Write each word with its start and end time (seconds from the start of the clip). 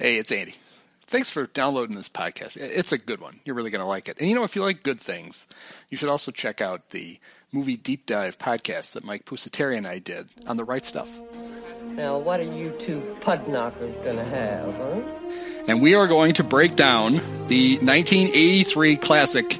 Hey, 0.00 0.14
it's 0.14 0.30
Andy. 0.30 0.54
Thanks 1.06 1.28
for 1.28 1.48
downloading 1.48 1.96
this 1.96 2.08
podcast. 2.08 2.56
It's 2.56 2.92
a 2.92 2.98
good 2.98 3.20
one. 3.20 3.40
You're 3.44 3.56
really 3.56 3.70
going 3.70 3.80
to 3.80 3.86
like 3.86 4.08
it. 4.08 4.16
And 4.20 4.28
you 4.28 4.36
know, 4.36 4.44
if 4.44 4.54
you 4.54 4.62
like 4.62 4.84
good 4.84 5.00
things, 5.00 5.48
you 5.90 5.96
should 5.96 6.08
also 6.08 6.30
check 6.30 6.60
out 6.60 6.90
the 6.90 7.18
movie 7.50 7.76
deep 7.76 8.06
dive 8.06 8.38
podcast 8.38 8.92
that 8.92 9.02
Mike 9.02 9.24
Pusateri 9.24 9.76
and 9.76 9.88
I 9.88 9.98
did 9.98 10.28
on 10.46 10.56
the 10.56 10.62
right 10.62 10.84
stuff. 10.84 11.18
Now, 11.82 12.16
what 12.16 12.38
are 12.38 12.44
you 12.44 12.70
two 12.78 13.16
pudknockers 13.22 14.00
going 14.04 14.18
to 14.18 14.24
have, 14.24 14.72
huh? 14.72 15.00
And 15.66 15.82
we 15.82 15.96
are 15.96 16.06
going 16.06 16.34
to 16.34 16.44
break 16.44 16.76
down 16.76 17.14
the 17.48 17.78
1983 17.78 18.98
classic, 18.98 19.58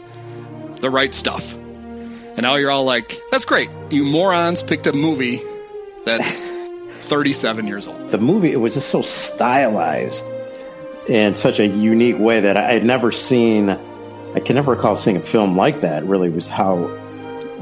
The 0.76 0.88
Right 0.88 1.12
Stuff. 1.12 1.56
And 1.56 2.42
now 2.42 2.54
you're 2.54 2.70
all 2.70 2.84
like, 2.84 3.18
that's 3.32 3.44
great. 3.44 3.70
You 3.90 4.04
morons 4.04 4.62
picked 4.62 4.86
a 4.86 4.92
movie 4.92 5.40
that's 6.04 6.48
37 7.00 7.66
years 7.66 7.88
old. 7.88 8.10
The 8.10 8.18
movie, 8.18 8.52
it 8.52 8.56
was 8.60 8.74
just 8.74 8.88
so 8.88 9.02
stylized 9.02 10.24
in 11.08 11.34
such 11.34 11.58
a 11.58 11.66
unique 11.66 12.18
way 12.18 12.40
that 12.40 12.56
I 12.56 12.72
had 12.72 12.84
never 12.84 13.10
seen. 13.10 13.70
I 13.70 14.40
can 14.40 14.56
never 14.56 14.72
recall 14.72 14.96
seeing 14.96 15.16
a 15.16 15.20
film 15.20 15.56
like 15.56 15.80
that. 15.80 16.04
Really, 16.04 16.28
was 16.28 16.48
how 16.48 16.76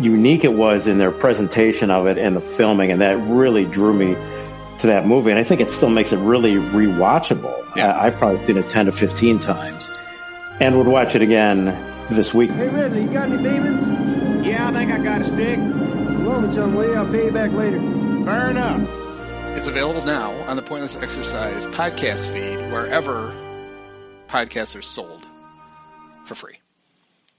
unique 0.00 0.44
it 0.44 0.52
was 0.52 0.86
in 0.86 0.98
their 0.98 1.12
presentation 1.12 1.90
of 1.90 2.06
it 2.06 2.18
and 2.18 2.36
the 2.36 2.40
filming, 2.40 2.90
and 2.90 3.00
that 3.00 3.16
really 3.28 3.64
drew 3.64 3.94
me 3.94 4.14
to 4.80 4.86
that 4.88 5.06
movie. 5.06 5.30
And 5.30 5.38
I 5.38 5.44
think 5.44 5.60
it 5.60 5.70
still 5.70 5.90
makes 5.90 6.12
it 6.12 6.18
really 6.18 6.54
rewatchable. 6.54 7.76
Yeah. 7.76 7.92
I, 7.92 8.06
I've 8.06 8.16
probably 8.16 8.44
seen 8.46 8.58
it 8.58 8.68
ten 8.68 8.86
to 8.86 8.92
fifteen 8.92 9.38
times, 9.38 9.88
and 10.60 10.76
would 10.76 10.88
watch 10.88 11.14
it 11.14 11.22
again 11.22 11.66
this 12.10 12.34
week. 12.34 12.50
Hey, 12.50 12.68
Ridley, 12.68 13.02
you 13.02 13.08
got 13.08 13.30
any 13.30 13.42
demons? 13.42 14.46
Yeah, 14.46 14.68
I 14.68 14.72
think 14.72 14.90
I 14.90 14.98
got 15.02 15.20
a 15.20 15.24
stick. 15.24 15.58
Loan 15.58 16.48
me 16.48 16.54
some, 16.54 16.74
will 16.74 16.86
you? 16.86 16.94
I'll 16.94 17.06
pay 17.10 17.26
you 17.26 17.32
back 17.32 17.52
later. 17.52 17.78
Fair 18.24 18.50
enough. 18.50 19.05
It's 19.56 19.68
available 19.68 20.04
now 20.04 20.32
on 20.48 20.56
the 20.56 20.62
Pointless 20.62 20.96
Exercise 20.96 21.64
podcast 21.68 22.30
feed, 22.30 22.58
wherever 22.70 23.32
podcasts 24.28 24.76
are 24.76 24.82
sold 24.82 25.26
for 26.26 26.34
free. 26.34 26.56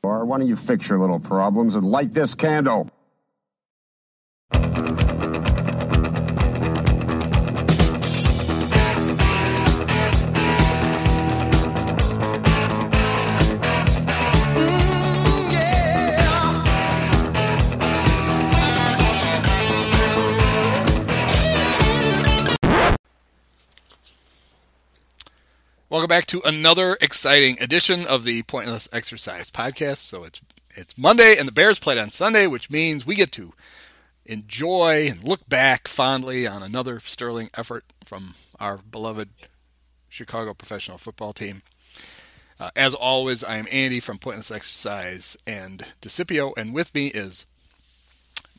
Or 0.01 0.25
why 0.25 0.39
don't 0.39 0.47
you 0.47 0.55
fix 0.55 0.89
your 0.89 0.97
little 0.97 1.19
problems 1.19 1.75
and 1.75 1.85
light 1.85 2.13
this 2.13 2.33
candle? 2.33 2.89
Welcome 25.97 26.09
back 26.09 26.27
to 26.27 26.43
another 26.45 26.95
exciting 27.01 27.59
edition 27.59 28.05
of 28.05 28.23
the 28.23 28.43
Pointless 28.43 28.87
Exercise 28.93 29.49
podcast. 29.49 29.97
So 29.97 30.25
it's 30.25 30.39
it's 30.75 30.95
Monday 30.95 31.35
and 31.39 31.47
the 31.47 31.51
Bears 31.51 31.79
played 31.79 31.97
on 31.97 32.11
Sunday, 32.11 32.45
which 32.45 32.69
means 32.69 33.03
we 33.03 33.15
get 33.15 33.31
to 33.31 33.53
enjoy 34.23 35.07
and 35.09 35.23
look 35.23 35.49
back 35.49 35.87
fondly 35.87 36.45
on 36.45 36.61
another 36.61 36.99
sterling 36.99 37.49
effort 37.55 37.83
from 38.05 38.35
our 38.59 38.77
beloved 38.77 39.29
Chicago 40.07 40.53
professional 40.53 40.99
football 40.99 41.33
team. 41.33 41.63
Uh, 42.59 42.69
as 42.75 42.93
always, 42.93 43.43
I 43.43 43.57
am 43.57 43.65
Andy 43.71 43.99
from 43.99 44.19
Pointless 44.19 44.51
Exercise 44.51 45.35
and 45.47 45.95
Discipio, 45.99 46.53
and 46.55 46.75
with 46.75 46.93
me 46.93 47.07
is 47.07 47.47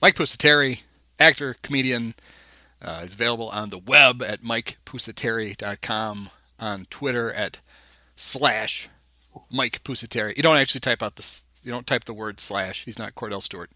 Mike 0.02 0.16
Pusateri, 0.16 0.82
actor, 1.20 1.54
comedian. 1.62 2.14
Uh, 2.82 3.02
is 3.04 3.14
available 3.14 3.48
on 3.50 3.70
the 3.70 3.78
web 3.78 4.22
at 4.22 4.42
mikepusateri.com, 4.42 6.30
on 6.58 6.86
Twitter 6.90 7.32
at 7.32 7.60
slash 8.16 8.88
Mike 9.50 9.82
Pusateri. 9.84 10.36
You 10.36 10.42
don't 10.42 10.56
actually 10.56 10.80
type 10.80 11.02
out 11.02 11.16
the 11.16 11.40
you 11.62 11.70
don't 11.70 11.86
type 11.86 12.04
the 12.04 12.14
word 12.14 12.40
slash. 12.40 12.84
He's 12.84 12.98
not 12.98 13.14
Kordell 13.14 13.42
Stewart. 13.42 13.70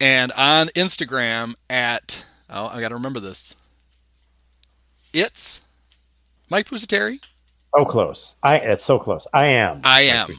And 0.00 0.32
on 0.32 0.68
Instagram 0.68 1.54
at 1.68 2.24
oh 2.50 2.66
I 2.66 2.80
got 2.80 2.88
to 2.88 2.94
remember 2.94 3.20
this. 3.20 3.54
It's 5.12 5.62
Mike 6.50 6.68
Pusateri. 6.68 7.24
So 7.74 7.84
close. 7.84 8.36
I 8.42 8.56
it's 8.56 8.84
so 8.84 8.98
close. 8.98 9.26
I 9.32 9.46
am. 9.46 9.80
I 9.84 10.02
am. 10.02 10.30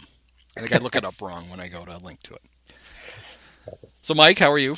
I 0.56 0.61
think 0.61 0.73
I 0.73 0.78
look 0.79 0.95
it 0.95 1.06
up 1.06 1.22
wrong 1.22 1.50
when 1.50 1.59
I 1.59 1.67
go 1.67 1.85
to 1.85 1.97
link 1.97 2.22
to 2.23 2.34
it. 2.34 2.41
So 4.01 4.13
Mike, 4.13 4.40
how 4.40 4.51
are 4.51 4.57
you? 4.57 4.78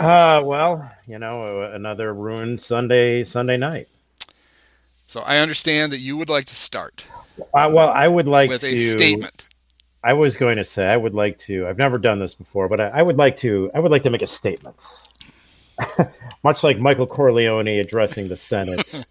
Uh, 0.00 0.40
well, 0.44 0.90
you 1.06 1.18
know, 1.18 1.62
another 1.62 2.14
ruined 2.14 2.60
Sunday 2.60 3.24
Sunday 3.24 3.56
night. 3.56 3.88
So 5.12 5.20
I 5.20 5.40
understand 5.40 5.92
that 5.92 5.98
you 5.98 6.16
would 6.16 6.30
like 6.30 6.46
to 6.46 6.54
start 6.54 7.06
Uh, 7.38 7.70
well, 7.70 7.90
I 7.90 8.08
would 8.08 8.26
like 8.26 8.48
with 8.48 8.62
to 8.62 8.68
a 8.68 8.76
statement. 8.78 9.46
I 10.02 10.14
was 10.14 10.38
going 10.38 10.56
to 10.56 10.64
say 10.64 10.86
I 10.86 10.96
would 10.96 11.12
like 11.12 11.36
to. 11.40 11.68
I've 11.68 11.76
never 11.76 11.98
done 11.98 12.18
this 12.18 12.34
before, 12.34 12.66
but 12.66 12.80
I, 12.80 12.88
I 12.88 13.02
would 13.02 13.18
like 13.18 13.36
to. 13.38 13.70
I 13.74 13.80
would 13.80 13.92
like 13.92 14.04
to 14.04 14.10
make 14.10 14.22
a 14.22 14.26
statement, 14.26 14.82
much 16.44 16.64
like 16.64 16.78
Michael 16.78 17.06
Corleone 17.06 17.78
addressing 17.78 18.28
the 18.28 18.36
Senate 18.36 19.04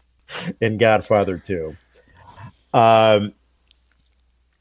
in 0.60 0.76
Godfather 0.76 1.38
Two. 1.38 1.76
Um, 2.72 3.32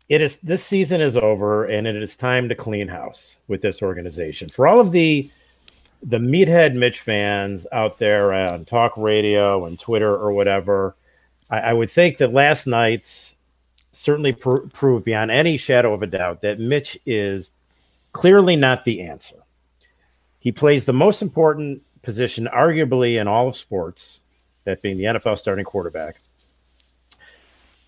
it 0.09 0.21
is 0.21 0.37
this 0.43 0.63
season 0.63 1.01
is 1.01 1.17
over, 1.17 1.65
and 1.65 1.87
it 1.87 1.95
is 1.95 2.15
time 2.15 2.49
to 2.49 2.55
clean 2.55 2.87
house 2.87 3.37
with 3.47 3.63
this 3.63 3.81
organization. 3.81 4.47
For 4.47 4.67
all 4.67 4.79
of 4.79 4.91
the 4.91 5.27
the 6.03 6.17
meathead 6.17 6.75
Mitch 6.75 6.99
fans 6.99 7.65
out 7.71 7.97
there 7.97 8.33
on 8.33 8.65
talk 8.65 8.93
radio 8.97 9.65
and 9.65 9.79
Twitter 9.79 10.13
or 10.13 10.31
whatever, 10.33 10.95
I, 11.49 11.59
I 11.59 11.73
would 11.73 11.89
think 11.89 12.17
that 12.17 12.33
last 12.33 12.67
night 12.67 13.33
certainly 13.91 14.33
pr- 14.33 14.67
proved 14.73 15.05
beyond 15.05 15.31
any 15.31 15.57
shadow 15.57 15.93
of 15.93 16.03
a 16.03 16.07
doubt 16.07 16.41
that 16.41 16.59
Mitch 16.59 16.97
is 17.05 17.51
clearly 18.11 18.55
not 18.55 18.83
the 18.83 19.01
answer. 19.01 19.37
He 20.39 20.51
plays 20.51 20.83
the 20.83 20.93
most 20.93 21.21
important 21.21 21.81
position, 22.01 22.49
arguably, 22.53 23.19
in 23.19 23.27
all 23.27 23.47
of 23.47 23.55
sports, 23.55 24.21
that 24.65 24.81
being 24.81 24.97
the 24.97 25.05
NFL 25.05 25.39
starting 25.39 25.63
quarterback. 25.63 26.17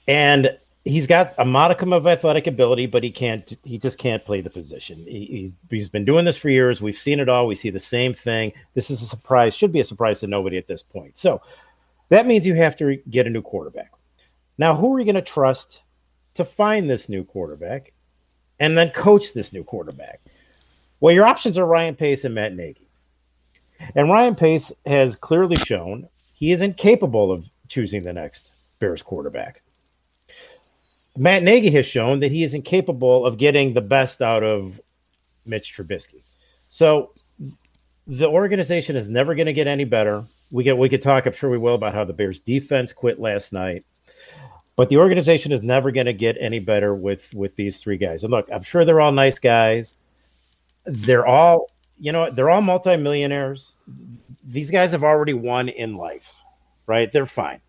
And 0.07 0.57
he's 0.85 1.07
got 1.07 1.33
a 1.37 1.43
modicum 1.43 1.91
of 1.91 2.07
athletic 2.07 2.47
ability, 2.47 2.85
but 2.85 3.03
he 3.03 3.11
can't. 3.11 3.51
He 3.63 3.77
just 3.77 3.97
can't 3.97 4.23
play 4.23 4.41
the 4.41 4.49
position. 4.49 4.97
He, 4.99 5.25
he's 5.25 5.55
he's 5.69 5.89
been 5.89 6.05
doing 6.05 6.23
this 6.23 6.37
for 6.37 6.49
years. 6.49 6.81
We've 6.81 6.97
seen 6.97 7.19
it 7.19 7.27
all. 7.27 7.47
We 7.47 7.55
see 7.55 7.71
the 7.71 7.79
same 7.79 8.13
thing. 8.13 8.53
This 8.75 8.89
is 8.89 9.01
a 9.01 9.05
surprise. 9.05 9.53
Should 9.53 9.73
be 9.73 9.81
a 9.81 9.85
surprise 9.85 10.21
to 10.21 10.27
nobody 10.27 10.57
at 10.57 10.67
this 10.67 10.83
point. 10.83 11.17
So 11.17 11.41
that 12.09 12.27
means 12.27 12.45
you 12.45 12.55
have 12.55 12.77
to 12.77 12.97
get 13.09 13.27
a 13.27 13.31
new 13.31 13.41
quarterback. 13.41 13.91
Now, 14.57 14.75
who 14.75 14.95
are 14.95 14.99
you 14.99 15.05
going 15.05 15.15
to 15.15 15.21
trust 15.21 15.81
to 16.35 16.45
find 16.45 16.89
this 16.89 17.09
new 17.09 17.25
quarterback 17.25 17.91
and 18.59 18.77
then 18.77 18.91
coach 18.91 19.33
this 19.33 19.51
new 19.51 19.63
quarterback? 19.63 20.21
Well, 21.01 21.13
your 21.13 21.25
options 21.25 21.57
are 21.57 21.65
Ryan 21.65 21.95
Pace 21.95 22.23
and 22.23 22.35
Matt 22.35 22.55
Nagy. 22.55 22.87
And 23.95 24.09
Ryan 24.09 24.35
Pace 24.35 24.71
has 24.85 25.17
clearly 25.17 25.57
shown 25.57 26.07
he 26.33 26.51
is 26.51 26.61
incapable 26.61 27.31
of 27.31 27.49
choosing 27.67 28.03
the 28.03 28.13
next 28.13 28.47
Bears 28.79 29.01
quarterback. 29.01 29.61
Matt 31.17 31.43
Nagy 31.43 31.71
has 31.71 31.85
shown 31.85 32.19
that 32.19 32.31
he 32.31 32.43
is 32.43 32.53
incapable 32.53 33.25
of 33.25 33.37
getting 33.37 33.73
the 33.73 33.81
best 33.81 34.21
out 34.21 34.43
of 34.43 34.79
Mitch 35.45 35.75
Trubisky. 35.75 36.23
So 36.69 37.11
the 38.07 38.27
organization 38.27 38.95
is 38.95 39.07
never 39.07 39.35
going 39.35 39.45
to 39.45 39.53
get 39.53 39.67
any 39.67 39.85
better. 39.85 40.23
We 40.51 40.63
get 40.63 40.77
we 40.77 40.89
could 40.89 41.01
talk, 41.01 41.25
I'm 41.25 41.33
sure 41.33 41.49
we 41.49 41.57
will, 41.57 41.75
about 41.75 41.93
how 41.93 42.03
the 42.03 42.13
Bears 42.13 42.39
defense 42.39 42.93
quit 42.93 43.19
last 43.19 43.53
night. 43.53 43.83
But 44.75 44.89
the 44.89 44.97
organization 44.97 45.51
is 45.51 45.63
never 45.63 45.91
going 45.91 46.05
to 46.05 46.13
get 46.13 46.37
any 46.39 46.59
better 46.59 46.93
with 46.93 47.33
with 47.33 47.55
these 47.55 47.79
three 47.79 47.97
guys. 47.97 48.23
And 48.23 48.31
look, 48.31 48.49
I'm 48.51 48.63
sure 48.63 48.83
they're 48.83 49.01
all 49.01 49.11
nice 49.11 49.39
guys. 49.39 49.95
They're 50.85 51.25
all, 51.25 51.71
you 51.97 52.11
know, 52.11 52.29
they're 52.29 52.49
all 52.49 52.61
multimillionaires. 52.61 53.73
These 54.43 54.69
guys 54.69 54.91
have 54.91 55.03
already 55.03 55.33
won 55.33 55.69
in 55.69 55.95
life, 55.95 56.31
right? 56.87 57.11
They're 57.11 57.25
fine. 57.25 57.61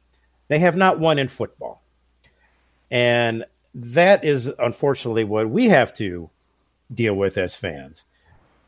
They 0.49 0.59
have 0.59 0.77
not 0.77 0.99
won 0.99 1.19
in 1.19 1.29
football. 1.29 1.83
And 2.91 3.45
that 3.75 4.25
is 4.25 4.51
unfortunately 4.59 5.25
what 5.25 5.51
we 5.51 5.69
have 5.69 5.93
to 5.95 6.31
deal 6.93 7.15
with 7.15 7.37
as 7.37 7.55
fans. 7.55 8.05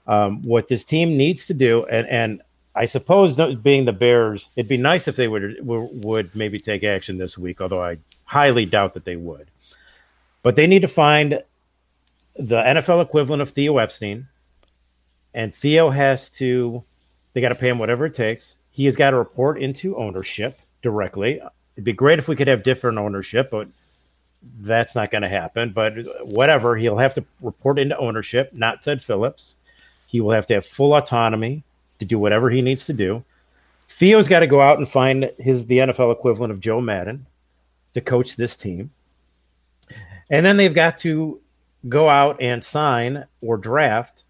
Um, 0.06 0.42
what 0.42 0.68
this 0.68 0.84
team 0.84 1.16
needs 1.16 1.46
to 1.46 1.54
do, 1.54 1.84
and 1.84 2.06
and 2.08 2.42
I 2.74 2.86
suppose 2.86 3.36
being 3.56 3.84
the 3.84 3.92
Bears, 3.92 4.48
it'd 4.56 4.68
be 4.68 4.76
nice 4.76 5.06
if 5.08 5.16
they 5.16 5.28
would 5.28 5.58
would 5.62 6.34
maybe 6.34 6.58
take 6.58 6.82
action 6.82 7.18
this 7.18 7.36
week. 7.36 7.60
Although 7.60 7.82
I 7.82 7.98
highly 8.24 8.64
doubt 8.66 8.94
that 8.94 9.04
they 9.04 9.16
would. 9.16 9.50
But 10.42 10.56
they 10.56 10.66
need 10.66 10.82
to 10.82 10.88
find 10.88 11.42
the 12.36 12.62
NFL 12.62 13.02
equivalent 13.02 13.42
of 13.42 13.50
Theo 13.50 13.78
Epstein, 13.78 14.28
and 15.34 15.54
Theo 15.54 15.90
has 15.90 16.30
to. 16.30 16.84
They 17.34 17.42
got 17.42 17.50
to 17.50 17.54
pay 17.54 17.68
him 17.68 17.78
whatever 17.78 18.06
it 18.06 18.14
takes. 18.14 18.56
He 18.70 18.86
has 18.86 18.96
got 18.96 19.10
to 19.10 19.18
report 19.18 19.60
into 19.60 19.96
ownership 19.96 20.58
directly. 20.82 21.40
It'd 21.74 21.84
be 21.84 21.92
great 21.92 22.18
if 22.18 22.28
we 22.28 22.36
could 22.36 22.48
have 22.48 22.62
different 22.62 22.98
ownership, 22.98 23.50
but 23.50 23.68
that's 24.60 24.94
not 24.94 25.10
going 25.10 25.22
to 25.22 25.28
happen. 25.28 25.70
But 25.70 25.94
whatever, 26.24 26.76
he'll 26.76 26.98
have 26.98 27.14
to 27.14 27.24
report 27.40 27.78
into 27.78 27.96
ownership, 27.98 28.52
not 28.52 28.82
Ted 28.82 29.02
Phillips. 29.02 29.56
He 30.06 30.20
will 30.20 30.30
have 30.30 30.46
to 30.46 30.54
have 30.54 30.66
full 30.66 30.94
autonomy 30.94 31.62
to 31.98 32.04
do 32.04 32.18
whatever 32.18 32.50
he 32.50 32.62
needs 32.62 32.86
to 32.86 32.92
do. 32.92 33.24
Theo's 33.88 34.28
got 34.28 34.40
to 34.40 34.46
go 34.46 34.60
out 34.60 34.78
and 34.78 34.88
find 34.88 35.30
his 35.38 35.66
the 35.66 35.78
NFL 35.78 36.12
equivalent 36.12 36.52
of 36.52 36.60
Joe 36.60 36.80
Maddon, 36.80 37.26
to 37.94 38.00
coach 38.00 38.36
this 38.36 38.56
team. 38.56 38.90
And 40.30 40.44
then 40.44 40.56
they've 40.56 40.74
got 40.74 40.98
to 40.98 41.40
go 41.88 42.08
out 42.08 42.40
and 42.40 42.62
sign 42.62 43.24
or 43.40 43.56
draft 43.56 44.24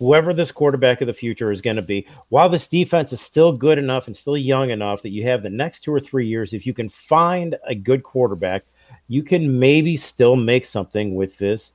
whoever 0.00 0.32
this 0.32 0.50
quarterback 0.50 1.02
of 1.02 1.06
the 1.06 1.14
future 1.14 1.52
is 1.52 1.60
going 1.60 1.76
to 1.76 1.82
be. 1.82 2.06
While 2.30 2.48
this 2.48 2.66
defense 2.66 3.12
is 3.12 3.20
still 3.20 3.52
good 3.52 3.78
enough 3.78 4.06
and 4.06 4.16
still 4.16 4.36
young 4.36 4.70
enough 4.70 5.02
that 5.02 5.10
you 5.10 5.24
have 5.24 5.42
the 5.42 5.50
next 5.50 5.82
two 5.82 5.92
or 5.92 6.00
three 6.00 6.26
years, 6.26 6.54
if 6.54 6.66
you 6.66 6.72
can 6.72 6.88
find 6.88 7.56
a 7.66 7.74
good 7.74 8.02
quarterback, 8.02 8.64
you 9.10 9.24
can 9.24 9.58
maybe 9.58 9.96
still 9.96 10.36
make 10.36 10.64
something 10.64 11.16
with 11.16 11.36
this 11.36 11.72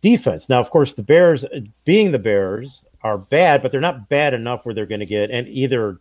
defense. 0.00 0.48
Now, 0.48 0.58
of 0.58 0.70
course, 0.70 0.94
the 0.94 1.02
Bears, 1.04 1.44
being 1.84 2.10
the 2.10 2.18
Bears, 2.18 2.82
are 3.02 3.16
bad, 3.16 3.62
but 3.62 3.70
they're 3.70 3.80
not 3.80 4.08
bad 4.08 4.34
enough 4.34 4.66
where 4.66 4.74
they're 4.74 4.86
going 4.86 5.00
to 5.00 5.06
get 5.06 5.30
and 5.30 5.46
either 5.46 6.00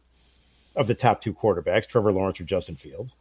of 0.75 0.87
the 0.87 0.95
top 0.95 1.21
two 1.21 1.31
quarterbacks, 1.31 1.87
Trevor 1.87 2.11
Lawrence 2.11 2.41
or 2.41 2.43
Justin 2.43 2.75
Fields. 2.75 3.13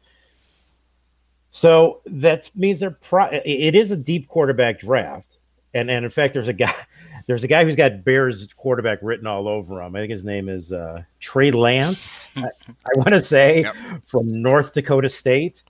So 1.51 2.01
that 2.06 2.51
means 2.56 2.81
they're 2.81 2.91
pro- 2.91 3.29
it 3.45 3.75
is 3.75 3.91
a 3.91 3.99
deep 3.99 4.27
quarterback 4.27 4.81
draft, 4.81 5.37
and 5.75 5.91
and 5.91 6.06
in 6.06 6.11
fact, 6.11 6.33
there's 6.33 6.49
a 6.49 6.55
guy 6.55 6.75
there's 7.27 7.45
a 7.45 7.49
guy 7.49 7.65
who's 7.65 7.77
got 7.77 8.03
Bears 8.03 8.49
quarterback 8.55 8.99
written 9.03 9.27
all 9.27 9.47
over 9.47 9.83
him. 9.83 9.95
I 9.95 10.01
think 10.01 10.11
his 10.11 10.25
name 10.25 10.49
is 10.49 10.73
uh, 10.73 11.03
Trey 11.21 11.51
Lance. 11.51 12.31
I, 12.35 12.47
I 12.47 12.97
want 12.97 13.11
to 13.11 13.23
say 13.23 13.62
yep. 13.62 13.75
from 14.06 14.43
North 14.43 14.73
Dakota 14.73 15.11
State. 15.11 15.62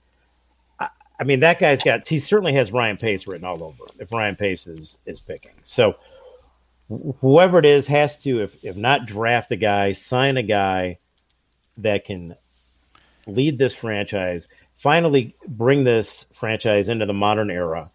I, 1.19 1.23
mean, 1.23 1.39
that 1.41 1.59
guy's 1.59 1.81
got 1.83 2.07
he 2.07 2.19
certainly 2.19 2.53
has 2.53 2.71
Ryan 2.71 2.97
Pace 2.97 3.27
written 3.27 3.45
all 3.45 3.63
over 3.63 3.83
him. 3.83 3.99
If 3.99 4.11
Ryan 4.11 4.35
Pace 4.35 4.67
is 4.67 4.97
is 5.05 5.19
picking, 5.19 5.53
so 5.63 5.95
whoever 7.21 7.59
it 7.59 7.65
is 7.65 7.87
has 7.87 8.21
to, 8.23 8.43
if 8.43 8.63
if 8.63 8.75
not 8.75 9.05
draft 9.05 9.51
a 9.51 9.55
guy, 9.55 9.93
sign 9.93 10.37
a 10.37 10.43
guy 10.43 10.97
that 11.77 12.05
can 12.05 12.35
lead 13.27 13.57
this 13.57 13.75
franchise 13.75 14.47
finally 14.75 15.35
bring 15.47 15.83
this 15.83 16.27
franchise 16.33 16.89
into 16.89 17.05
the 17.05 17.13
modern 17.13 17.49
era 17.49 17.89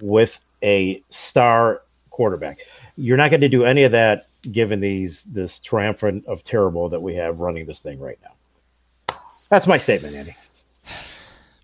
with 0.00 0.40
a 0.62 1.02
star 1.10 1.82
quarterback. 2.10 2.58
You're 2.96 3.16
not 3.16 3.30
going 3.30 3.40
to 3.42 3.48
do 3.48 3.64
any 3.64 3.84
of 3.84 3.92
that 3.92 4.26
given 4.50 4.80
these 4.80 5.22
this 5.24 5.60
triumphant 5.60 6.26
of 6.26 6.42
terrible 6.42 6.88
that 6.88 7.00
we 7.00 7.14
have 7.14 7.38
running 7.38 7.66
this 7.66 7.80
thing 7.80 8.00
right 8.00 8.18
now. 8.22 9.16
That's 9.48 9.66
my 9.66 9.76
statement, 9.76 10.16
Andy. 10.16 10.34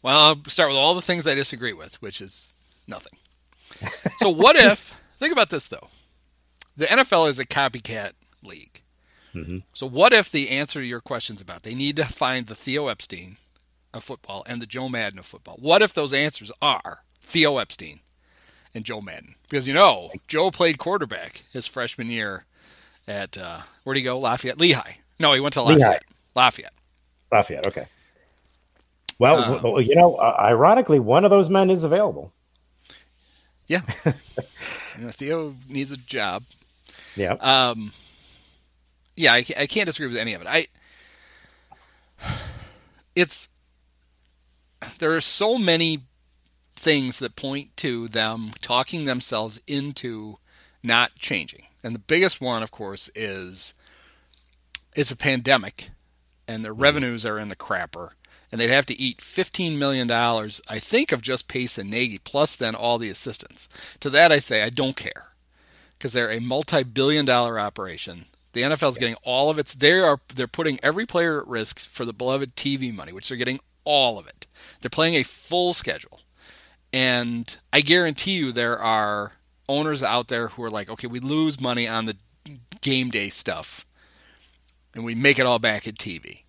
Well, 0.03 0.19
I'll 0.19 0.45
start 0.45 0.69
with 0.69 0.79
all 0.79 0.95
the 0.95 1.03
things 1.03 1.27
I 1.27 1.35
disagree 1.35 1.73
with, 1.73 2.01
which 2.01 2.21
is 2.21 2.53
nothing. 2.87 3.19
So, 4.19 4.31
what 4.31 4.57
if, 4.57 5.01
think 5.19 5.33
about 5.33 5.51
this 5.51 5.69
though. 5.69 5.89
The 6.77 6.87
NFL 6.87 7.29
is 7.29 7.39
a 7.39 7.47
copycat 7.47 8.13
league. 8.43 8.83
Mm-hmm. 9.35 9.59
So, 9.73 9.89
what 9.89 10.13
if 10.13 10.31
the 10.31 10.51
answer 10.51 10.81
to 10.81 10.87
your 10.87 11.01
questions 11.01 11.41
about 11.41 11.65
they 11.65 11.75
need 11.75 11.97
to 11.97 12.05
find 12.05 12.47
the 12.47 12.55
Theo 12.55 12.89
Epstein 12.89 13.39
of 13.93 14.05
football 14.05 14.45
and 14.47 14.61
the 14.61 14.67
Joe 14.67 14.89
Maddon 14.89 15.19
of 15.19 15.27
football. 15.27 15.57
What 15.59 15.83
if 15.83 15.95
those 15.95 16.13
answers 16.13 16.53
are 16.61 17.01
Theo 17.21 17.59
Epstein 17.59 18.01
and 18.75 18.85
Joe 18.85 19.01
Maddon? 19.01 19.35
Because 19.49 19.69
you 19.69 19.75
know, 19.75 20.11
Joe 20.27 20.51
played 20.51 20.79
quarterback 20.79 21.45
his 21.53 21.67
freshman 21.67 22.09
year 22.09 22.45
at 23.07 23.39
uh, 23.39 23.61
where'd 23.85 23.97
he 23.97 24.03
go? 24.03 24.19
Lafayette, 24.19 24.59
Lehigh. 24.59 24.95
No, 25.19 25.33
he 25.33 25.41
went 25.41 25.55
to 25.55 25.63
Lafayette. 25.63 25.81
Lehigh. 25.81 25.99
Lafayette. 26.35 26.75
Lafayette. 27.33 27.67
Okay. 27.67 27.87
Well, 29.19 29.67
um, 29.67 29.83
you 29.83 29.95
know, 29.97 30.15
uh, 30.17 30.37
ironically, 30.39 31.01
one 31.01 31.25
of 31.25 31.31
those 31.31 31.49
men 31.49 31.71
is 31.71 31.85
available. 31.85 32.33
Yeah. 33.67 33.81
you 34.07 35.05
know, 35.05 35.11
Theo 35.11 35.55
needs 35.69 35.91
a 35.91 35.97
job. 35.97 36.45
Yeah. 37.17 37.33
Um. 37.41 37.93
Yeah, 39.17 39.33
I, 39.33 39.45
I 39.59 39.67
can't 39.67 39.87
disagree 39.87 40.09
with 40.09 40.19
any 40.19 40.35
of 40.35 40.43
it. 40.43 40.47
I. 40.49 40.67
It's 43.17 43.49
there 44.99 45.15
are 45.15 45.21
so 45.21 45.59
many 45.59 46.01
things 46.77 47.19
that 47.19 47.37
point 47.37 47.77
to 47.79 48.09
them 48.09 48.53
talking 48.61 49.05
themselves 49.05 49.61
into 49.67 50.39
not 50.83 51.17
changing. 51.17 51.65
And 51.83 51.95
the 51.95 52.01
biggest 52.01 52.41
one, 52.41 52.63
of 52.63 52.71
course, 52.71 53.11
is 53.15 53.75
it's 54.95 55.11
a 55.11 55.17
pandemic 55.17 55.91
and 56.47 56.65
their 56.65 56.73
revenues 56.73 57.27
are 57.27 57.39
in 57.39 57.49
the 57.49 57.57
crapper. 57.57 58.11
And 58.51 58.61
they'd 58.61 58.71
have 58.71 58.87
to 58.87 58.99
eat 58.99 59.19
$15 59.19 59.77
million, 59.77 60.11
I 60.11 60.79
think, 60.79 61.13
of 61.13 61.21
just 61.21 61.49
Pace 61.49 61.77
and 61.77 61.91
Nagy, 61.91 62.19
plus 62.19 62.57
then 62.57 62.75
all 62.75 62.97
the 62.97 63.11
assistants. 63.11 63.69
To 64.01 64.09
that, 64.11 64.33
I 64.33 64.39
say, 64.39 64.63
I 64.63 64.71
don't 64.71 64.97
care 64.97 65.33
because 65.99 66.13
they're 66.13 66.31
a 66.31 66.41
multi 66.41 66.83
billion 66.83 67.25
dollar 67.25 67.59
operation. 67.59 68.25
The 68.53 68.63
NFL 68.63 68.91
is 68.91 68.99
getting 68.99 69.17
all 69.23 69.51
of 69.51 69.59
its. 69.59 69.75
They 69.75 70.01
are 70.01 70.21
they're 70.35 70.47
putting 70.47 70.79
every 70.83 71.05
player 71.05 71.41
at 71.41 71.47
risk 71.47 71.81
for 71.81 72.05
the 72.05 72.13
beloved 72.13 72.57
TV 72.57 72.95
money, 72.95 73.13
which 73.13 73.29
they're 73.29 73.37
getting 73.37 73.61
all 73.85 74.19
of 74.19 74.27
it. 74.27 74.47
They're 74.81 74.91
playing 74.91 75.15
a 75.15 75.23
full 75.23 75.75
schedule. 75.75 76.21
And 76.93 77.59
I 77.73 77.83
guarantee 77.83 78.39
you 78.39 78.53
there 78.53 78.79
are 78.79 79.33
owners 79.69 80.03
out 80.03 80.29
there 80.29 80.49
who 80.49 80.63
are 80.65 80.71
like, 80.71 80.89
okay, 80.89 81.07
we 81.07 81.21
lose 81.21 81.61
money 81.61 81.87
on 81.87 82.07
the 82.07 82.17
game 82.81 83.11
day 83.11 83.29
stuff 83.29 83.85
and 84.95 85.05
we 85.05 85.15
make 85.15 85.39
it 85.39 85.47
all 85.47 85.59
back 85.59 85.87
at 85.87 85.97
TV. 85.97 86.43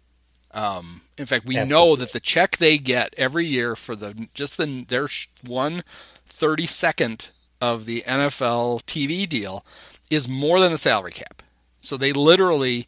Um, 0.52 1.02
in 1.18 1.26
fact, 1.26 1.46
we 1.46 1.56
Absolutely. 1.56 1.70
know 1.70 1.96
that 1.96 2.12
the 2.12 2.20
check 2.20 2.58
they 2.58 2.78
get 2.78 3.14
every 3.18 3.46
year 3.46 3.76
for 3.76 3.96
the 3.96 4.28
just 4.34 4.58
the 4.58 4.86
their 4.88 5.08
one 5.46 5.84
thirty 6.26 6.66
second 6.66 7.30
of 7.62 7.86
the 7.86 8.02
NFL 8.02 8.84
TV 8.84 9.28
deal 9.28 9.66
is 10.10 10.28
more 10.28 10.60
than 10.60 10.72
the 10.72 10.78
salary 10.78 11.12
cap. 11.12 11.44
So 11.82 11.98
they 11.98 12.14
literally 12.14 12.88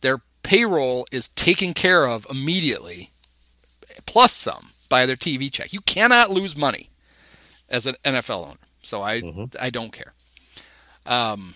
their 0.00 0.22
payroll 0.42 1.06
is 1.10 1.28
taken 1.28 1.74
care 1.74 2.06
of 2.06 2.26
immediately 2.30 3.10
plus 4.06 4.32
some 4.32 4.70
by 4.88 5.06
their 5.06 5.16
TV 5.16 5.50
check. 5.50 5.72
You 5.72 5.80
cannot 5.80 6.30
lose 6.30 6.56
money 6.56 6.90
as 7.68 7.86
an 7.86 7.96
NFL 8.04 8.46
owner. 8.46 8.58
So 8.82 9.02
I 9.02 9.20
mm-hmm. 9.20 9.44
I 9.60 9.70
don't 9.70 9.92
care. 9.92 10.12
Um, 11.06 11.54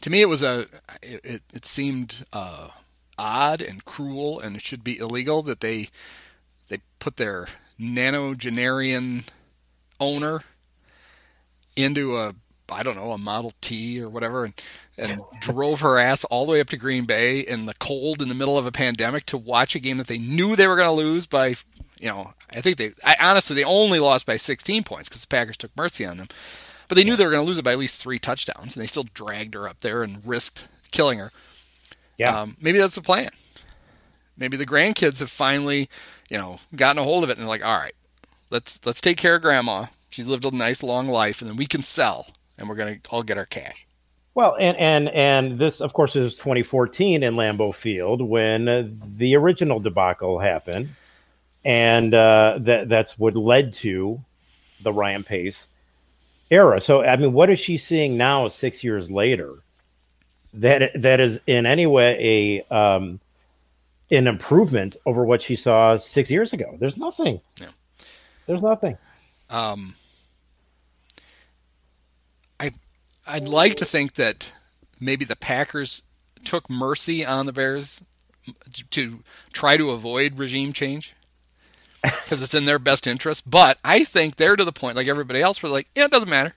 to 0.00 0.10
me, 0.10 0.20
it 0.20 0.28
was 0.28 0.42
a 0.42 0.66
it, 1.02 1.42
it 1.52 1.64
seemed 1.64 2.24
uh, 2.32 2.68
odd 3.20 3.60
and 3.60 3.84
cruel, 3.84 4.40
and 4.40 4.56
it 4.56 4.62
should 4.62 4.82
be 4.82 4.98
illegal 4.98 5.42
that 5.42 5.60
they 5.60 5.88
they 6.68 6.78
put 6.98 7.18
their 7.18 7.46
nanogenarian 7.78 9.28
owner 10.00 10.42
into 11.76 12.16
a 12.16 12.34
I 12.72 12.82
don't 12.82 12.96
know 12.96 13.10
a 13.12 13.18
Model 13.18 13.52
T 13.60 14.00
or 14.00 14.08
whatever, 14.08 14.44
and 14.44 14.54
and 14.96 15.20
drove 15.40 15.80
her 15.80 15.98
ass 15.98 16.24
all 16.24 16.46
the 16.46 16.52
way 16.52 16.60
up 16.60 16.68
to 16.68 16.76
Green 16.76 17.04
Bay 17.04 17.40
in 17.40 17.66
the 17.66 17.74
cold 17.74 18.22
in 18.22 18.28
the 18.28 18.34
middle 18.34 18.56
of 18.56 18.66
a 18.66 18.72
pandemic 18.72 19.26
to 19.26 19.38
watch 19.38 19.74
a 19.74 19.80
game 19.80 19.98
that 19.98 20.06
they 20.06 20.18
knew 20.18 20.56
they 20.56 20.66
were 20.66 20.76
going 20.76 20.88
to 20.88 20.92
lose 20.92 21.26
by, 21.26 21.54
you 21.98 22.08
know, 22.08 22.32
I 22.50 22.60
think 22.60 22.76
they, 22.76 22.92
I, 23.04 23.16
honestly, 23.20 23.56
they 23.56 23.64
only 23.64 23.98
lost 23.98 24.26
by 24.26 24.36
16 24.36 24.84
points 24.84 25.08
because 25.08 25.22
the 25.22 25.28
Packers 25.28 25.56
took 25.56 25.76
mercy 25.76 26.04
on 26.04 26.18
them. 26.18 26.28
But 26.86 26.96
they 26.96 27.04
knew 27.04 27.16
they 27.16 27.24
were 27.24 27.30
going 27.30 27.42
to 27.42 27.46
lose 27.46 27.58
it 27.58 27.64
by 27.64 27.72
at 27.72 27.78
least 27.78 28.02
three 28.02 28.18
touchdowns, 28.18 28.74
and 28.74 28.82
they 28.82 28.86
still 28.88 29.06
dragged 29.14 29.54
her 29.54 29.68
up 29.68 29.80
there 29.80 30.02
and 30.02 30.26
risked 30.26 30.68
killing 30.90 31.18
her. 31.18 31.30
Yeah. 32.20 32.38
Um, 32.38 32.56
maybe 32.60 32.78
that's 32.78 32.96
the 32.96 33.00
plan. 33.00 33.30
Maybe 34.36 34.58
the 34.58 34.66
grandkids 34.66 35.20
have 35.20 35.30
finally, 35.30 35.88
you 36.28 36.36
know, 36.36 36.60
gotten 36.76 36.98
a 36.98 37.02
hold 37.02 37.24
of 37.24 37.30
it 37.30 37.38
and 37.38 37.42
they're 37.42 37.48
like, 37.48 37.64
all 37.64 37.78
right, 37.78 37.94
let's 38.50 38.84
let's 38.84 39.00
take 39.00 39.16
care 39.16 39.36
of 39.36 39.42
grandma. 39.42 39.86
She's 40.10 40.26
lived 40.26 40.44
a 40.44 40.50
nice 40.50 40.82
long 40.82 41.08
life, 41.08 41.40
and 41.40 41.48
then 41.48 41.56
we 41.56 41.64
can 41.66 41.82
sell, 41.82 42.26
and 42.58 42.68
we're 42.68 42.74
gonna 42.74 42.98
all 43.10 43.22
get 43.22 43.38
our 43.38 43.46
cash. 43.46 43.86
Well, 44.34 44.54
and 44.60 44.76
and 44.76 45.08
and 45.08 45.58
this, 45.58 45.80
of 45.80 45.94
course, 45.94 46.14
is 46.14 46.34
2014 46.34 47.22
in 47.22 47.34
Lambeau 47.34 47.74
Field 47.74 48.20
when 48.20 49.00
the 49.16 49.36
original 49.36 49.80
debacle 49.80 50.38
happened, 50.38 50.90
and 51.64 52.12
uh, 52.12 52.58
that 52.60 52.90
that's 52.90 53.18
what 53.18 53.34
led 53.34 53.72
to 53.74 54.20
the 54.82 54.92
Ryan 54.92 55.22
Pace 55.22 55.68
era. 56.50 56.80
So, 56.80 57.02
I 57.02 57.16
mean, 57.16 57.32
what 57.32 57.48
is 57.48 57.58
she 57.60 57.78
seeing 57.78 58.16
now, 58.16 58.48
six 58.48 58.84
years 58.84 59.10
later, 59.10 59.54
that 60.54 61.00
that 61.02 61.20
is 61.20 61.40
in 61.46 61.66
any 61.66 61.86
way 61.86 62.62
a 62.70 62.74
um, 62.74 63.20
an 64.10 64.26
improvement 64.26 64.96
over 65.06 65.24
what 65.24 65.42
she 65.42 65.56
saw 65.56 65.96
six 65.96 66.30
years 66.30 66.52
ago? 66.52 66.76
There's 66.78 66.96
nothing. 66.96 67.40
Yeah. 67.60 67.68
There's 68.46 68.62
nothing. 68.62 68.98
Um, 69.48 69.94
I 72.58 72.72
I'd 73.26 73.48
like 73.48 73.76
to 73.76 73.84
think 73.84 74.14
that 74.14 74.52
maybe 75.00 75.24
the 75.24 75.36
Packers 75.36 76.02
took 76.44 76.68
mercy 76.68 77.24
on 77.24 77.46
the 77.46 77.52
Bears 77.52 78.00
to 78.90 79.22
try 79.52 79.76
to 79.76 79.90
avoid 79.90 80.38
regime 80.38 80.72
change 80.72 81.14
because 82.02 82.42
it's 82.42 82.54
in 82.54 82.64
their 82.64 82.78
best 82.78 83.06
interest. 83.06 83.48
But 83.48 83.78
I 83.84 84.04
think 84.04 84.36
they're 84.36 84.56
to 84.56 84.64
the 84.64 84.72
point, 84.72 84.96
like 84.96 85.08
everybody 85.08 85.40
else, 85.40 85.62
where 85.62 85.70
like, 85.70 85.88
yeah, 85.94 86.06
it 86.06 86.10
doesn't 86.10 86.28
matter. 86.28 86.54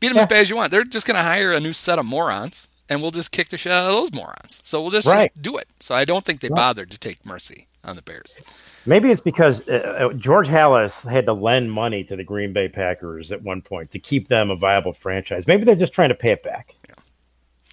Beat 0.00 0.08
them 0.08 0.16
yeah. 0.16 0.22
as 0.22 0.28
bad 0.28 0.40
as 0.40 0.50
you 0.50 0.56
want. 0.56 0.70
They're 0.70 0.84
just 0.84 1.06
going 1.06 1.16
to 1.16 1.22
hire 1.22 1.52
a 1.52 1.60
new 1.60 1.72
set 1.72 1.98
of 1.98 2.04
morons, 2.04 2.68
and 2.88 3.02
we'll 3.02 3.10
just 3.10 3.32
kick 3.32 3.48
the 3.48 3.56
shit 3.56 3.72
out 3.72 3.86
of 3.86 3.92
those 3.92 4.12
morons. 4.12 4.60
So 4.62 4.82
we'll 4.82 4.90
just, 4.90 5.06
right. 5.06 5.30
just 5.32 5.42
do 5.42 5.56
it. 5.56 5.68
So 5.80 5.94
I 5.94 6.04
don't 6.04 6.24
think 6.24 6.40
they 6.40 6.48
right. 6.48 6.56
bothered 6.56 6.90
to 6.90 6.98
take 6.98 7.24
mercy 7.24 7.68
on 7.84 7.96
the 7.96 8.02
Bears. 8.02 8.38
Maybe 8.86 9.10
it's 9.10 9.20
because 9.20 9.68
uh, 9.68 10.10
uh, 10.10 10.12
George 10.14 10.48
Halas 10.48 11.08
had 11.08 11.26
to 11.26 11.32
lend 11.32 11.72
money 11.72 12.04
to 12.04 12.16
the 12.16 12.24
Green 12.24 12.52
Bay 12.52 12.68
Packers 12.68 13.32
at 13.32 13.42
one 13.42 13.62
point 13.62 13.90
to 13.92 13.98
keep 13.98 14.28
them 14.28 14.50
a 14.50 14.56
viable 14.56 14.92
franchise. 14.92 15.46
Maybe 15.46 15.64
they're 15.64 15.74
just 15.76 15.92
trying 15.92 16.10
to 16.10 16.14
pay 16.14 16.32
it 16.32 16.42
back. 16.42 16.74
Yeah. 16.88 16.94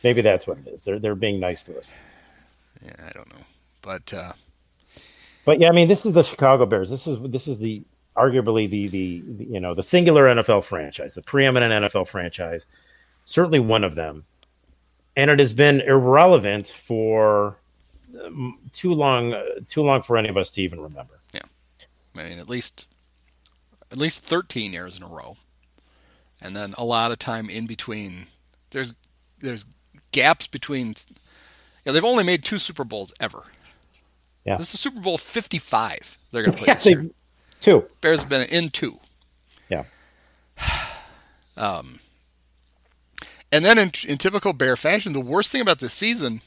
Maybe 0.04 0.22
that's 0.22 0.48
what 0.48 0.58
it 0.60 0.68
is. 0.68 0.84
They're 0.84 1.00
they're 1.00 1.16
being 1.16 1.40
nice 1.40 1.64
to 1.66 1.78
us. 1.78 1.92
Yeah, 2.84 2.94
I 3.06 3.12
don't 3.12 3.30
know, 3.30 3.44
but 3.82 4.14
uh, 4.14 4.34
But 5.46 5.60
yeah, 5.60 5.70
I 5.70 5.72
mean, 5.72 5.88
this 5.88 6.06
is 6.06 6.14
the 6.14 6.24
Chicago 6.24 6.66
Bears. 6.66 6.90
This 6.90 7.08
is 7.08 7.18
this 7.30 7.48
is 7.48 7.60
the 7.60 7.84
arguably 8.16 8.70
the, 8.70 8.88
the 8.88 9.24
the 9.28 9.46
you 9.46 9.60
know 9.60 9.74
the 9.74 9.84
singular 9.84 10.26
NFL 10.26 10.64
franchise, 10.64 11.16
the 11.16 11.22
preeminent 11.22 11.86
NFL 11.86 12.08
franchise, 12.08 12.66
certainly 13.26 13.60
one 13.60 13.84
of 13.84 13.96
them, 13.96 14.24
and 15.16 15.30
it 15.32 15.40
has 15.40 15.54
been 15.54 15.82
irrelevant 15.82 16.68
for 16.68 17.58
um, 18.24 18.58
too 18.74 18.94
long, 18.94 19.34
uh, 19.34 19.44
too 19.70 19.82
long 19.82 20.02
for 20.02 20.18
any 20.18 20.30
of 20.30 20.38
us 20.38 20.50
to 20.52 20.62
even 20.62 20.80
remember. 20.82 21.20
Yeah, 21.34 21.42
I 22.16 22.24
mean, 22.30 22.40
at 22.40 22.50
least 22.50 22.88
at 23.92 23.98
least 23.98 24.24
13 24.24 24.72
years 24.74 24.96
in 24.96 25.04
a 25.04 25.08
row, 25.08 25.38
and 26.42 26.56
then 26.56 26.74
a 26.78 26.86
lot 26.86 27.12
of 27.12 27.20
time 27.20 27.50
in 27.50 27.66
between. 27.68 28.28
There's 28.72 28.94
there's 29.40 29.66
gaps 30.12 30.48
between. 30.48 30.88
You 30.88 30.96
know, 31.88 31.94
they've 31.94 32.06
only 32.06 32.24
made 32.24 32.44
two 32.46 32.60
Super 32.60 32.84
Bowls 32.84 33.12
ever. 33.20 33.44
Yeah. 34.46 34.58
This 34.58 34.74
is 34.74 34.80
Super 34.80 35.00
Bowl 35.00 35.18
55. 35.18 36.18
They're 36.32 36.44
going 36.44 36.52
to 36.58 36.58
play 36.64 36.68
Yeah, 36.68 36.74
this 36.76 36.86
year. 36.86 37.06
two. 37.60 37.86
Bears 38.02 38.20
have 38.22 38.30
been 38.30 38.48
in 38.50 38.70
two. 38.70 39.00
Yeah. 39.68 39.86
And 43.52 43.66
then 43.66 43.78
in, 43.78 43.92
in 44.08 44.18
typical 44.18 44.54
Bear 44.54 44.76
fashion, 44.76 45.14
the 45.14 45.20
worst 45.20 45.52
thing 45.52 45.62
about 45.62 45.80
this 45.80 45.94
season 45.94 46.42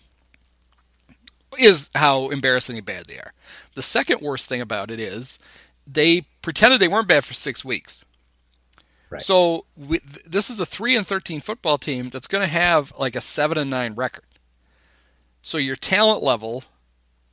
is 1.59 1.91
how 1.95 2.31
embarrassingly 2.31 2.81
bad 2.81 3.07
they 3.07 3.19
are. 3.19 3.33
The 3.75 3.83
second 3.83 4.21
worst 4.21 4.49
thing 4.49 4.61
about 4.61 4.91
it 4.91 4.99
is 4.99 5.39
they 5.87 6.23
pretended 6.43 6.81
they 6.81 6.89
weren't 6.89 7.09
bad 7.09 7.25
for 7.25 7.35
six 7.35 7.65
weeks. 7.65 8.05
Right. 9.11 9.23
So 9.23 9.67
we, 9.77 9.99
th- 9.99 10.25
this 10.25 10.51
is 10.51 10.59
a 10.61 10.67
three 10.67 10.97
and 10.97 11.07
thirteen 11.07 11.41
football 11.41 11.79
team 11.79 12.09
that's 12.09 12.27
going 12.27 12.43
to 12.43 12.51
have 12.51 12.93
like 12.99 13.15
a 13.15 13.21
seven 13.21 13.59
and 13.59 13.71
nine 13.71 13.95
record. 13.95 14.25
So 15.43 15.59
your 15.59 15.77
talent 15.77 16.23
level 16.23 16.65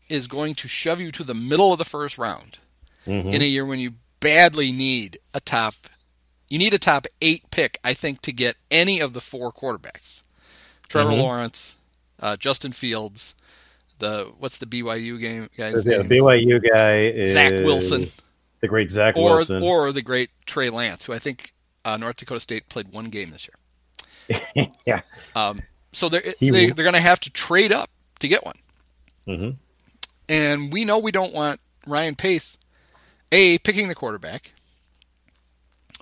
is 0.10 0.28
going 0.28 0.54
to 0.56 0.68
shove 0.68 1.00
you 1.00 1.12
to 1.14 1.24
the 1.24 1.34
middle 1.34 1.72
of 1.72 1.80
the 1.80 1.86
first 1.86 2.18
round 2.18 2.60
mm-hmm. 3.08 3.30
in 3.30 3.42
a 3.42 3.46
year 3.46 3.66
when 3.66 3.80
you 3.80 3.94
badly 4.20 4.72
need 4.72 5.18
a 5.34 5.40
top. 5.40 5.74
You 6.52 6.58
need 6.58 6.74
a 6.74 6.78
top 6.78 7.08
eight 7.22 7.50
pick, 7.50 7.80
I 7.82 7.94
think, 7.94 8.22
to 8.24 8.34
get 8.34 8.58
any 8.70 9.00
of 9.00 9.14
the 9.14 9.22
four 9.22 9.54
quarterbacks. 9.54 10.24
Trevor 10.90 11.14
Lawrence, 11.14 11.78
uh, 12.20 12.36
Justin 12.36 12.74
Fields, 12.74 13.36
the 14.00 14.34
what's 14.38 14.58
the 14.58 14.66
BYU 14.66 15.18
game 15.18 15.50
guy's 15.58 15.86
The 15.86 16.00
name? 16.00 16.10
BYU 16.10 16.62
guy 16.62 17.04
is 17.04 17.32
Zach 17.32 17.54
Wilson, 17.54 18.08
the 18.60 18.68
great 18.68 18.90
Zach 18.90 19.16
or 19.16 19.36
Wilson. 19.36 19.64
or 19.64 19.94
the 19.94 20.02
great 20.02 20.30
Trey 20.46 20.70
Lance, 20.70 21.06
who 21.06 21.14
I 21.14 21.20
think 21.20 21.54
uh, 21.86 21.96
North 21.96 22.18
Dakota 22.18 22.42
State 22.42 22.68
played 22.68 22.92
one 22.92 23.06
game 23.06 23.32
this 23.32 23.48
year. 23.48 24.42
yeah, 24.86 25.02
Um, 25.34 25.62
So 25.94 26.10
they're 26.10 26.22
He 26.38 26.50
they, 26.50 26.72
they're 26.72 26.84
going 26.84 26.96
to 26.96 27.00
have 27.00 27.22
to 27.22 27.30
trade 27.30 27.72
up 27.72 27.90
to 28.20 28.28
get 28.28 28.44
one. 28.46 28.58
Mm-hmm. 29.26 29.50
And 30.28 30.74
we 30.74 30.84
know 30.84 31.00
we 31.00 31.14
don't 31.14 31.34
want 31.34 31.62
Ryan 31.88 32.16
Pace 32.16 32.58
a 33.32 33.58
picking 33.60 33.88
the 33.88 33.96
quarterback 33.96 34.52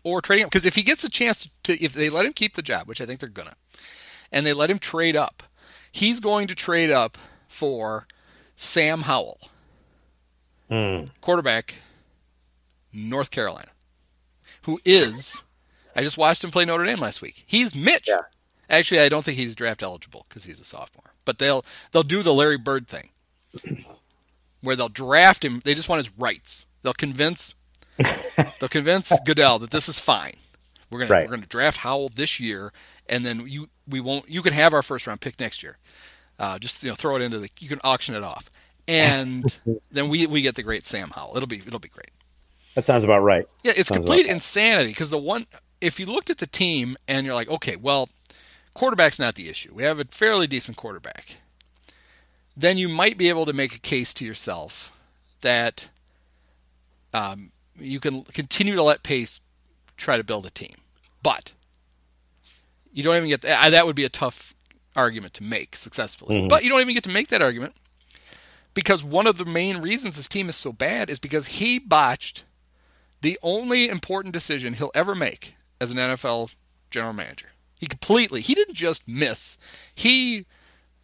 or 0.03 0.21
trading 0.21 0.45
up 0.45 0.51
because 0.51 0.65
if 0.65 0.75
he 0.75 0.83
gets 0.83 1.03
a 1.03 1.09
chance 1.09 1.49
to 1.63 1.73
if 1.83 1.93
they 1.93 2.09
let 2.09 2.25
him 2.25 2.33
keep 2.33 2.55
the 2.55 2.61
job, 2.61 2.87
which 2.87 3.01
I 3.01 3.05
think 3.05 3.19
they're 3.19 3.29
gonna, 3.29 3.55
and 4.31 4.45
they 4.45 4.53
let 4.53 4.69
him 4.69 4.79
trade 4.79 5.15
up, 5.15 5.43
he's 5.91 6.19
going 6.19 6.47
to 6.47 6.55
trade 6.55 6.91
up 6.91 7.17
for 7.47 8.07
Sam 8.55 9.01
Howell, 9.01 9.39
hmm. 10.69 11.05
quarterback, 11.21 11.75
North 12.93 13.31
Carolina, 13.31 13.69
who 14.63 14.79
is. 14.85 15.43
I 15.95 16.03
just 16.03 16.17
watched 16.17 16.43
him 16.43 16.51
play 16.51 16.65
Notre 16.65 16.85
Dame 16.85 16.99
last 16.99 17.21
week. 17.21 17.43
He's 17.45 17.75
Mitch. 17.75 18.07
Yeah. 18.07 18.21
Actually, 18.69 18.99
I 19.01 19.09
don't 19.09 19.25
think 19.25 19.37
he's 19.37 19.55
draft 19.55 19.81
eligible 19.81 20.25
because 20.29 20.45
he's 20.45 20.59
a 20.59 20.63
sophomore. 20.63 21.13
But 21.25 21.39
they'll 21.39 21.65
they'll 21.91 22.03
do 22.03 22.23
the 22.23 22.33
Larry 22.33 22.57
Bird 22.57 22.87
thing, 22.87 23.09
where 24.61 24.75
they'll 24.75 24.89
draft 24.89 25.43
him. 25.43 25.61
They 25.63 25.73
just 25.73 25.89
want 25.89 26.05
his 26.05 26.11
rights. 26.17 26.65
They'll 26.81 26.93
convince 26.93 27.55
they'll 28.59 28.69
convince 28.69 29.11
Goodell 29.25 29.59
that 29.59 29.71
this 29.71 29.89
is 29.89 29.99
fine. 29.99 30.33
We're 30.89 30.99
gonna 30.99 31.11
Right. 31.11 31.25
we're 31.29 31.35
gonna 31.35 31.45
draft 31.47 31.77
Howell 31.77 32.09
this 32.15 32.39
year, 32.39 32.71
and 33.07 33.25
then 33.25 33.45
you 33.47 33.69
we 33.87 33.99
won't. 33.99 34.29
You 34.29 34.41
can 34.41 34.53
have 34.53 34.73
our 34.73 34.81
first 34.81 35.05
round 35.07 35.21
pick 35.21 35.39
next 35.39 35.61
year. 35.63 35.77
Uh, 36.39 36.57
just 36.57 36.81
you 36.83 36.89
know, 36.89 36.95
throw 36.95 37.15
it 37.15 37.21
into 37.21 37.37
the. 37.39 37.49
You 37.59 37.67
can 37.69 37.79
auction 37.83 38.15
it 38.15 38.23
off, 38.23 38.49
and 38.87 39.59
then 39.91 40.09
we 40.09 40.25
we 40.25 40.41
get 40.41 40.55
the 40.55 40.63
great 40.63 40.85
Sam 40.85 41.11
Howell. 41.15 41.35
It'll 41.37 41.47
be 41.47 41.57
it'll 41.59 41.79
be 41.79 41.89
great. 41.89 42.11
that 42.75 42.85
sounds 42.85 43.03
about 43.03 43.19
right. 43.19 43.45
Yeah, 43.63 43.73
it's 43.75 43.89
Sounds 43.89 43.97
complete 43.97 44.25
insanity 44.25 44.89
because 44.91 45.09
the 45.09 45.17
one, 45.17 45.45
if 45.81 45.99
you 45.99 46.05
looked 46.05 46.29
at 46.29 46.37
the 46.39 46.47
team 46.47 46.95
and 47.07 47.25
you're 47.25 47.35
like, 47.35 47.49
okay, 47.49 47.75
well, 47.75 48.09
quarterback's 48.73 49.19
not 49.19 49.35
the 49.35 49.49
issue. 49.49 49.71
We 49.73 49.83
have 49.83 49.99
a 49.99 50.05
fairly 50.05 50.47
decent 50.47 50.77
quarterback. 50.77 51.37
Then 52.57 52.77
you 52.77 52.89
might 52.89 53.17
be 53.17 53.29
able 53.29 53.45
to 53.45 53.53
make 53.53 53.75
a 53.75 53.79
case 53.79 54.13
to 54.15 54.25
yourself 54.25 54.91
that 55.41 55.89
um, 57.13 57.51
you 57.79 57.99
can 57.99 58.23
continue 58.23 58.75
to 58.75 58.83
let 58.83 59.03
Pace 59.03 59.39
try 59.97 60.17
to 60.17 60.23
build 60.23 60.45
a 60.45 60.49
team, 60.49 60.75
but 61.23 61.53
you 62.91 63.03
don't 63.03 63.15
even 63.15 63.29
get 63.29 63.41
that. 63.41 63.69
That 63.69 63.85
would 63.85 63.95
be 63.95 64.05
a 64.05 64.09
tough 64.09 64.53
argument 64.95 65.33
to 65.35 65.43
make 65.43 65.75
successfully. 65.75 66.37
Mm-hmm. 66.37 66.47
But 66.47 66.63
you 66.63 66.69
don't 66.69 66.81
even 66.81 66.93
get 66.93 67.03
to 67.03 67.11
make 67.11 67.27
that 67.29 67.41
argument 67.41 67.75
because 68.73 69.03
one 69.03 69.27
of 69.27 69.37
the 69.37 69.45
main 69.45 69.77
reasons 69.77 70.17
this 70.17 70.27
team 70.27 70.49
is 70.49 70.55
so 70.55 70.71
bad 70.71 71.09
is 71.09 71.19
because 71.19 71.47
he 71.47 71.79
botched 71.79 72.43
the 73.21 73.37
only 73.43 73.89
important 73.89 74.33
decision 74.33 74.73
he'll 74.73 74.91
ever 74.95 75.15
make 75.15 75.55
as 75.81 75.91
an 75.91 75.97
NFL 75.97 76.55
general 76.89 77.13
manager. 77.13 77.47
He 77.79 77.87
completely 77.87 78.41
he 78.41 78.55
didn't 78.55 78.75
just 78.75 79.07
miss. 79.07 79.57
He 79.93 80.45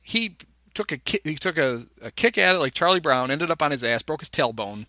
he 0.01 0.36
took 0.74 0.91
a 0.91 1.00
he 1.24 1.36
took 1.36 1.58
a, 1.58 1.86
a 2.01 2.12
kick 2.12 2.38
at 2.38 2.55
it 2.55 2.60
like 2.60 2.74
Charlie 2.74 3.00
Brown, 3.00 3.32
ended 3.32 3.50
up 3.50 3.62
on 3.62 3.72
his 3.72 3.84
ass, 3.84 4.03
broke 4.03 4.22
his 4.22 4.29
tailbone 4.29 4.86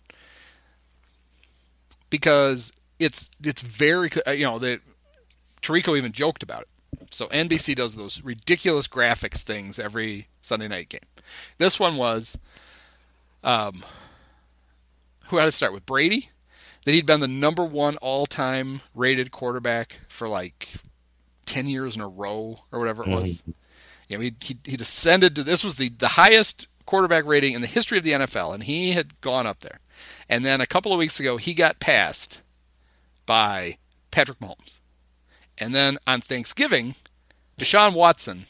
because 2.09 2.71
it's 2.99 3.29
it's 3.43 3.61
very 3.61 4.09
you 4.27 4.43
know 4.43 4.59
that 4.59 4.81
Tirico 5.61 5.97
even 5.97 6.11
joked 6.11 6.43
about 6.43 6.61
it. 6.61 6.67
So 7.11 7.27
NBC 7.27 7.75
does 7.75 7.95
those 7.95 8.21
ridiculous 8.23 8.87
graphics 8.87 9.41
things 9.41 9.79
every 9.79 10.27
Sunday 10.41 10.67
night 10.67 10.89
game. 10.89 11.01
This 11.57 11.79
one 11.79 11.95
was 11.97 12.37
um 13.43 13.83
who 15.27 15.37
had 15.37 15.45
to 15.45 15.51
start 15.51 15.73
with 15.73 15.85
Brady 15.85 16.29
that 16.85 16.93
he'd 16.93 17.05
been 17.05 17.19
the 17.19 17.27
number 17.27 17.65
one 17.65 17.97
all-time 17.97 18.79
rated 18.95 19.29
quarterback 19.29 19.99
for 20.07 20.29
like 20.29 20.75
10 21.45 21.67
years 21.67 21.95
in 21.97 22.01
a 22.01 22.07
row 22.07 22.61
or 22.71 22.79
whatever 22.79 23.03
it 23.03 23.09
was. 23.09 23.43
You 24.07 24.17
know, 24.17 24.21
he, 24.21 24.35
he, 24.39 24.57
he 24.63 24.77
descended 24.77 25.35
to 25.35 25.43
this 25.43 25.65
was 25.65 25.75
the, 25.75 25.89
the 25.89 26.07
highest 26.09 26.67
quarterback 26.85 27.25
rating 27.25 27.53
in 27.53 27.59
the 27.61 27.67
history 27.67 27.97
of 27.97 28.05
the 28.05 28.11
NFL, 28.13 28.53
and 28.53 28.63
he 28.63 28.91
had 28.93 29.19
gone 29.19 29.45
up 29.45 29.59
there. 29.59 29.79
And 30.29 30.45
then 30.45 30.61
a 30.61 30.65
couple 30.67 30.91
of 30.91 30.99
weeks 30.99 31.19
ago, 31.19 31.37
he 31.37 31.53
got 31.53 31.79
passed 31.79 32.41
by 33.25 33.77
Patrick 34.11 34.39
Mahomes. 34.39 34.79
And 35.57 35.73
then 35.73 35.97
on 36.05 36.21
Thanksgiving, 36.21 36.95
Deshaun 37.57 37.93
Watson 37.93 38.45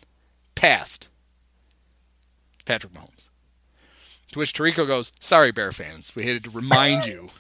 passed 0.56 1.10
Patrick 2.66 2.94
Mahomes. 2.94 3.30
To 4.32 4.40
which 4.40 4.54
Tirico 4.54 4.86
goes, 4.86 5.12
"Sorry, 5.20 5.52
Bear 5.52 5.72
fans, 5.72 6.14
we 6.16 6.24
had 6.26 6.44
to 6.44 6.50
remind 6.50 7.06
you 7.06 7.30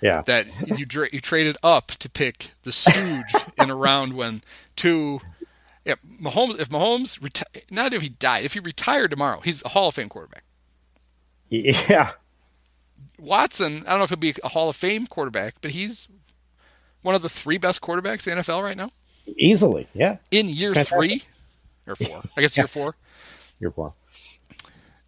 Yeah, 0.00 0.22
that 0.26 0.46
you 0.78 0.86
dra- 0.86 1.08
you 1.10 1.20
traded 1.20 1.56
up 1.62 1.88
to 1.88 2.08
pick 2.08 2.52
the 2.62 2.70
stooge 2.70 3.34
in 3.58 3.70
a 3.70 3.74
round 3.74 4.12
when 4.12 4.42
two. 4.76 5.20
Yeah, 5.84 5.94
Mahomes. 6.22 6.60
If 6.60 6.68
Mahomes, 6.68 7.18
reti- 7.18 7.64
not 7.70 7.92
if 7.94 8.02
he 8.02 8.10
died, 8.10 8.44
if 8.44 8.52
he 8.52 8.60
retired 8.60 9.10
tomorrow, 9.10 9.40
he's 9.40 9.64
a 9.64 9.68
Hall 9.70 9.88
of 9.88 9.94
Fame 9.94 10.08
quarterback. 10.08 10.44
yeah, 11.48 12.12
Watson, 13.18 13.84
I 13.86 13.90
don't 13.90 13.98
know 13.98 14.04
if 14.04 14.10
he'll 14.10 14.18
be 14.18 14.34
a 14.44 14.48
Hall 14.48 14.68
of 14.68 14.76
Fame 14.76 15.06
quarterback, 15.06 15.56
but 15.60 15.72
he's 15.72 16.08
one 17.02 17.14
of 17.14 17.22
the 17.22 17.28
three 17.28 17.58
best 17.58 17.80
quarterbacks 17.80 18.26
in 18.26 18.36
the 18.36 18.42
NFL 18.42 18.62
right 18.62 18.76
now 18.76 18.90
easily. 19.36 19.86
Yeah, 19.94 20.16
in 20.30 20.48
year 20.48 20.74
Fantastic. 20.74 20.96
three 20.98 21.22
or 21.86 21.96
four. 21.96 22.22
I 22.36 22.40
guess 22.40 22.56
year 22.56 22.66
four. 22.66 22.94
you're 23.60 23.72
wrong. 23.76 23.92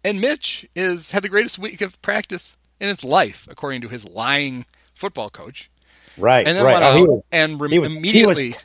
And 0.03 0.19
Mitch 0.19 0.67
is 0.75 1.11
had 1.11 1.23
the 1.23 1.29
greatest 1.29 1.59
week 1.59 1.81
of 1.81 2.01
practice 2.01 2.57
in 2.79 2.87
his 2.87 3.03
life, 3.03 3.47
according 3.49 3.81
to 3.81 3.87
his 3.87 4.07
lying 4.07 4.65
football 4.95 5.29
coach. 5.29 5.69
Right, 6.17 6.45
And 6.47 6.57
then 6.57 6.65
right. 6.65 6.73
went 6.73 6.83
Oh, 6.83 6.87
out 7.03 7.07
was, 7.09 7.23
and 7.31 7.59
rem- 7.61 7.71
he 7.71 7.79
was- 7.79 7.87
he 7.89 7.95
was- 7.95 7.97
immediately, 8.37 8.55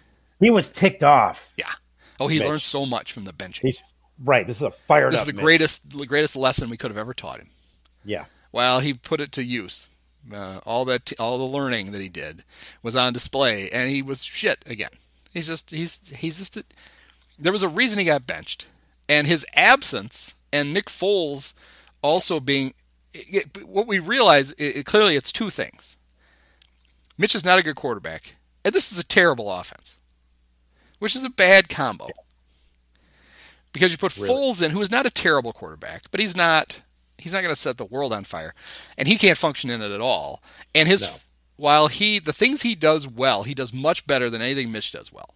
he 0.40 0.50
was 0.50 0.68
ticked 0.68 1.04
off. 1.04 1.48
yeah. 1.56 1.70
Oh, 2.18 2.26
he's 2.28 2.40
Mitch. 2.40 2.48
learned 2.48 2.62
so 2.62 2.86
much 2.86 3.12
from 3.12 3.24
the 3.24 3.32
bench. 3.32 3.58
He's 3.60 3.78
right. 4.24 4.46
This 4.46 4.56
is 4.56 4.62
a 4.62 4.70
fired 4.70 5.12
This 5.12 5.20
up. 5.20 5.22
is 5.22 5.26
the 5.28 5.32
man. 5.34 5.44
greatest, 5.44 5.96
the 5.98 6.06
greatest 6.06 6.34
lesson 6.34 6.70
we 6.70 6.76
could 6.78 6.90
have 6.90 6.96
ever 6.98 7.12
taught 7.14 7.38
him. 7.40 7.48
Yeah, 8.04 8.24
Well, 8.56 8.80
he 8.80 8.94
put 8.94 9.20
it 9.20 9.32
to 9.32 9.44
use. 9.44 9.90
Uh, 10.32 10.60
all 10.64 10.86
that, 10.86 11.12
all 11.20 11.36
the 11.36 11.44
learning 11.44 11.92
that 11.92 12.00
he 12.00 12.08
did 12.08 12.42
was 12.82 12.96
on 12.96 13.12
display, 13.12 13.68
and 13.68 13.90
he 13.90 14.00
was 14.00 14.24
shit 14.24 14.64
again. 14.66 14.92
He's 15.30 15.46
just, 15.46 15.72
he's, 15.72 16.00
he's 16.08 16.38
just. 16.38 16.56
A, 16.56 16.64
there 17.38 17.52
was 17.52 17.62
a 17.62 17.68
reason 17.68 17.98
he 17.98 18.06
got 18.06 18.26
benched, 18.26 18.66
and 19.10 19.26
his 19.26 19.44
absence, 19.52 20.34
and 20.54 20.72
Nick 20.72 20.86
Foles 20.86 21.52
also 22.00 22.40
being. 22.40 22.72
It, 23.12 23.62
what 23.66 23.86
we 23.86 23.98
realize, 23.98 24.52
it, 24.52 24.86
clearly, 24.86 25.16
it's 25.16 25.32
two 25.32 25.50
things. 25.50 25.98
Mitch 27.18 27.34
is 27.34 27.44
not 27.44 27.58
a 27.58 27.62
good 27.62 27.76
quarterback, 27.76 28.36
and 28.64 28.74
this 28.74 28.90
is 28.90 28.98
a 28.98 29.06
terrible 29.06 29.52
offense, 29.52 29.98
which 30.98 31.14
is 31.14 31.24
a 31.24 31.30
bad 31.30 31.68
combo. 31.68 32.08
Because 33.74 33.92
you 33.92 33.98
put 33.98 34.12
Foles 34.12 34.62
in, 34.62 34.70
who 34.70 34.80
is 34.80 34.90
not 34.90 35.04
a 35.04 35.10
terrible 35.10 35.52
quarterback, 35.52 36.10
but 36.10 36.20
he's 36.20 36.34
not 36.34 36.80
he's 37.18 37.32
not 37.32 37.42
going 37.42 37.54
to 37.54 37.60
set 37.60 37.78
the 37.78 37.84
world 37.84 38.12
on 38.12 38.24
fire, 38.24 38.54
and 38.96 39.08
he 39.08 39.16
can't 39.16 39.38
function 39.38 39.70
in 39.70 39.82
it 39.82 39.90
at 39.90 40.00
all. 40.00 40.42
And 40.74 40.88
his 40.88 41.02
No. 41.02 41.16
while 41.56 41.88
he 41.88 42.18
the 42.18 42.32
things 42.32 42.62
he 42.62 42.74
does 42.74 43.06
well, 43.08 43.44
he 43.44 43.54
does 43.54 43.72
much 43.72 44.06
better 44.06 44.30
than 44.30 44.42
anything 44.42 44.70
Mitch 44.72 44.92
does 44.92 45.12
well. 45.12 45.34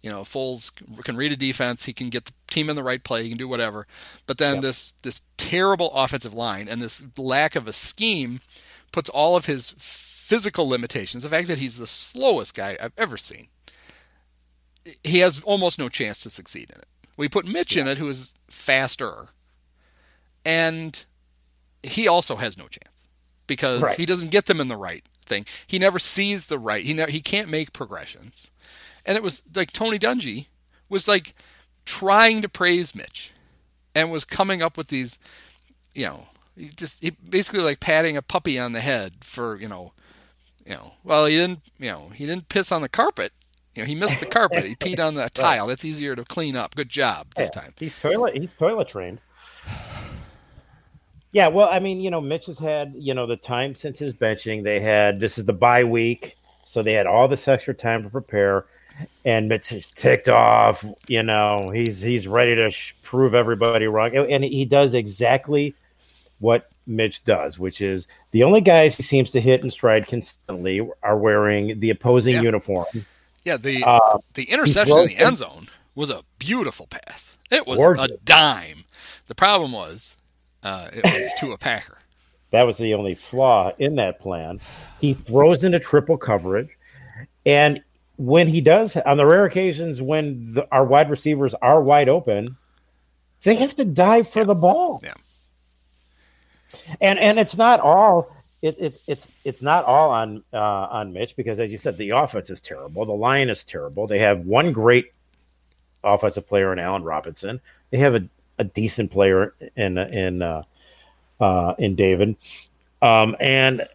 You 0.00 0.10
know, 0.10 0.22
Foles 0.22 0.70
can 1.02 1.16
read 1.16 1.32
a 1.32 1.36
defense, 1.36 1.84
he 1.84 1.92
can 1.92 2.08
get 2.08 2.26
the 2.26 2.32
team 2.48 2.70
in 2.70 2.76
the 2.76 2.84
right 2.84 3.02
play, 3.02 3.24
he 3.24 3.28
can 3.28 3.38
do 3.38 3.48
whatever. 3.48 3.86
But 4.26 4.38
then 4.38 4.60
this 4.60 4.92
this 5.02 5.22
terrible 5.36 5.90
offensive 5.92 6.34
line 6.34 6.68
and 6.68 6.80
this 6.80 7.04
lack 7.16 7.56
of 7.56 7.66
a 7.66 7.72
scheme 7.72 8.40
puts 8.92 9.10
all 9.10 9.36
of 9.36 9.46
his 9.46 9.74
physical 9.76 10.68
limitations, 10.68 11.22
the 11.24 11.28
fact 11.28 11.48
that 11.48 11.58
he's 11.58 11.78
the 11.78 11.86
slowest 11.86 12.54
guy 12.54 12.76
I've 12.80 12.92
ever 12.96 13.16
seen, 13.16 13.48
he 15.02 15.18
has 15.18 15.42
almost 15.42 15.78
no 15.78 15.88
chance 15.88 16.22
to 16.22 16.30
succeed 16.30 16.70
in 16.70 16.78
it. 16.78 16.88
We 17.16 17.28
put 17.28 17.46
Mitch 17.46 17.76
in 17.76 17.88
it, 17.88 17.98
who 17.98 18.08
is 18.08 18.34
faster, 18.48 19.28
and 20.44 21.04
he 21.88 22.08
also 22.08 22.36
has 22.36 22.56
no 22.58 22.68
chance 22.68 23.02
because 23.46 23.82
Right. 23.82 23.96
he 23.96 24.06
doesn't 24.06 24.30
get 24.30 24.46
them 24.46 24.60
in 24.60 24.68
the 24.68 24.76
right 24.76 25.04
thing. 25.24 25.44
He 25.66 25.78
never 25.78 25.98
sees 25.98 26.46
the 26.46 26.58
right. 26.58 26.84
He 26.84 26.94
never, 26.94 27.10
he 27.10 27.20
can't 27.20 27.48
make 27.48 27.72
progressions, 27.72 28.50
and 29.06 29.16
it 29.16 29.22
was 29.22 29.42
like 29.54 29.72
Tony 29.72 29.98
Dungy 29.98 30.46
was 30.88 31.06
like 31.08 31.34
trying 31.84 32.42
to 32.42 32.48
praise 32.48 32.94
Mitch, 32.94 33.32
and 33.94 34.10
was 34.10 34.24
coming 34.24 34.62
up 34.62 34.76
with 34.76 34.88
these, 34.88 35.18
you 35.94 36.06
know, 36.06 36.26
he 36.56 36.70
just 36.76 37.02
he 37.02 37.10
basically 37.10 37.62
like 37.62 37.80
patting 37.80 38.16
a 38.16 38.22
puppy 38.22 38.58
on 38.58 38.72
the 38.72 38.80
head 38.80 39.12
for 39.22 39.56
you 39.56 39.68
know, 39.68 39.92
you 40.66 40.72
know, 40.74 40.94
well 41.04 41.26
he 41.26 41.36
didn't 41.36 41.60
you 41.78 41.90
know 41.90 42.10
he 42.14 42.26
didn't 42.26 42.48
piss 42.48 42.70
on 42.72 42.82
the 42.82 42.88
carpet. 42.88 43.32
You 43.74 43.84
know, 43.84 43.86
he 43.86 43.94
missed 43.94 44.18
the 44.18 44.26
carpet. 44.26 44.64
He 44.64 44.74
peed 44.74 44.98
on 44.98 45.14
the 45.14 45.30
tile. 45.34 45.68
That's 45.68 45.84
easier 45.84 46.16
to 46.16 46.24
clean 46.24 46.56
up. 46.56 46.74
Good 46.74 46.88
job 46.88 47.28
this 47.36 47.48
Yeah, 47.54 47.60
time. 47.62 47.74
He's 47.78 47.96
toilet. 48.00 48.36
He's 48.36 48.52
toilet 48.52 48.88
trained. 48.88 49.20
Yeah, 51.32 51.48
well, 51.48 51.68
I 51.70 51.78
mean, 51.78 52.00
you 52.00 52.10
know, 52.10 52.20
Mitch 52.20 52.46
has 52.46 52.58
had, 52.58 52.94
you 52.96 53.12
know, 53.14 53.26
the 53.26 53.36
time 53.36 53.74
since 53.74 53.98
his 53.98 54.12
benching. 54.14 54.64
They 54.64 54.80
had 54.80 55.20
this 55.20 55.36
is 55.38 55.44
the 55.44 55.52
bye 55.52 55.84
week, 55.84 56.36
so 56.64 56.82
they 56.82 56.94
had 56.94 57.06
all 57.06 57.28
this 57.28 57.46
extra 57.48 57.74
time 57.74 58.02
to 58.02 58.08
prepare. 58.08 58.64
And 59.24 59.48
Mitch 59.48 59.70
is 59.70 59.90
ticked 59.90 60.28
off. 60.28 60.84
You 61.06 61.22
know, 61.22 61.70
he's 61.70 62.00
he's 62.00 62.26
ready 62.26 62.56
to 62.56 62.70
sh- 62.70 62.94
prove 63.02 63.34
everybody 63.34 63.86
wrong, 63.86 64.16
and 64.16 64.42
he 64.42 64.64
does 64.64 64.94
exactly 64.94 65.74
what 66.40 66.68
Mitch 66.86 67.22
does, 67.24 67.58
which 67.58 67.80
is 67.80 68.08
the 68.32 68.42
only 68.42 68.60
guys 68.60 68.96
he 68.96 69.02
seems 69.02 69.30
to 69.32 69.40
hit 69.40 69.62
and 69.62 69.72
stride 69.72 70.06
consistently 70.06 70.88
are 71.02 71.16
wearing 71.18 71.78
the 71.80 71.90
opposing 71.90 72.34
Yeah. 72.34 72.42
uniform. 72.42 72.86
Yeah, 73.44 73.56
the 73.56 73.84
Uh, 73.86 74.18
the 74.34 74.44
interception 74.50 74.98
in 74.98 75.06
the 75.08 75.16
end 75.18 75.38
zone 75.38 75.68
was 75.94 76.10
a 76.10 76.22
beautiful 76.38 76.86
pass. 76.88 77.36
It 77.50 77.66
was 77.66 77.76
Gorgeous. 77.78 78.04
a 78.06 78.16
dime. 78.24 78.84
The 79.26 79.34
problem 79.34 79.72
was 79.72 80.16
uh, 80.62 80.88
it 80.92 81.04
was 81.04 81.32
to 81.40 81.52
a 81.52 81.58
Packer. 81.58 81.98
That 82.50 82.62
was 82.62 82.78
the 82.78 82.94
only 82.94 83.14
flaw 83.14 83.72
in 83.78 83.96
that 83.96 84.20
plan. 84.20 84.58
He 85.02 85.12
throws 85.12 85.64
into 85.64 85.78
triple 85.78 86.16
coverage. 86.16 86.70
And 87.44 87.82
when 88.16 88.48
he 88.48 88.62
does, 88.62 88.96
on 88.96 89.18
the 89.18 89.26
rare 89.26 89.44
occasions 89.44 90.00
when 90.00 90.54
the, 90.54 90.66
our 90.72 90.82
wide 90.82 91.10
receivers 91.10 91.52
are 91.52 91.82
wide 91.82 92.08
open, 92.08 92.56
they 93.42 93.54
have 93.56 93.74
to 93.74 93.84
dive 93.84 94.28
for 94.28 94.46
the 94.46 94.54
ball. 94.54 95.00
Yeah. 95.04 95.12
And 97.02 97.18
and 97.18 97.38
it's 97.38 97.56
not 97.56 97.80
all 97.80 98.34
it, 98.62 98.76
it 98.78 99.00
it's 99.06 99.28
it's 99.44 99.62
not 99.62 99.84
all 99.84 100.10
on 100.10 100.42
uh, 100.52 100.58
on 100.58 101.12
Mitch 101.12 101.36
because 101.36 101.60
as 101.60 101.70
you 101.70 101.78
said, 101.78 101.96
the 101.96 102.10
offense 102.10 102.50
is 102.50 102.60
terrible. 102.60 103.04
The 103.04 103.12
line 103.12 103.48
is 103.48 103.64
terrible. 103.64 104.06
They 104.06 104.18
have 104.18 104.40
one 104.40 104.72
great 104.72 105.12
offensive 106.02 106.48
player 106.48 106.72
in 106.72 106.78
Allen 106.78 107.02
Robinson. 107.02 107.60
They 107.90 107.98
have 107.98 108.14
a, 108.14 108.28
a 108.58 108.64
decent 108.64 109.10
player 109.10 109.54
in 109.76 109.98
in 109.98 110.42
uh, 110.42 110.62
uh, 111.40 111.74
in 111.78 111.94
David. 111.94 112.36
Um, 113.00 113.36
and 113.40 113.86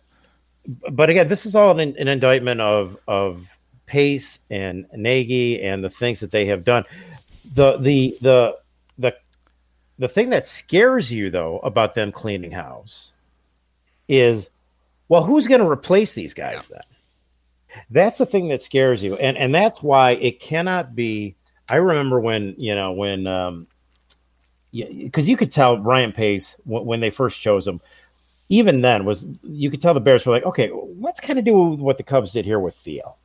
but 0.89 1.09
again, 1.09 1.27
this 1.27 1.45
is 1.45 1.55
all 1.55 1.77
an, 1.79 1.95
an 1.97 2.07
indictment 2.07 2.61
of 2.61 2.97
of 3.07 3.47
Pace 3.85 4.39
and 4.49 4.85
Nagy 4.93 5.61
and 5.61 5.83
the 5.83 5.89
things 5.89 6.21
that 6.21 6.31
they 6.31 6.45
have 6.47 6.63
done. 6.63 6.85
The 7.53 7.77
the 7.77 8.17
the 8.21 8.57
the 8.97 9.15
the 9.99 10.07
thing 10.07 10.29
that 10.29 10.45
scares 10.45 11.11
you 11.11 11.29
though 11.29 11.59
about 11.59 11.93
them 11.93 12.11
cleaning 12.11 12.51
house 12.51 13.13
is 14.07 14.49
well, 15.09 15.23
who's 15.23 15.47
going 15.47 15.61
to 15.61 15.69
replace 15.69 16.13
these 16.13 16.33
guys 16.33 16.67
then? 16.69 16.81
That's 17.89 18.17
the 18.17 18.25
thing 18.25 18.49
that 18.49 18.61
scares 18.61 19.03
you, 19.03 19.15
and 19.15 19.37
and 19.37 19.53
that's 19.53 19.81
why 19.81 20.11
it 20.11 20.39
cannot 20.39 20.95
be. 20.95 21.35
I 21.67 21.75
remember 21.75 22.19
when 22.19 22.55
you 22.57 22.75
know 22.75 22.93
when 22.93 23.27
um, 23.27 23.67
because 24.73 25.29
you 25.29 25.37
could 25.37 25.51
tell 25.51 25.77
Ryan 25.77 26.11
Pace 26.11 26.55
when, 26.63 26.85
when 26.85 26.99
they 26.99 27.09
first 27.09 27.39
chose 27.41 27.67
him. 27.67 27.79
Even 28.49 28.81
then, 28.81 29.05
was 29.05 29.25
you 29.43 29.71
could 29.71 29.81
tell 29.81 29.93
the 29.93 29.99
Bears 29.99 30.25
were 30.25 30.33
like, 30.33 30.43
okay, 30.43 30.69
let's 30.99 31.19
kind 31.19 31.39
of 31.39 31.45
do 31.45 31.55
what 31.55 31.97
the 31.97 32.03
Cubs 32.03 32.33
did 32.33 32.45
here 32.45 32.59
with 32.59 32.75
Theo. 32.75 33.15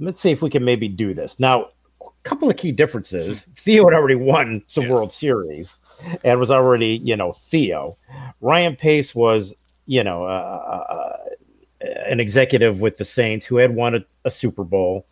Let's 0.00 0.20
see 0.20 0.30
if 0.30 0.42
we 0.42 0.50
can 0.50 0.64
maybe 0.64 0.88
do 0.88 1.12
this. 1.12 1.38
Now, 1.38 1.68
a 2.00 2.06
couple 2.22 2.48
of 2.48 2.56
key 2.56 2.72
differences. 2.72 3.42
Theo 3.56 3.84
had 3.84 3.94
already 3.94 4.14
won 4.14 4.62
some 4.66 4.84
Yes. 4.84 4.92
World 4.92 5.12
Series 5.12 5.76
and 6.24 6.40
was 6.40 6.50
already, 6.50 6.98
you 7.04 7.16
know, 7.16 7.32
Theo. 7.32 7.96
Ryan 8.40 8.76
Pace 8.76 9.14
was, 9.14 9.54
you 9.86 10.02
know, 10.02 10.24
uh, 10.24 10.26
uh, 10.90 11.16
an 12.06 12.20
executive 12.20 12.80
with 12.80 12.96
the 12.98 13.04
Saints 13.04 13.44
who 13.44 13.56
had 13.56 13.74
won 13.74 13.94
a, 13.94 14.04
a 14.24 14.30
Super 14.30 14.64
Bowl 14.64 15.06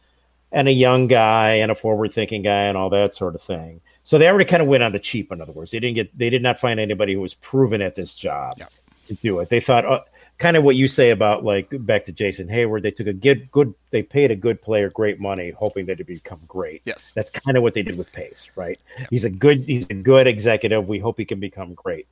and 0.52 0.68
a 0.68 0.72
young 0.72 1.06
guy 1.06 1.50
and 1.50 1.70
a 1.70 1.74
forward 1.74 2.12
thinking 2.12 2.42
guy 2.42 2.62
and 2.62 2.76
all 2.76 2.90
that 2.90 3.14
sort 3.14 3.34
of 3.34 3.42
thing. 3.42 3.80
So 4.06 4.18
they 4.18 4.28
already 4.28 4.44
kind 4.44 4.62
of 4.62 4.68
went 4.68 4.84
on 4.84 4.92
the 4.92 5.00
cheap. 5.00 5.32
In 5.32 5.40
other 5.40 5.50
words, 5.50 5.72
they 5.72 5.80
didn't 5.80 5.96
get 5.96 6.16
they 6.16 6.30
did 6.30 6.40
not 6.40 6.60
find 6.60 6.78
anybody 6.78 7.12
who 7.14 7.20
was 7.20 7.34
proven 7.34 7.82
at 7.82 7.96
this 7.96 8.14
job 8.14 8.54
Yeah. 8.56 8.66
to 9.06 9.14
do 9.14 9.40
it. 9.40 9.48
They 9.48 9.58
thought 9.58 9.84
uh, 9.84 10.02
kind 10.38 10.56
of 10.56 10.62
what 10.62 10.76
you 10.76 10.86
say 10.86 11.10
about 11.10 11.44
like 11.44 11.66
back 11.84 12.04
to 12.04 12.12
Jason 12.12 12.46
Heyward. 12.46 12.82
They 12.82 12.92
took 12.92 13.08
a 13.08 13.12
good 13.12 13.50
good 13.50 13.74
they 13.90 14.04
paid 14.04 14.30
a 14.30 14.36
good 14.36 14.62
player 14.62 14.90
great 14.90 15.18
money, 15.18 15.50
hoping 15.50 15.86
that 15.86 15.98
he'd 15.98 16.06
become 16.06 16.38
great. 16.46 16.82
Yes. 16.84 17.10
That's 17.16 17.30
kind 17.30 17.56
of 17.56 17.64
what 17.64 17.74
they 17.74 17.82
did 17.82 17.98
with 17.98 18.12
Pace, 18.12 18.48
right? 18.54 18.80
He's 19.10 19.24
a 19.24 19.30
good 19.30 19.62
he's 19.62 19.86
a 19.90 19.94
good 19.94 20.28
executive. 20.28 20.86
We 20.86 21.00
hope 21.00 21.18
he 21.18 21.24
can 21.24 21.40
become 21.40 21.74
great. 21.74 22.06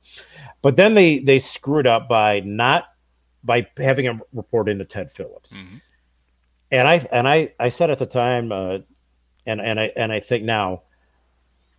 But 0.61 0.75
then 0.75 0.95
they 0.95 1.19
they 1.19 1.39
screwed 1.39 1.87
up 1.87 2.09
by 2.09 2.41
not 2.41 2.89
by 3.41 3.67
having 3.77 4.03
him 4.03 4.21
report 4.33 4.67
into 4.67 4.83
Ted 4.83 5.13
Phillips. 5.13 5.53
Mhm. 5.53 5.79
And 6.71 6.87
I 6.89 7.07
and 7.09 7.25
I 7.25 7.53
I 7.57 7.69
said 7.69 7.89
at 7.89 7.99
the 7.99 8.05
time 8.05 8.51
uh 8.51 8.79
and 9.45 9.61
and 9.61 9.79
I 9.79 9.93
and 9.95 10.11
I 10.11 10.19
think 10.19 10.43
now 10.43 10.81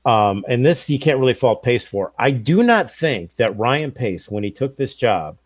um 0.06 0.44
and 0.48 0.64
this 0.64 0.88
you 0.88 0.98
can't 0.98 1.18
really 1.18 1.34
fault 1.34 1.62
Pace 1.62 1.84
for. 1.84 2.12
I 2.18 2.30
do 2.30 2.62
not 2.62 2.90
think 2.90 3.36
that 3.36 3.58
Ryan 3.58 3.92
Pace 3.92 4.30
when 4.30 4.44
he 4.44 4.50
took 4.50 4.76
this 4.76 4.94
job 4.94 5.36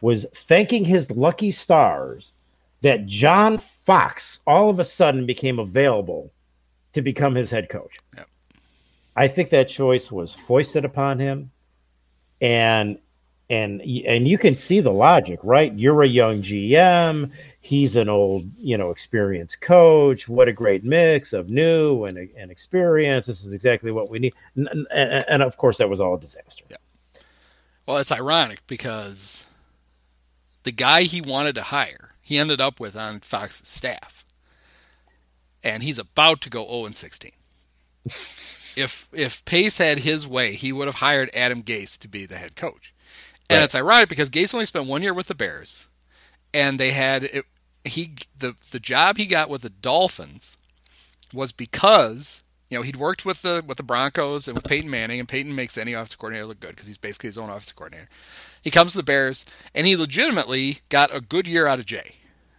was 0.00 0.26
thanking 0.34 0.84
his 0.84 1.10
lucky 1.10 1.50
stars 1.50 2.32
that 2.82 3.06
John 3.06 3.58
Fox 3.58 4.40
all 4.46 4.70
of 4.70 4.78
a 4.78 4.84
sudden 4.84 5.26
became 5.26 5.58
available 5.58 6.32
to 6.92 7.02
become 7.02 7.34
his 7.34 7.50
head 7.50 7.68
coach. 7.68 7.98
Yep. 8.16 8.26
I 9.16 9.28
think 9.28 9.50
that 9.50 9.68
choice 9.68 10.12
was 10.12 10.32
foisted 10.32 10.84
upon 10.84 11.18
him, 11.18 11.50
and 12.40 12.98
and 13.50 13.80
and 13.82 14.28
you 14.28 14.38
can 14.38 14.54
see 14.54 14.80
the 14.80 14.92
logic, 14.92 15.40
right? 15.42 15.76
You're 15.76 16.02
a 16.02 16.08
young 16.08 16.42
GM. 16.42 17.32
He's 17.68 17.96
an 17.96 18.08
old, 18.08 18.50
you 18.56 18.78
know, 18.78 18.90
experienced 18.90 19.60
coach. 19.60 20.26
What 20.26 20.48
a 20.48 20.52
great 20.54 20.84
mix 20.84 21.34
of 21.34 21.50
new 21.50 22.04
and, 22.04 22.16
and 22.34 22.50
experience. 22.50 23.26
This 23.26 23.44
is 23.44 23.52
exactly 23.52 23.92
what 23.92 24.08
we 24.08 24.18
need. 24.18 24.34
And, 24.56 24.68
and, 24.90 25.24
and 25.28 25.42
of 25.42 25.58
course, 25.58 25.76
that 25.76 25.90
was 25.90 26.00
all 26.00 26.14
a 26.14 26.18
disaster. 26.20 26.64
Yeah. 26.70 26.78
Well, 27.86 27.98
it's 27.98 28.10
ironic 28.10 28.66
because 28.66 29.46
the 30.62 30.72
guy 30.72 31.02
he 31.02 31.20
wanted 31.20 31.54
to 31.56 31.62
hire, 31.64 32.10
he 32.22 32.38
ended 32.38 32.58
up 32.58 32.80
with 32.80 32.96
on 32.96 33.20
Fox's 33.20 33.68
staff. 33.68 34.24
And 35.62 35.82
he's 35.82 35.98
about 35.98 36.40
to 36.42 36.50
go 36.50 36.66
0 36.66 36.86
and 36.86 36.96
16. 36.96 37.32
if 38.76 39.08
if 39.12 39.44
Pace 39.44 39.76
had 39.76 39.98
his 39.98 40.26
way, 40.26 40.52
he 40.54 40.72
would 40.72 40.86
have 40.88 40.96
hired 40.96 41.30
Adam 41.34 41.62
Gase 41.62 41.98
to 41.98 42.08
be 42.08 42.24
the 42.24 42.36
head 42.36 42.56
coach. 42.56 42.94
And 43.50 43.58
Right. 43.58 43.64
it's 43.64 43.74
ironic 43.74 44.08
because 44.08 44.30
Gase 44.30 44.54
only 44.54 44.66
spent 44.66 44.86
one 44.86 45.02
year 45.02 45.12
with 45.12 45.26
the 45.26 45.34
Bears, 45.34 45.86
and 46.54 46.78
they 46.78 46.92
had 46.92 47.24
it, 47.24 47.44
he 47.88 48.14
the 48.38 48.54
the 48.70 48.80
job 48.80 49.16
he 49.16 49.26
got 49.26 49.50
with 49.50 49.62
the 49.62 49.70
Dolphins 49.70 50.56
was 51.32 51.52
because 51.52 52.42
you 52.70 52.78
know 52.78 52.82
he'd 52.82 52.96
worked 52.96 53.24
with 53.24 53.42
the 53.42 53.62
with 53.66 53.76
the 53.76 53.82
Broncos 53.82 54.48
and 54.48 54.54
with 54.54 54.64
Peyton 54.64 54.90
Manning, 54.90 55.20
and 55.20 55.28
Peyton 55.28 55.54
makes 55.54 55.76
any 55.76 55.92
offensive 55.92 56.18
coordinator 56.18 56.46
look 56.46 56.60
good 56.60 56.70
because 56.70 56.86
he's 56.86 56.98
basically 56.98 57.28
his 57.28 57.38
own 57.38 57.50
offensive 57.50 57.76
coordinator. 57.76 58.08
He 58.62 58.70
comes 58.70 58.92
to 58.92 58.98
the 58.98 59.04
Bears, 59.04 59.44
and 59.74 59.86
he 59.86 59.96
legitimately 59.96 60.78
got 60.88 61.14
a 61.14 61.20
good 61.20 61.46
year 61.46 61.66
out 61.66 61.78
of 61.78 61.86
Jay, 61.86 62.16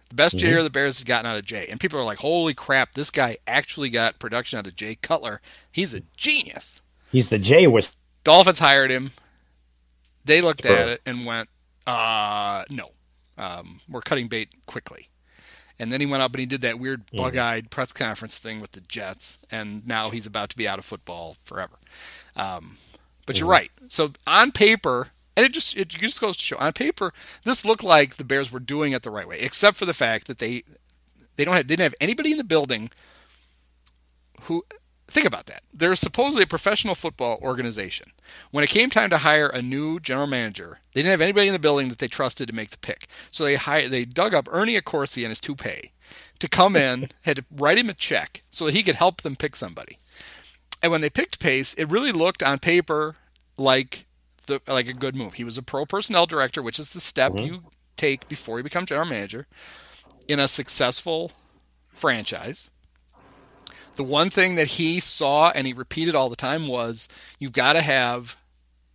the 0.08 0.14
best 0.14 0.40
year 0.40 0.62
the 0.62 0.70
Bears 0.70 0.98
had 0.98 1.06
gotten 1.06 1.30
out 1.30 1.38
of 1.38 1.44
Jay. 1.44 1.66
And 1.70 1.78
people 1.78 1.98
are 1.98 2.04
like, 2.04 2.18
"Holy 2.18 2.54
crap, 2.54 2.92
this 2.92 3.10
guy 3.10 3.38
actually 3.46 3.90
got 3.90 4.18
production 4.18 4.58
out 4.58 4.66
of 4.66 4.76
Jay 4.76 4.96
Cutler. 4.96 5.40
He's 5.70 5.94
a 5.94 6.02
genius." 6.16 6.82
He's 7.12 7.28
the 7.28 7.38
Jay 7.38 7.66
was 7.66 7.92
Dolphins 8.24 8.58
hired 8.58 8.90
him. 8.90 9.12
They 10.24 10.40
looked 10.42 10.64
at 10.66 10.88
it 10.88 11.00
and 11.06 11.24
went, 11.24 11.48
uh, 11.86 12.64
no, 12.70 12.90
um, 13.38 13.80
we're 13.88 14.02
cutting 14.02 14.28
bait 14.28 14.50
quickly. 14.66 15.08
And 15.80 15.90
then 15.90 16.00
he 16.00 16.06
went 16.06 16.22
up 16.22 16.32
and 16.32 16.40
he 16.40 16.46
did 16.46 16.60
that 16.60 16.78
weird 16.78 17.04
bug-eyed 17.10 17.70
press 17.70 17.90
conference 17.92 18.38
thing 18.38 18.60
with 18.60 18.72
the 18.72 18.82
Jets, 18.82 19.38
and 19.50 19.86
now 19.86 20.10
he's 20.10 20.26
about 20.26 20.50
to 20.50 20.56
be 20.56 20.68
out 20.68 20.78
of 20.78 20.84
football 20.84 21.36
forever. 21.42 21.78
Um, 22.36 22.76
but 23.24 23.40
you're 23.40 23.48
right. 23.48 23.70
So 23.88 24.12
on 24.26 24.52
paper, 24.52 25.08
And 25.36 25.46
it 25.46 25.52
just 25.52 25.74
it 25.76 25.88
just 25.88 26.20
goes 26.20 26.36
to 26.36 26.44
show 26.44 26.58
on 26.58 26.74
paper 26.74 27.14
this 27.44 27.64
looked 27.64 27.82
like 27.82 28.16
the 28.16 28.24
Bears 28.24 28.52
were 28.52 28.60
doing 28.60 28.92
it 28.92 29.02
the 29.02 29.10
right 29.10 29.26
way, 29.26 29.38
except 29.40 29.78
for 29.78 29.86
the 29.86 29.94
fact 29.94 30.26
that 30.26 30.38
they 30.38 30.64
they 31.36 31.44
don't 31.46 31.54
have 31.54 31.66
they 31.66 31.76
didn't 31.76 31.92
have 31.92 31.94
anybody 32.00 32.32
in 32.32 32.36
the 32.38 32.44
building 32.44 32.90
who 34.42 34.64
think 35.10 35.26
about 35.26 35.46
that. 35.46 35.62
They're 35.72 35.94
supposedly 35.94 36.44
a 36.44 36.46
professional 36.46 36.94
football 36.94 37.38
organization. 37.42 38.12
When 38.50 38.64
it 38.64 38.70
came 38.70 38.90
time 38.90 39.10
to 39.10 39.18
hire 39.18 39.48
a 39.48 39.62
new 39.62 40.00
general 40.00 40.26
manager, 40.26 40.78
they 40.94 41.02
didn't 41.02 41.12
have 41.12 41.20
anybody 41.20 41.46
in 41.48 41.52
the 41.52 41.58
building 41.58 41.88
that 41.88 41.98
they 41.98 42.08
trusted 42.08 42.46
to 42.48 42.54
make 42.54 42.70
the 42.70 42.78
pick. 42.78 43.06
So 43.30 43.44
they 43.44 43.56
hired, 43.56 43.90
they 43.90 44.04
dug 44.04 44.34
up 44.34 44.48
Ernie 44.50 44.80
Accorsi 44.80 45.22
and 45.22 45.28
his 45.30 45.40
toupee 45.40 45.92
to 46.38 46.48
come 46.48 46.76
in, 46.76 47.08
had 47.24 47.36
to 47.36 47.44
write 47.50 47.78
him 47.78 47.90
a 47.90 47.94
check 47.94 48.42
so 48.50 48.66
that 48.66 48.74
he 48.74 48.82
could 48.82 48.96
help 48.96 49.22
them 49.22 49.36
pick 49.36 49.54
somebody. 49.56 49.98
And 50.82 50.90
when 50.90 51.00
they 51.02 51.10
picked 51.10 51.40
Pace, 51.40 51.74
it 51.74 51.90
really 51.90 52.12
looked 52.12 52.42
on 52.42 52.58
paper 52.58 53.16
like 53.56 54.06
the 54.46 54.62
like 54.66 54.88
a 54.88 54.94
good 54.94 55.14
move. 55.14 55.34
He 55.34 55.44
was 55.44 55.58
a 55.58 55.62
pro 55.62 55.84
personnel 55.84 56.26
director, 56.26 56.62
which 56.62 56.78
is 56.78 56.92
the 56.92 57.00
step 57.00 57.32
Mm-hmm. 57.32 57.46
you 57.46 57.62
take 57.96 58.28
before 58.28 58.56
you 58.58 58.64
become 58.64 58.86
general 58.86 59.06
manager 59.06 59.46
in 60.26 60.40
a 60.40 60.48
successful 60.48 61.32
franchise. 61.92 62.70
The 64.00 64.04
one 64.04 64.30
thing 64.30 64.54
that 64.54 64.66
he 64.66 64.98
saw 64.98 65.50
and 65.50 65.66
he 65.66 65.74
repeated 65.74 66.14
all 66.14 66.30
the 66.30 66.34
time 66.34 66.66
was 66.66 67.06
you've 67.38 67.52
got 67.52 67.74
to 67.74 67.82
have 67.82 68.38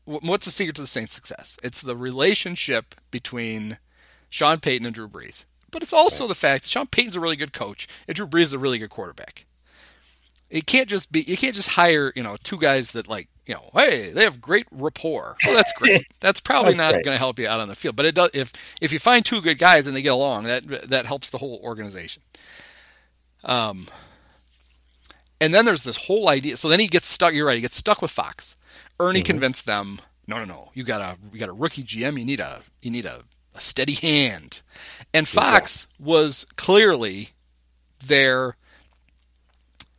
what's 0.05 0.45
the 0.45 0.51
secret 0.51 0.75
to 0.77 0.81
the 0.81 0.87
Saints' 0.87 1.13
success? 1.13 1.59
It's 1.61 1.79
the 1.79 1.95
relationship 1.95 2.95
between 3.11 3.77
Sean 4.29 4.59
Payton 4.59 4.83
and 4.83 4.95
Drew 4.95 5.07
Brees. 5.07 5.45
But 5.69 5.83
it's 5.83 5.93
also 5.93 6.25
the 6.25 6.33
fact 6.33 6.63
that 6.63 6.69
Sean 6.71 6.87
Payton's 6.87 7.15
a 7.15 7.19
really 7.19 7.35
good 7.35 7.53
coach 7.53 7.87
and 8.07 8.15
Drew 8.15 8.25
Brees 8.25 8.41
is 8.45 8.53
a 8.53 8.57
really 8.57 8.79
good 8.79 8.89
quarterback. 8.89 9.45
It 10.49 10.65
can't 10.65 10.89
just 10.89 11.11
be 11.11 11.21
you 11.21 11.37
can't 11.37 11.55
just 11.55 11.73
hire, 11.73 12.11
you 12.15 12.23
know, 12.23 12.35
two 12.43 12.57
guys 12.57 12.93
that 12.93 13.07
like, 13.07 13.27
you 13.45 13.53
know, 13.53 13.69
hey, 13.75 14.09
they 14.09 14.23
have 14.23 14.41
great 14.41 14.65
rapport. 14.71 15.35
Well, 15.45 15.53
that's 15.53 15.73
great. 15.73 16.07
That's 16.19 16.39
probably 16.39 16.73
That's 16.73 16.77
not 16.77 16.93
great. 16.93 17.05
going 17.05 17.13
to 17.15 17.19
help 17.19 17.37
you 17.37 17.47
out 17.47 17.59
on 17.59 17.67
the 17.67 17.75
field. 17.75 17.95
But 17.95 18.07
it 18.07 18.15
does 18.15 18.31
if 18.33 18.51
if 18.81 18.91
you 18.91 18.97
find 18.97 19.23
two 19.23 19.39
good 19.39 19.59
guys 19.59 19.85
and 19.85 19.95
they 19.95 20.01
get 20.01 20.13
along, 20.13 20.45
that 20.45 20.89
that 20.89 21.05
helps 21.05 21.29
the 21.29 21.37
whole 21.37 21.59
organization. 21.63 22.23
Um 23.43 23.85
and 25.45 25.53
then 25.53 25.63
there's 25.65 25.83
this 25.83 26.07
whole 26.07 26.27
idea. 26.27 26.57
So 26.57 26.67
then 26.67 26.79
he 26.79 26.87
gets 26.87 27.07
stuck. 27.07 27.31
You're 27.31 27.45
right. 27.45 27.55
He 27.55 27.61
gets 27.61 27.75
stuck 27.75 28.01
with 28.01 28.09
Fox. 28.09 28.55
Ernie 28.99 29.19
mm-hmm. 29.19 29.25
convinced 29.25 29.67
them. 29.67 29.99
No, 30.27 30.39
no, 30.39 30.45
no. 30.45 30.71
You 30.73 30.83
got 30.83 31.01
a 31.01 31.17
you 31.31 31.39
got 31.39 31.49
a 31.49 31.53
rookie 31.53 31.83
GM. 31.83 32.17
You 32.17 32.25
need 32.25 32.39
a 32.39 32.61
you 32.81 32.89
need 32.89 33.05
a, 33.05 33.21
a 33.53 33.59
steady 33.59 33.93
hand. 33.93 34.63
And 35.13 35.27
Fox 35.27 35.85
was 35.99 36.47
clearly 36.57 37.29
there. 38.03 38.57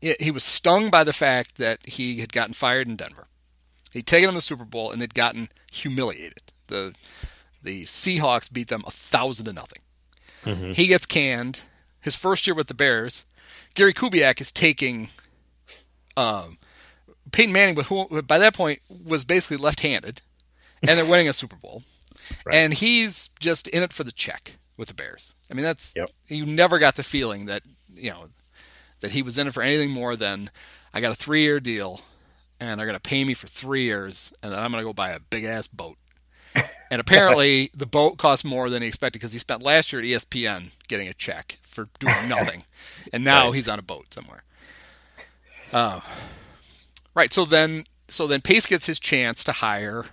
He 0.01 0.33
was 0.33 0.43
stung 0.43 0.91
by 0.91 1.05
the 1.05 1.13
fact 1.13 1.59
that 1.59 1.79
he 1.89 2.19
had 2.19 2.33
gotten 2.33 2.53
fired 2.53 2.89
in 2.89 2.97
Denver. 2.97 3.29
He'd 3.93 4.07
taken 4.07 4.27
them 4.27 4.35
to 4.35 4.39
the 4.39 4.43
Super 4.43 4.65
Bowl 4.65 4.91
and 4.91 5.01
they'd 5.01 5.15
gotten 5.15 5.49
humiliated. 5.71 6.53
The 6.67 6.93
the 7.63 7.85
Seahawks 7.85 8.53
beat 8.53 8.67
them 8.67 8.83
a 8.85 8.91
thousand 8.91 9.47
to 9.47 9.53
nothing. 9.53 9.83
Mm-hmm. 10.45 10.73
He 10.73 10.89
gets 10.89 11.07
canned. 11.07 11.61
His 12.01 12.17
first 12.17 12.49
year 12.49 12.55
with 12.55 12.67
the 12.67 12.75
Bears, 12.75 13.25
Gary 13.75 13.93
Kubiak 13.93 14.41
is 14.41 14.51
taking 14.51 15.09
um, 16.17 16.59
Peyton 17.33 17.53
Manning, 17.53 17.75
with 17.75 17.89
who 17.89 18.23
by 18.23 18.39
that 18.39 18.55
point 18.55 18.81
was 18.89 19.25
basically 19.25 19.57
left-handed, 19.57 20.23
and 20.83 20.99
they're 20.99 21.05
winning 21.05 21.29
a 21.29 21.33
Super 21.33 21.57
Bowl, 21.57 21.83
and 22.53 22.75
he's 22.75 23.29
just 23.41 23.69
in 23.69 23.83
it 23.83 23.93
for 23.93 24.05
the 24.05 24.13
check 24.13 24.57
with 24.77 24.89
the 24.89 24.95
Bears. 24.95 25.35
I 25.51 25.55
mean, 25.55 25.65
that's 25.65 25.93
Yep. 25.97 26.11
you 26.29 26.47
never 26.47 26.79
got 26.79 26.97
the 26.97 27.03
feeling 27.03 27.47
that 27.47 27.63
you 27.95 28.11
know 28.11 28.27
that 29.01 29.13
he 29.13 29.23
was 29.23 29.37
in 29.39 29.47
it 29.47 29.55
for 29.55 29.63
anything 29.63 29.91
more 29.91 30.17
than 30.17 30.51
I 30.95 31.01
got 31.01 31.13
a 31.13 31.17
three-year 31.17 31.61
deal, 31.61 32.01
and 32.61 32.79
they're 32.81 32.87
going 32.87 32.99
to 32.99 33.01
pay 33.09 33.25
me 33.25 33.35
for 33.35 33.47
three 33.47 33.83
years, 33.83 34.33
and 34.43 34.53
then 34.53 34.59
I'm 34.59 34.71
going 34.73 34.83
to 34.83 34.89
go 34.89 34.93
buy 34.95 35.11
a 35.11 35.21
big-ass 35.21 35.67
boat. 35.69 35.97
And 36.89 37.01
apparently, 37.01 37.69
the 37.75 37.85
boat 37.85 38.17
cost 38.17 38.45
more 38.45 38.71
than 38.71 38.81
he 38.81 38.87
expected 38.87 39.19
because 39.19 39.33
he 39.33 39.41
spent 39.41 39.61
last 39.61 39.93
year 39.93 40.01
at 40.01 40.07
ESPN 40.07 40.71
getting 40.87 41.09
a 41.09 41.15
check 41.15 41.59
for 41.63 41.89
doing 41.99 42.29
nothing, 42.29 42.63
and 43.13 43.25
now 43.25 43.51
he's 43.51 43.69
on 43.69 43.81
a 43.81 43.83
boat 43.83 44.15
somewhere. 44.15 44.45
Uh, 45.73 46.01
right. 47.15 47.33
So 47.33 47.45
then, 47.45 47.85
so 48.09 48.27
then 48.27 48.41
Pace 48.41 48.67
gets 48.67 48.87
his 48.87 48.99
chance 48.99 49.45
to 49.45 49.53
hire 49.53 50.07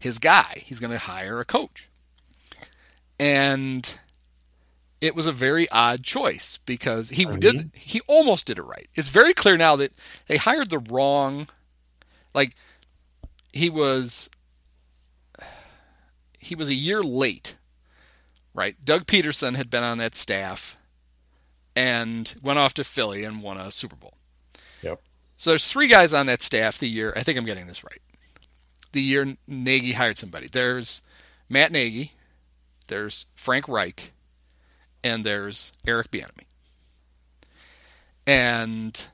his 0.00 0.18
guy. 0.18 0.62
He's 0.64 0.80
going 0.80 0.92
to 0.92 0.98
hire 0.98 1.40
a 1.40 1.44
coach, 1.44 1.88
and 3.18 3.98
it 5.00 5.14
was 5.14 5.26
a 5.26 5.32
very 5.32 5.68
odd 5.70 6.02
choice 6.02 6.58
because 6.66 7.10
he 7.10 7.24
did 7.24 7.70
he 7.74 8.00
almost 8.06 8.46
did 8.46 8.58
it 8.58 8.62
right. 8.62 8.88
It's 8.94 9.08
very 9.08 9.32
clear 9.32 9.56
now 9.56 9.76
that 9.76 9.92
they 10.26 10.36
hired 10.36 10.70
the 10.70 10.78
wrong, 10.78 11.48
like 12.34 12.54
he 13.52 13.70
was 13.70 14.28
he 16.38 16.54
was 16.54 16.68
a 16.68 16.74
year 16.74 17.02
late, 17.02 17.56
right? 18.54 18.76
Doug 18.84 19.06
Pederson 19.06 19.56
had 19.56 19.70
been 19.70 19.82
on 19.82 19.98
that 19.98 20.14
staff 20.14 20.76
and 21.74 22.34
went 22.42 22.58
off 22.58 22.74
to 22.74 22.84
Philly 22.84 23.24
and 23.24 23.42
won 23.42 23.56
a 23.56 23.70
Super 23.70 23.96
Bowl. 23.96 24.14
So 25.40 25.48
there's 25.48 25.66
three 25.66 25.88
guys 25.88 26.12
on 26.12 26.26
that 26.26 26.42
staff 26.42 26.76
the 26.76 26.86
year. 26.86 27.14
I 27.16 27.22
think 27.22 27.38
I'm 27.38 27.46
getting 27.46 27.66
this 27.66 27.82
right. 27.82 28.02
The 28.92 29.00
year 29.00 29.38
Nagy 29.46 29.92
hired 29.92 30.18
somebody. 30.18 30.48
There's 30.48 31.00
Matt 31.48 31.72
Nagy, 31.72 32.12
there's 32.88 33.24
Frank 33.36 33.66
Reich, 33.66 34.12
and 35.02 35.24
there's 35.24 35.72
Eric 35.86 36.10
Bieniemy. 36.10 36.44
And 38.26 39.08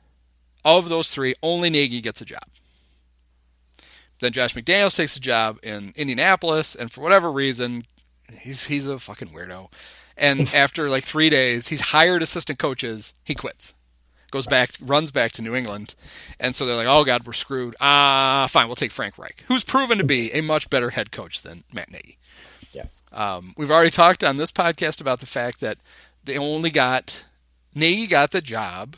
of 0.65 0.89
those 0.89 1.11
three, 1.11 1.37
only 1.45 1.71
Nagy 1.71 2.01
gets 2.01 2.21
a 2.21 2.25
job. 2.25 2.43
Then 4.19 4.33
Josh 4.33 4.53
McDaniels 4.57 4.97
takes 4.97 5.17
a 5.17 5.21
job 5.21 5.61
in 5.63 5.93
Indianapolis, 5.95 6.75
and 6.75 6.91
for 6.91 7.03
whatever 7.03 7.31
reason, 7.31 7.85
he's 8.41 8.67
he's 8.67 8.89
a 8.89 8.99
fucking 8.99 9.29
weirdo. 9.29 9.73
And 10.17 10.41
after 10.53 10.91
like 10.91 11.05
three 11.05 11.31
days, 11.31 11.69
he's 11.69 11.93
hired 11.93 12.21
assistant 12.21 12.59
coaches. 12.59 13.15
He 13.23 13.37
quits, 13.37 13.75
goes 14.31 14.47
back, 14.47 14.71
runs 14.81 15.11
back 15.11 15.33
to 15.33 15.43
New 15.43 15.55
England, 15.55 15.95
and 16.41 16.55
so 16.55 16.67
they're 16.67 16.77
like, 16.77 16.87
"Oh 16.87 17.05
God, 17.05 17.27
we're 17.27 17.33
screwed." 17.33 17.77
Ah, 17.81 18.47
fine, 18.51 18.67
we'll 18.67 18.77
take 18.77 18.93
Frank 18.93 19.19
Reich, 19.19 19.45
who's 19.49 19.65
proven 19.65 19.99
to 19.99 20.05
be 20.05 20.33
a 20.33 20.41
much 20.43 20.71
better 20.71 20.91
head 20.91 21.11
coach 21.11 21.43
than 21.43 21.65
Matt 21.73 21.91
Nagy. 21.91 22.19
Yes. 22.73 22.97
Um, 23.13 23.55
we've 23.57 23.71
already 23.71 23.91
talked 23.91 24.23
on 24.23 24.37
this 24.37 24.53
podcast 24.53 25.01
about 25.01 25.21
the 25.21 25.27
fact 25.27 25.61
that 25.61 25.79
they 26.25 26.37
only 26.37 26.71
got 26.71 27.25
Nagy 27.75 28.07
got 28.07 28.31
the 28.31 28.41
job, 28.41 28.97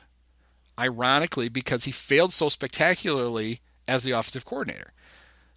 ironically, 0.78 1.48
because 1.48 1.84
he 1.84 1.92
failed 1.92 2.32
so 2.32 2.48
spectacularly 2.48 3.60
as 3.86 4.02
the 4.02 4.12
offensive 4.12 4.44
coordinator. 4.44 4.92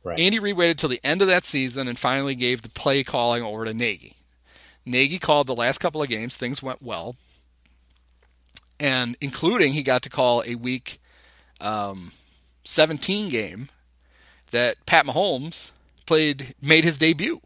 Right. 0.03 0.19
Andy 0.19 0.39
Reid 0.39 0.57
waited 0.57 0.79
till 0.79 0.89
the 0.89 1.01
end 1.03 1.21
of 1.21 1.27
that 1.27 1.45
season 1.45 1.87
and 1.87 1.97
finally 1.99 2.33
gave 2.33 2.61
the 2.61 2.69
play 2.69 3.03
calling 3.03 3.43
over 3.43 3.65
to 3.65 3.73
Nagy. 3.73 4.17
Nagy 4.85 5.19
called 5.19 5.47
the 5.47 5.55
last 5.55 5.77
couple 5.77 6.01
of 6.01 6.09
games. 6.09 6.35
Things 6.35 6.63
went 6.63 6.81
well, 6.81 7.15
and 8.81 9.15
including 9.21 9.73
he 9.73 9.83
got 9.83 10.01
to 10.01 10.09
call 10.09 10.43
a 10.45 10.55
Week 10.55 10.99
um, 11.61 12.11
17 12.63 13.29
game 13.29 13.69
that 14.49 14.83
Pat 14.85 15.05
Mahomes 15.05 15.71
played, 16.05 16.55
made 16.61 16.83
his 16.83 16.97
debut. 16.97 17.39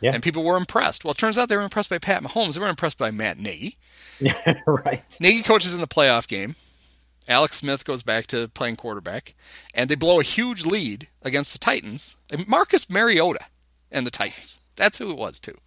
Yeah. 0.00 0.12
And 0.14 0.22
people 0.22 0.44
were 0.44 0.56
impressed. 0.56 1.04
Well, 1.04 1.10
it 1.10 1.18
turns 1.18 1.36
out 1.36 1.48
they 1.48 1.56
were 1.56 1.62
impressed 1.62 1.90
by 1.90 1.98
Pat 1.98 2.22
Mahomes. 2.22 2.54
They 2.54 2.60
weren't 2.60 2.70
impressed 2.70 2.98
by 2.98 3.10
Matt 3.10 3.38
Nagy. 3.38 3.78
right. 4.66 5.02
Nagy 5.18 5.42
coaches 5.42 5.74
in 5.74 5.80
the 5.80 5.88
playoff 5.88 6.28
game. 6.28 6.54
Alex 7.28 7.56
Smith 7.56 7.84
goes 7.84 8.02
back 8.02 8.26
to 8.28 8.48
playing 8.48 8.76
quarterback, 8.76 9.34
and 9.74 9.90
they 9.90 9.96
blow 9.96 10.20
a 10.20 10.22
huge 10.22 10.64
lead 10.64 11.08
against 11.22 11.52
the 11.52 11.58
Titans. 11.58 12.16
And 12.30 12.46
Marcus 12.46 12.88
Mariota 12.88 13.46
and 13.90 14.06
the 14.06 14.10
Titans. 14.10 14.60
That's 14.76 14.98
who 14.98 15.10
it 15.10 15.18
was, 15.18 15.40
too. 15.40 15.58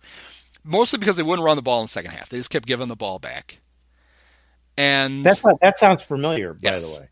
Mostly 0.64 0.98
because 0.98 1.18
they 1.18 1.24
wouldn't 1.24 1.46
run 1.46 1.58
the 1.58 1.62
ball 1.62 1.82
in 1.82 1.86
the 1.86 1.90
second 1.90 2.12
half. 2.12 2.30
They 2.30 2.38
just 2.38 2.50
kept 2.50 2.68
giving 2.68 2.88
the 2.88 2.96
ball 2.96 3.20
back. 3.20 3.61
And 4.82 5.24
That's 5.24 5.44
not, 5.44 5.60
that 5.62 5.78
sounds 5.80 6.02
familiar, 6.02 6.54
by 6.54 6.72
Yes. 6.72 6.94
the 6.96 7.02
way. 7.02 7.08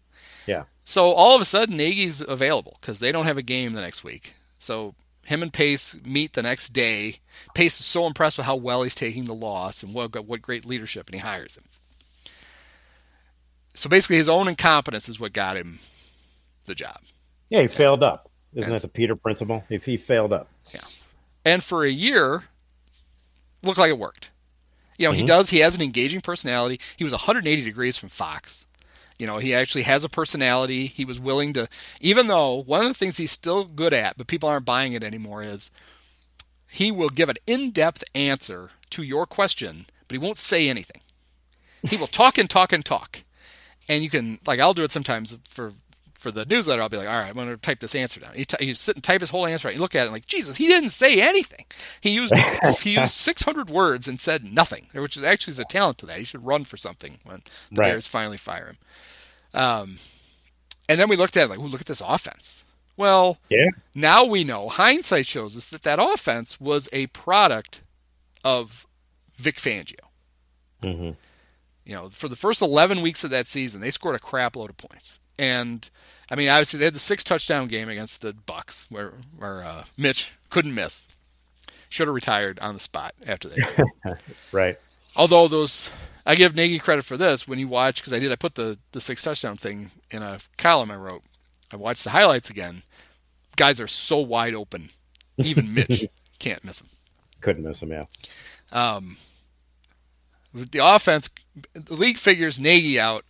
Yeah. 0.48 0.64
so 0.84 1.12
all 1.12 1.36
of 1.36 1.42
a 1.42 1.46
sudden, 1.46 1.78
Nagy's 1.78 2.22
available 2.22 2.78
because 2.82 2.98
they 3.00 3.12
don't 3.12 3.26
have 3.26 3.38
a 3.38 3.44
game 3.44 3.74
the 3.74 3.82
next 3.82 4.04
week. 4.04 4.34
So 4.58 4.96
him 5.26 5.44
and 5.44 5.54
Pace 5.54 5.96
meet 6.04 6.34
the 6.34 6.42
next 6.42 6.70
day. 6.70 7.18
Pace 7.54 7.80
is 7.80 7.86
so 7.86 8.08
impressed 8.08 8.38
with 8.38 8.48
how 8.48 8.56
well 8.56 8.82
he's 8.82 8.96
taking 8.96 9.26
the 9.26 9.36
loss 9.36 9.84
and 9.84 9.94
what 9.94 10.16
what 10.26 10.42
great 10.42 10.66
leadership, 10.66 11.08
and 11.08 11.16
he 11.16 11.22
hires 11.22 11.56
him. 11.58 11.66
So 13.76 13.88
basically, 13.90 14.18
his 14.18 14.28
own 14.30 14.48
incompetence 14.48 15.08
is 15.08 15.20
what 15.20 15.32
got 15.34 15.56
him 15.56 15.80
the 16.66 16.74
job. 16.76 16.98
Yeah, 17.50 17.62
he 17.62 17.68
failed 17.68 18.02
up. 18.04 18.30
Isn't 18.56 18.72
Yes. 18.72 18.82
that 18.82 18.88
the 18.88 18.92
Peter 18.94 19.16
principle? 19.16 19.64
If 19.70 19.86
he 19.86 19.96
failed 19.98 20.34
up. 20.34 20.48
Yeah. 20.74 20.82
And 21.46 21.64
for 21.64 21.84
a 21.86 21.90
year, 21.92 22.46
looked 23.64 23.78
like 23.78 23.90
it 23.90 24.00
worked. 24.00 24.32
You 25.00 25.08
know, 25.08 25.14
he 25.14 25.22
mm-hmm. 25.22 25.28
does. 25.28 25.50
He 25.50 25.60
has 25.60 25.78
an 25.78 25.82
engaging 25.82 26.20
personality. 26.20 26.80
He 26.98 27.06
was 27.06 27.14
180 27.14 27.64
degrees 27.64 27.98
from 27.98 28.10
Fox. 28.10 28.68
You 29.18 29.26
know, 29.26 29.38
he 29.38 29.54
actually 29.54 29.84
has 29.84 30.04
a 30.04 30.10
personality. 30.10 30.88
He 30.88 31.06
was 31.06 31.20
willing 31.20 31.54
to, 31.54 31.68
even 32.02 32.28
though 32.28 32.62
one 32.64 32.82
of 32.82 32.90
the 32.90 32.94
things 32.94 33.18
he's 33.18 33.32
still 33.32 33.64
good 33.64 33.94
at, 33.94 34.18
but 34.18 34.28
people 34.28 34.50
aren't 34.50 34.66
buying 34.66 34.94
it 34.94 35.04
anymore, 35.04 35.42
is 35.42 35.72
he 36.70 36.92
will 36.92 37.10
give 37.10 37.30
an 37.30 37.38
in 37.48 37.72
depth 37.72 38.04
answer 38.14 38.72
to 38.92 39.02
your 39.04 39.26
question, 39.26 39.86
but 40.08 40.16
he 40.16 40.20
won't 40.20 40.38
say 40.38 40.70
anything. 40.70 41.02
He 41.82 41.96
will 41.96 42.08
talk 42.08 42.38
and 42.38 42.50
talk 42.50 42.74
and 42.74 42.84
talk. 42.84 43.24
And 43.88 44.04
you 44.04 44.10
can, 44.10 44.40
like, 44.46 44.60
I'll 44.60 44.74
do 44.74 44.84
it 44.84 44.92
sometimes 44.92 45.38
for 45.50 45.72
for 46.20 46.32
the 46.32 46.46
newsletter, 46.46 46.82
I'll 46.82 46.90
be 46.90 46.98
like, 46.98 47.08
all 47.08 47.18
right, 47.18 47.30
I'm 47.30 47.34
going 47.36 47.48
to 47.48 47.56
type 47.58 47.80
this 47.80 47.96
answer 47.96 48.20
down. 48.20 48.34
He, 48.36 48.44
t- 48.46 48.64
he 48.66 48.74
sit 48.74 48.96
and 48.96 49.04
type 49.04 49.22
his 49.22 49.30
whole 49.30 49.46
answer 49.48 49.70
out. 49.70 49.74
You 49.74 49.80
look 49.80 49.96
at 49.96 50.02
it 50.02 50.08
and 50.08 50.12
like, 50.14 50.28
Jesus, 50.28 50.58
he 50.58 50.68
didn't 50.68 50.90
say 50.90 51.22
anything. 51.22 51.66
He 52.02 52.10
used 52.12 52.34
he 52.82 52.96
used 53.00 53.14
600 53.14 53.70
words 53.70 54.08
and 54.08 54.20
said 54.20 54.44
nothing, 54.54 54.88
which 54.94 55.16
is 55.16 55.24
actually 55.24 55.52
is 55.52 55.60
a 55.60 55.64
talent 55.66 55.98
to 56.00 56.06
that. 56.08 56.18
He 56.18 56.26
should 56.26 56.46
run 56.46 56.66
for 56.66 56.78
something 56.78 57.20
when 57.24 57.42
the 57.72 57.80
Right. 57.82 57.88
Bears 57.92 58.08
finally 58.08 58.38
fire 58.38 58.68
him. 58.68 58.78
Um, 59.62 59.98
and 60.90 61.00
then 61.00 61.08
we 61.10 61.16
looked 61.16 61.38
at 61.38 61.46
it 61.46 61.50
like, 61.50 61.60
look 61.60 61.80
at 61.82 61.88
this 61.88 62.02
offense. 62.06 62.64
Well, 62.98 63.38
Yeah. 63.48 63.70
now 63.96 64.26
we 64.26 64.44
know. 64.44 64.68
Hindsight 64.68 65.26
shows 65.26 65.56
us 65.56 65.68
that 65.68 65.84
that 65.84 66.00
offense 66.00 66.60
was 66.60 66.90
a 66.92 67.08
product 67.08 67.82
of 68.44 68.86
Vic 69.38 69.56
Fangio. 69.56 69.94
Mhm. 70.84 71.16
You 71.86 71.96
know, 71.96 72.10
for 72.10 72.28
the 72.28 72.36
first 72.36 72.62
11 72.62 73.02
weeks 73.02 73.24
of 73.24 73.30
that 73.32 73.48
season, 73.48 73.80
they 73.82 73.90
scored 73.90 74.16
a 74.16 74.20
crap 74.20 74.56
load 74.58 74.70
of 74.70 74.78
points. 74.78 75.20
And 75.40 75.90
I 76.30 76.36
mean, 76.36 76.50
obviously 76.50 76.78
they 76.80 76.86
had 76.86 76.94
the 76.96 77.00
six 77.00 77.24
touchdown 77.24 77.68
game 77.68 77.90
against 77.90 78.22
the 78.22 78.34
Bucs, 78.34 78.86
where 78.90 79.14
where 79.38 79.64
uh, 79.64 79.86
Mitch 79.98 80.38
couldn't 80.50 80.76
miss. 80.76 81.08
Should 81.90 82.08
have 82.08 82.14
retired 82.14 82.60
on 82.60 82.76
the 82.76 82.80
spot 82.80 83.14
after 83.26 83.48
that. 83.50 84.20
Right. 84.52 84.78
Although 85.16 85.48
those, 85.48 85.92
I 86.24 86.36
give 86.36 86.56
Nagy 86.56 86.78
credit 86.78 87.04
for 87.04 87.18
this. 87.18 87.48
When 87.48 87.58
you 87.58 87.68
watch, 87.68 88.00
because 88.00 88.14
I 88.14 88.20
did, 88.20 88.32
I 88.32 88.36
put 88.36 88.54
the 88.56 88.78
the 88.92 89.02
six 89.02 89.24
touchdown 89.24 89.58
thing 89.58 89.90
in 90.12 90.22
a 90.22 90.38
column 90.58 90.92
I 90.92 90.98
wrote. 90.98 91.24
I 91.74 91.78
watched 91.78 92.04
the 92.04 92.12
highlights 92.12 92.50
again. 92.50 92.84
Guys 93.56 93.80
are 93.82 93.88
so 93.88 94.18
wide 94.20 94.54
open, 94.54 94.90
even 95.38 95.74
Mitch 95.74 96.06
can't 96.38 96.64
miss 96.64 96.80
them. 96.80 96.90
Couldn't 97.42 97.64
miss 97.64 97.82
him. 97.82 97.92
Yeah. 97.92 98.06
Um, 98.72 99.18
The 100.54 100.80
offense, 100.84 101.30
the 101.74 101.96
league 101.96 102.18
figures 102.18 102.60
Nagy 102.60 103.00
out 103.00 103.24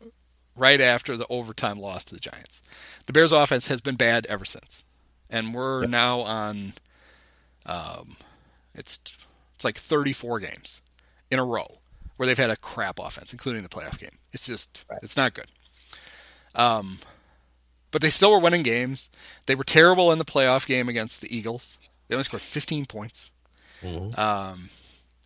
right 0.60 0.82
after 0.82 1.18
the 1.18 1.26
overtime 1.30 1.80
loss 1.80 2.04
to 2.06 2.14
the 2.14 2.20
Giants. 2.20 2.62
The 3.06 3.14
Bears' 3.14 3.32
offense 3.32 3.68
has 3.68 3.82
been 3.82 3.96
bad 3.96 4.26
ever 4.28 4.46
since, 4.46 4.84
and 5.30 5.54
we're 5.54 5.86
now 5.86 6.20
on. 6.20 6.74
Um, 7.66 8.18
it's 8.76 9.00
it's 9.56 9.66
like 9.66 9.76
34 9.76 10.40
games 10.40 10.82
in 11.32 11.40
a 11.40 11.44
row 11.44 11.80
where 12.18 12.28
they've 12.28 12.38
had 12.38 12.50
a 12.50 12.56
crap 12.56 13.00
offense, 13.00 13.32
including 13.32 13.64
the 13.64 13.70
playoff 13.70 14.00
game. 14.00 14.18
It's 14.34 14.46
just 14.46 14.86
it's 15.02 15.18
not 15.18 15.34
good. 15.34 15.48
Um, 16.56 17.00
but 17.92 18.02
they 18.02 18.10
still 18.10 18.32
were 18.32 18.40
winning 18.40 18.64
games. 18.64 19.10
They 19.46 19.56
were 19.56 19.64
terrible 19.64 20.12
in 20.12 20.20
the 20.20 20.26
playoff 20.26 20.68
game 20.68 20.90
against 20.90 21.22
the 21.22 21.36
Eagles. 21.36 21.78
They 22.08 22.16
only 22.16 22.24
scored 22.24 22.42
15 22.42 22.86
points. 22.86 23.32
Um, 24.18 24.70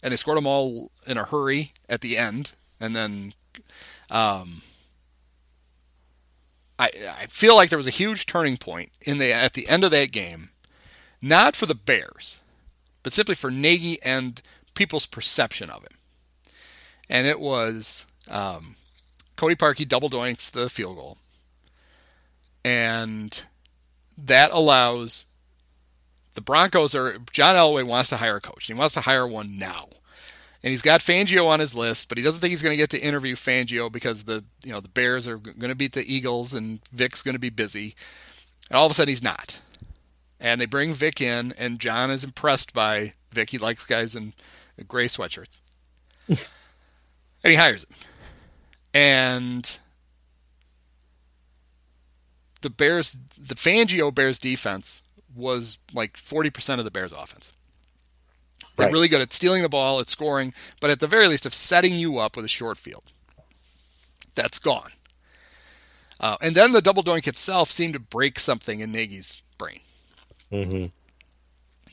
and 0.01 0.11
they 0.11 0.17
scored 0.17 0.37
them 0.37 0.47
all 0.47 0.91
in 1.07 1.17
a 1.17 1.23
hurry 1.23 1.73
at 1.89 2.01
the 2.01 2.17
end. 2.17 2.51
And 2.79 2.95
then 2.95 3.33
um, 4.11 4.61
I, 6.79 6.89
I 7.19 7.25
feel 7.27 7.55
like 7.55 7.69
there 7.69 7.77
was 7.77 7.87
a 7.87 7.91
huge 7.91 8.25
turning 8.25 8.57
point 8.57 8.91
in 9.01 9.17
the 9.17 9.31
at 9.31 9.53
the 9.53 9.67
end 9.67 9.83
of 9.83 9.91
that 9.91 10.11
game, 10.11 10.49
not 11.21 11.55
for 11.55 11.65
the 11.65 11.75
Bears, 11.75 12.39
but 13.03 13.13
simply 13.13 13.35
for 13.35 13.51
Nagy 13.51 14.01
and 14.03 14.41
people's 14.73 15.05
perception 15.05 15.69
of 15.69 15.83
him. 15.83 15.97
And 17.09 17.27
it 17.27 17.39
was 17.39 18.05
um, 18.29 18.75
Cody 19.35 19.55
Parkey 19.55 19.87
double 19.87 20.09
doinks 20.09 20.49
the 20.49 20.69
field 20.69 20.95
goal, 20.95 21.17
and 22.65 23.45
that 24.17 24.51
allows 24.51 25.25
the 26.35 26.41
Broncos 26.41 26.95
are 26.95 27.19
John 27.31 27.55
Elway 27.55 27.85
wants 27.85 28.09
to 28.09 28.17
hire 28.17 28.37
a 28.37 28.41
coach. 28.41 28.65
He 28.65 28.73
wants 28.73 28.93
to 28.95 29.01
hire 29.01 29.27
one 29.27 29.57
now. 29.57 29.89
And 30.63 30.71
he's 30.71 30.81
got 30.81 31.01
Fangio 31.01 31.47
on 31.47 31.59
his 31.59 31.75
list, 31.75 32.07
but 32.07 32.17
he 32.17 32.23
doesn't 32.23 32.39
think 32.39 32.51
he's 32.51 32.61
going 32.61 32.71
to 32.71 32.77
get 32.77 32.89
to 32.91 33.01
interview 33.01 33.35
Fangio 33.35 33.91
because 33.91 34.23
the 34.23 34.45
you 34.63 34.71
know 34.71 34.79
the 34.79 34.89
Bears 34.89 35.27
are 35.27 35.37
going 35.37 35.69
to 35.69 35.75
beat 35.75 35.93
the 35.93 36.13
Eagles 36.13 36.53
and 36.53 36.79
Vic's 36.91 37.21
going 37.21 37.35
to 37.35 37.39
be 37.39 37.49
busy. 37.49 37.95
And 38.69 38.77
all 38.77 38.85
of 38.85 38.91
a 38.91 38.95
sudden 38.95 39.09
he's 39.09 39.23
not. 39.23 39.59
And 40.39 40.59
they 40.59 40.65
bring 40.65 40.93
Vic 40.93 41.21
in, 41.21 41.53
and 41.57 41.79
John 41.79 42.11
is 42.11 42.23
impressed 42.23 42.73
by 42.73 43.13
Vic. 43.31 43.49
He 43.49 43.57
likes 43.57 43.85
guys 43.85 44.15
in 44.15 44.33
gray 44.87 45.05
sweatshirts, 45.05 45.59
and 46.27 46.37
he 47.43 47.55
hires 47.55 47.85
him. 47.85 47.95
And 48.93 49.79
the 52.61 52.69
Bears, 52.69 53.15
the 53.37 53.55
Fangio 53.55 54.13
Bears 54.13 54.39
defense 54.39 55.01
was 55.35 55.77
like 55.93 56.13
40% 56.13 56.79
of 56.79 56.85
the 56.85 56.91
Bears 56.91 57.13
offense. 57.13 57.51
They're 58.75 58.87
Right. 58.87 58.93
really 58.93 59.07
good 59.07 59.21
at 59.21 59.33
stealing 59.33 59.61
the 59.61 59.69
ball, 59.69 59.99
at 59.99 60.09
scoring, 60.09 60.53
but 60.81 60.89
at 60.89 60.99
the 60.99 61.07
very 61.07 61.27
least 61.27 61.45
of 61.45 61.53
setting 61.53 61.95
you 61.95 62.17
up 62.17 62.35
with 62.35 62.45
a 62.45 62.49
short 62.49 62.77
field. 62.77 63.03
That's 64.35 64.59
gone. 64.59 64.91
Uh, 66.19 66.37
and 66.41 66.55
then 66.55 66.71
the 66.71 66.81
double 66.81 67.03
doink 67.03 67.27
itself 67.27 67.69
seemed 67.69 67.93
to 67.93 67.99
break 67.99 68.39
something 68.39 68.79
in 68.79 68.91
Nagy's 68.91 69.43
brain. 69.57 69.79
Mm-hmm. 70.51 70.85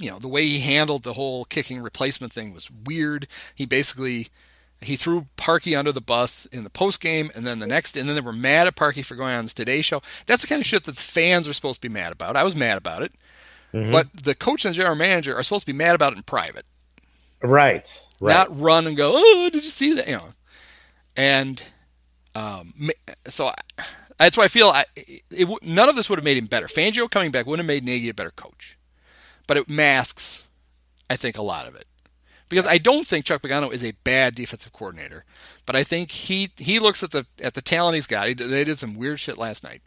You 0.03 0.11
know, 0.11 0.19
the 0.19 0.29
way 0.29 0.47
he 0.47 0.61
handled 0.61 1.03
the 1.03 1.15
whole 1.15 1.45
kicking 1.45 1.83
replacement 1.83 2.33
thing 2.33 2.55
was 2.55 2.71
weird. 2.71 3.27
He 3.55 3.67
basically 3.67 4.29
he 4.83 4.97
threw 4.97 5.27
Parkey 5.37 5.79
under 5.79 5.93
the 5.93 6.01
bus 6.01 6.47
in 6.47 6.65
the 6.65 6.71
post 6.71 7.03
game, 7.03 7.31
and 7.35 7.47
then 7.47 7.59
the 7.59 7.67
next, 7.67 7.97
and 7.99 8.09
then 8.09 8.15
they 8.15 8.23
were 8.23 8.33
mad 8.33 8.67
at 8.67 8.77
Parkey 8.77 9.05
for 9.05 9.15
going 9.15 9.35
on 9.35 9.45
the 9.45 9.51
Today 9.53 9.83
Show. 9.83 10.01
That's 10.25 10.41
the 10.41 10.49
kind 10.49 10.61
of 10.61 10.67
shit 10.67 10.85
that 10.85 10.97
the 10.97 11.03
fans 11.03 11.47
are 11.47 11.53
supposed 11.53 11.83
to 11.83 11.89
be 11.89 11.93
mad 11.93 12.13
about. 12.13 12.35
I 12.37 12.45
was 12.45 12.57
mad 12.57 12.79
about 12.79 13.03
it, 13.03 13.13
but 13.73 14.09
the 14.13 14.35
coach 14.35 14.65
and 14.65 14.75
the 14.75 14.77
general 14.77 14.97
manager 14.97 15.35
are 15.37 15.43
supposed 15.43 15.67
to 15.67 15.73
be 15.73 15.77
mad 15.77 15.95
about 15.95 16.13
it 16.13 16.17
in 16.17 16.23
private, 16.25 16.67
Right. 17.43 17.87
Right. 18.21 18.35
not 18.35 18.61
run 18.61 18.87
and 18.87 18.97
go, 18.97 19.13
"Oh, 19.15 19.49
did 19.53 19.63
you 19.65 19.71
see 19.71 19.95
that?" 19.95 20.07
You 20.09 20.17
know, 20.17 20.29
and 21.17 21.63
um, 22.35 22.91
so 23.27 23.49
I, 23.49 23.55
that's 24.19 24.37
why 24.37 24.45
I 24.45 24.49
feel 24.49 24.69
I, 24.69 24.85
it, 24.97 25.49
none 25.63 25.89
of 25.89 25.97
this 25.97 26.11
would 26.11 26.19
have 26.19 26.25
made 26.25 26.37
him 26.37 26.47
better. 26.47 26.67
Fangio 26.67 27.11
coming 27.11 27.31
back 27.31 27.47
wouldn't 27.47 27.67
have 27.69 27.75
made 27.75 27.85
Nagy 27.85 28.09
a 28.09 28.15
better 28.15 28.31
coach, 28.33 28.77
but 29.47 29.57
it 29.57 29.69
masks, 29.71 30.49
I 31.09 31.17
think, 31.17 31.39
a 31.39 31.43
lot 31.43 31.67
of 31.67 31.75
it. 31.75 31.87
Because 32.49 32.67
I 32.67 32.79
don't 32.79 33.07
think 33.07 33.25
Chuck 33.25 33.43
Pagano 33.43 33.73
is 33.73 33.85
a 33.87 33.93
bad 34.03 34.35
defensive 34.35 34.73
coordinator, 34.73 35.25
but 35.67 35.77
I 35.77 35.85
think 35.85 36.11
he 36.11 36.51
he 36.59 36.79
looks 36.81 37.03
at 37.03 37.13
the 37.13 37.25
at 37.43 37.55
the 37.55 37.63
talent 37.63 37.95
he's 37.95 38.07
got. 38.09 38.27
He, 38.29 38.35
they 38.35 38.65
did 38.65 38.79
some 38.79 38.95
weird 38.95 39.21
shit 39.21 39.39
last 39.39 39.63
night. 39.63 39.83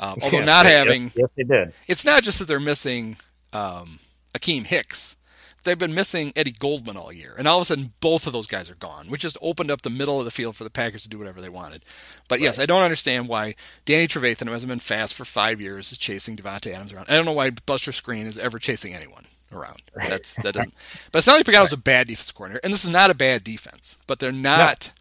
Um, 0.00 0.18
although 0.22 0.38
Yeah, 0.38 0.44
not 0.46 0.64
yes, 0.66 0.72
having, 0.74 1.12
Yes, 1.14 1.28
they 1.36 1.42
did. 1.44 1.72
it's 1.86 2.04
not 2.04 2.22
just 2.22 2.38
that 2.38 2.48
they're 2.48 2.58
missing 2.58 3.16
um, 3.52 3.98
Akiem 4.34 4.66
Hicks. 4.66 5.16
They've 5.62 5.78
been 5.78 5.94
missing 5.94 6.32
Eddie 6.36 6.52
Goldman 6.52 6.96
all 6.96 7.12
year, 7.12 7.34
and 7.36 7.46
all 7.46 7.58
of 7.58 7.62
a 7.62 7.64
sudden 7.66 7.92
both 8.00 8.26
of 8.26 8.32
those 8.32 8.46
guys 8.46 8.70
are 8.70 8.76
gone, 8.76 9.08
which 9.10 9.20
just 9.20 9.36
opened 9.42 9.70
up 9.70 9.82
the 9.82 9.90
middle 9.90 10.18
of 10.18 10.24
the 10.24 10.30
field 10.30 10.56
for 10.56 10.64
the 10.64 10.70
Packers 10.70 11.02
to 11.02 11.08
do 11.10 11.18
whatever 11.18 11.42
they 11.42 11.50
wanted. 11.50 11.84
But 12.28 12.40
yes, 12.40 12.58
I 12.58 12.64
don't 12.64 12.82
understand 12.82 13.28
why 13.28 13.56
Danny 13.84 14.08
Trevathan, 14.08 14.46
who 14.46 14.52
hasn't 14.52 14.70
been 14.70 14.78
fast 14.78 15.12
for 15.14 15.26
five 15.26 15.60
years, 15.60 15.92
is 15.92 15.98
chasing 15.98 16.34
Davante 16.34 16.72
Adams 16.72 16.94
around. 16.94 17.06
I 17.10 17.14
don't 17.14 17.26
know 17.26 17.32
why 17.34 17.50
Buster 17.50 17.90
Skrine 17.90 18.24
is 18.24 18.38
ever 18.38 18.58
chasing 18.58 18.94
anyone 18.94 19.26
around. 19.52 19.82
That's 19.94 20.34
that 20.36 20.54
doesn't. 20.54 20.72
But 21.12 21.18
it's 21.18 21.26
not 21.26 21.36
like 21.36 21.44
Pagano's 21.44 21.74
a 21.74 21.76
bad 21.76 22.06
defense 22.06 22.30
coordinator, 22.32 22.60
and 22.64 22.72
this 22.72 22.84
is 22.84 22.90
not 22.90 23.10
a 23.10 23.14
bad 23.14 23.44
defense. 23.44 23.98
But 24.06 24.18
they're 24.18 24.32
not. 24.32 24.92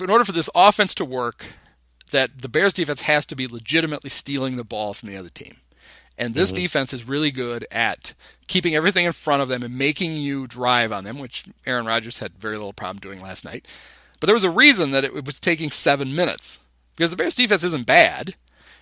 In 0.00 0.08
order 0.08 0.24
for 0.24 0.32
this 0.32 0.50
offense 0.54 0.94
to 0.94 1.04
work, 1.04 1.46
that 2.12 2.40
the 2.40 2.48
Bears 2.48 2.72
defense 2.72 3.02
has 3.02 3.26
to 3.26 3.36
be 3.36 3.46
legitimately 3.46 4.10
stealing 4.10 4.56
the 4.56 4.64
ball 4.64 4.94
from 4.94 5.10
the 5.10 5.16
other 5.16 5.28
team. 5.28 5.56
And 6.18 6.34
this 6.34 6.52
defense 6.52 6.92
is 6.92 7.08
really 7.08 7.30
good 7.30 7.66
at 7.70 8.14
keeping 8.46 8.74
everything 8.74 9.06
in 9.06 9.12
front 9.12 9.42
of 9.42 9.48
them 9.48 9.62
and 9.62 9.76
making 9.76 10.16
you 10.16 10.46
drive 10.46 10.92
on 10.92 11.04
them, 11.04 11.18
which 11.18 11.46
Aaron 11.66 11.86
Rodgers 11.86 12.20
had 12.20 12.32
very 12.38 12.56
little 12.56 12.74
problem 12.74 12.98
doing 12.98 13.20
last 13.20 13.44
night. 13.44 13.66
But 14.20 14.26
there 14.26 14.34
was 14.34 14.44
a 14.44 14.50
reason 14.50 14.92
that 14.92 15.04
it 15.04 15.24
was 15.24 15.40
taking 15.40 15.70
seven 15.70 16.14
minutes 16.14 16.60
because 16.94 17.10
the 17.10 17.16
Bears 17.16 17.34
defense 17.34 17.64
isn't 17.64 17.86
bad. 17.86 18.36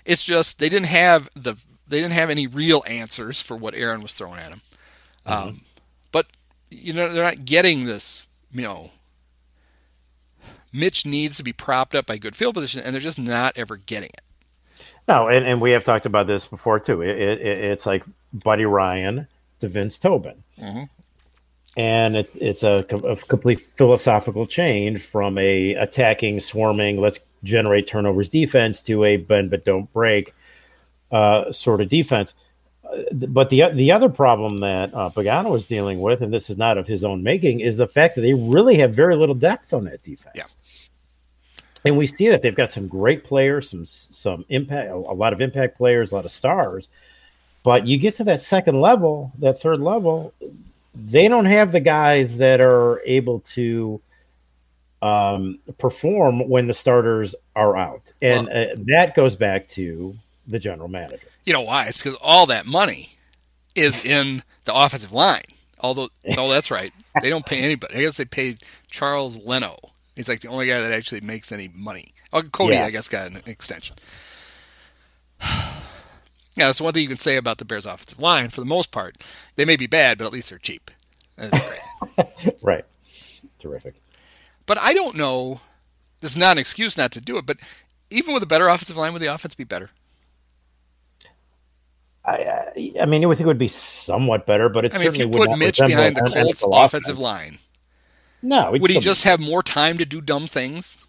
It's 0.05 0.25
just 0.25 0.59
they 0.59 0.69
didn't 0.69 0.88
have 0.88 1.31
the 1.35 1.57
they 1.88 2.01
didn't 2.01 2.12
have 2.12 2.31
any 2.31 2.47
real 2.47 2.83
answers 2.87 3.40
for 3.40 3.57
what 3.57 3.75
Aaron 3.75 4.03
was 4.03 4.12
throwing 4.12 4.38
at 4.38 4.51
them. 4.51 4.61
Um, 5.25 5.61
but 6.12 6.27
you 6.71 6.93
know 6.93 7.11
they're 7.12 7.25
not 7.25 7.45
getting 7.45 7.85
this. 7.85 8.27
You 8.53 8.62
know, 8.62 8.90
Mitch 10.72 11.04
needs 11.04 11.37
to 11.37 11.42
be 11.42 11.52
propped 11.52 11.94
up 11.94 12.06
by 12.06 12.18
good 12.18 12.37
field 12.37 12.54
position, 12.54 12.83
and 12.85 12.94
they're 12.94 13.00
just 13.00 13.18
not 13.18 13.52
ever 13.56 13.76
getting 13.76 14.11
it. 14.11 14.22
No, 15.09 15.28
and, 15.28 15.44
and 15.44 15.61
we 15.61 15.72
have 15.72 15.85
talked 15.85 16.06
about 16.06 16.26
this 16.26 16.44
before 16.44 16.78
too. 16.78 17.02
It, 17.02 17.18
it, 17.18 17.40
it's 17.40 17.87
like 17.87 18.04
Buddy 18.33 18.64
Ryan 18.64 19.26
to 19.59 19.68
Vince 19.68 19.98
Tobin, 19.98 20.42
and 21.76 22.16
it's 22.16 22.37
it's 22.37 22.62
a, 22.62 22.76
a 23.04 23.16
complete 23.16 23.61
philosophical 23.61 24.46
change 24.46 25.02
from 25.02 25.38
a 25.38 25.74
attacking, 25.74 26.40
swarming, 26.40 27.00
let's 27.00 27.18
generate 27.42 27.87
turnovers 27.87 28.28
defense 28.28 28.83
to 28.83 29.04
a 29.04 29.16
bend 29.16 29.50
but 29.50 29.64
don't 29.64 29.90
break 29.92 30.35
uh, 31.11 31.50
sort 31.52 31.80
of 31.80 31.88
defense. 31.88 32.35
But 33.12 33.50
the 33.50 33.70
the 33.72 33.92
other 33.92 34.09
problem 34.09 34.59
that 34.59 34.92
uh, 34.94 35.11
Pagano 35.11 35.56
is 35.56 35.64
dealing 35.64 36.00
with, 36.00 36.22
and 36.22 36.33
this 36.33 36.50
is 36.50 36.59
not 36.59 36.76
of 36.76 36.87
his 36.87 37.04
own 37.04 37.22
making, 37.22 37.61
is 37.61 37.76
the 37.76 37.87
fact 37.87 38.16
that 38.16 38.22
they 38.22 38.35
really 38.35 38.78
have 38.78 38.94
very 38.94 39.16
little 39.16 39.35
depth 39.35 39.72
on 39.72 39.85
that 39.85 40.02
defense. 40.02 40.35
Yeah. 40.37 40.44
And 41.85 41.97
we 41.97 42.07
see 42.07 42.29
that 42.29 42.43
they've 42.43 42.55
got 42.55 42.71
some 42.71 42.88
great 42.88 43.25
players, 43.25 43.71
some 43.71 43.85
some 43.85 44.45
impact, 44.49 44.90
a 44.90 44.97
lot 44.97 45.33
of 45.33 45.40
impact 45.40 45.77
players, 45.77 46.12
a 46.12 46.14
lot 46.14 46.25
of 46.25 46.31
stars. 46.31 46.88
But 47.62 47.87
you 47.87 47.99
get 47.99 48.16
to 48.16 48.25
that 48.25 48.43
second 48.43 48.81
level, 48.81 49.33
that 49.38 49.61
third 49.61 49.81
level, 49.81 50.33
they 50.95 51.29
don't 51.29 51.47
have 51.47 51.73
the 51.73 51.81
guys 51.81 52.38
that 52.38 52.61
are 52.61 53.01
able 53.05 53.40
to 53.40 54.01
um, 55.03 55.59
perform 55.79 56.49
when 56.49 56.66
the 56.66 56.75
starters 56.75 57.35
are 57.57 57.77
out, 57.77 58.12
and 58.21 58.49
Well- 58.49 58.71
uh, 58.73 58.75
that 58.88 59.14
goes 59.14 59.37
back 59.37 59.66
to 59.69 60.14
the 60.47 60.59
general 60.59 60.88
manager. 60.88 61.27
You 61.45 61.53
know 61.55 61.62
why? 61.62 61.87
It's 61.87 61.97
because 61.97 62.16
all 62.21 62.47
that 62.47 62.66
money 62.66 63.11
is 63.75 64.05
in 64.05 64.43
the 64.64 64.75
offensive 64.75 65.12
line. 65.12 65.45
Although, 65.81 66.11
oh, 66.37 66.51
that's 66.51 66.71
right. 66.71 66.93
They 67.23 67.31
don't 67.31 67.47
pay 67.47 67.61
anybody. 67.62 67.97
I 67.97 68.01
guess 68.03 68.19
they 68.19 68.25
paid 68.27 68.62
Charles 68.90 69.38
Leno. 69.38 69.79
He's 70.16 70.29
like 70.29 70.40
the 70.40 70.49
only 70.49 70.66
guy 70.66 70.81
that 70.81 70.92
actually 70.92 71.20
makes 71.23 71.51
any 71.53 71.68
money. 71.75 72.12
Oh, 72.33 72.42
Cody, 72.42 72.77
Yeah. 72.77 72.85
I 72.87 72.90
guess, 72.90 73.09
got 73.09 73.27
an 73.31 73.40
extension. 73.46 73.96
Yeah, 76.57 76.66
that's 76.66 76.81
one 76.81 76.92
thing 76.92 77.03
you 77.05 77.09
can 77.09 77.16
say 77.18 77.37
about 77.37 77.59
the 77.59 77.64
Bears' 77.64 77.87
offensive 77.87 78.18
line. 78.18 78.51
For 78.51 78.61
the 78.61 78.66
most 78.66 78.90
part, 78.90 79.16
they 79.55 79.64
may 79.64 79.77
be 79.77 79.87
bad, 79.87 80.18
but 80.18 80.25
at 80.27 80.33
least 80.33 80.51
they're 80.51 80.59
cheap. 80.59 80.90
That's 81.37 81.62
great. 81.62 82.57
Right. 82.62 82.85
Terrific. 83.61 83.94
but 84.66 84.77
I 84.77 84.92
don't 84.92 85.14
know. 85.16 85.61
This 86.20 86.33
is 86.33 86.37
not 86.37 86.53
an 86.53 86.59
excuse 86.59 86.99
not 86.99 87.12
to 87.12 87.20
do 87.20 87.38
it. 87.38 87.46
But 87.46 87.59
even 88.11 88.35
with 88.35 88.42
a 88.42 88.46
better 88.46 88.68
offensive 88.68 88.96
line, 88.96 89.12
would 89.12 89.23
the 89.23 89.33
offense 89.33 89.55
be 89.55 89.64
better? 89.64 89.90
I, 92.25 92.33
I, 92.33 92.92
I 93.03 93.07
mean, 93.07 93.23
you 93.23 93.29
would 93.29 93.38
think 93.38 93.46
it 93.46 93.49
would 93.49 93.57
be 93.59 93.68
somewhat 93.68 94.44
better, 94.44 94.68
but 94.68 94.85
it 94.85 94.94
I 94.94 94.99
mean, 94.99 95.07
if 95.07 95.14
certainly 95.14 95.33
you 95.33 95.38
would 95.40 95.49
put 95.51 95.59
Mitch 95.59 95.79
behind 95.79 96.16
the 96.16 96.23
Colts 96.23 96.64
offensive 96.66 97.16
offense. 97.16 97.18
line, 97.18 97.59
no, 98.42 98.70
he'd 98.72 98.81
he 98.81 98.87
still 98.88 99.00
be- 99.00 99.05
just 99.05 99.24
have 99.24 99.40
more 99.40 99.62
time 99.62 99.98
to 99.98 100.05
do 100.05 100.20
dumb 100.20 100.46
things? 100.46 101.07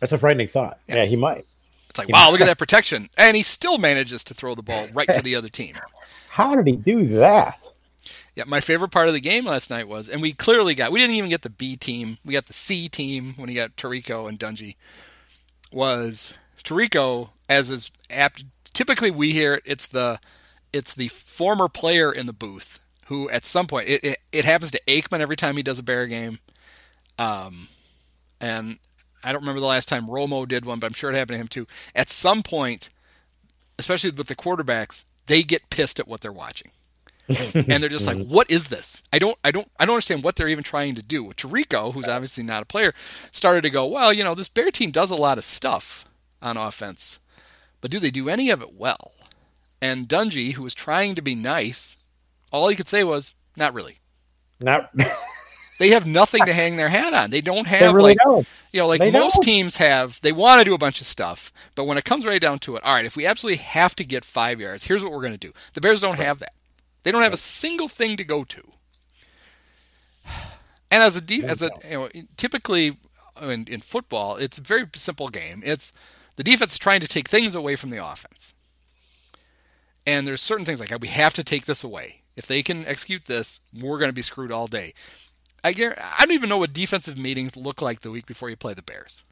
That's 0.00 0.12
a 0.12 0.18
frightening 0.18 0.48
thought. 0.48 0.78
Yeah, 0.88 1.04
he 1.04 1.16
might. 1.16 1.46
It's 1.90 1.98
like, 1.98 2.08
wow, 2.08 2.30
look 2.30 2.40
at 2.40 2.46
that 2.46 2.58
protection. 2.58 3.08
And 3.16 3.36
he 3.36 3.42
still 3.42 3.78
manages 3.78 4.22
to 4.24 4.34
throw 4.34 4.54
the 4.54 4.62
ball 4.62 4.88
right 4.92 5.08
to 5.12 5.22
the 5.22 5.34
other 5.34 5.48
team. 5.48 5.74
How 6.28 6.54
did 6.54 6.66
he 6.66 6.76
do 6.76 7.06
that? 7.18 7.58
Yeah, 8.34 8.44
my 8.46 8.60
favorite 8.60 8.90
part 8.90 9.08
of 9.08 9.14
the 9.14 9.20
game 9.20 9.46
last 9.46 9.70
night 9.70 9.88
was, 9.88 10.08
and 10.08 10.20
we 10.20 10.32
clearly 10.32 10.74
got, 10.74 10.92
we 10.92 11.00
didn't 11.00 11.16
even 11.16 11.30
get 11.30 11.40
the 11.40 11.50
B 11.50 11.76
team. 11.76 12.18
We 12.24 12.34
got 12.34 12.46
the 12.46 12.52
C 12.52 12.88
team 12.88 13.32
when 13.36 13.48
he 13.48 13.54
got 13.54 13.76
Tirico 13.76 14.28
and 14.28 14.38
Dungy. 14.38 14.76
Was 15.72 16.36
Tirico, 16.62 17.30
as 17.48 17.70
is 17.70 17.90
apt, 18.10 18.44
typically 18.74 19.10
we 19.10 19.32
hear 19.32 19.54
it, 19.54 19.62
it's 19.64 19.86
the, 19.86 20.20
it's 20.72 20.92
the 20.94 21.08
former 21.08 21.68
player 21.68 22.12
in 22.12 22.26
the 22.26 22.34
booth 22.34 22.80
who 23.06 23.28
at 23.30 23.44
some 23.44 23.66
point, 23.66 23.88
it, 23.88 24.04
it, 24.04 24.18
it 24.32 24.44
happens 24.44 24.70
to 24.72 24.80
Aikman 24.86 25.20
every 25.20 25.36
time 25.36 25.56
he 25.56 25.62
does 25.62 25.78
a 25.78 25.82
Bear 25.82 26.06
game. 26.06 26.38
Um, 27.18 27.68
and 28.40 28.78
I 29.22 29.32
don't 29.32 29.42
remember 29.42 29.60
the 29.60 29.66
last 29.66 29.88
time 29.88 30.06
Romo 30.06 30.46
did 30.46 30.64
one, 30.64 30.78
but 30.78 30.86
I'm 30.86 30.92
sure 30.92 31.10
it 31.10 31.16
happened 31.16 31.36
to 31.36 31.40
him 31.40 31.48
too. 31.48 31.66
At 31.94 32.10
some 32.10 32.42
point, 32.42 32.90
especially 33.78 34.10
with 34.10 34.26
the 34.26 34.36
quarterbacks, 34.36 35.04
they 35.26 35.42
get 35.42 35.70
pissed 35.70 36.00
at 36.00 36.08
what 36.08 36.20
they're 36.20 36.32
watching. 36.32 36.70
and 37.28 37.82
they're 37.82 37.88
just 37.88 38.06
like, 38.06 38.24
"What 38.24 38.48
is 38.48 38.68
this? 38.68 39.02
I 39.12 39.18
don't, 39.18 39.36
I 39.42 39.50
don't, 39.50 39.68
I 39.80 39.84
don't 39.84 39.94
understand 39.94 40.22
what 40.22 40.36
they're 40.36 40.46
even 40.46 40.62
trying 40.62 40.94
to 40.94 41.02
do." 41.02 41.32
Tirico, 41.32 41.92
who's 41.92 42.06
obviously 42.06 42.44
not 42.44 42.62
a 42.62 42.66
player, 42.66 42.94
started 43.32 43.62
to 43.62 43.70
go, 43.70 43.84
"Well, 43.84 44.12
you 44.12 44.22
know, 44.22 44.36
this 44.36 44.48
Bear 44.48 44.70
team 44.70 44.92
does 44.92 45.10
a 45.10 45.16
lot 45.16 45.36
of 45.36 45.42
stuff 45.42 46.04
on 46.40 46.56
offense, 46.56 47.18
but 47.80 47.90
do 47.90 47.98
they 47.98 48.12
do 48.12 48.28
any 48.28 48.48
of 48.48 48.62
it 48.62 48.74
well?" 48.74 49.10
And 49.82 50.08
Dungy, 50.08 50.52
who 50.52 50.62
was 50.62 50.74
trying 50.74 51.16
to 51.16 51.22
be 51.22 51.34
nice, 51.34 51.96
all 52.52 52.68
he 52.68 52.76
could 52.76 52.88
say 52.88 53.04
was, 53.04 53.34
"Not 53.56 53.74
really." 53.74 53.98
Not 54.60 54.90
They 55.78 55.90
have 55.90 56.06
nothing 56.06 56.44
to 56.46 56.54
hang 56.54 56.76
their 56.76 56.88
hat 56.88 57.12
on. 57.12 57.30
They 57.30 57.42
don't 57.42 57.66
have 57.66 57.80
they 57.80 57.92
really 57.92 58.10
like 58.12 58.18
don't. 58.24 58.48
you 58.72 58.80
know, 58.80 58.86
like 58.86 58.98
They 59.00 59.10
most 59.10 59.34
don't. 59.34 59.42
teams 59.42 59.76
have, 59.76 60.18
they 60.22 60.32
want 60.32 60.60
to 60.60 60.64
do 60.64 60.72
a 60.74 60.78
bunch 60.78 61.02
of 61.02 61.06
stuff, 61.06 61.52
but 61.74 61.84
when 61.84 61.98
it 61.98 62.04
comes 62.04 62.24
right 62.24 62.40
down 62.40 62.58
to 62.60 62.76
it, 62.76 62.82
all 62.82 62.94
right, 62.94 63.04
if 63.04 63.14
we 63.14 63.26
absolutely 63.26 63.58
have 63.62 63.94
to 63.96 64.04
get 64.04 64.24
five 64.24 64.58
yards, 64.58 64.84
here's 64.86 65.02
what 65.02 65.12
we're 65.12 65.20
going 65.20 65.32
to 65.32 65.38
do. 65.38 65.52
The 65.74 65.82
Bears 65.82 66.00
don't 66.00 66.18
have 66.18 66.38
that. 66.38 66.54
They 67.02 67.12
don't 67.12 67.22
have 67.22 67.34
a 67.34 67.38
single 67.38 67.88
thing 67.88 68.16
to 68.16 68.24
go 68.24 68.44
to. 68.44 68.62
And 70.88 71.02
as 71.02 71.16
a 71.16 71.20
def- 71.20 71.44
as 71.44 71.62
a 71.62 71.70
you 71.84 71.90
know, 71.94 72.08
typically 72.36 72.96
in, 73.42 73.66
in 73.66 73.80
football, 73.80 74.36
it's 74.36 74.56
a 74.56 74.60
very 74.60 74.84
simple 74.94 75.28
game. 75.28 75.60
It's 75.66 75.92
the 76.36 76.44
defense 76.44 76.74
is 76.74 76.78
trying 76.78 77.00
to 77.00 77.08
take 77.08 77.28
things 77.28 77.56
away 77.56 77.74
from 77.74 77.90
the 77.90 78.02
offense. 78.02 78.54
And 80.06 80.28
there's 80.28 80.40
certain 80.40 80.64
things 80.64 80.78
like 80.78 80.92
we 81.00 81.08
have 81.08 81.34
to 81.34 81.42
take 81.42 81.64
this 81.64 81.82
away. 81.82 82.22
If 82.36 82.46
they 82.46 82.62
can 82.62 82.84
execute 82.86 83.24
this, 83.24 83.60
we're 83.74 83.98
going 83.98 84.10
to 84.10 84.14
be 84.14 84.22
screwed 84.22 84.52
all 84.52 84.66
day. 84.66 84.92
I 85.64 85.70
I 85.70 86.20
don't 86.20 86.32
even 86.32 86.48
know 86.48 86.58
what 86.58 86.72
defensive 86.72 87.16
meetings 87.18 87.56
look 87.56 87.80
like 87.82 88.00
the 88.00 88.10
week 88.10 88.26
before 88.26 88.50
you 88.50 88.56
play 88.56 88.74
the 88.74 88.82
Bears. 88.82 89.24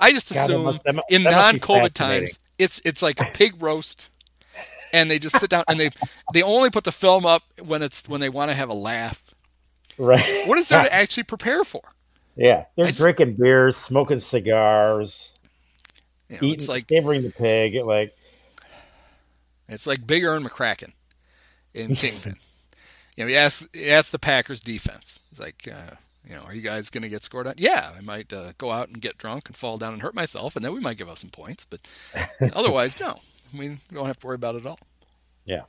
I 0.00 0.12
just 0.12 0.28
God, 0.32 0.36
that 0.38 0.42
assume 0.44 0.64
must- 0.64 0.84
that 0.84 0.94
mu- 0.94 1.02
in 1.10 1.22
that 1.24 1.32
must 1.32 1.52
be 1.54 1.58
non-COVID 1.58 1.92
times, 1.92 2.38
it's 2.58 2.80
it's 2.84 3.02
like 3.02 3.20
a 3.20 3.26
pig 3.34 3.60
roast, 3.60 4.08
and 4.92 5.10
they 5.10 5.18
just 5.18 5.38
sit 5.38 5.50
down 5.50 5.64
and 5.68 5.78
they 5.78 5.90
they 6.32 6.42
only 6.42 6.70
put 6.70 6.84
the 6.84 6.92
film 6.92 7.26
up 7.26 7.42
when 7.62 7.82
it's 7.82 8.08
when 8.08 8.20
they 8.20 8.28
want 8.28 8.50
to 8.50 8.54
have 8.54 8.68
a 8.70 8.74
laugh. 8.74 9.34
Right. 9.98 10.46
What 10.48 10.58
is 10.58 10.68
there 10.68 10.82
to 10.82 10.92
actually 10.92 11.24
prepare 11.24 11.64
for? 11.64 11.82
Yeah, 12.36 12.64
they're 12.76 12.86
just- 12.86 13.00
drinking 13.00 13.34
beers, 13.34 13.76
smoking 13.76 14.20
cigars, 14.20 15.32
You 16.28 16.34
know, 16.36 16.38
eating, 16.38 16.52
it's 16.54 16.68
like 16.68 16.86
savoring 16.88 17.22
the 17.22 17.30
pig. 17.30 17.74
Like, 17.84 18.16
It's 19.68 19.86
like 19.86 20.06
Big 20.06 20.24
Ern 20.24 20.44
McCracken 20.44 20.92
in 21.74 21.94
Kingpin. 21.94 22.36
you 23.16 23.24
know, 23.24 23.28
he 23.28 23.36
asked 23.36 23.66
he 23.74 23.90
asked 23.90 24.12
the 24.12 24.18
Packers 24.18 24.60
defense. 24.60 25.18
He's 25.30 25.40
like, 25.40 25.68
uh, 25.70 25.96
you 26.26 26.34
know, 26.34 26.42
are 26.42 26.54
you 26.54 26.62
guys 26.62 26.88
going 26.90 27.02
to 27.02 27.08
get 27.08 27.22
scored 27.22 27.46
on? 27.46 27.54
Yeah, 27.58 27.90
I 27.96 28.00
might 28.00 28.32
uh, 28.32 28.52
go 28.56 28.70
out 28.70 28.88
and 28.88 29.00
get 29.00 29.18
drunk 29.18 29.48
and 29.48 29.56
fall 29.56 29.76
down 29.76 29.92
and 29.92 30.02
hurt 30.02 30.14
myself, 30.14 30.56
and 30.56 30.64
then 30.64 30.72
we 30.72 30.80
might 30.80 30.96
give 30.96 31.08
up 31.08 31.18
some 31.18 31.30
points. 31.30 31.66
But 31.68 31.80
otherwise, 32.54 32.98
no, 32.98 33.20
I 33.52 33.56
mean, 33.56 33.80
we 33.90 33.96
don't 33.96 34.06
have 34.06 34.18
to 34.20 34.26
worry 34.26 34.36
about 34.36 34.54
it 34.54 34.58
at 34.64 34.66
all. 34.66 34.78
yeah, 35.44 35.62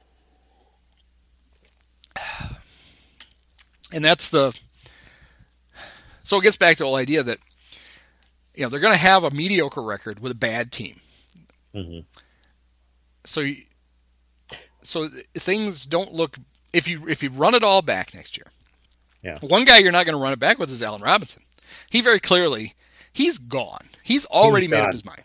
And 3.94 4.04
that's 4.04 4.30
the. 4.30 4.58
So 6.24 6.40
it 6.40 6.44
gets 6.44 6.58
back 6.58 6.78
to 6.78 6.84
the 6.84 6.88
whole 6.88 6.96
idea 6.96 7.22
that, 7.22 7.38
you 8.56 8.64
know, 8.64 8.70
they're 8.70 8.80
going 8.80 8.94
to 8.94 9.00
have 9.00 9.24
a 9.24 9.30
mediocre 9.30 9.82
record 9.84 10.20
with 10.20 10.32
a 10.32 10.36
bad 10.36 10.72
team. 10.72 11.00
So, 13.26 13.42
you, 13.42 13.58
so 14.86 15.08
things 15.34 15.86
don't 15.86 16.14
look 16.14 16.38
if 16.74 16.88
you 16.88 17.08
if 17.08 17.22
you 17.24 17.30
run 17.30 17.54
it 17.56 17.64
all 17.64 17.82
back 17.82 18.14
next 18.14 18.38
year. 18.38 18.48
Yeah. 19.24 19.38
One 19.42 19.66
guy 19.66 19.80
you're 19.80 19.92
not 19.92 20.06
going 20.06 20.16
to 20.18 20.22
run 20.22 20.34
it 20.34 20.40
back 20.40 20.60
with 20.60 20.70
is 20.70 20.84
Allen 20.84 21.02
Robinson. 21.02 21.42
He 21.90 22.02
very 22.02 22.20
clearly 22.20 22.74
he's 23.12 23.38
gone. 23.38 23.86
He's 24.04 24.26
already 24.28 24.68
made 24.68 24.82
up 24.82 24.92
his 24.92 25.04
mind. 25.06 25.24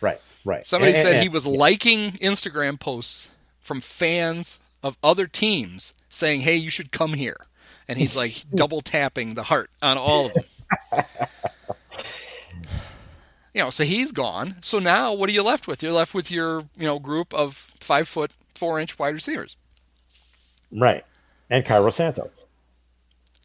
right, 0.00 0.20
right. 0.44 0.66
Somebody 0.66 0.92
And- 0.92 1.02
said 1.02 1.12
and- 1.14 1.22
he 1.22 1.28
was 1.28 1.46
liking 1.46 2.12
Instagram 2.12 2.78
posts 2.78 3.30
from 3.60 3.80
fans 3.80 4.58
of 4.82 4.96
other 5.02 5.26
teams 5.26 5.94
saying, 6.08 6.42
"Hey, 6.42 6.56
you 6.56 6.70
should 6.70 6.90
come 6.92 7.14
here," 7.14 7.36
and 7.88 7.98
he's 7.98 8.14
like 8.16 8.44
double 8.54 8.80
tapping 8.80 9.34
the 9.34 9.44
heart 9.44 9.70
on 9.82 9.98
all 9.98 10.26
of 10.26 10.34
them. 10.34 10.44
you 13.54 13.62
know, 13.62 13.70
so 13.70 13.84
he's 13.84 14.12
gone. 14.12 14.56
So 14.60 14.78
now, 14.78 15.12
what 15.12 15.28
are 15.28 15.32
you 15.32 15.42
left 15.42 15.66
with? 15.66 15.82
You're 15.82 15.92
left 15.92 16.14
with 16.14 16.30
your 16.30 16.60
you 16.76 16.86
know 16.86 16.98
group 16.98 17.34
of 17.34 17.70
five 17.80 18.06
foot 18.08 18.30
four 18.60 18.78
inch 18.78 18.98
wide 18.98 19.14
receivers. 19.14 19.56
right, 20.70 21.04
and 21.48 21.64
Cairo 21.64 21.90
Santos. 21.90 22.44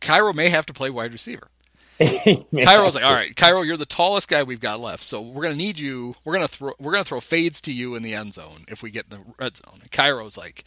Cairo 0.01 0.33
may 0.33 0.49
have 0.49 0.65
to 0.67 0.73
play 0.73 0.89
wide 0.89 1.13
receiver. 1.13 1.47
Cairo's 1.97 2.95
like, 2.95 3.05
all 3.05 3.13
right, 3.13 3.33
Cairo, 3.37 3.61
you're 3.61 3.77
the 3.77 3.85
tallest 3.85 4.27
guy 4.27 4.43
we've 4.43 4.59
got 4.59 4.81
left, 4.81 5.01
so 5.01 5.21
we're 5.21 5.43
gonna 5.43 5.55
need 5.55 5.79
you. 5.79 6.15
We're 6.25 6.33
gonna 6.33 6.49
throw. 6.49 6.73
We're 6.77 6.91
gonna 6.91 7.05
throw 7.05 7.21
fades 7.21 7.61
to 7.61 7.73
you 7.73 7.95
in 7.95 8.03
the 8.03 8.13
end 8.13 8.33
zone 8.33 8.65
if 8.67 8.83
we 8.83 8.91
get 8.91 9.05
in 9.09 9.17
the 9.17 9.33
red 9.39 9.55
zone. 9.55 9.79
And 9.81 9.89
Cairo's 9.89 10.37
like, 10.37 10.65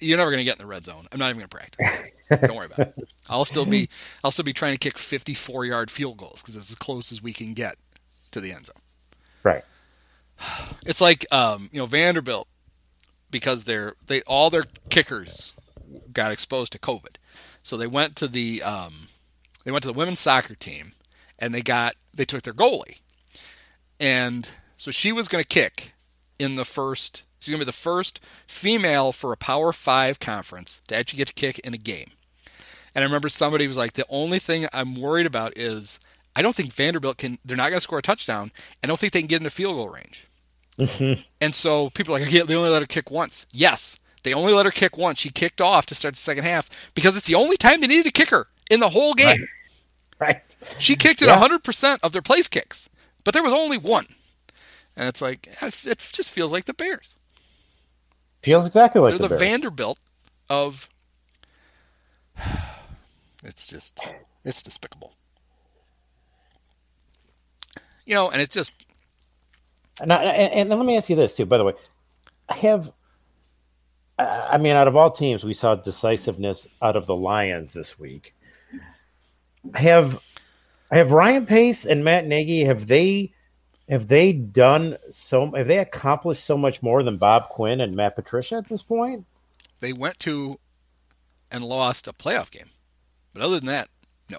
you're 0.00 0.18
never 0.18 0.30
gonna 0.30 0.44
get 0.44 0.58
in 0.58 0.62
the 0.62 0.66
red 0.66 0.84
zone. 0.84 1.06
I'm 1.10 1.18
not 1.18 1.30
even 1.30 1.38
gonna 1.38 1.48
practice. 1.48 2.12
Don't 2.28 2.54
worry 2.54 2.66
about 2.66 2.88
it. 2.88 3.08
I'll 3.30 3.46
still 3.46 3.64
be. 3.64 3.88
I'll 4.22 4.30
still 4.30 4.44
be 4.44 4.52
trying 4.52 4.74
to 4.74 4.78
kick 4.78 4.98
54 4.98 5.64
yard 5.64 5.90
field 5.90 6.18
goals 6.18 6.42
because 6.42 6.56
it's 6.56 6.70
as 6.70 6.76
close 6.76 7.10
as 7.10 7.22
we 7.22 7.32
can 7.32 7.54
get 7.54 7.76
to 8.32 8.40
the 8.40 8.52
end 8.52 8.66
zone. 8.66 8.82
Right. 9.42 9.64
It's 10.84 11.00
like 11.00 11.24
um, 11.32 11.70
you 11.72 11.80
know 11.80 11.86
Vanderbilt 11.86 12.48
because 13.30 13.64
they're 13.64 13.94
they 14.06 14.22
all 14.22 14.50
their 14.50 14.64
kickers 14.90 15.52
got 16.12 16.32
exposed 16.32 16.72
to 16.72 16.78
COVID, 16.78 17.16
so 17.62 17.76
they 17.76 17.86
went 17.86 18.16
to 18.16 18.28
the 18.28 18.62
um, 18.62 19.08
they 19.64 19.70
went 19.70 19.82
to 19.82 19.88
the 19.88 19.98
women's 19.98 20.20
soccer 20.20 20.54
team 20.54 20.92
and 21.38 21.54
they 21.54 21.62
got 21.62 21.94
they 22.14 22.24
took 22.24 22.42
their 22.42 22.54
goalie, 22.54 23.00
and 24.00 24.50
so 24.76 24.90
she 24.90 25.12
was 25.12 25.28
going 25.28 25.42
to 25.42 25.48
kick 25.48 25.92
in 26.38 26.56
the 26.56 26.64
first. 26.64 27.24
She's 27.38 27.52
going 27.52 27.60
to 27.60 27.66
be 27.66 27.70
the 27.70 27.76
first 27.76 28.20
female 28.46 29.12
for 29.12 29.32
a 29.32 29.36
Power 29.36 29.72
Five 29.72 30.18
conference 30.18 30.80
to 30.88 30.96
actually 30.96 31.18
get 31.18 31.28
to 31.28 31.34
kick 31.34 31.58
in 31.60 31.74
a 31.74 31.78
game. 31.78 32.10
And 32.94 33.02
I 33.02 33.06
remember 33.06 33.28
somebody 33.28 33.68
was 33.68 33.76
like, 33.76 33.92
"The 33.92 34.06
only 34.08 34.38
thing 34.38 34.66
I'm 34.72 34.94
worried 34.94 35.26
about 35.26 35.56
is 35.56 36.00
I 36.34 36.42
don't 36.42 36.56
think 36.56 36.72
Vanderbilt 36.72 37.18
can. 37.18 37.38
They're 37.44 37.56
not 37.56 37.68
going 37.70 37.78
to 37.78 37.82
score 37.82 37.98
a 37.98 38.02
touchdown. 38.02 38.52
I 38.82 38.86
don't 38.86 38.98
think 38.98 39.12
they 39.12 39.20
can 39.20 39.28
get 39.28 39.40
into 39.40 39.50
field 39.50 39.76
goal 39.76 39.90
range." 39.90 40.26
Mm-hmm. 40.78 41.20
And 41.40 41.54
so 41.54 41.90
people 41.90 42.14
are 42.14 42.20
like, 42.20 42.32
yeah, 42.32 42.42
they 42.44 42.54
only 42.54 42.70
let 42.70 42.82
her 42.82 42.86
kick 42.86 43.10
once. 43.10 43.46
Yes, 43.52 43.98
they 44.22 44.34
only 44.34 44.52
let 44.52 44.66
her 44.66 44.72
kick 44.72 44.96
once. 44.98 45.20
She 45.20 45.30
kicked 45.30 45.60
off 45.60 45.86
to 45.86 45.94
start 45.94 46.14
the 46.14 46.20
second 46.20 46.44
half 46.44 46.68
because 46.94 47.16
it's 47.16 47.26
the 47.26 47.34
only 47.34 47.56
time 47.56 47.80
they 47.80 47.86
needed 47.86 48.04
to 48.04 48.10
kick 48.12 48.30
her 48.30 48.46
in 48.70 48.80
the 48.80 48.90
whole 48.90 49.14
game. 49.14 49.46
Right. 50.18 50.42
She 50.78 50.96
kicked 50.96 51.22
it 51.22 51.28
Yeah. 51.28 51.40
100% 51.40 51.98
of 52.02 52.12
their 52.12 52.22
place 52.22 52.48
kicks, 52.48 52.88
but 53.24 53.34
there 53.34 53.42
was 53.42 53.52
only 53.52 53.78
one. 53.78 54.06
And 54.96 55.08
it's 55.08 55.20
like, 55.20 55.48
it 55.62 55.98
just 56.12 56.30
feels 56.30 56.52
like 56.52 56.64
the 56.64 56.74
Bears. 56.74 57.16
Feels 58.42 58.66
exactly 58.66 59.00
like 59.00 59.12
the 59.12 59.18
Bears. 59.18 59.28
They're 59.28 59.38
the, 59.38 59.44
the. 59.44 59.50
Vanderbilt 59.50 59.98
of 60.48 60.88
It's 63.44 63.66
just, 63.66 64.00
it's 64.44 64.62
despicable. 64.62 65.12
You 68.04 68.14
know, 68.14 68.30
and 68.30 68.40
it's 68.40 68.54
just, 68.54 68.72
And, 70.02 70.12
I, 70.12 70.24
and, 70.24 70.70
and 70.70 70.70
let 70.78 70.84
me 70.86 70.96
ask 70.96 71.08
you 71.08 71.16
this 71.16 71.34
too. 71.34 71.46
By 71.46 71.58
the 71.58 71.64
way, 71.64 71.72
I 72.48 72.56
have. 72.56 72.92
I 74.18 74.48
I 74.52 74.58
mean, 74.58 74.74
out 74.76 74.88
of 74.88 74.96
all 74.96 75.10
teams, 75.10 75.44
we 75.44 75.54
saw 75.54 75.74
decisiveness 75.74 76.66
out 76.80 76.96
of 76.96 77.06
the 77.06 77.16
Lions 77.16 77.72
this 77.72 77.98
week. 77.98 78.34
Have 79.74 80.22
I 80.90 80.98
have 80.98 81.12
Ryan 81.12 81.46
Pace 81.46 81.84
and 81.84 82.04
Matt 82.04 82.26
Nagy 82.26 82.64
have 82.64 82.86
they 82.86 83.32
have 83.88 84.08
they 84.08 84.32
done 84.32 84.96
so? 85.10 85.50
Have 85.52 85.66
they 85.68 85.78
accomplished 85.78 86.44
so 86.44 86.56
much 86.56 86.82
more 86.82 87.02
than 87.02 87.16
Bob 87.16 87.48
Quinn 87.48 87.80
and 87.80 87.94
Matt 87.94 88.16
Patricia 88.16 88.56
at 88.56 88.68
this 88.68 88.82
point? 88.82 89.24
they 89.80 89.92
went 89.92 90.18
to 90.18 90.58
and 91.50 91.62
lost 91.62 92.08
a 92.08 92.12
playoff 92.14 92.50
game. 92.50 92.70
But 93.34 93.42
other 93.42 93.56
than 93.56 93.66
that, 93.66 93.88
no. 94.30 94.38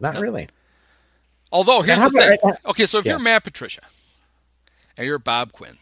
Not 0.00 0.18
really. 0.18 0.48
Although 1.52 1.82
here's 1.82 2.02
the 2.02 2.10
thing. 2.10 2.38
about- 2.42 2.58
Okay, 2.66 2.84
so 2.86 2.98
if 2.98 3.04
Yeah. 3.06 3.12
you're 3.12 3.18
Matt 3.20 3.44
Patricia 3.44 3.82
and 4.96 5.06
you're 5.06 5.18
Bob 5.18 5.52
Quinn, 5.52 5.78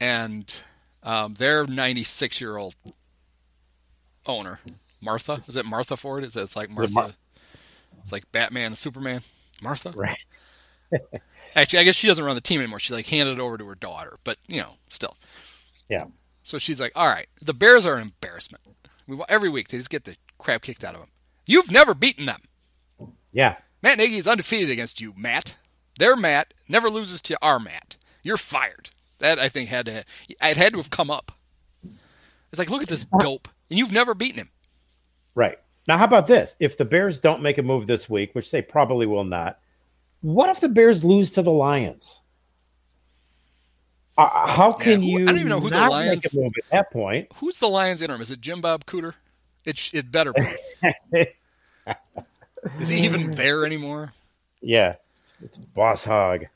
and 0.00 0.62
um, 1.02 1.34
their 1.34 1.66
96 1.66 2.40
year 2.40 2.56
old 2.56 2.74
owner, 4.26 4.60
Martha, 5.00 5.42
is 5.46 5.56
it 5.56 5.66
Martha 5.66 5.96
Ford? 5.96 6.24
Is 6.24 6.36
it 6.36 6.42
it's 6.42 6.56
like 6.56 6.70
Martha? 6.70 6.92
Mar- 6.92 7.10
it's 8.02 8.12
like 8.12 8.30
Batman 8.32 8.66
and 8.66 8.78
Superman. 8.78 9.22
Martha. 9.62 9.92
Right. 9.96 10.18
Actually, 11.56 11.78
I 11.80 11.84
guess 11.84 11.94
she 11.96 12.06
doesn't 12.08 12.24
run 12.24 12.34
the 12.34 12.40
team 12.40 12.60
anymore. 12.60 12.78
She 12.78 12.92
like 12.92 13.06
handed 13.06 13.38
it 13.38 13.40
over 13.40 13.56
to 13.56 13.66
her 13.66 13.74
daughter, 13.74 14.18
but 14.24 14.38
you 14.48 14.60
know, 14.60 14.74
still. 14.88 15.16
Yeah. 15.88 16.04
So 16.42 16.58
she's 16.58 16.80
like, 16.80 16.92
"All 16.94 17.06
right, 17.08 17.26
the 17.40 17.54
Bears 17.54 17.86
are 17.86 17.96
an 17.96 18.02
embarrassment. 18.02 18.62
We 19.06 19.18
every 19.28 19.48
week 19.48 19.68
they 19.68 19.78
just 19.78 19.90
get 19.90 20.04
the 20.04 20.16
crap 20.38 20.62
kicked 20.62 20.84
out 20.84 20.94
of 20.94 21.00
them. 21.00 21.10
You've 21.46 21.70
never 21.70 21.94
beaten 21.94 22.26
them. 22.26 22.40
Yeah. 23.32 23.56
Matt 23.82 23.98
Nagy 23.98 24.16
is 24.16 24.26
undefeated 24.26 24.70
against 24.70 25.00
you, 25.00 25.12
Matt. 25.16 25.56
Their 25.98 26.16
Matt 26.16 26.54
never 26.68 26.90
loses 26.90 27.20
to 27.22 27.38
our 27.42 27.58
Matt. 27.60 27.96
You're 28.22 28.36
fired. 28.36 28.90
That 29.20 29.38
I 29.38 29.48
think 29.48 29.68
had 29.68 29.86
to 29.86 30.04
it 30.28 30.56
had 30.56 30.72
to 30.72 30.76
have 30.78 30.90
come 30.90 31.10
up. 31.10 31.32
It's 32.50 32.58
like, 32.58 32.70
look 32.70 32.82
at 32.82 32.88
this 32.88 33.04
dope, 33.04 33.48
and 33.70 33.78
you've 33.78 33.92
never 33.92 34.14
beaten 34.14 34.38
him. 34.38 34.50
Right. 35.34 35.58
Now, 35.88 35.98
how 35.98 36.04
about 36.04 36.26
this? 36.26 36.56
If 36.60 36.76
the 36.76 36.84
Bears 36.84 37.18
don't 37.20 37.42
make 37.42 37.58
a 37.58 37.62
move 37.62 37.86
this 37.86 38.08
week, 38.08 38.34
which 38.34 38.50
they 38.50 38.62
probably 38.62 39.06
will 39.06 39.24
not, 39.24 39.58
what 40.20 40.48
if 40.50 40.60
the 40.60 40.68
Bears 40.68 41.04
lose 41.04 41.32
to 41.32 41.42
the 41.42 41.50
Lions? 41.50 42.20
Uh, 44.16 44.46
how 44.46 44.72
can 44.72 45.02
who- 45.02 45.22
I 45.22 45.24
don't 45.24 45.36
even 45.38 45.48
know 45.48 45.60
who 45.60 45.70
the 45.70 45.76
Lions- 45.88 46.24
make 46.24 46.32
a 46.32 46.44
move 46.44 46.52
at 46.58 46.70
that 46.70 46.90
point? 46.92 47.28
Who's 47.36 47.58
the 47.58 47.66
Lions 47.66 48.00
interim? 48.00 48.20
Is 48.20 48.30
it 48.30 48.40
Jim 48.40 48.60
Bob 48.60 48.84
Cooter? 48.86 49.14
It 49.64 49.76
sh- 49.78 49.94
it 49.94 50.12
better 50.12 50.32
be. 50.32 50.46
Is 52.80 52.88
he 52.88 52.98
even 53.04 53.32
there 53.32 53.66
anymore? 53.66 54.12
Yeah, 54.60 54.94
it's 55.44 55.58
Boss 55.58 56.04
Hog. 56.04 56.46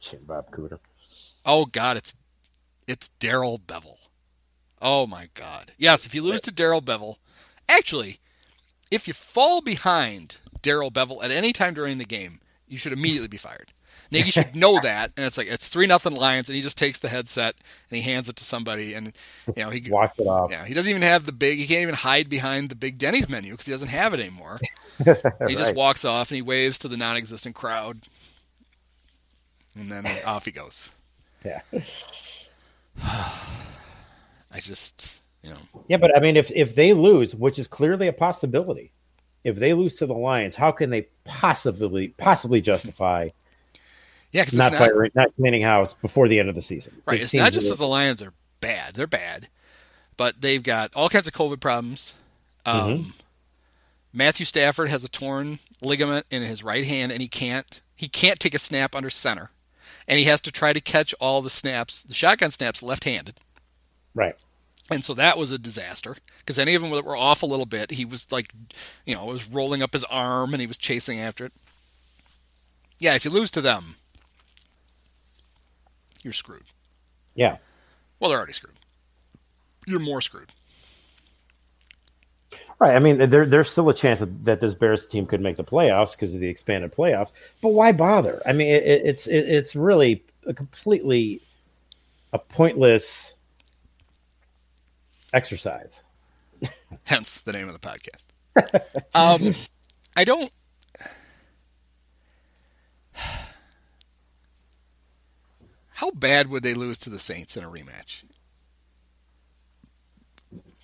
Shit, 0.00 0.26
Bob 0.26 0.50
Cooter. 0.50 0.78
Oh 1.44 1.66
God, 1.66 1.96
it's 1.96 2.14
it's 2.88 3.08
Darrell 3.20 3.58
Bevell. 3.58 4.08
Oh 4.80 5.06
my 5.06 5.28
God. 5.34 5.72
Yes, 5.78 6.06
if 6.06 6.14
you 6.14 6.22
lose 6.22 6.40
to 6.42 6.50
Darrell 6.50 6.82
Bevell, 6.82 7.16
actually, 7.68 8.18
if 8.90 9.06
you 9.06 9.14
fall 9.14 9.60
behind 9.60 10.38
Darrell 10.62 10.90
Bevell 10.90 11.22
at 11.22 11.30
any 11.30 11.52
time 11.52 11.74
during 11.74 11.98
the 11.98 12.04
game, 12.04 12.40
you 12.66 12.78
should 12.78 12.92
immediately 12.92 13.28
be 13.28 13.36
fired. 13.36 13.72
Nagy 14.12 14.30
should 14.30 14.54
know 14.54 14.78
that, 14.80 15.10
and 15.16 15.26
it's 15.26 15.36
like 15.38 15.48
it's 15.48 15.68
three 15.68 15.86
nothing 15.86 16.14
Lions, 16.14 16.48
and 16.48 16.54
he 16.54 16.62
just 16.62 16.78
takes 16.78 16.98
the 17.00 17.08
headset 17.08 17.54
and 17.90 17.96
he 17.96 18.02
hands 18.02 18.28
it 18.28 18.36
to 18.36 18.44
somebody, 18.44 18.94
and 18.94 19.12
you 19.56 19.62
know 19.64 19.70
he 19.70 19.90
Walked 19.90 20.20
it 20.20 20.26
off. 20.26 20.50
yeah 20.52 20.64
he 20.64 20.74
doesn't 20.74 20.90
even 20.90 21.02
have 21.02 21.26
the 21.26 21.32
big 21.32 21.58
he 21.58 21.66
can't 21.66 21.82
even 21.82 21.94
hide 21.94 22.28
behind 22.28 22.68
the 22.68 22.74
big 22.76 22.98
Denny's 22.98 23.28
menu 23.28 23.52
because 23.52 23.66
he 23.66 23.72
doesn't 23.72 23.88
have 23.88 24.14
it 24.14 24.20
anymore. 24.20 24.60
He 25.48 25.56
just 25.56 25.74
walks 25.74 26.04
off 26.04 26.30
and 26.30 26.36
he 26.36 26.42
waves 26.42 26.78
to 26.80 26.88
the 26.88 26.96
non-existent 26.96 27.56
crowd, 27.56 27.98
and 29.74 29.90
then 29.90 30.06
off 30.24 30.44
he 30.44 30.52
goes. 30.52 30.90
Yeah. 31.44 31.60
I 33.02 34.60
just, 34.60 35.22
you 35.42 35.50
know, 35.50 35.56
Yeah, 35.88 35.96
but 35.96 36.16
I 36.16 36.20
mean, 36.20 36.36
if 36.36 36.52
if 36.54 36.74
they 36.74 36.92
lose, 36.92 37.34
which 37.34 37.58
is 37.58 37.66
clearly 37.66 38.06
a 38.06 38.12
possibility, 38.12 38.92
if 39.44 39.56
they 39.56 39.72
lose 39.74 39.96
to 39.96 40.06
the 40.06 40.14
Lions, 40.14 40.54
how 40.54 40.70
can 40.70 40.90
they 40.90 41.08
possibly 41.24 42.08
possibly 42.16 42.60
justify 42.60 43.30
yeah, 44.32 44.42
because 44.42 44.58
not 44.58 44.72
not 44.72 44.78
firing, 44.78 45.10
not 45.14 45.34
cleaning 45.36 45.62
house 45.62 45.94
before 45.94 46.28
the 46.28 46.40
end 46.40 46.48
of 46.48 46.54
the 46.54 46.62
season? 46.62 47.00
right. 47.06 47.20
It 47.20 47.24
It's 47.24 47.34
not 47.34 47.52
just 47.52 47.68
that 47.68 47.78
the 47.78 47.86
Lions 47.86 48.22
are 48.22 48.32
bad; 48.60 48.94
they're 48.94 49.06
bad, 49.06 49.48
but 50.16 50.40
they've 50.40 50.62
got 50.62 50.94
all 50.94 51.08
kinds 51.08 51.26
of 51.26 51.34
COVID 51.34 51.60
problems. 51.60 52.14
Um, 52.66 52.80
Mm-hmm. 52.80 53.10
Matthew 54.14 54.44
Stafford 54.44 54.90
has 54.90 55.04
a 55.04 55.08
torn 55.08 55.58
ligament 55.80 56.26
in 56.30 56.42
his 56.42 56.62
right 56.62 56.84
hand, 56.84 57.12
and 57.12 57.22
he 57.22 57.28
can't 57.28 57.80
he 57.96 58.08
can't 58.08 58.38
take 58.38 58.54
a 58.54 58.58
snap 58.58 58.94
under 58.94 59.08
center, 59.08 59.50
and 60.06 60.18
he 60.18 60.26
has 60.26 60.40
to 60.42 60.52
try 60.52 60.72
to 60.72 60.80
catch 60.80 61.14
all 61.20 61.40
the 61.40 61.48
snaps, 61.50 62.02
the 62.02 62.14
shotgun 62.14 62.50
snaps, 62.50 62.82
left-handed. 62.82 63.36
right. 64.14 64.36
And 64.90 65.04
so 65.04 65.14
that 65.14 65.38
was 65.38 65.50
a 65.52 65.58
disaster 65.58 66.16
because 66.40 66.58
any 66.58 66.74
of 66.74 66.82
them 66.82 66.90
that 66.90 67.06
were 67.06 67.16
off 67.16 67.42
a 67.42 67.46
little 67.46 67.64
bit, 67.64 67.92
he 67.92 68.04
was 68.04 68.30
like, 68.30 68.52
you 69.06 69.14
know, 69.14 69.24
was 69.24 69.48
rolling 69.48 69.82
up 69.82 69.94
his 69.94 70.04
arm 70.04 70.52
and 70.52 70.60
he 70.60 70.66
was 70.66 70.76
chasing 70.76 71.18
after 71.18 71.46
it. 71.46 71.52
Yeah, 72.98 73.14
if 73.14 73.24
you 73.24 73.30
lose 73.30 73.50
to 73.52 73.62
them, 73.62 73.94
you're 76.22 76.32
screwed. 76.32 76.64
Yeah. 77.34 77.56
Well, 78.20 78.30
they're 78.30 78.38
already 78.38 78.52
screwed. 78.52 78.74
You're 79.86 80.00
more 80.00 80.20
screwed. 80.20 80.52
Right. 82.78 82.96
I 82.96 82.98
mean, 83.00 83.30
there, 83.30 83.46
there's 83.46 83.70
still 83.70 83.88
a 83.88 83.94
chance 83.94 84.20
that, 84.20 84.44
that 84.44 84.60
this 84.60 84.74
Bears 84.74 85.06
team 85.06 85.24
could 85.26 85.40
make 85.40 85.56
the 85.56 85.64
playoffs 85.64 86.12
because 86.12 86.34
of 86.34 86.40
the 86.40 86.48
expanded 86.48 86.92
playoffs. 86.92 87.30
But 87.60 87.70
why 87.70 87.92
bother? 87.92 88.42
I 88.44 88.52
mean, 88.52 88.68
it, 88.68 88.82
it- 88.82 89.02
it's 89.06 89.26
it, 89.26 89.48
it's 89.48 89.76
really 89.76 90.24
a 90.46 90.52
completely 90.54 91.40
a 92.32 92.38
pointless 92.38 93.34
exercise. 95.32 96.00
Hence 97.04 97.40
the 97.40 97.52
name 97.52 97.68
of 97.68 97.72
the 97.72 97.78
podcast. 97.78 98.24
um, 99.14 99.54
I 100.16 100.24
don't. 100.24 100.50
How 106.02 106.10
bad 106.10 106.48
would 106.48 106.64
they 106.64 106.74
lose 106.74 106.98
to 106.98 107.10
the 107.10 107.20
Saints 107.20 107.56
in 107.56 107.62
a 107.62 107.68
rematch? 107.70 108.24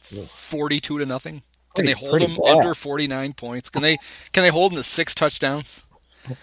Forty-two 0.01 0.97
to 1.01 1.05
nothing. 1.05 1.43
Can 1.75 1.85
Pretty- 1.85 1.93
they 1.95 1.99
hold 1.99 2.21
them 2.23 2.37
bad. 2.37 2.57
under 2.59 2.73
forty-nine 2.73 3.33
points? 3.33 3.69
Can 3.69 3.83
they? 3.83 3.97
Can 4.31 4.45
they 4.45 4.49
hold 4.51 4.71
them 4.71 4.77
to 4.77 4.85
six 4.85 5.17
touchdowns? 5.17 5.83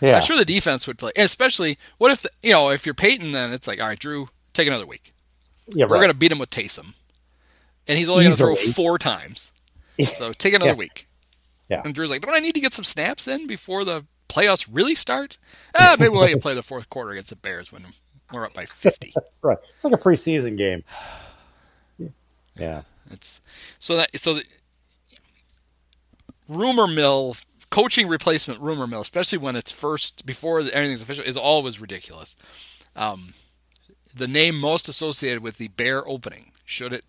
Yeah. 0.01 0.17
I'm 0.17 0.23
sure 0.23 0.36
the 0.36 0.43
defense 0.43 0.88
would 0.88 0.97
play. 0.97 1.13
And 1.15 1.26
especially, 1.26 1.78
what 1.99 2.11
if 2.11 2.26
you 2.43 2.51
know 2.51 2.69
if 2.71 2.86
you're 2.86 2.93
Payton? 2.93 3.32
Then 3.32 3.53
it's 3.53 3.65
like, 3.65 3.80
all 3.80 3.88
right, 3.88 3.97
Drew, 3.97 4.28
take 4.51 4.67
another 4.67 4.86
week. 4.86 5.13
yeah. 5.69 5.86
We're 5.86 5.93
Right. 5.93 5.99
going 5.99 6.11
to 6.11 6.17
beat 6.17 6.34
him 6.34 6.39
with 6.39 6.49
Taysom, 6.49 6.95
and 7.88 7.97
he's 7.97 8.09
only 8.09 8.26
going 8.26 8.36
to 8.36 8.38
throw 8.38 8.55
four 8.55 8.97
times. 8.97 9.53
So 10.13 10.34
take 10.34 10.53
another 10.53 10.71
Yeah. 10.71 10.76
week. 10.76 11.07
Yeah. 11.69 11.82
And 11.86 11.95
Drew's 11.95 12.11
like, 12.11 12.23
don't 12.23 12.36
I 12.36 12.39
need 12.39 12.55
to 12.55 12.61
get 12.61 12.73
some 12.73 12.84
snaps 12.84 13.23
then 13.23 13.47
before 13.47 13.86
the 13.86 14.05
playoffs 14.28 14.67
really 14.69 14.95
start? 14.95 15.38
Ah, 15.73 15.95
maybe 15.97 16.09
we'll 16.09 16.19
let 16.23 16.32
you 16.32 16.39
play 16.39 16.53
the 16.55 16.61
fourth 16.61 16.89
quarter 16.89 17.11
against 17.11 17.30
the 17.30 17.38
Bears 17.38 17.71
when 17.71 17.86
we're 18.32 18.45
up 18.45 18.53
by 18.53 18.65
50. 18.65 19.13
Right. 19.41 19.57
It's 19.76 19.84
like 19.84 19.93
a 19.93 19.97
preseason 19.97 20.57
game. 20.57 20.84
Yeah. 22.57 22.84
It's 23.11 23.41
so 23.80 23.97
that 23.97 24.17
so 24.17 24.36
the 24.36 24.43
rumor 26.47 26.88
mill 26.88 27.36
coaching 27.69 28.07
replacement 28.07 28.61
rumor 28.61 28.88
mill, 28.88 29.01
especially 29.01 29.38
when 29.38 29.57
it's 29.57 29.73
first 29.73 30.26
before 30.26 30.61
anything's 30.61 31.01
official, 31.01 31.26
is 31.26 31.36
always 31.36 31.82
ridiculous. 31.82 32.38
Um, 32.95 33.34
the 34.15 34.28
name 34.28 34.57
most 34.57 34.88
associated 34.88 35.43
with 35.43 35.57
the 35.57 35.67
Bear 35.67 36.07
opening, 36.07 36.51
should 36.63 36.93
it 36.93 37.03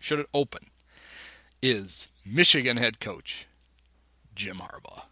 should 0.00 0.20
it 0.20 0.28
open, 0.32 0.66
is 1.60 2.06
Michigan 2.24 2.76
head 2.76 3.00
coach 3.00 3.46
Jim 4.34 4.56
Harbaugh. 4.56 5.02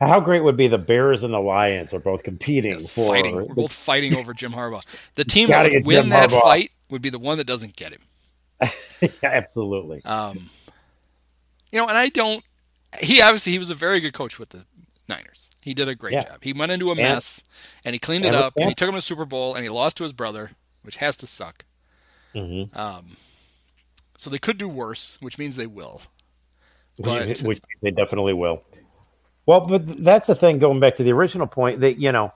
How 0.00 0.18
great 0.20 0.42
would 0.42 0.56
be 0.56 0.66
the 0.68 0.78
Bears 0.78 1.22
and 1.22 1.34
the 1.34 1.38
Lions 1.40 1.92
are 1.94 1.98
both 2.00 2.22
competing 2.22 2.72
Yes, 2.72 2.90
for 2.90 3.06
fighting. 3.08 3.34
We're 3.36 3.54
both 3.54 3.72
fighting 3.72 4.16
over 4.16 4.32
Jim 4.32 4.52
Harbaugh. 4.52 4.82
The 5.14 5.24
team 5.34 5.48
that 5.48 5.70
would 5.70 5.86
win 5.86 6.02
Jim 6.02 6.08
that 6.10 6.30
Harbaugh. 6.30 6.40
fight 6.42 6.70
would 6.90 7.02
be 7.02 7.10
the 7.10 7.18
one 7.18 7.38
that 7.38 7.46
doesn't 7.46 7.76
get 7.76 7.92
him. 7.92 8.00
Yeah, 9.00 9.10
absolutely. 9.24 10.02
Um, 10.04 10.48
you 11.70 11.78
know, 11.78 11.86
and 11.86 11.98
I 11.98 12.08
don't. 12.08 12.42
He 13.00 13.20
obviously 13.20 13.52
he 13.52 13.58
was 13.58 13.68
a 13.68 13.74
very 13.74 14.00
good 14.00 14.14
coach 14.14 14.38
with 14.38 14.50
the 14.50 14.64
Niners. 15.08 15.50
He 15.60 15.74
did 15.74 15.88
a 15.88 15.94
great 15.94 16.14
Yeah. 16.14 16.20
job. 16.22 16.38
He 16.42 16.52
went 16.54 16.72
into 16.72 16.86
a 16.88 16.92
And- 16.92 17.00
mess 17.00 17.42
and 17.84 17.94
he 17.94 17.98
cleaned 17.98 18.24
it 18.24 18.28
and 18.28 18.36
with 18.36 18.44
up 18.46 18.54
and 18.56 18.68
he 18.68 18.74
took 18.74 18.88
him 18.88 18.94
to 18.94 18.98
the 18.98 19.02
Super 19.02 19.26
Bowl 19.26 19.54
and 19.54 19.62
he 19.62 19.68
lost 19.68 19.96
to 19.98 20.04
his 20.04 20.12
brother, 20.14 20.52
which 20.82 20.96
has 20.98 21.16
to 21.18 21.26
suck. 21.26 21.64
Mhm. 22.34 22.74
Um, 22.76 23.16
so 24.16 24.30
they 24.30 24.38
could 24.38 24.56
do 24.56 24.68
worse, 24.68 25.18
which 25.20 25.36
means 25.38 25.56
they 25.56 25.66
will. 25.66 26.00
Which, 26.96 27.40
But- 27.40 27.48
which 27.48 27.60
they 27.82 27.90
definitely 27.90 28.34
will. 28.34 28.62
Well, 29.46 29.60
but 29.60 30.02
that's 30.02 30.26
the 30.26 30.34
thing. 30.34 30.58
Going 30.58 30.80
back 30.80 30.94
to 30.96 31.02
the 31.02 31.12
original 31.12 31.46
point, 31.46 31.80
that 31.80 31.98
you 31.98 32.12
know, 32.12 32.32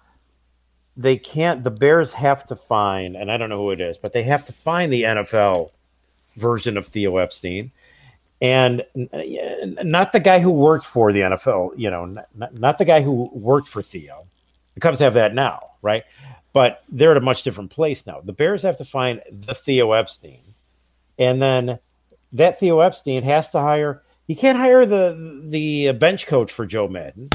they 0.96 1.16
can't. 1.16 1.64
The 1.64 1.70
Bears 1.70 2.12
have 2.12 2.44
to 2.46 2.56
find, 2.56 3.16
and 3.16 3.32
I 3.32 3.38
don't 3.38 3.48
know 3.48 3.58
who 3.58 3.70
it 3.70 3.80
is, 3.80 3.96
but 3.96 4.12
they 4.12 4.24
have 4.24 4.44
to 4.46 4.52
find 4.52 4.92
the 4.92 5.04
NFL 5.04 5.70
version 6.36 6.76
of 6.76 6.86
Theo 6.86 7.16
Epstein, 7.16 7.70
and 8.42 8.84
not 8.94 10.12
the 10.12 10.20
guy 10.20 10.38
who 10.38 10.50
worked 10.50 10.84
for 10.84 11.10
the 11.12 11.20
NFL. 11.20 11.72
You 11.78 11.90
know, 11.90 12.04
not, 12.34 12.54
not 12.54 12.78
the 12.78 12.84
guy 12.84 13.00
who 13.00 13.30
worked 13.32 13.68
for 13.68 13.80
Theo. 13.80 14.26
The 14.74 14.80
Cubs 14.80 15.00
have 15.00 15.14
that 15.14 15.34
now, 15.34 15.70
right? 15.80 16.04
But 16.52 16.84
they're 16.90 17.12
at 17.12 17.16
a 17.16 17.20
much 17.20 17.42
different 17.42 17.70
place 17.70 18.06
now. 18.06 18.20
The 18.20 18.32
Bears 18.32 18.62
have 18.62 18.76
to 18.78 18.84
find 18.84 19.22
the 19.30 19.54
Theo 19.54 19.92
Epstein, 19.92 20.42
and 21.18 21.40
then 21.40 21.78
that 22.32 22.60
Theo 22.60 22.80
Epstein 22.80 23.22
has 23.22 23.48
to 23.50 23.60
hire. 23.60 24.02
He 24.28 24.34
can't 24.34 24.58
hire 24.58 24.86
the 24.86 25.42
the 25.48 25.92
bench 25.92 26.26
coach 26.26 26.52
for 26.52 26.66
Joe 26.66 26.86
Maddon. 26.86 27.30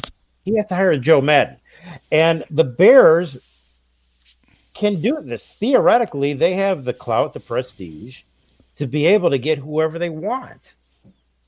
He 0.45 0.55
has 0.57 0.69
to 0.69 0.75
hire 0.75 0.97
Joe 0.97 1.21
Maddon, 1.21 1.57
and 2.11 2.43
the 2.49 2.63
Bears 2.63 3.37
can 4.73 5.01
do 5.01 5.19
this. 5.21 5.45
Theoretically, 5.45 6.33
they 6.33 6.53
have 6.53 6.85
the 6.85 6.93
clout, 6.93 7.33
the 7.33 7.39
prestige 7.39 8.21
to 8.75 8.87
be 8.87 9.05
able 9.07 9.31
to 9.31 9.37
get 9.37 9.59
whoever 9.59 9.99
they 9.99 10.09
want 10.09 10.75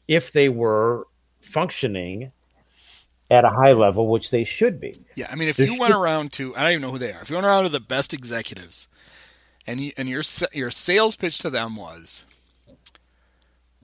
if 0.07 0.31
they 0.31 0.49
were 0.49 1.07
functioning 1.41 2.31
at 3.29 3.43
a 3.45 3.49
high 3.49 3.73
level, 3.73 4.07
which 4.07 4.31
they 4.31 4.43
should 4.43 4.79
be. 4.79 4.95
Yeah, 5.15 5.27
I 5.31 5.35
mean, 5.35 5.49
if 5.49 5.57
you 5.57 5.79
went 5.79 5.93
around 5.93 6.31
to, 6.33 6.55
I 6.55 6.61
don't 6.61 6.71
even 6.71 6.81
know 6.81 6.91
who 6.91 6.99
they 6.99 7.11
are. 7.11 7.21
If 7.21 7.29
you 7.29 7.35
went 7.35 7.45
around 7.45 7.63
to 7.63 7.69
the 7.69 7.79
best 7.79 8.13
executives, 8.13 8.87
and 9.67 9.79
you, 9.79 9.91
and 9.97 10.07
your 10.09 10.23
your 10.53 10.71
sales 10.71 11.15
pitch 11.15 11.39
to 11.39 11.49
them 11.49 11.75
was, 11.75 12.25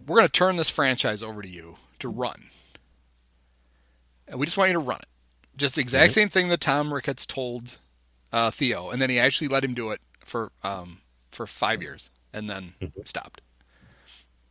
"We're 0.07 0.17
going 0.17 0.27
to 0.27 0.31
turn 0.31 0.57
this 0.57 0.69
franchise 0.69 1.23
over 1.23 1.41
to 1.41 1.47
you 1.47 1.77
to 1.99 2.09
run, 2.09 2.47
and 4.27 4.39
we 4.39 4.45
just 4.45 4.57
want 4.57 4.69
you 4.69 4.73
to 4.73 4.79
run 4.79 4.99
it." 4.99 5.07
Just 5.57 5.75
the 5.75 5.81
exact 5.81 6.13
same 6.13 6.29
thing 6.29 6.47
that 6.49 6.61
Tom 6.61 6.93
Ricketts 6.93 7.25
told 7.25 7.77
uh, 8.31 8.51
Theo, 8.51 8.89
and 8.89 9.01
then 9.01 9.09
he 9.09 9.19
actually 9.19 9.47
let 9.47 9.63
him 9.63 9.73
do 9.73 9.91
it 9.91 10.01
for 10.23 10.51
um, 10.63 10.99
for 11.29 11.45
five 11.45 11.81
years, 11.81 12.09
and 12.33 12.49
then 12.49 12.73
stopped. 13.05 13.41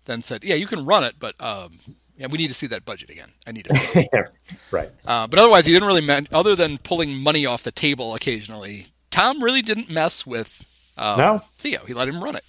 Then 0.04 0.22
said, 0.22 0.44
"Yeah, 0.44 0.54
you 0.56 0.66
can 0.66 0.84
run 0.84 1.04
it, 1.04 1.16
but 1.18 1.40
um, 1.42 1.80
yeah, 2.16 2.26
we 2.30 2.38
need 2.38 2.48
to 2.48 2.54
see 2.54 2.66
that 2.68 2.84
budget 2.84 3.10
again. 3.10 3.32
I 3.46 3.52
need 3.52 3.64
to." 3.64 3.70
it." 3.74 4.32
right. 4.70 4.90
Uh, 5.06 5.26
but 5.26 5.38
otherwise, 5.38 5.66
he 5.66 5.72
didn't 5.72 5.86
really, 5.88 6.00
men- 6.00 6.28
other 6.32 6.54
than 6.54 6.78
pulling 6.78 7.14
money 7.16 7.46
off 7.46 7.62
the 7.62 7.72
table 7.72 8.14
occasionally, 8.14 8.88
Tom 9.10 9.42
really 9.42 9.62
didn't 9.62 9.90
mess 9.90 10.26
with 10.26 10.64
um, 10.96 11.18
No. 11.18 11.42
Theo. 11.58 11.84
He 11.86 11.94
let 11.94 12.08
him 12.08 12.22
run 12.22 12.36
it. 12.36 12.44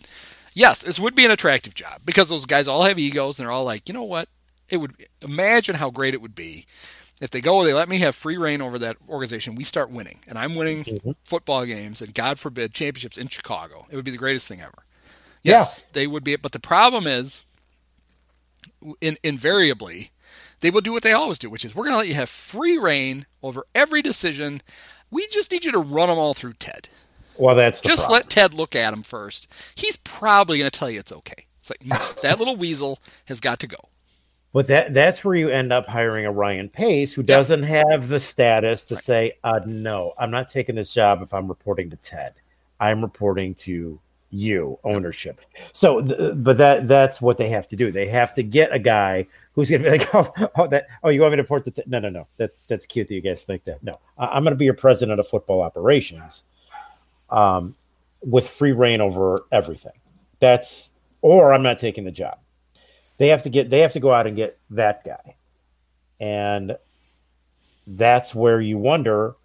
Yes, 0.53 0.83
this 0.83 0.99
would 0.99 1.15
be 1.15 1.25
an 1.25 1.31
attractive 1.31 1.73
job 1.73 2.01
because 2.05 2.29
those 2.29 2.45
guys 2.45 2.67
all 2.67 2.83
have 2.83 2.99
egos 2.99 3.39
and 3.39 3.45
they're 3.45 3.53
all 3.53 3.63
like, 3.63 3.87
you 3.87 3.93
know 3.93 4.03
what? 4.03 4.27
It 4.69 4.77
would 4.77 4.95
imagine 5.21 5.75
how 5.75 5.89
great 5.89 6.13
it 6.13 6.21
would 6.21 6.35
be 6.35 6.65
if 7.21 7.29
they 7.29 7.39
go, 7.39 7.63
they 7.63 7.73
let 7.73 7.87
me 7.87 7.99
have 7.99 8.15
free 8.15 8.35
reign 8.35 8.61
over 8.61 8.79
that 8.79 8.97
organization. 9.07 9.53
We 9.53 9.63
start 9.63 9.91
winning, 9.91 10.19
and 10.27 10.39
I'm 10.39 10.55
winning 10.55 10.83
mm-hmm. 10.83 11.11
football 11.23 11.65
games 11.65 12.01
and 12.01 12.15
God 12.15 12.39
forbid 12.39 12.73
championships 12.73 13.17
in 13.17 13.27
Chicago. 13.27 13.85
It 13.91 13.95
would 13.95 14.03
be 14.03 14.11
the 14.11 14.17
greatest 14.17 14.47
thing 14.47 14.59
ever. 14.59 14.83
Yes, 15.43 15.83
they 15.93 16.07
would 16.07 16.23
be. 16.23 16.35
But 16.35 16.51
the 16.51 16.59
problem 16.59 17.05
is, 17.05 17.43
in, 18.99 19.17
invariably, 19.23 20.09
they 20.61 20.71
will 20.71 20.81
do 20.81 20.91
what 20.91 21.03
they 21.03 21.13
always 21.13 21.39
do, 21.39 21.49
which 21.49 21.63
is 21.63 21.75
we're 21.75 21.85
going 21.85 21.93
to 21.93 21.99
let 21.99 22.07
you 22.07 22.15
have 22.15 22.29
free 22.29 22.77
reign 22.77 23.27
over 23.43 23.65
every 23.75 24.01
decision. 24.01 24.61
We 25.11 25.27
just 25.27 25.51
need 25.51 25.65
you 25.65 25.71
to 25.73 25.79
run 25.79 26.09
them 26.09 26.17
all 26.17 26.33
through 26.33 26.53
Ted. 26.53 26.89
Well, 27.37 27.55
that's 27.55 27.81
the 27.81 27.89
Just 27.89 28.03
problem. 28.03 28.17
let 28.17 28.29
Ted 28.29 28.53
look 28.53 28.75
at 28.75 28.93
him 28.93 29.03
first. 29.03 29.47
He's 29.75 29.97
probably 29.97 30.59
going 30.59 30.69
to 30.69 30.77
tell 30.77 30.89
you 30.89 30.99
it's 30.99 31.11
okay. 31.11 31.45
It's 31.59 31.69
like 31.69 31.85
no, 31.85 31.97
that 32.23 32.39
little 32.39 32.55
weasel 32.55 32.99
has 33.25 33.39
got 33.39 33.59
to 33.59 33.67
go. 33.67 33.77
But 34.53 34.67
that 34.67 34.93
that's 34.93 35.23
where 35.23 35.35
you 35.35 35.49
end 35.49 35.71
up 35.71 35.87
hiring 35.87 36.25
a 36.25 36.31
Ryan 36.31 36.67
Pace 36.67 37.13
who 37.13 37.23
doesn't 37.23 37.63
have 37.63 38.09
the 38.09 38.19
status 38.19 38.83
to 38.85 38.97
say, 38.97 39.33
uh, 39.45 39.61
no, 39.65 40.13
I'm 40.17 40.29
not 40.29 40.49
taking 40.49 40.75
this 40.75 40.91
job 40.91 41.21
if 41.21 41.33
I'm 41.33 41.47
reporting 41.47 41.89
to 41.89 41.95
Ted. 41.97 42.33
I'm 42.79 43.01
reporting 43.01 43.53
to 43.55 43.97
you, 44.31 44.79
ownership. 44.83 45.39
So, 45.71 46.01
th- 46.01 46.33
but 46.35 46.57
that 46.57 46.87
that's 46.87 47.21
what 47.21 47.37
they 47.37 47.49
have 47.49 47.67
to 47.69 47.75
do. 47.77 47.91
They 47.91 48.07
have 48.07 48.33
to 48.33 48.43
get 48.43 48.73
a 48.73 48.79
guy 48.79 49.27
who's 49.53 49.69
going 49.69 49.83
to 49.83 49.91
be 49.91 49.97
like, 49.99 50.09
oh, 50.15 50.49
oh, 50.55 50.67
that, 50.67 50.87
oh, 51.03 51.09
you 51.09 51.21
want 51.21 51.31
me 51.31 51.37
to 51.37 51.43
report 51.43 51.63
to? 51.65 51.71
Ted? 51.71 51.87
No, 51.87 51.99
no, 51.99 52.09
no. 52.09 52.27
That 52.37 52.51
that's 52.67 52.85
cute 52.85 53.07
that 53.07 53.13
you 53.13 53.21
guys 53.21 53.43
think 53.43 53.63
that. 53.65 53.81
No, 53.83 53.99
I- 54.17 54.27
I'm 54.27 54.43
going 54.43 54.51
to 54.51 54.57
be 54.57 54.65
your 54.65 54.73
president 54.73 55.19
of 55.19 55.27
football 55.27 55.61
operations, 55.61 56.43
um, 57.31 57.75
with 58.21 58.47
free 58.47 58.71
reign 58.71 59.01
over 59.01 59.43
everything. 59.51 59.93
That's 60.39 60.91
or 61.21 61.53
I'm 61.53 61.63
not 61.63 61.79
taking 61.79 62.03
the 62.03 62.11
job 62.11 62.37
they 63.21 63.27
have 63.27 63.43
to 63.43 63.49
get 63.49 63.69
they 63.69 63.81
have 63.81 63.91
to 63.91 63.99
go 63.99 64.11
out 64.11 64.25
and 64.25 64.35
get 64.35 64.57
that 64.71 65.05
guy 65.05 65.35
and 66.19 66.75
that's 67.85 68.33
where 68.33 68.59
you 68.59 68.79
wonder 68.79 69.35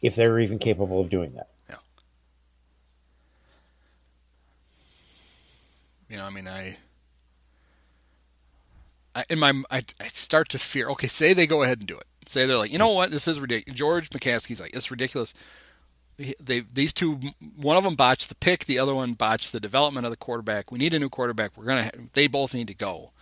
if 0.00 0.16
they're 0.16 0.40
even 0.40 0.58
capable 0.58 1.02
of 1.02 1.10
doing 1.10 1.34
that 1.34 1.50
Yeah. 1.68 1.76
You 6.08 6.16
know, 6.16 6.24
I 6.24 6.30
mean, 6.30 6.48
I, 6.48 6.78
I 9.14 9.24
in 9.28 9.38
my, 9.38 9.62
I, 9.70 9.82
I 10.00 10.06
start 10.06 10.48
to 10.50 10.58
fear. 10.58 10.88
Okay, 10.90 11.08
say 11.08 11.34
they 11.34 11.46
go 11.46 11.62
ahead 11.62 11.80
and 11.80 11.86
do 11.86 11.98
it. 11.98 12.06
Say 12.24 12.46
they're 12.46 12.56
like, 12.56 12.72
you 12.72 12.78
know 12.78 12.92
what, 12.92 13.10
this 13.10 13.28
is 13.28 13.38
ridiculous. 13.38 13.78
George 13.78 14.08
McCaskey's 14.10 14.62
like, 14.62 14.74
it's 14.74 14.90
ridiculous. 14.90 15.34
They 16.16 16.60
these 16.60 16.92
two, 16.92 17.18
one 17.56 17.76
of 17.76 17.84
them 17.84 17.94
botched 17.94 18.28
the 18.28 18.34
pick, 18.34 18.66
the 18.66 18.78
other 18.78 18.94
one 18.94 19.14
botched 19.14 19.52
the 19.52 19.60
development 19.60 20.06
of 20.06 20.10
the 20.10 20.16
quarterback. 20.16 20.70
We 20.70 20.78
need 20.78 20.94
a 20.94 20.98
new 20.98 21.08
quarterback. 21.08 21.56
We're 21.56 21.64
gonna. 21.64 21.90
They 22.12 22.26
both 22.26 22.54
need 22.54 22.68
to 22.68 22.74
go. 22.74 23.12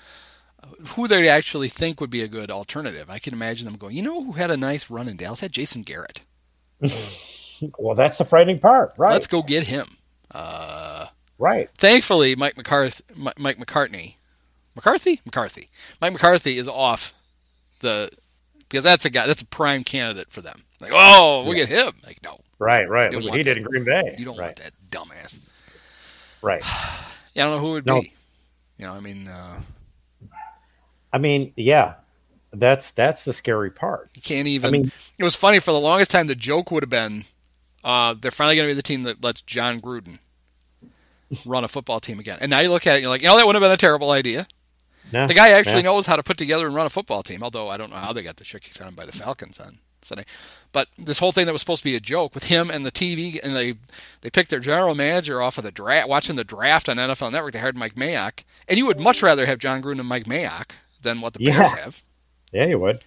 Uh, 0.62 0.68
who 0.91 1.09
they 1.09 1.28
actually 1.28 1.68
think 1.68 2.01
would 2.01 2.11
be 2.11 2.22
a 2.22 2.28
good 2.28 2.51
alternative? 2.51 3.09
I 3.09 3.18
can 3.18 3.32
imagine 3.32 3.66
them 3.66 3.76
going. 3.76 3.97
You 3.97 4.03
know 4.03 4.24
who 4.24 4.32
had 4.32 4.51
a 4.51 4.57
nice 4.57 4.91
run 4.91 5.09
in 5.09 5.16
Dallas? 5.16 5.41
Had 5.41 5.53
Jason 5.53 5.82
Garrett. 5.82 6.22
well 7.78 7.95
that's 7.95 8.16
the 8.16 8.24
frightening 8.24 8.59
part 8.59 8.95
right 8.97 9.12
Let's 9.12 9.26
go 9.26 9.43
get 9.43 9.64
him. 9.64 9.86
Uh, 10.32 11.07
right 11.38 11.68
thankfully, 11.76 12.34
Mike 12.36 12.57
McCarthy, 12.57 13.05
Mike 13.14 13.59
McCartney, 13.59 14.14
McCarthy, 14.74 15.20
McCarthy, 15.24 15.68
Mike 16.01 16.12
McCarthy 16.12 16.57
is 16.57 16.68
off 16.68 17.12
the 17.80 18.11
because 18.59 18.84
that's 18.84 19.05
a 19.05 19.11
guy 19.11 19.26
that's 19.26 19.43
a 19.43 19.47
prime 19.47 19.84
candidate 19.84 20.30
for 20.30 20.41
them. 20.41 20.62
Like, 20.80 20.93
oh, 20.95 21.43
we'll 21.45 21.55
get 21.55 21.68
him. 21.68 21.93
Like, 22.07 22.22
no, 22.22 22.41
right 22.61 22.88
right 22.88 23.12
Look 23.12 23.22
what 23.24 23.24
he 23.24 23.28
want 23.30 23.44
did 23.44 23.56
in 23.56 23.62
green 23.64 23.82
bay 23.84 24.14
you 24.18 24.24
don't 24.24 24.36
right 24.38 24.46
want 24.46 24.56
that 24.56 24.72
dumbass. 24.90 25.40
right 26.42 26.62
Yeah, 27.34 27.46
I 27.46 27.48
don't 27.50 27.56
know 27.56 27.61
who 27.66 27.70
it 27.70 27.72
would 27.74 27.86
No. 27.86 28.02
be. 28.02 28.12
You 28.78 28.86
know, 28.86 28.92
I 28.92 29.00
mean, 29.00 29.28
uh, 29.28 29.61
i 31.12 31.18
mean 31.18 31.52
yeah 31.56 31.94
that's 32.52 32.90
that's 32.92 33.24
the 33.24 33.32
scary 33.32 33.70
part 33.70 34.11
you 34.14 34.22
can't 34.22 34.48
even. 34.48 34.68
I 34.68 34.70
mean- 34.72 34.92
it 35.18 35.24
was 35.24 35.36
funny 35.36 35.58
for 35.61 35.70
the 35.72 35.78
longest 35.80 36.11
time. 36.11 36.26
The 36.26 36.34
joke 36.34 36.70
would 36.72 36.82
have 36.82 36.90
been, 36.90 37.24
uh, 37.84 38.14
they're 38.20 38.30
finally 38.32 38.56
going 38.56 38.66
to 38.68 38.72
be 38.72 38.76
the 38.76 38.82
team 38.82 39.04
that 39.04 39.22
lets 39.22 39.40
Jon 39.42 39.80
Gruden 39.80 40.18
run 41.46 41.62
a 41.62 41.68
football 41.68 42.00
team 42.00 42.18
again. 42.18 42.38
And 42.40 42.50
now 42.50 42.58
you 42.61 42.70
look 42.70 42.86
at 42.88 42.96
it, 42.96 43.02
you're 43.02 43.08
like, 43.11 43.22
you 43.22 43.28
know, 43.28 43.36
that 43.36 43.46
would 43.46 43.54
have 43.54 43.62
been 43.62 43.70
a 43.70 43.76
terrible 43.76 44.11
idea. 44.11 44.48
No, 45.12 45.26
The 45.28 45.34
guy 45.34 45.50
actually 45.50 45.82
no. 45.82 45.92
knows 45.94 46.06
how 46.06 46.16
to 46.16 46.22
put 46.24 46.36
together 46.38 46.66
and 46.66 46.74
run 46.74 46.86
a 46.86 46.90
football 46.90 47.22
team, 47.22 47.42
although 47.44 47.68
I 47.68 47.76
don't 47.76 47.90
know 47.90 47.96
how 47.96 48.12
they 48.12 48.22
got 48.24 48.36
the 48.36 48.44
shit 48.44 48.62
kicked 48.62 48.80
out 48.80 48.88
of 48.88 48.96
by 48.96 49.06
the 49.06 49.12
Falcons 49.12 49.61
on 49.61 49.78
Sunday. 50.02 50.24
But 50.72 50.88
this 50.96 51.18
whole 51.18 51.32
thing 51.32 51.46
that 51.46 51.52
was 51.52 51.62
supposed 51.62 51.82
to 51.82 51.88
be 51.88 51.96
a 51.96 52.00
joke 52.00 52.32
with 52.34 52.44
him 52.44 52.70
and 52.70 52.86
the 52.86 52.92
TV, 52.92 53.42
and 53.42 53.56
they 53.56 53.74
they 54.20 54.30
picked 54.30 54.50
their 54.50 54.60
general 54.60 54.94
manager 54.94 55.42
off 55.42 55.58
of 55.58 55.64
the 55.64 55.70
draft, 55.72 56.08
watching 56.08 56.36
the 56.36 56.44
draft 56.44 56.88
on 56.88 56.96
NFL 56.96 57.32
Network. 57.32 57.52
They 57.52 57.58
hired 57.58 57.76
Mike 57.76 57.94
Mayock, 57.96 58.44
and 58.68 58.78
you 58.78 58.86
would 58.86 59.00
much 59.00 59.22
rather 59.22 59.46
have 59.46 59.58
Jon 59.58 59.82
Gruden 59.82 59.98
and 59.98 60.08
Mike 60.08 60.24
Mayock 60.26 60.72
than 61.02 61.20
what 61.20 61.32
the 61.32 61.44
Bears 61.44 61.72
have. 61.72 62.02
yeah 62.52 62.66
you 62.66 62.78
would 62.78 63.02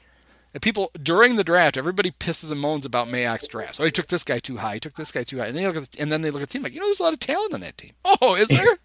And 0.53 0.61
people 0.61 0.91
during 1.01 1.35
the 1.37 1.43
draft, 1.43 1.77
everybody 1.77 2.11
pisses 2.11 2.51
and 2.51 2.59
moans 2.59 2.85
about 2.85 3.07
Mayock's 3.07 3.47
draft. 3.47 3.79
Oh, 3.79 3.85
he 3.85 3.91
took 3.91 4.07
this 4.07 4.23
guy 4.23 4.39
too 4.39 4.57
high. 4.57 4.75
He 4.75 4.79
took 4.81 4.95
this 4.95 5.11
guy 5.11 5.23
too 5.23 5.37
high. 5.39 5.47
And 5.47 5.55
then, 5.55 5.61
you 5.63 5.67
look 5.69 5.77
at 5.83 5.91
the, 5.91 6.01
and 6.01 6.11
then 6.11 6.21
they 6.21 6.31
look 6.31 6.41
at 6.41 6.49
the 6.49 6.53
team 6.53 6.63
like, 6.63 6.73
you 6.73 6.79
know, 6.79 6.87
there's 6.87 6.99
a 6.99 7.03
lot 7.03 7.13
of 7.13 7.19
talent 7.19 7.53
on 7.53 7.61
that 7.61 7.77
team. 7.77 7.91
Oh, 8.03 8.35
is 8.35 8.49
there? 8.49 8.77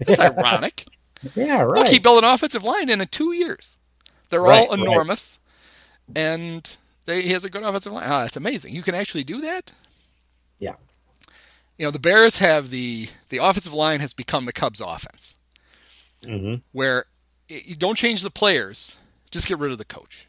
That's 0.00 0.18
ironic. 0.20 0.86
yeah 1.34 1.60
right 1.62 1.78
Look, 1.78 1.86
he 1.88 1.98
built 1.98 2.22
an 2.24 2.28
offensive 2.28 2.64
line 2.64 2.88
in, 2.88 3.06
two 3.08 3.32
years. 3.32 3.76
They're 4.30 4.40
Right, 4.40 4.68
all 4.68 4.76
right. 4.76 4.80
enormous, 4.86 5.38
and 6.14 6.76
they, 7.08 7.22
he 7.22 7.30
has 7.30 7.42
a 7.44 7.50
good 7.50 7.62
offensive 7.62 7.92
line. 7.92 8.04
Ah, 8.06 8.22
that's 8.22 8.36
amazing. 8.36 8.74
You 8.74 8.82
can 8.82 8.94
actually 8.94 9.24
do 9.24 9.40
that. 9.40 9.72
yeah 10.60 10.76
You 11.78 11.84
know, 11.86 11.90
the 11.90 11.98
Bears 11.98 12.38
have 12.38 12.70
the 12.70 13.08
the 13.30 13.38
offensive 13.38 13.74
line 13.74 14.00
has 14.00 14.12
become 14.12 14.44
the 14.46 14.52
Cubs' 14.52 14.80
offense, 14.80 15.34
Mhm. 16.22 16.62
where 16.72 17.06
y- 17.50 17.62
you 17.64 17.76
don't 17.76 17.98
change 17.98 18.22
the 18.22 18.30
players, 18.30 18.96
just 19.30 19.46
get 19.48 19.58
rid 19.58 19.72
of 19.72 19.78
the 19.78 19.84
coach. 19.84 20.26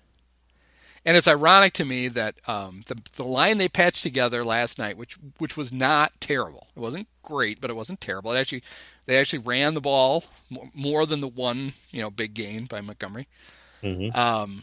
And 1.06 1.16
it's 1.18 1.28
ironic 1.30 1.74
to 1.74 1.86
me 1.86 2.08
that 2.10 2.36
um, 2.48 2.84
the 2.88 3.02
the 3.16 3.24
line 3.24 3.58
they 3.58 3.70
patched 3.70 4.04
together 4.04 4.44
last 4.44 4.78
night, 4.78 4.98
which 4.98 5.16
which 5.38 5.56
was 5.58 5.72
not 5.72 6.20
terrible, 6.20 6.68
it 6.76 6.80
wasn't 6.80 7.08
great, 7.24 7.60
but 7.62 7.70
it 7.72 7.76
wasn't 7.76 8.02
terrible. 8.02 8.32
It 8.34 8.40
actually 8.40 8.64
they 9.06 9.18
actually 9.18 9.40
ran 9.40 9.74
the 9.74 9.82
ball 9.82 10.26
mo- 10.50 10.70
more 10.74 11.06
than 11.06 11.22
the 11.22 11.28
one 11.28 11.74
you 11.92 12.02
know 12.02 12.10
big 12.12 12.34
gain 12.34 12.66
by 12.66 12.82
Montgomery. 12.82 13.28
Um, 14.14 14.62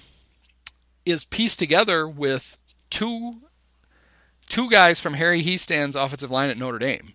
is 1.07 1.24
pieced 1.24 1.59
together 1.59 2.07
with 2.07 2.59
two 2.90 3.38
two 4.48 4.68
guys 4.70 5.00
from 5.00 5.14
Harry 5.14 5.42
Hiestand's 5.42 5.96
offensive 5.96 6.30
line 6.30 6.50
at 6.50 6.59
Notre 6.59 6.78
Dame, 6.78 7.14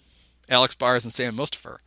Alex 0.49 0.73
Bars 0.75 1.03
and 1.03 1.13
Sam 1.13 1.37
Mustipher, 1.37 1.77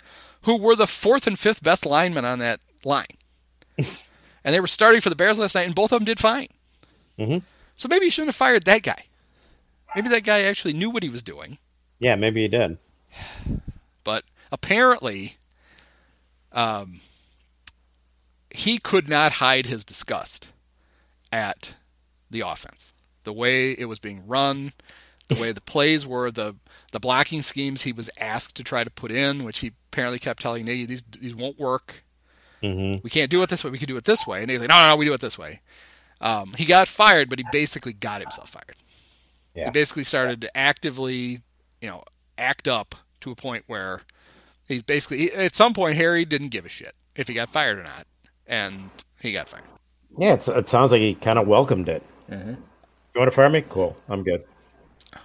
who 0.42 0.56
were 0.56 0.76
the 0.76 0.86
fourth 0.86 1.26
and 1.26 1.38
fifth 1.38 1.62
best 1.62 1.84
linemen 1.84 2.24
on 2.24 2.38
that 2.38 2.60
line. 2.84 3.06
and 3.78 4.54
they 4.54 4.60
were 4.60 4.66
starting 4.66 5.00
for 5.00 5.10
the 5.10 5.16
Bears 5.16 5.38
last 5.38 5.54
night, 5.54 5.66
and 5.66 5.74
both 5.74 5.92
of 5.92 5.98
them 5.98 6.04
did 6.06 6.20
fine. 6.20 6.48
Mhm. 7.18 7.42
So 7.74 7.88
maybe 7.88 8.04
you 8.04 8.10
shouldn't 8.10 8.28
have 8.28 8.36
fired 8.36 8.64
that 8.64 8.82
guy. 8.82 9.04
Maybe 9.96 10.08
that 10.10 10.24
guy 10.24 10.42
actually 10.42 10.72
knew 10.74 10.90
what 10.90 11.02
he 11.02 11.08
was 11.08 11.22
doing, 11.22 11.58
yeah 11.98 12.14
maybe 12.16 12.42
he 12.42 12.48
did 12.48 12.78
but 14.02 14.24
apparently, 14.52 15.36
um, 16.52 17.00
he 18.50 18.78
could 18.78 19.08
not 19.08 19.32
hide 19.32 19.66
his 19.66 19.84
disgust 19.84 20.52
at 21.32 21.74
the 22.34 22.46
offense, 22.46 22.92
the 23.22 23.32
way 23.32 23.72
it 23.72 23.86
was 23.86 23.98
being 23.98 24.26
run, 24.26 24.72
the 25.28 25.36
way 25.36 25.52
the 25.52 25.60
plays 25.60 26.06
were, 26.06 26.30
the 26.30 26.56
the 26.92 27.00
blocking 27.00 27.42
schemes 27.42 27.82
he 27.82 27.92
was 27.92 28.10
asked 28.20 28.56
to 28.56 28.62
try 28.62 28.84
to 28.84 28.90
put 28.90 29.10
in, 29.10 29.44
which 29.44 29.60
he 29.60 29.72
apparently 29.90 30.18
kept 30.18 30.42
telling 30.42 30.66
Nagy 30.66 30.84
these 30.84 31.02
these 31.02 31.34
won't 31.34 31.58
work. 31.58 32.04
Mm-hmm. 32.62 33.00
We 33.02 33.10
can't 33.10 33.30
do 33.30 33.42
it 33.42 33.50
this 33.50 33.64
way. 33.64 33.70
We 33.70 33.78
can 33.78 33.88
do 33.88 33.96
it 33.96 34.04
this 34.04 34.26
way. 34.26 34.42
And 34.42 34.50
he's 34.50 34.60
like, 34.60 34.68
no, 34.68 34.80
no, 34.80 34.88
no, 34.88 34.96
we 34.96 35.04
do 35.04 35.12
it 35.12 35.20
this 35.20 35.38
way. 35.38 35.60
Um, 36.20 36.54
he 36.56 36.64
got 36.64 36.88
fired, 36.88 37.28
but 37.28 37.38
he 37.38 37.44
basically 37.52 37.92
got 37.92 38.22
himself 38.22 38.50
fired. 38.50 38.76
Yeah. 39.54 39.66
He 39.66 39.70
basically 39.70 40.04
started 40.04 40.40
to 40.40 40.56
actively, 40.56 41.40
you 41.80 41.88
know, 41.88 42.04
act 42.38 42.66
up 42.66 42.94
to 43.20 43.30
a 43.30 43.34
point 43.34 43.64
where 43.66 44.02
he's 44.66 44.82
basically 44.82 45.30
at 45.32 45.54
some 45.54 45.74
point 45.74 45.96
Harry 45.96 46.24
didn't 46.24 46.48
give 46.48 46.64
a 46.64 46.70
shit 46.70 46.94
if 47.14 47.28
he 47.28 47.34
got 47.34 47.50
fired 47.50 47.78
or 47.78 47.82
not, 47.82 48.06
and 48.46 48.90
he 49.20 49.32
got 49.32 49.48
fired. 49.48 49.64
Yeah, 50.16 50.34
it's, 50.34 50.48
it 50.48 50.68
sounds 50.68 50.90
like 50.90 51.00
he 51.00 51.14
kind 51.14 51.38
of 51.38 51.46
welcomed 51.46 51.88
it. 51.88 52.02
Mm-hmm. 52.30 52.50
You 52.50 53.20
want 53.20 53.30
to 53.30 53.34
fire 53.36 53.50
me? 53.50 53.62
Cool. 53.68 53.96
I'm 54.08 54.22
good. 54.22 54.44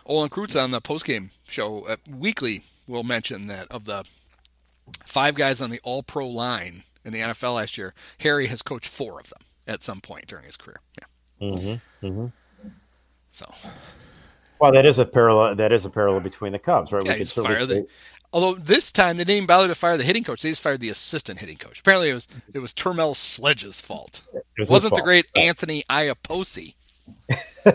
Olin 0.06 0.30
Kreutz 0.30 0.62
on 0.62 0.72
the 0.72 0.82
postgame 0.82 1.32
show 1.48 1.86
uh, 1.88 1.96
weekly 2.10 2.64
will 2.88 3.04
mention 3.04 3.48
that 3.48 3.68
of 3.72 3.86
the 3.86 4.06
five 5.06 5.36
guys 5.36 5.62
on 5.62 5.70
the 5.70 5.80
All 5.84 6.04
Pro 6.04 6.28
line 6.28 6.84
in 7.04 7.14
the 7.14 7.20
NFL 7.20 7.56
last 7.56 7.78
year, 7.78 7.94
Harry 8.20 8.48
has 8.48 8.62
coached 8.62 8.88
four 8.88 9.20
of 9.20 9.30
them 9.30 9.42
at 9.68 9.84
some 9.84 10.02
point 10.02 10.28
during 10.28 10.46
his 10.46 10.58
career. 10.58 10.80
Yeah. 10.98 11.48
Mm-hmm. 11.50 12.06
Mm-hmm. 12.06 12.28
So 13.32 13.52
Well, 14.60 14.72
that 14.72 14.86
is 14.86 15.00
a 15.00 15.06
parallel. 15.06 15.56
That 15.56 15.72
is 15.72 15.86
a 15.86 15.90
parallel 15.90 16.20
between 16.20 16.52
the 16.52 16.60
Cubs, 16.60 16.92
right? 16.92 17.06
yeah, 17.06 17.16
could 17.16 17.30
fire 17.30 17.66
the. 17.66 17.88
Although 18.32 18.56
this 18.56 18.92
time 18.92 19.18
they 19.18 19.24
didn't 19.24 19.38
even 19.38 19.48
bother 19.48 19.68
to 19.68 19.76
fire 19.76 19.98
the 19.98 20.04
hitting 20.04 20.24
coach; 20.24 20.42
they 20.42 20.50
just 20.50 20.62
fired 20.62 20.82
the 20.82 20.90
assistant 20.90 21.40
hitting 21.40 21.58
coach. 21.58 21.80
Apparently, 21.80 22.10
it 22.10 22.14
was 22.14 22.28
it 22.54 22.60
was 22.60 22.74
Terrmel 22.74 23.16
Sledge's 23.16 23.82
fault. 23.82 24.22
it 24.34 24.44
was 24.58 24.70
wasn't 24.70 24.96
the 24.96 25.02
great 25.02 25.26
Anthony 25.36 25.84
Iapoce. 25.90 26.76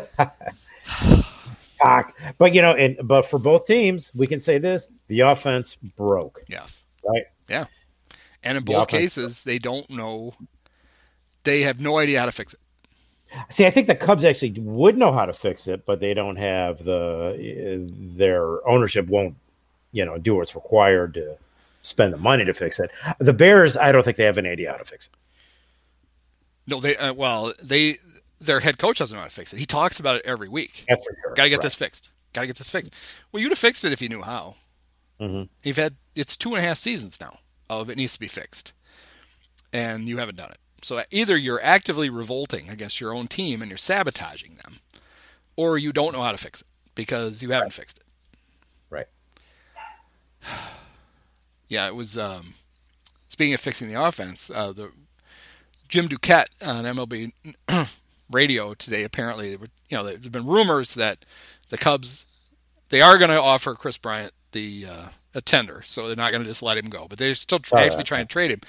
But 2.39 2.55
you 2.55 2.63
know, 2.63 2.73
and 2.73 2.97
but 3.07 3.27
for 3.27 3.39
both 3.39 3.67
teams, 3.67 4.11
we 4.15 4.27
can 4.27 4.41
say 4.41 4.59
this: 4.59 4.89
the 5.09 5.21
offense 5.21 5.77
broke. 5.97 6.43
Yes. 6.49 6.85
Right. 7.07 7.25
Yeah. 7.49 7.67
And 8.43 8.59
in 8.59 8.65
The 8.65 8.73
both 8.73 8.89
cases, 8.89 9.43
they 9.43 9.59
don't 9.59 9.89
know. 9.91 10.35
They 11.45 11.63
have 11.63 11.81
no 11.81 11.99
idea 11.99 12.21
how 12.21 12.27
to 12.27 12.33
fix 12.33 12.55
it. 12.55 12.61
See, 13.51 13.67
I 13.67 13.71
think 13.71 13.87
the 13.87 13.97
Cubs 13.97 14.25
actually 14.25 14.53
would 14.61 14.97
know 14.97 15.13
how 15.13 15.27
to 15.27 15.33
fix 15.33 15.67
it, 15.67 15.85
but 15.85 16.01
they 16.01 16.15
don't 16.15 16.37
have 16.37 16.85
the 16.85 17.91
their 18.17 18.67
ownership 18.69 19.07
won't, 19.09 19.35
you 19.93 20.05
know, 20.05 20.19
do 20.19 20.37
what's 20.37 20.55
required 20.55 21.15
to 21.15 21.37
spend 21.83 22.13
the 22.13 22.19
money 22.19 22.45
to 22.45 22.55
fix 22.55 22.79
it. 22.79 22.91
The 23.19 23.33
Bears, 23.33 23.77
I 23.77 23.93
don't 23.93 24.05
think 24.05 24.17
they 24.17 24.25
have 24.25 24.39
an 24.39 24.47
idea 24.47 24.71
how 24.71 24.79
to 24.79 24.85
fix 24.85 25.07
it. 25.07 25.13
No, 26.67 26.81
they 26.81 26.97
uh, 26.97 27.13
well, 27.13 27.53
they 27.63 27.99
their 28.41 28.61
head 28.61 28.79
coach 28.79 28.99
doesn't 28.99 29.15
know 29.15 29.23
how 29.23 29.29
to 29.29 29.33
fix 29.35 29.53
it. 29.53 29.59
He 29.59 29.67
talks 29.67 29.99
about 30.01 30.17
it 30.17 30.23
every 30.25 30.49
week. 30.49 30.85
That's 30.89 31.05
for 31.05 31.17
sure. 31.23 31.35
Got 31.35 31.45
to 31.45 31.49
get 31.51 31.57
Right. 31.57 31.63
this 31.63 31.75
fixed. 31.75 32.11
Got 32.33 32.43
to 32.43 32.47
get 32.49 32.57
this 32.57 32.71
fixed. 32.71 32.93
Well, 33.33 33.43
you'd 33.43 33.51
have 33.53 33.59
fixed 33.59 33.85
it 33.85 33.93
if 33.93 34.03
you 34.03 34.09
knew 34.09 34.23
how. 34.23 34.57
Mhm. 35.21 35.49
You've 35.63 35.77
had 35.77 35.97
it's 36.15 36.37
two 36.37 36.51
and 36.55 36.59
a 36.59 36.67
half 36.69 36.79
seasons 36.79 37.21
now 37.21 37.39
of 37.71 37.89
it 37.91 37.97
needs 37.97 38.13
to 38.15 38.21
be 38.21 38.29
fixed, 38.29 38.73
and 39.73 40.09
you 40.09 40.19
haven't 40.19 40.35
done 40.37 40.51
it. 40.51 40.59
So 40.83 41.03
either 41.11 41.37
you're 41.37 41.63
actively 41.65 42.11
revolting 42.11 42.69
against 42.69 43.01
your 43.01 43.15
own 43.15 43.27
team 43.29 43.63
and 43.63 43.71
you're 43.71 43.79
sabotaging 43.79 44.57
them, 44.57 44.81
or 45.57 45.79
you 45.79 45.93
don't 45.93 46.13
know 46.13 46.23
how 46.23 46.33
to 46.33 46.37
fix 46.39 46.61
it 46.61 46.67
because 46.95 47.43
you 47.43 47.51
haven't 47.53 47.73
fixed 47.73 47.99
it. 47.99 48.05
Right. 48.91 49.07
Yeah, 51.69 51.87
it 51.89 51.95
was. 51.95 52.17
Um, 52.19 52.55
speaking 53.29 53.55
of 53.55 53.61
fixing 53.61 53.89
the 53.89 54.01
offense, 54.01 54.51
uh, 54.51 54.73
the 54.73 54.93
Jim 55.89 56.09
Duquette 56.09 56.49
on 56.61 56.85
MLB 56.85 57.33
radio 58.31 58.75
today. 58.75 59.03
Apparently, 59.05 59.51
there 59.51 59.59
were, 59.59 59.69
you 59.89 59.97
know, 59.97 60.05
there's 60.05 60.29
been 60.29 60.47
rumors 60.47 60.95
that 60.95 61.25
the 61.69 61.79
Cubs 61.79 62.27
they 62.91 63.01
are 63.03 63.19
going 63.19 63.31
to 63.31 63.41
offer 63.41 63.75
Kris 63.75 63.97
Bryant 63.97 64.33
the 64.53 64.87
uh, 64.89 65.09
a 65.35 65.41
tender, 65.41 65.83
so 65.85 66.07
they're 66.07 66.17
not 66.17 66.31
going 66.31 66.43
to 66.43 66.49
just 66.49 66.63
let 66.63 66.79
him 66.79 66.89
go. 66.89 67.07
But 67.09 67.19
they're 67.19 67.35
still 67.35 67.59
tr- 67.59 67.75
Oh, 67.77 67.79
actually 67.79 67.99
yeah. 67.99 68.05
trying 68.05 68.27
to 68.27 68.33
trade 68.33 68.51
him, 68.51 68.61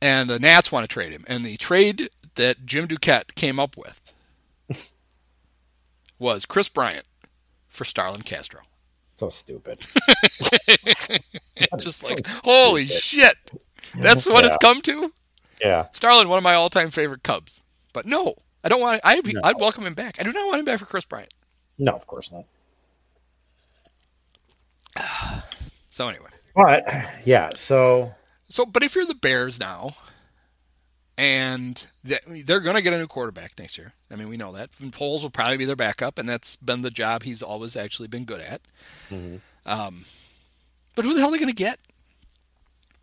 and 0.00 0.28
the 0.30 0.38
Nats 0.38 0.70
want 0.70 0.84
to 0.84 0.92
trade 0.92 1.12
him. 1.12 1.24
And 1.28 1.44
the 1.44 1.56
trade 1.56 2.10
that 2.36 2.64
Jim 2.66 2.86
Duquette 2.86 3.34
came 3.34 3.58
up 3.58 3.76
with 3.76 4.12
was 6.18 6.46
Kris 6.46 6.68
Bryant 6.68 7.06
for 7.68 7.84
Starlin 7.84 8.22
Castro. 8.22 8.60
So 9.16 9.28
stupid. 9.28 9.80
Just 11.78 12.08
like, 12.08 12.26
holy 12.44 12.86
shit, 12.86 13.36
that's 13.98 14.26
what 14.26 14.44
it's 14.44 14.56
come 14.58 14.80
to. 14.82 15.12
Yeah. 15.60 15.88
Starlin, 15.92 16.28
one 16.28 16.38
of 16.38 16.44
my 16.44 16.54
all-time 16.54 16.90
favorite 16.90 17.22
Cubs, 17.22 17.62
but 17.92 18.06
no, 18.06 18.36
I 18.62 18.68
don't 18.68 18.80
want. 18.80 19.00
I 19.04 19.20
I'd 19.44 19.58
welcome 19.60 19.86
him 19.86 19.94
back. 19.94 20.16
I 20.20 20.22
do 20.22 20.32
not 20.32 20.46
want 20.46 20.58
him 20.60 20.64
back 20.64 20.78
for 20.78 20.84
Kris 20.86 21.04
Bryant. 21.04 21.32
No, 21.78 21.92
of 21.92 22.06
course 22.06 22.30
not. 22.32 22.44
So 25.92 26.08
anyway, 26.08 26.28
But 26.54 26.84
yeah, 27.26 27.50
so 27.56 28.14
so 28.48 28.64
but 28.64 28.82
if 28.84 28.94
you're 28.94 29.04
the 29.06 29.14
Bears 29.14 29.58
now, 29.58 29.90
and 31.18 31.84
they're 32.04 32.60
going 32.60 32.76
to 32.76 32.80
get 32.82 32.92
a 32.94 32.98
new 32.98 33.08
quarterback 33.08 33.58
next 33.58 33.76
year. 33.76 33.92
I 34.10 34.14
mean, 34.16 34.28
we 34.28 34.36
know 34.38 34.52
that. 34.52 34.70
And 34.80 34.92
Foles 34.92 35.22
will 35.22 35.30
probably 35.30 35.56
be 35.58 35.64
their 35.66 35.76
backup, 35.76 36.16
and 36.18 36.28
that's 36.28 36.56
been 36.56 36.82
the 36.82 36.90
job 36.90 37.24
he's 37.24 37.42
always 37.42 37.76
actually 37.76 38.08
been 38.08 38.24
good 38.24 38.40
at. 38.40 38.60
Um, 39.66 40.04
but 40.94 41.04
who 41.04 41.12
the 41.12 41.20
hell 41.20 41.28
are 41.28 41.32
they 41.32 41.38
going 41.38 41.52
to 41.52 41.54
get? 41.54 41.78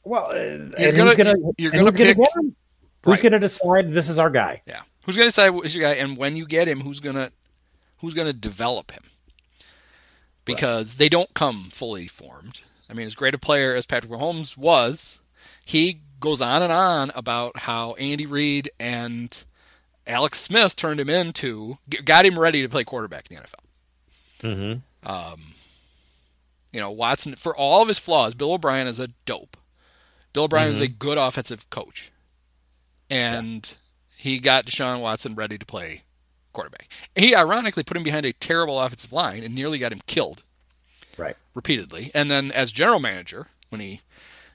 well, 0.03 0.31
uh, 0.31 0.35
You're 0.35 0.91
who's 0.93 0.97
gonna- 0.97 1.15
gonna, 1.15 1.35
you're 1.57 1.71
gonna 1.71 1.91
who's 1.91 1.97
gonna 1.97 2.13
get? 2.15 2.27
Who's 2.33 2.53
Right. 3.05 3.21
gonna 3.21 3.39
decide 3.39 3.91
this 3.91 4.07
is 4.09 4.17
our 4.17 4.29
guy? 4.29 4.61
Yeah, 4.65 4.81
who's 5.07 5.15
going 5.15 5.25
to 5.25 5.29
decide 5.29 5.53
who's 5.53 5.75
your 5.75 5.85
guy, 5.85 5.95
and 5.95 6.15
when 6.15 6.35
you 6.35 6.45
get 6.45 6.67
him, 6.67 6.81
who's 6.81 6.99
gonna 6.99 7.31
who's 7.97 8.13
going 8.13 8.27
to 8.27 8.33
develop 8.33 8.91
him? 8.91 9.03
Because 10.45 10.95
they 10.95 11.09
don't 11.09 11.33
come 11.33 11.69
fully 11.71 12.07
formed. 12.07 12.61
I 12.89 12.93
mean, 12.93 13.07
as 13.07 13.15
great 13.15 13.33
a 13.33 13.39
player 13.39 13.73
as 13.73 13.85
Patrick 13.85 14.11
Mahomes 14.11 14.55
was, 14.55 15.19
he 15.65 16.01
goes 16.19 16.41
on 16.41 16.61
and 16.61 16.71
on 16.71 17.11
about 17.15 17.61
how 17.61 17.93
Andy 17.95 18.25
Reid 18.25 18.69
and 18.79 19.43
Alex 20.05 20.39
Smith 20.39 20.75
turned 20.75 20.99
him 20.99 21.09
into, 21.09 21.79
got 22.05 22.25
him 22.25 22.39
ready 22.39 22.61
to 22.61 22.69
play 22.69 22.83
quarterback 22.83 23.29
in 23.29 23.37
the 23.37 23.41
NFL. 23.41 23.53
Mm-hmm. 24.55 25.09
Um, 25.09 25.53
you 26.71 26.79
know, 26.79 26.91
Watson, 26.91 27.35
for 27.35 27.55
all 27.55 27.81
of 27.81 27.87
his 27.87 27.99
flaws, 27.99 28.35
Bill 28.35 28.53
O'Brien 28.53 28.87
is 28.87 28.99
a 28.99 29.09
dope. 29.25 29.57
Bill 30.31 30.45
O'Brien 30.45 30.75
is 30.75 30.79
a 30.79 30.87
good 30.87 31.17
offensive 31.17 31.69
coach. 31.69 32.11
And 33.09 33.75
he 34.27 34.39
got 34.39 34.65
Deshaun 34.65 35.01
Watson 35.01 35.35
ready 35.35 35.57
to 35.57 35.65
play 35.65 36.03
quarterback. 36.53 36.87
He 37.15 37.35
ironically 37.35 37.83
put 37.83 37.97
him 37.97 38.03
behind 38.03 38.25
a 38.25 38.33
terrible 38.33 38.79
offensive 38.79 39.13
line 39.13 39.43
and 39.43 39.53
nearly 39.55 39.77
got 39.77 39.91
him 39.91 39.99
killed 40.07 40.43
Right. 41.17 41.35
repeatedly. 41.55 42.11
And 42.13 42.29
then 42.29 42.51
as 42.51 42.71
general 42.71 42.99
manager, 42.99 43.47
when 43.69 43.81
he 43.81 44.01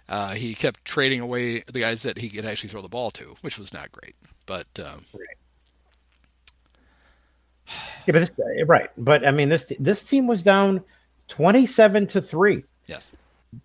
uh, 0.08 0.34
he 0.34 0.54
kept 0.54 0.84
trading 0.84 1.20
away 1.20 1.60
the 1.60 1.80
guys 1.80 2.02
that 2.02 2.18
he 2.18 2.28
could 2.28 2.44
actually 2.44 2.68
throw 2.68 2.82
the 2.82 2.88
ball 2.88 3.10
to, 3.12 3.36
which 3.40 3.58
was 3.58 3.72
not 3.72 3.90
great. 3.92 4.14
But 4.46 4.66
um, 4.84 5.04
Yeah, 8.06 8.12
but 8.12 8.14
this 8.14 8.32
right. 8.66 8.90
But 8.98 9.26
I 9.26 9.30
mean, 9.30 9.48
this 9.48 9.72
this 9.78 10.02
team 10.02 10.26
was 10.26 10.42
down 10.42 10.82
twenty-seven 11.28 12.08
to 12.08 12.20
three. 12.20 12.64
yes, 12.86 13.12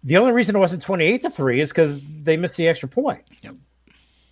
The 0.04 0.18
only 0.18 0.32
reason 0.32 0.56
it 0.56 0.60
wasn't 0.60 0.84
twenty-eight 0.84 1.24
to 1.24 1.30
three 1.30 1.60
is 1.60 1.70
because 1.70 2.02
they 2.24 2.38
missed 2.38 2.56
the 2.58 2.68
extra 2.68 2.88
point. 2.88 3.24
Yep. 3.42 3.56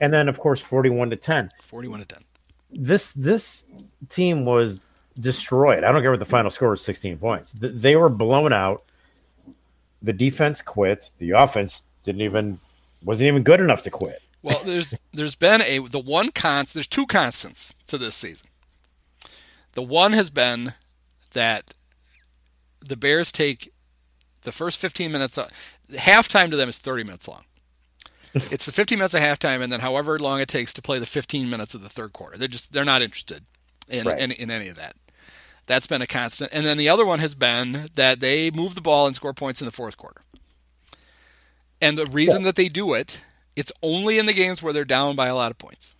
And 0.01 0.13
then, 0.13 0.27
of 0.27 0.39
course, 0.39 0.61
forty-one 0.61 1.09
to 1.09 1.15
ten. 1.15 1.51
forty-one 1.61 1.99
to 1.99 2.05
ten. 2.05 2.21
This 2.71 3.13
this 3.13 3.65
team 4.09 4.45
was 4.45 4.81
destroyed. 5.19 5.83
I 5.83 5.91
don't 5.91 6.01
care 6.01 6.11
what 6.11 6.19
the 6.19 6.25
final 6.25 6.51
score 6.51 6.71
was, 6.71 6.83
sixteen 6.83 7.17
points. 7.17 7.55
They 7.59 7.95
were 7.95 8.09
blown 8.09 8.53
out. 8.53 8.83
The 10.01 10.13
defense 10.13 10.61
quit. 10.61 11.09
The 11.19 11.31
offense 11.31 11.83
didn't 12.03 12.21
even 12.21 12.59
wasn't 13.03 13.27
even 13.27 13.43
good 13.43 13.59
enough 13.59 13.81
to 13.83 13.89
quit. 13.89 14.21
Well, 14.41 14.61
there's 14.63 14.97
there's 15.13 15.35
been 15.35 15.61
a 15.61 15.79
the 15.79 15.99
one 15.99 16.31
const 16.31 16.73
there's 16.73 16.87
two 16.87 17.07
constants 17.07 17.73
to 17.87 17.97
this 17.97 18.15
season. 18.15 18.47
The 19.73 19.83
one 19.83 20.13
has 20.13 20.29
been 20.29 20.73
that 21.33 21.73
the 22.79 22.95
Bears 22.95 23.31
take 23.31 23.71
the 24.41 24.51
first 24.51 24.79
15 24.79 25.11
minutes. 25.11 25.37
Of, 25.37 25.49
halftime 25.91 26.49
to 26.51 26.57
them 26.57 26.69
is 26.69 26.77
30 26.77 27.03
minutes 27.03 27.27
long. 27.27 27.43
It's 28.51 28.65
the 28.65 28.71
15 28.71 28.97
minutes 28.99 29.13
of 29.13 29.21
halftime, 29.21 29.61
and 29.61 29.71
then 29.71 29.79
however 29.79 30.19
long 30.19 30.39
it 30.41 30.47
takes 30.47 30.73
to 30.73 30.81
play 30.81 30.99
the 30.99 31.05
15 31.05 31.49
minutes 31.49 31.73
of 31.73 31.81
the 31.81 31.89
third 31.89 32.13
quarter. 32.13 32.37
They're 32.37 32.47
just 32.47 32.73
they're 32.73 32.85
not 32.85 33.01
interested 33.01 33.43
in 33.87 34.05
Right. 34.05 34.19
in, 34.19 34.31
in 34.31 34.51
any 34.51 34.67
of 34.67 34.75
that. 34.75 34.95
That's 35.67 35.87
been 35.87 36.01
a 36.01 36.07
constant. 36.07 36.51
And 36.53 36.65
then 36.65 36.77
the 36.77 36.89
other 36.89 37.05
one 37.05 37.19
has 37.19 37.33
been 37.33 37.87
that 37.95 38.19
they 38.19 38.51
move 38.51 38.75
the 38.75 38.81
ball 38.81 39.07
and 39.07 39.15
score 39.15 39.33
points 39.33 39.61
in 39.61 39.65
the 39.65 39.71
fourth 39.71 39.97
quarter. 39.97 40.21
And 41.81 41.97
the 41.97 42.05
reason 42.05 42.43
that 42.43 42.55
they 42.55 42.67
do 42.67 42.93
it, 42.93 43.23
it's 43.55 43.71
only 43.81 44.17
in 44.19 44.25
the 44.25 44.33
games 44.33 44.61
where 44.61 44.73
they're 44.73 44.85
down 44.85 45.15
by 45.15 45.27
a 45.27 45.35
lot 45.35 45.51
of 45.51 45.57
points. 45.57 45.95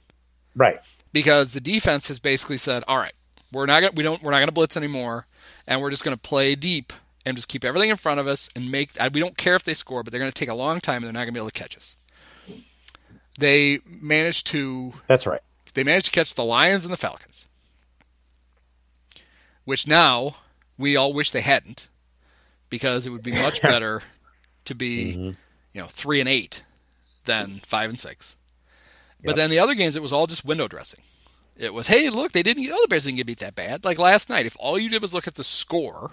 Right. 0.56 0.80
Because 1.12 1.54
the 1.54 1.62
defense 1.62 2.08
has 2.10 2.20
basically 2.20 2.58
said, 2.58 2.84
"All 2.88 2.98
right, 2.98 3.14
we're 3.52 3.66
not 3.66 3.82
gonna, 3.82 3.94
we 3.96 4.04
don't 4.04 4.22
we're 4.22 4.32
not 4.32 4.38
going 4.38 4.48
to 4.48 4.54
blitz 4.54 4.78
anymore, 4.78 5.26
and 5.68 5.82
we're 5.82 5.90
just 5.90 6.04
going 6.04 6.16
to 6.16 6.22
play 6.22 6.56
deep 6.56 6.92
and 7.26 7.36
just 7.38 7.48
keep 7.48 7.64
everything 7.66 7.90
in 7.90 7.96
front 7.98 8.20
of 8.20 8.28
us 8.28 8.50
and 8.56 8.70
make. 8.72 8.92
We 9.14 9.20
don't 9.22 9.38
care 9.38 9.56
if 9.56 9.64
they 9.64 9.74
score, 9.74 10.04
but 10.04 10.12
they're 10.12 10.20
going 10.20 10.32
to 10.32 10.38
take 10.38 10.50
a 10.50 10.54
long 10.54 10.80
time 10.80 10.98
and 10.98 11.06
they're 11.06 11.14
not 11.14 11.20
going 11.20 11.28
to 11.28 11.32
be 11.34 11.40
able 11.40 11.50
to 11.50 11.60
catch 11.60 11.76
us." 11.78 11.96
They 13.40 13.80
managed 13.86 14.48
to 14.48 14.94
That's 15.08 15.26
right. 15.28 15.42
they 15.74 15.84
managed 15.84 16.06
to 16.08 16.12
catch 16.12 16.34
the 16.34 16.44
Lions 16.46 16.86
and 16.86 16.94
the 16.94 16.98
Falcons, 16.98 17.46
which 19.66 19.88
now 19.88 20.36
we 20.78 20.96
all 20.96 21.14
wish 21.14 21.32
they 21.32 21.42
hadn't, 21.42 21.90
because 22.70 23.06
it 23.08 23.10
would 23.10 23.24
be 23.24 23.32
much 23.32 23.62
better 23.62 24.04
to 24.66 24.76
be, 24.76 25.36
you 25.74 25.82
know, 25.82 25.88
three 25.88 26.20
and 26.20 26.30
eight 26.30 26.64
than 27.26 27.60
five 27.66 27.90
and 27.90 28.00
six. 28.00 28.36
But 29.24 29.30
Yep. 29.32 29.36
then 29.38 29.50
the 29.50 29.60
other 29.60 29.74
games, 29.76 29.96
it 29.96 30.04
was 30.04 30.14
all 30.14 30.28
just 30.28 30.46
window 30.46 30.68
dressing. 30.68 31.02
It 31.58 31.74
was, 31.74 31.88
hey, 31.88 32.10
look, 32.10 32.34
they 32.34 32.44
didn't. 32.44 32.68
Oh, 32.72 32.80
the 32.84 32.88
Bears 32.90 33.06
didn't 33.06 33.18
get 33.18 33.26
beat 33.28 33.40
that 33.40 33.56
bad. 33.56 33.86
Like 33.86 33.98
last 33.98 34.30
night, 34.30 34.46
if 34.46 34.58
all 34.60 34.78
you 34.78 34.90
did 34.90 35.02
was 35.02 35.14
look 35.14 35.28
at 35.28 35.36
the 35.36 35.44
score, 35.44 36.12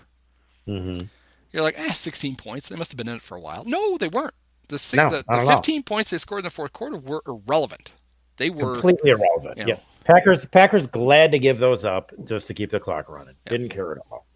Mm-hmm. 0.69 1.07
you're 1.51 1.63
like, 1.65 1.77
eh, 1.79 1.91
16 1.93 2.37
points. 2.37 2.69
They 2.69 2.77
must 2.77 2.93
have 2.93 2.97
been 2.97 3.09
in 3.09 3.17
it 3.17 3.23
for 3.23 3.37
a 3.37 3.41
while. 3.41 3.65
No, 3.67 3.99
they 3.99 4.07
weren't. 4.07 4.33
The 4.73 4.79
si- 4.79 4.97
No, 4.97 5.09
the, 5.11 5.25
the 5.29 5.33
at 5.35 5.39
all. 5.43 5.49
15 5.57 5.83
points 5.85 6.11
they 6.11 6.19
scored 6.19 6.41
in 6.41 6.45
the 6.45 6.51
fourth 6.51 6.73
quarter 6.73 6.97
were 6.97 7.23
irrelevant. 7.27 7.95
They 8.39 8.51
were 8.51 8.73
Completely 8.73 9.11
irrelevant. 9.11 9.59
you 9.59 9.67
Yeah. 9.69 9.77
Packers 10.05 10.45
Packers 10.47 10.87
glad 10.89 11.31
to 11.33 11.39
give 11.39 11.59
those 11.61 11.85
up 11.85 12.11
just 12.25 12.49
to 12.49 12.55
keep 12.55 12.73
the 12.73 12.81
clock 12.81 13.09
running. 13.09 13.35
Didn't 13.47 13.69
care 13.69 13.93
at 13.93 13.99
all. 14.11 14.27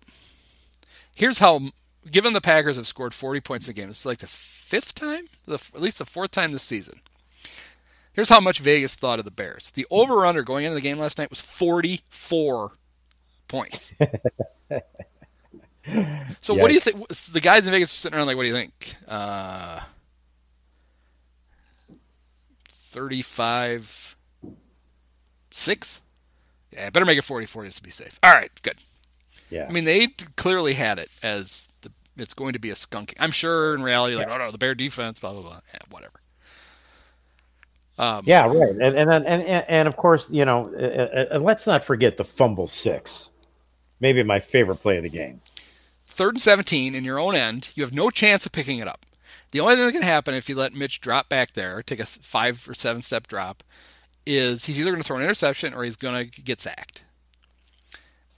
here's 1.12 1.38
how 1.40 1.60
given 2.10 2.32
the 2.34 2.40
packers 2.40 2.76
have 2.76 2.86
scored 2.86 3.12
40 3.12 3.40
points 3.40 3.66
in 3.66 3.74
the 3.74 3.80
game 3.80 3.88
it's 3.90 4.06
like 4.06 4.18
the 4.18 4.28
fifth 4.28 4.94
time 4.94 5.26
the, 5.44 5.54
at 5.74 5.80
least 5.80 5.98
the 5.98 6.04
fourth 6.04 6.30
time 6.30 6.52
this 6.52 6.62
season 6.62 7.00
here's 8.12 8.28
how 8.28 8.38
much 8.38 8.60
vegas 8.60 8.94
thought 8.94 9.18
of 9.18 9.24
the 9.24 9.30
bears 9.32 9.70
the 9.72 9.84
over-under 9.90 10.44
going 10.44 10.64
into 10.64 10.76
the 10.76 10.80
game 10.80 10.98
last 10.98 11.18
night 11.18 11.30
was 11.30 11.40
44 11.40 12.70
points 13.48 13.92
so 16.40 16.54
what 16.54 16.68
do 16.68 16.74
you 16.74 16.80
think 16.80 17.08
the 17.32 17.40
guys 17.40 17.66
in 17.66 17.72
vegas 17.72 17.90
are 17.92 17.96
sitting 17.96 18.16
around 18.16 18.26
like 18.28 18.36
what 18.36 18.42
do 18.44 18.48
you 18.48 18.54
think 18.54 18.94
uh 19.08 19.80
35 22.96 24.16
6 25.50 26.02
yeah 26.72 26.88
better 26.90 27.04
make 27.04 27.18
it 27.18 27.24
44 27.24 27.66
just 27.66 27.76
to 27.76 27.82
be 27.82 27.90
safe 27.90 28.18
all 28.22 28.32
right 28.32 28.50
good 28.62 28.76
Yeah. 29.50 29.66
I 29.68 29.72
mean, 29.72 29.84
they 29.84 30.08
clearly 30.36 30.72
had 30.74 30.98
it 30.98 31.10
as 31.22 31.68
the, 31.82 31.92
it's 32.16 32.34
going 32.34 32.54
to 32.54 32.58
be 32.58 32.70
a 32.70 32.74
skunking. 32.74 33.14
I'm 33.20 33.30
sure 33.30 33.74
in 33.74 33.82
reality, 33.82 34.16
like, 34.16 34.28
oh 34.28 34.38
no, 34.38 34.50
the 34.50 34.58
Bear 34.58 34.74
defense, 34.74 35.20
blah 35.20 35.32
blah 35.32 35.42
blah, 35.42 35.60
yeah, 35.72 35.80
whatever. 35.90 36.20
Um, 37.98 38.22
yeah, 38.26 38.46
right. 38.46 38.70
And 38.70 38.96
and 38.96 39.10
then 39.10 39.26
and, 39.26 39.42
and 39.42 39.64
and 39.68 39.88
of 39.88 39.96
course, 39.96 40.30
you 40.30 40.44
know, 40.44 40.72
uh, 40.74 41.34
uh, 41.36 41.38
let's 41.38 41.66
not 41.66 41.84
forget 41.84 42.16
the 42.16 42.24
fumble 42.24 42.66
six. 42.66 43.30
Maybe 44.00 44.22
my 44.22 44.40
favorite 44.40 44.76
play 44.76 44.96
of 44.96 45.04
the 45.04 45.08
game. 45.10 45.40
Third 46.06 46.34
and 46.34 46.42
17 46.42 46.94
in 46.94 47.04
your 47.04 47.18
own 47.18 47.34
end, 47.34 47.70
you 47.74 47.82
have 47.84 47.94
no 47.94 48.10
chance 48.10 48.46
of 48.46 48.52
picking 48.52 48.78
it 48.78 48.88
up. 48.88 49.04
The 49.56 49.60
only 49.62 49.76
thing 49.76 49.86
that 49.86 49.92
can 49.92 50.02
happen 50.02 50.34
if 50.34 50.50
you 50.50 50.54
let 50.54 50.74
Mitch 50.74 51.00
drop 51.00 51.30
back 51.30 51.54
there, 51.54 51.82
take 51.82 51.98
a 51.98 52.04
five 52.04 52.68
or 52.68 52.74
seven 52.74 53.00
step 53.00 53.26
drop, 53.26 53.64
is 54.26 54.66
he's 54.66 54.78
either 54.78 54.90
going 54.90 55.00
to 55.00 55.06
throw 55.06 55.16
an 55.16 55.22
interception 55.22 55.72
or 55.72 55.82
he's 55.82 55.96
going 55.96 56.28
to 56.30 56.42
get 56.42 56.60
sacked. 56.60 57.04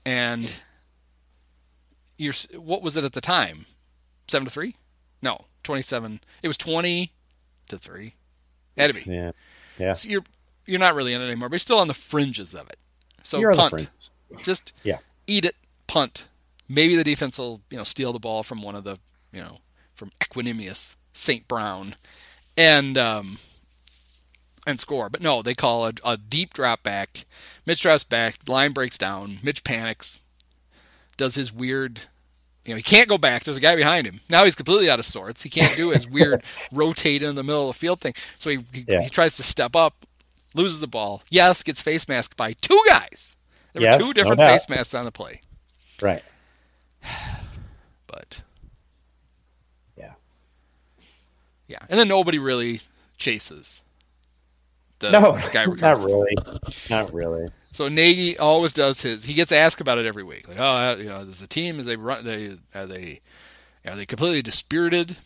And 0.06 0.60
you're 2.18 2.34
what 2.54 2.82
was 2.82 2.96
it 2.96 3.02
at 3.02 3.14
the 3.14 3.20
time? 3.20 3.66
Seven 4.28 4.46
to 4.46 4.50
three? 4.52 4.76
No, 5.20 5.46
twenty-seven. 5.64 6.20
It 6.40 6.46
was 6.46 6.56
twenty 6.56 7.10
to 7.66 7.78
three. 7.78 8.14
Had 8.76 8.94
to 8.94 9.04
be. 9.04 9.10
Yeah. 9.10 9.32
Yeah. 9.76 9.94
So 9.94 10.08
you're 10.08 10.22
you're 10.66 10.78
not 10.78 10.94
really 10.94 11.14
in 11.14 11.20
it 11.20 11.26
anymore, 11.26 11.48
but 11.48 11.54
you're 11.54 11.58
still 11.58 11.80
on 11.80 11.88
the 11.88 11.94
fringes 11.94 12.54
of 12.54 12.68
it. 12.70 12.76
So 13.24 13.40
You're 13.40 13.54
punt, 13.54 13.90
just 14.44 14.72
Yeah. 14.84 14.98
eat 15.26 15.44
it, 15.44 15.56
punt. 15.88 16.28
Maybe 16.68 16.94
the 16.94 17.02
defense 17.02 17.40
will 17.40 17.60
you 17.70 17.76
know 17.76 17.82
steal 17.82 18.12
the 18.12 18.20
ball 18.20 18.44
from 18.44 18.62
one 18.62 18.76
of 18.76 18.84
the 18.84 18.98
you 19.32 19.40
know 19.40 19.58
from 19.98 20.12
Equanimeous 20.20 20.94
St. 21.12 21.46
Brown, 21.48 21.94
and 22.56 22.96
um, 22.96 23.38
and 24.66 24.78
score. 24.78 25.08
But 25.10 25.20
no, 25.20 25.42
they 25.42 25.54
call 25.54 25.86
a, 25.86 25.92
a 26.04 26.16
deep 26.16 26.54
drop 26.54 26.82
back. 26.82 27.26
Mitch 27.66 27.82
drops 27.82 28.04
back. 28.04 28.36
Line 28.48 28.72
breaks 28.72 28.96
down. 28.98 29.38
Mitch 29.42 29.64
panics. 29.64 30.22
Does 31.16 31.34
his 31.34 31.52
weird. 31.52 32.02
You 32.64 32.74
know, 32.74 32.76
he 32.76 32.82
can't 32.82 33.08
go 33.08 33.16
back. 33.16 33.44
There's 33.44 33.56
a 33.56 33.62
guy 33.62 33.74
behind 33.76 34.06
him. 34.06 34.20
Now 34.28 34.44
he's 34.44 34.54
completely 34.54 34.90
out 34.90 34.98
of 34.98 35.06
sorts. 35.06 35.42
He 35.42 35.48
can't 35.48 35.74
do 35.74 35.90
his 35.90 36.06
weird 36.10 36.42
rotate 36.70 37.22
in 37.22 37.34
the 37.34 37.42
middle 37.42 37.70
of 37.70 37.74
the 37.74 37.78
field 37.78 38.00
thing. 38.00 38.12
So 38.38 38.50
he, 38.50 38.58
he, 38.74 38.84
Yeah. 38.86 39.00
he 39.00 39.08
tries 39.08 39.36
to 39.38 39.42
step 39.42 39.74
up, 39.74 40.04
loses 40.54 40.80
the 40.80 40.86
ball. 40.86 41.22
Yes, 41.30 41.62
gets 41.62 41.80
face 41.80 42.06
masked 42.08 42.36
by 42.36 42.52
two 42.52 42.78
guys. 42.86 43.36
There 43.72 43.82
Yes, 43.82 43.94
were 43.96 44.02
two 44.04 44.12
different 44.12 44.38
doubt. 44.38 44.50
face 44.50 44.68
masks 44.68 44.92
on 44.94 45.06
the 45.06 45.12
play. 45.12 45.40
Right. 46.02 46.22
But 48.06 48.42
Yeah. 49.96 50.12
Yeah, 51.68 51.78
and 51.88 51.98
then 51.98 52.08
nobody 52.08 52.38
really 52.38 52.80
chases. 53.16 53.80
The 55.00 55.10
No, 55.12 55.38
guy 55.52 55.64
not 55.66 55.98
really. 55.98 56.34
Not 56.90 57.14
really. 57.14 57.48
So 57.70 57.86
Nagy 57.88 58.36
always 58.38 58.72
does 58.72 59.02
his. 59.02 59.24
He 59.26 59.34
gets 59.34 59.52
asked 59.52 59.80
about 59.80 59.98
it 59.98 60.06
every 60.06 60.24
week. 60.24 60.48
Like, 60.48 60.58
oh, 60.58 60.64
uh, 60.64 60.96
you 60.98 61.04
know, 61.04 61.24
does 61.24 61.38
the 61.40 61.46
team 61.46 61.78
is 61.78 61.86
they 61.86 61.94
run? 61.96 62.24
They 62.24 62.56
are 62.74 62.86
they 62.86 63.20
are 63.86 63.94
they 63.94 64.06
completely 64.06 64.42
dispirited? 64.42 65.16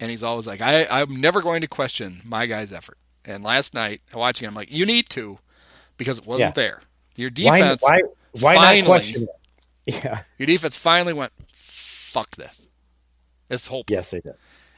And 0.00 0.10
he's 0.10 0.24
always 0.24 0.46
like, 0.48 0.60
I 0.60 0.86
I'm 0.90 1.16
never 1.20 1.40
going 1.42 1.60
to 1.60 1.68
question 1.68 2.22
my 2.24 2.46
guy's 2.46 2.72
effort. 2.72 2.98
And 3.24 3.44
last 3.44 3.72
night 3.74 4.00
watching, 4.12 4.46
it, 4.46 4.48
I'm 4.48 4.54
like, 4.54 4.72
you 4.72 4.84
need 4.84 5.08
to, 5.10 5.38
because 5.96 6.18
it 6.18 6.26
wasn't 6.26 6.48
Yeah. 6.48 6.62
there. 6.62 6.80
Your 7.16 7.30
defense, 7.30 7.82
why 7.82 8.02
why 8.40 8.54
finally- 8.56 8.80
not 8.82 8.86
question 8.86 9.22
it? 9.22 9.28
Yeah. 10.04 10.22
your 10.38 10.46
defense 10.46 10.76
finally 10.76 11.12
went, 11.12 11.30
fuck 11.52 12.32
this. 12.32 12.66
It's 13.50 13.66
hopeless. 13.68 13.94
Yes, 13.94 14.10
they 14.10 14.20
did. 14.20 14.34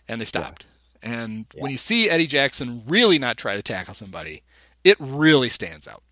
and 0.09 0.21
they 0.21 0.25
stopped. 0.27 0.67
And 1.03 1.47
when 1.57 1.71
you 1.71 1.79
see 1.79 2.09
Eddie 2.09 2.27
Jackson 2.27 2.83
really 2.87 3.19
not 3.19 3.37
try 3.37 3.57
to 3.57 3.63
tackle 3.63 3.95
somebody, 3.95 4.43
it 4.85 4.97
really 4.99 5.49
stands 5.49 5.89
out. 5.89 6.03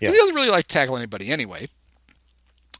Yeah. 0.00 0.10
He 0.10 0.16
doesn't 0.16 0.34
really 0.34 0.50
like 0.50 0.66
to 0.66 0.74
tackle 0.74 0.96
anybody 0.96 1.30
anyway. 1.30 1.68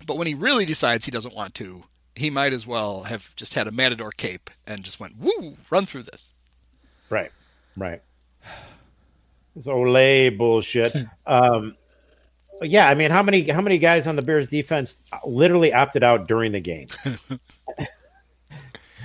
But 0.06 0.16
when 0.16 0.26
he 0.26 0.34
really 0.34 0.64
decides 0.64 1.04
he 1.04 1.10
doesn't 1.10 1.34
want 1.34 1.54
to, 1.56 1.84
he 2.14 2.30
might 2.30 2.52
as 2.52 2.66
well 2.66 3.04
have 3.04 3.34
just 3.36 3.54
had 3.54 3.66
a 3.66 3.72
matador 3.72 4.10
cape 4.10 4.50
and 4.66 4.82
just 4.82 4.98
went, 4.98 5.16
woo, 5.18 5.56
run 5.70 5.86
through 5.86 6.04
this. 6.04 6.32
Right. 7.08 7.30
Right. 7.76 8.02
It's 9.56 9.66
Olay 9.66 10.36
bullshit. 10.36 10.94
um, 11.26 11.76
yeah, 12.62 12.88
I 12.88 12.94
mean, 12.94 13.10
how 13.10 13.22
many 13.22 13.48
how 13.48 13.60
many 13.60 13.78
guys 13.78 14.06
on 14.06 14.16
the 14.16 14.22
Bears 14.22 14.46
defense 14.46 14.96
literally 15.24 15.72
opted 15.72 16.02
out 16.02 16.28
during 16.28 16.52
the 16.52 16.60
game? 16.60 16.86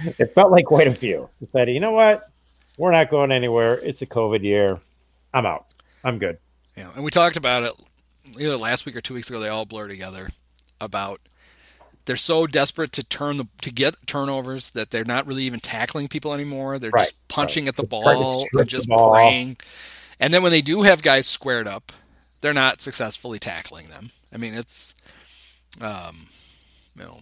it 0.19 0.33
felt 0.33 0.51
like 0.51 0.65
quite 0.65 0.87
a 0.87 0.91
few. 0.93 1.29
Said, 1.51 1.69
you 1.69 1.79
know 1.79 1.91
what? 1.91 2.23
We're 2.77 2.91
not 2.91 3.09
going 3.09 3.31
anywhere. 3.31 3.75
It's 3.75 4.01
a 4.01 4.05
COVID 4.05 4.43
year. 4.43 4.79
I'm 5.33 5.45
out. 5.45 5.65
I'm 6.03 6.19
good. 6.19 6.37
Yeah. 6.77 6.89
and 6.95 7.03
we 7.03 7.11
talked 7.11 7.37
about 7.37 7.63
it 7.63 7.71
either 8.39 8.57
last 8.57 8.85
week 8.85 8.95
or 8.95 9.01
two 9.01 9.13
weeks 9.13 9.29
ago. 9.29 9.39
They 9.39 9.47
all 9.49 9.65
blur 9.65 9.87
together 9.87 10.29
about 10.81 11.21
they're 12.05 12.15
so 12.15 12.45
desperate 12.47 12.91
to 12.93 13.03
turn 13.03 13.37
the 13.37 13.47
to 13.61 13.71
get 13.71 13.95
turnovers 14.07 14.69
that 14.71 14.91
they're 14.91 15.05
not 15.05 15.25
really 15.25 15.43
even 15.43 15.59
tackling 15.59 16.07
people 16.07 16.33
anymore. 16.33 16.77
They're 16.79 16.91
Right, 16.91 17.05
just 17.07 17.27
punching 17.29 17.63
right. 17.65 17.69
at 17.69 17.75
the 17.77 17.83
Just 17.83 17.89
ball 17.89 18.45
and 18.53 18.69
just 18.69 18.87
ball. 18.87 19.11
praying. 19.13 19.57
And 20.19 20.33
then 20.33 20.43
when 20.43 20.51
they 20.51 20.61
do 20.61 20.83
have 20.83 21.01
guys 21.01 21.27
squared 21.27 21.67
up, 21.67 21.91
they're 22.41 22.53
not 22.53 22.81
successfully 22.81 23.39
tackling 23.39 23.87
them. 23.87 24.11
I 24.33 24.37
mean, 24.37 24.53
it's 24.53 24.93
um, 25.81 26.27
you 26.95 27.03
know. 27.03 27.19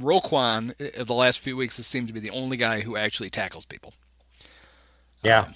Roquan, 0.00 0.70
uh, 1.00 1.04
the 1.04 1.14
last 1.14 1.38
few 1.38 1.56
weeks, 1.56 1.76
has 1.78 1.86
seemed 1.86 2.06
to 2.08 2.12
be 2.12 2.20
the 2.20 2.30
only 2.30 2.56
guy 2.56 2.80
who 2.80 2.96
actually 2.96 3.30
tackles 3.30 3.64
people 3.64 3.94
Yeah. 5.22 5.48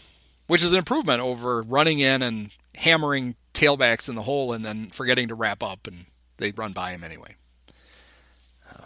which 0.46 0.62
is 0.64 0.72
an 0.72 0.78
improvement 0.78 1.20
over 1.20 1.62
running 1.62 1.98
in 2.00 2.22
and 2.22 2.50
hammering 2.76 3.36
tailbacks 3.54 4.08
in 4.08 4.14
the 4.14 4.22
hole 4.22 4.52
and 4.52 4.64
then 4.64 4.88
forgetting 4.88 5.28
to 5.28 5.34
wrap 5.34 5.62
up 5.62 5.86
and 5.86 6.06
they 6.38 6.50
run 6.52 6.72
by 6.72 6.92
him 6.92 7.04
anyway. 7.04 7.34
Um, 8.74 8.84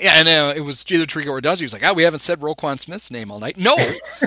yeah, 0.00 0.14
and 0.14 0.28
uh, 0.28 0.52
it 0.56 0.60
was 0.60 0.84
either 0.90 1.04
Tirico 1.04 1.28
or 1.28 1.40
Dungy. 1.40 1.58
He 1.58 1.64
was 1.64 1.72
like, 1.72 1.84
"Ah, 1.84 1.92
we 1.92 2.02
haven't 2.04 2.20
said 2.20 2.40
Roquan 2.40 2.80
Smith's 2.80 3.10
name 3.10 3.30
all 3.30 3.38
night." 3.38 3.56
No, 3.58 3.76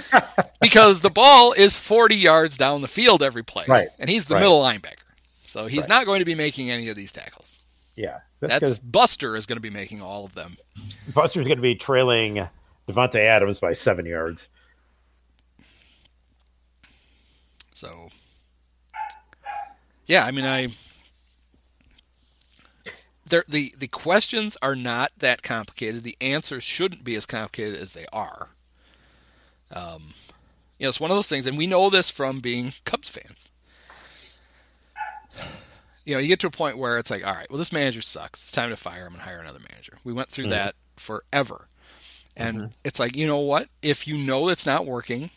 because 0.62 1.02
the 1.02 1.10
ball 1.10 1.54
is 1.54 1.76
40 1.76 2.16
yards 2.16 2.56
down 2.58 2.82
the 2.82 2.88
field 2.88 3.22
every 3.24 3.44
play, 3.44 3.66
Right. 3.68 3.88
And 4.00 4.10
he's 4.10 4.26
the 4.26 4.36
Right. 4.36 4.42
middle 4.42 4.62
linebacker, 4.62 5.04
so 5.46 5.66
he's 5.68 5.82
Right. 5.82 5.90
not 5.90 6.06
going 6.06 6.20
to 6.20 6.26
be 6.26 6.36
making 6.36 6.70
any 6.70 6.88
of 6.90 6.96
these 6.96 7.12
tackles. 7.12 7.60
Yeah. 7.98 8.20
That's 8.40 8.60
That's 8.60 8.80
Buster 8.80 9.36
is 9.36 9.46
going 9.46 9.58
to 9.58 9.62
be 9.62 9.72
making 9.72 10.02
all 10.02 10.24
of 10.24 10.36
them. 10.36 10.56
Buster's 11.14 11.46
going 11.46 11.58
to 11.58 11.62
be 11.62 11.76
trailing 11.76 12.48
Davante 12.88 13.20
Adams 13.20 13.60
by 13.60 13.74
seven 13.74 14.06
yards. 14.06 14.48
So, 17.74 18.10
yeah, 20.06 20.26
I 20.26 20.32
mean, 20.32 20.46
I 20.46 20.70
there 23.28 23.44
the 23.48 23.72
the 23.78 23.88
questions 23.88 24.58
are 24.62 24.76
not 24.76 25.12
that 25.18 25.44
complicated. 25.44 26.04
The 26.04 26.18
answers 26.22 26.64
shouldn't 26.64 27.04
be 27.04 27.16
as 27.16 27.26
complicated 27.26 27.80
as 27.80 27.94
they 27.94 28.06
are. 28.14 28.50
Um, 29.72 30.14
you 30.80 30.86
know, 30.86 30.90
it's 30.90 31.00
one 31.00 31.12
of 31.12 31.18
those 31.18 31.30
things, 31.30 31.46
and 31.46 31.58
we 31.58 31.68
know 31.68 31.90
this 31.90 32.10
from 32.10 32.40
being 32.40 32.74
Cubs 32.86 33.10
fans. 33.10 33.52
You 36.08 36.14
know, 36.14 36.20
you 36.20 36.30
get 36.30 36.40
to 36.40 36.48
a 36.48 36.52
point 36.52 36.78
where 36.78 36.98
it's 36.98 37.12
like, 37.12 37.28
all 37.28 37.34
right, 37.34 37.50
well, 37.50 37.60
this 37.60 37.74
manager 37.74 38.02
sucks. 38.02 38.42
It's 38.42 38.52
time 38.52 38.70
to 38.70 38.78
fire 38.78 39.06
him 39.06 39.14
and 39.14 39.24
hire 39.24 39.40
another 39.40 39.60
manager. 39.60 40.00
We 40.06 40.14
went 40.14 40.30
through 40.30 40.46
mm-hmm. 40.46 40.52
that 40.52 40.76
forever, 40.96 41.68
and 42.36 42.58
mm-hmm. 42.58 42.68
it's 42.86 42.98
like, 42.98 43.18
you 43.18 43.28
know 43.28 43.40
what? 43.40 43.68
If 43.82 44.08
you 44.08 44.18
know 44.18 44.48
it's 44.48 44.66
not 44.66 44.86
working, 44.86 45.32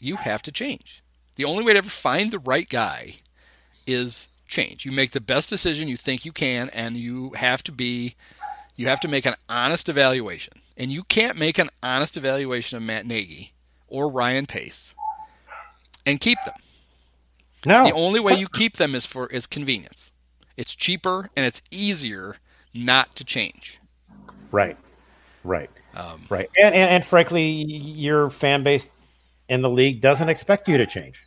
you 0.00 0.16
have 0.16 0.42
to 0.42 0.50
change. 0.50 1.04
The 1.36 1.44
only 1.44 1.62
way 1.62 1.74
to 1.74 1.78
ever 1.78 1.90
find 1.90 2.32
the 2.32 2.40
right 2.40 2.68
guy 2.68 3.14
is 3.86 4.26
change. 4.48 4.84
You 4.84 4.90
make 4.90 5.12
the 5.12 5.20
best 5.20 5.48
decision 5.48 5.86
you 5.86 5.96
think 5.96 6.24
you 6.24 6.32
can, 6.32 6.70
and 6.70 6.96
you 6.96 7.30
have 7.36 7.62
to 7.62 7.72
be, 7.72 8.16
you 8.74 8.88
have 8.88 9.00
to 9.00 9.08
make 9.08 9.26
an 9.26 9.36
honest 9.48 9.88
evaluation. 9.88 10.54
And 10.76 10.90
you 10.90 11.04
can't 11.04 11.38
make 11.38 11.58
an 11.58 11.70
honest 11.84 12.16
evaluation 12.16 12.76
of 12.76 12.82
Matt 12.82 13.06
Nagy 13.06 13.52
or 13.86 14.08
Ryan 14.08 14.46
Pace 14.46 14.94
and 16.04 16.20
keep 16.20 16.38
them. 16.44 16.54
No, 17.66 17.84
The 17.84 17.92
only 17.92 18.20
way 18.20 18.34
you 18.34 18.48
keep 18.48 18.76
them 18.76 18.94
is 18.94 19.04
for 19.06 19.26
is 19.28 19.46
convenience. 19.46 20.12
It's 20.56 20.74
cheaper 20.74 21.30
and 21.36 21.44
it's 21.46 21.62
easier 21.70 22.36
not 22.74 23.14
to 23.16 23.24
change. 23.24 23.78
right, 24.52 24.76
right, 25.44 25.70
Um, 25.94 26.24
right. 26.30 26.48
And, 26.56 26.74
and 26.74 26.90
and 26.90 27.04
frankly, 27.04 27.42
your 27.44 28.30
fan 28.30 28.62
base 28.62 28.88
in 29.48 29.62
the 29.62 29.70
league 29.70 30.00
doesn't 30.00 30.28
expect 30.28 30.68
you 30.68 30.78
to 30.78 30.86
change. 30.86 31.20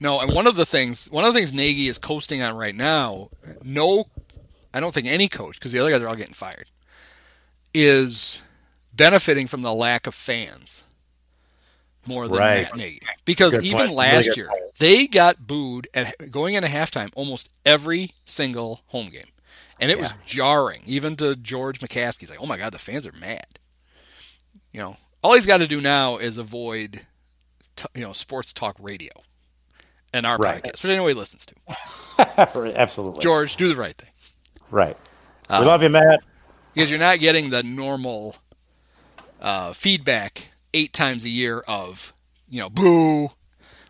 No, 0.00 0.20
and 0.20 0.32
one 0.32 0.46
of 0.46 0.54
the 0.56 0.66
things 0.66 1.10
one 1.10 1.24
of 1.24 1.32
the 1.34 1.38
things 1.40 1.52
Nagy 1.52 1.88
is 1.88 1.98
coasting 1.98 2.40
on 2.42 2.56
right 2.56 2.74
now, 2.74 3.30
no 3.62 4.06
I 4.72 4.80
don't 4.80 4.92
think 4.94 5.06
any 5.06 5.28
coach, 5.28 5.54
because 5.58 5.72
the 5.72 5.78
other 5.80 5.90
guys 5.90 6.02
are 6.02 6.08
all 6.08 6.14
getting 6.14 6.34
fired, 6.34 6.70
is 7.74 8.42
benefiting 8.94 9.46
from 9.46 9.62
the 9.62 9.72
lack 9.72 10.06
of 10.06 10.14
fans 10.14 10.84
more 12.08 12.26
than 12.26 12.38
Right. 12.38 12.74
Nagy. 12.74 13.00
Because 13.24 13.52
Good 13.54 13.64
even 13.64 13.78
point. 13.86 13.92
Last 13.92 14.24
good 14.26 14.36
year, 14.36 14.48
point. 14.48 14.62
they 14.78 15.06
got 15.06 15.46
booed 15.46 15.86
at 15.94 16.30
going 16.30 16.54
into 16.54 16.68
halftime 16.68 17.10
almost 17.14 17.48
every 17.64 18.10
single 18.24 18.80
home 18.86 19.06
game. 19.08 19.26
And 19.80 19.92
it 19.92 19.98
was 20.00 20.12
jarring, 20.26 20.80
even 20.86 21.14
to 21.16 21.36
George 21.36 21.78
McCaskey. 21.78 22.20
He's 22.20 22.30
like, 22.30 22.40
oh 22.42 22.46
my 22.46 22.56
God, 22.56 22.72
the 22.72 22.78
fans 22.80 23.06
are 23.06 23.12
mad. 23.12 23.46
You 24.72 24.80
know, 24.80 24.96
all 25.22 25.34
he's 25.34 25.46
got 25.46 25.58
to 25.58 25.68
do 25.68 25.80
now 25.80 26.16
is 26.16 26.36
avoid, 26.36 27.06
t- 27.76 27.86
you 27.94 28.00
know, 28.02 28.12
sports 28.12 28.52
talk 28.52 28.76
radio 28.80 29.12
and 30.12 30.26
our 30.26 30.36
Right. 30.36 30.60
podcast, 30.62 30.82
which 30.82 30.92
he 30.92 31.14
listens 31.14 31.46
to. 31.46 31.54
Absolutely, 32.80 33.20
George, 33.20 33.54
do 33.56 33.68
the 33.68 33.76
right 33.76 33.92
thing. 33.92 34.10
right. 34.70 34.96
we 35.48 35.56
love 35.58 35.82
you, 35.82 35.88
Matt. 35.90 36.24
because 36.74 36.90
you're 36.90 36.98
not 36.98 37.20
getting 37.20 37.50
the 37.50 37.62
normal 37.62 38.36
uh, 39.40 39.72
feedback 39.72 40.50
eight 40.74 40.92
times 40.92 41.24
a 41.24 41.28
year 41.28 41.60
of 41.68 42.12
you 42.48 42.60
know 42.60 42.68
boo 42.70 43.30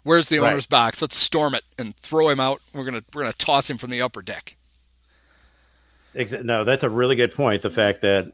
where's 0.05 0.29
the 0.29 0.39
Right. 0.39 0.51
owner's 0.51 0.67
box 0.67 1.01
let's 1.03 1.17
storm 1.17 1.55
it 1.55 1.65
and 1.79 1.95
throw 1.97 2.29
him 2.29 2.41
out 2.41 2.61
we're 2.73 2.85
gonna 2.85 3.03
we're 3.15 3.23
gonna 3.23 3.33
toss 3.33 3.69
him 3.69 3.79
from 3.79 3.91
the 3.91 4.01
upper 4.03 4.23
deck 4.23 4.57
No, 6.43 6.65
that's 6.65 6.83
a 6.83 6.91
really 6.91 7.15
good 7.15 7.33
point. 7.35 7.63
The 7.63 7.71
fact 7.71 8.01
that 8.01 8.33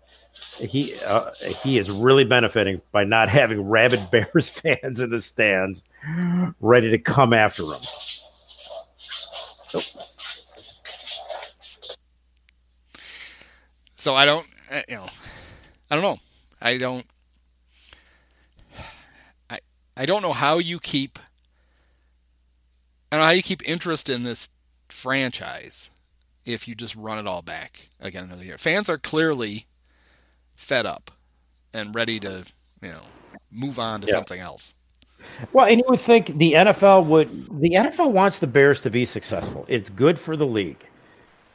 he 0.59 0.95
uh, 1.05 1.33
he 1.63 1.77
is 1.77 1.91
really 1.91 2.25
benefiting 2.25 2.81
by 2.93 3.05
not 3.05 3.29
having 3.29 3.61
rabid 3.69 4.11
Bears 4.13 4.49
fans 4.49 5.01
in 5.01 5.11
the 5.11 5.21
stands, 5.21 5.83
ready 6.61 6.91
to 6.91 6.99
come 6.99 7.33
after 7.35 7.65
him. 7.65 7.81
so 13.97 14.15
i 14.15 14.25
don't 14.25 14.47
uh, 14.71 14.83
you 14.89 14.97
know 14.97 15.07
i 15.91 15.95
don't 15.95 16.03
know 16.03 16.19
i 16.61 16.77
don't 16.79 17.07
i 19.97 20.07
don't 20.07 20.23
know 20.23 20.33
how 20.33 20.59
you 20.59 20.79
keep 20.81 21.19
i 23.11 23.17
don't 23.17 23.21
know 23.21 23.27
how 23.27 23.33
you 23.33 23.43
keep 23.43 23.67
interest 23.69 24.09
in 24.11 24.23
this 24.23 24.51
franchise 24.89 25.91
if 26.45 26.69
you 26.69 26.75
just 26.75 26.95
run 26.97 27.19
it 27.19 27.27
all 27.27 27.43
back 27.43 27.89
again 28.01 28.25
another 28.25 28.45
year 28.45 28.59
fans 28.59 28.89
are 28.89 28.99
clearly 28.99 29.67
fed 30.57 30.87
up 30.87 31.11
and 31.73 31.95
ready 31.95 32.21
to 32.21 32.45
you 32.83 32.91
know 32.91 33.03
move 33.51 33.79
on 33.79 34.01
to 34.01 34.07
Yeah. 34.07 34.15
something 34.15 34.41
else 34.41 34.75
Well, 35.53 35.67
and 35.67 35.79
you 35.79 35.85
would 35.89 36.01
think 36.01 36.37
the 36.39 36.53
NFL 36.53 37.07
would 37.07 37.31
the 37.61 37.71
NFL 37.71 38.13
wants 38.13 38.41
the 38.41 38.47
Bears 38.47 38.83
to 38.83 38.91
be 38.91 39.07
successful. 39.07 39.65
It's 39.69 39.89
good 39.89 40.19
for 40.19 40.37
the 40.37 40.47
league. 40.47 40.85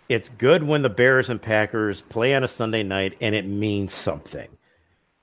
It's 0.10 0.30
good 0.30 0.64
when 0.64 0.82
the 0.82 0.90
Bears 0.90 1.30
and 1.30 1.42
Packers 1.42 2.02
play 2.02 2.34
on 2.34 2.44
a 2.44 2.48
Sunday 2.48 2.84
night 2.84 3.16
and 3.22 3.36
it 3.36 3.46
means 3.46 3.94
something. 3.94 4.48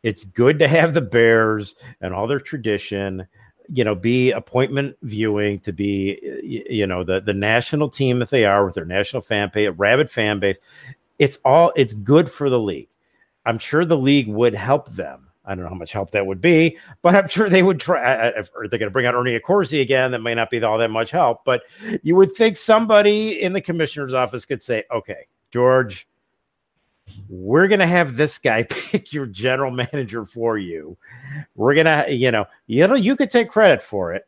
It's 0.06 0.22
good 0.22 0.60
to 0.60 0.68
have 0.68 0.94
the 0.94 1.00
Bears 1.00 1.74
and 2.00 2.14
all 2.14 2.28
their 2.28 2.38
tradition, 2.38 3.26
you 3.68 3.82
know, 3.82 3.96
be 3.96 4.30
appointment 4.30 4.96
viewing 5.02 5.58
to 5.60 5.72
be 5.72 6.20
you 6.44 6.86
know 6.86 7.02
the 7.02 7.20
the 7.20 7.34
national 7.34 7.90
team 7.90 8.20
that 8.20 8.30
they 8.30 8.44
are 8.44 8.64
with 8.64 8.76
their 8.76 8.84
national 8.84 9.20
fan 9.20 9.50
base, 9.52 9.68
rabid 9.76 10.08
fan 10.08 10.38
base. 10.38 10.58
It's 11.18 11.40
all 11.44 11.72
it's 11.74 11.92
good 11.92 12.30
for 12.30 12.48
the 12.48 12.60
league. 12.60 12.86
I'm 13.46 13.58
sure 13.58 13.84
the 13.84 13.98
league 13.98 14.28
would 14.28 14.54
help 14.54 14.90
them. 14.90 15.26
I 15.44 15.56
don't 15.56 15.64
know 15.64 15.70
how 15.70 15.74
much 15.74 15.90
help 15.90 16.12
that 16.12 16.24
would 16.24 16.40
be, 16.40 16.78
but 17.02 17.16
I'm 17.16 17.26
sure 17.26 17.50
they 17.50 17.64
would 17.64 17.80
try. 17.80 18.28
If 18.28 18.52
they're 18.52 18.78
going 18.78 18.82
to 18.82 18.90
bring 18.90 19.06
out 19.06 19.14
Ernie 19.16 19.36
Accorsi 19.36 19.80
again? 19.80 20.12
That 20.12 20.20
may 20.20 20.34
not 20.34 20.50
be 20.50 20.62
all 20.62 20.78
that 20.78 20.92
much 20.92 21.10
help, 21.10 21.44
but 21.44 21.64
you 22.04 22.14
would 22.14 22.30
think 22.30 22.56
somebody 22.56 23.42
in 23.42 23.54
the 23.54 23.60
commissioner's 23.60 24.14
office 24.14 24.44
could 24.44 24.62
say, 24.62 24.84
"Okay, 24.92 25.26
George, 25.50 26.06
we're 27.28 27.68
going 27.68 27.80
to 27.80 27.86
have 27.86 28.16
this 28.16 28.38
guy 28.38 28.62
pick 28.68 29.12
your 29.12 29.26
general 29.26 29.70
manager 29.70 30.24
for 30.24 30.58
you. 30.58 30.96
We're 31.54 31.74
going 31.74 31.86
to, 31.86 32.12
you 32.12 32.30
know, 32.30 32.46
you 32.66 32.86
know, 32.86 32.94
you 32.94 33.16
could 33.16 33.30
take 33.30 33.50
credit 33.50 33.82
for 33.82 34.14
it. 34.14 34.26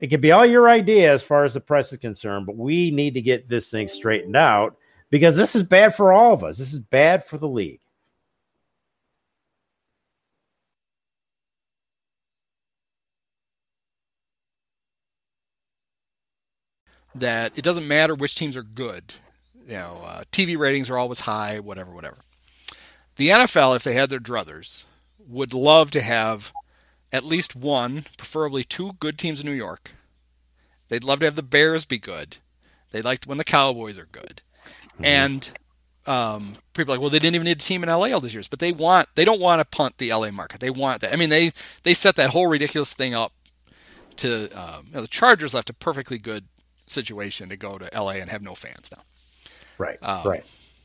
It 0.00 0.08
could 0.08 0.20
be 0.20 0.32
all 0.32 0.44
your 0.44 0.68
idea 0.68 1.12
as 1.12 1.22
far 1.22 1.44
as 1.44 1.54
the 1.54 1.60
press 1.60 1.92
is 1.92 1.98
concerned, 1.98 2.46
but 2.46 2.56
we 2.56 2.90
need 2.90 3.14
to 3.14 3.22
get 3.22 3.48
this 3.48 3.70
thing 3.70 3.88
straightened 3.88 4.36
out 4.36 4.76
because 5.10 5.36
this 5.36 5.54
is 5.54 5.62
bad 5.62 5.94
for 5.94 6.12
all 6.12 6.34
of 6.34 6.44
us. 6.44 6.58
This 6.58 6.72
is 6.72 6.78
bad 6.78 7.24
for 7.24 7.38
the 7.38 7.48
league." 7.48 7.80
that 17.14 17.56
it 17.56 17.62
doesn't 17.62 17.86
matter 17.86 18.14
which 18.14 18.34
teams 18.34 18.56
are 18.56 18.62
good. 18.62 19.14
You 19.66 19.74
know, 19.74 20.00
uh, 20.04 20.24
TV 20.30 20.58
ratings 20.58 20.90
are 20.90 20.98
always 20.98 21.20
high, 21.20 21.58
whatever, 21.58 21.90
whatever. 21.90 22.18
The 23.16 23.28
NFL, 23.28 23.76
if 23.76 23.84
they 23.84 23.94
had 23.94 24.10
their 24.10 24.20
druthers, 24.20 24.84
would 25.26 25.54
love 25.54 25.90
to 25.92 26.02
have 26.02 26.52
at 27.12 27.24
least 27.24 27.54
one, 27.54 28.04
preferably 28.16 28.64
two 28.64 28.92
good 28.94 29.16
teams 29.16 29.40
in 29.40 29.46
New 29.46 29.52
York. 29.52 29.92
They'd 30.88 31.04
love 31.04 31.20
to 31.20 31.26
have 31.26 31.36
the 31.36 31.42
Bears 31.42 31.84
be 31.84 31.98
good. 31.98 32.38
They'd 32.90 33.04
like 33.04 33.24
when 33.24 33.38
the 33.38 33.44
Cowboys 33.44 33.98
are 33.98 34.08
good. 34.10 34.42
And 35.02 35.48
um, 36.06 36.56
people 36.74 36.92
are 36.92 36.96
like, 36.96 37.00
well, 37.00 37.10
they 37.10 37.18
didn't 37.18 37.34
even 37.36 37.46
need 37.46 37.56
a 37.56 37.60
team 37.60 37.82
in 37.82 37.88
LA 37.88 38.08
all 38.08 38.20
these 38.20 38.34
years, 38.34 38.48
but 38.48 38.58
they 38.58 38.72
want 38.72 39.08
they 39.14 39.24
don't 39.24 39.40
want 39.40 39.60
to 39.60 39.64
punt 39.64 39.98
the 39.98 40.12
LA 40.12 40.30
market. 40.30 40.60
They 40.60 40.70
want 40.70 41.00
that. 41.00 41.12
I 41.12 41.16
mean, 41.16 41.30
they 41.30 41.52
they 41.82 41.94
set 41.94 42.16
that 42.16 42.30
whole 42.30 42.46
ridiculous 42.46 42.92
thing 42.92 43.14
up 43.14 43.32
to 44.16 44.50
um, 44.50 44.86
you 44.88 44.94
know, 44.94 45.00
the 45.00 45.08
Chargers 45.08 45.54
left 45.54 45.70
a 45.70 45.74
perfectly 45.74 46.18
good 46.18 46.44
situation 46.86 47.48
to 47.48 47.56
go 47.56 47.78
to 47.78 47.88
LA 47.92 48.12
and 48.12 48.30
have 48.30 48.42
no 48.42 48.54
fans 48.54 48.90
now. 48.94 49.02
Right, 49.78 49.98
Um, 50.02 50.26
right. 50.26 50.44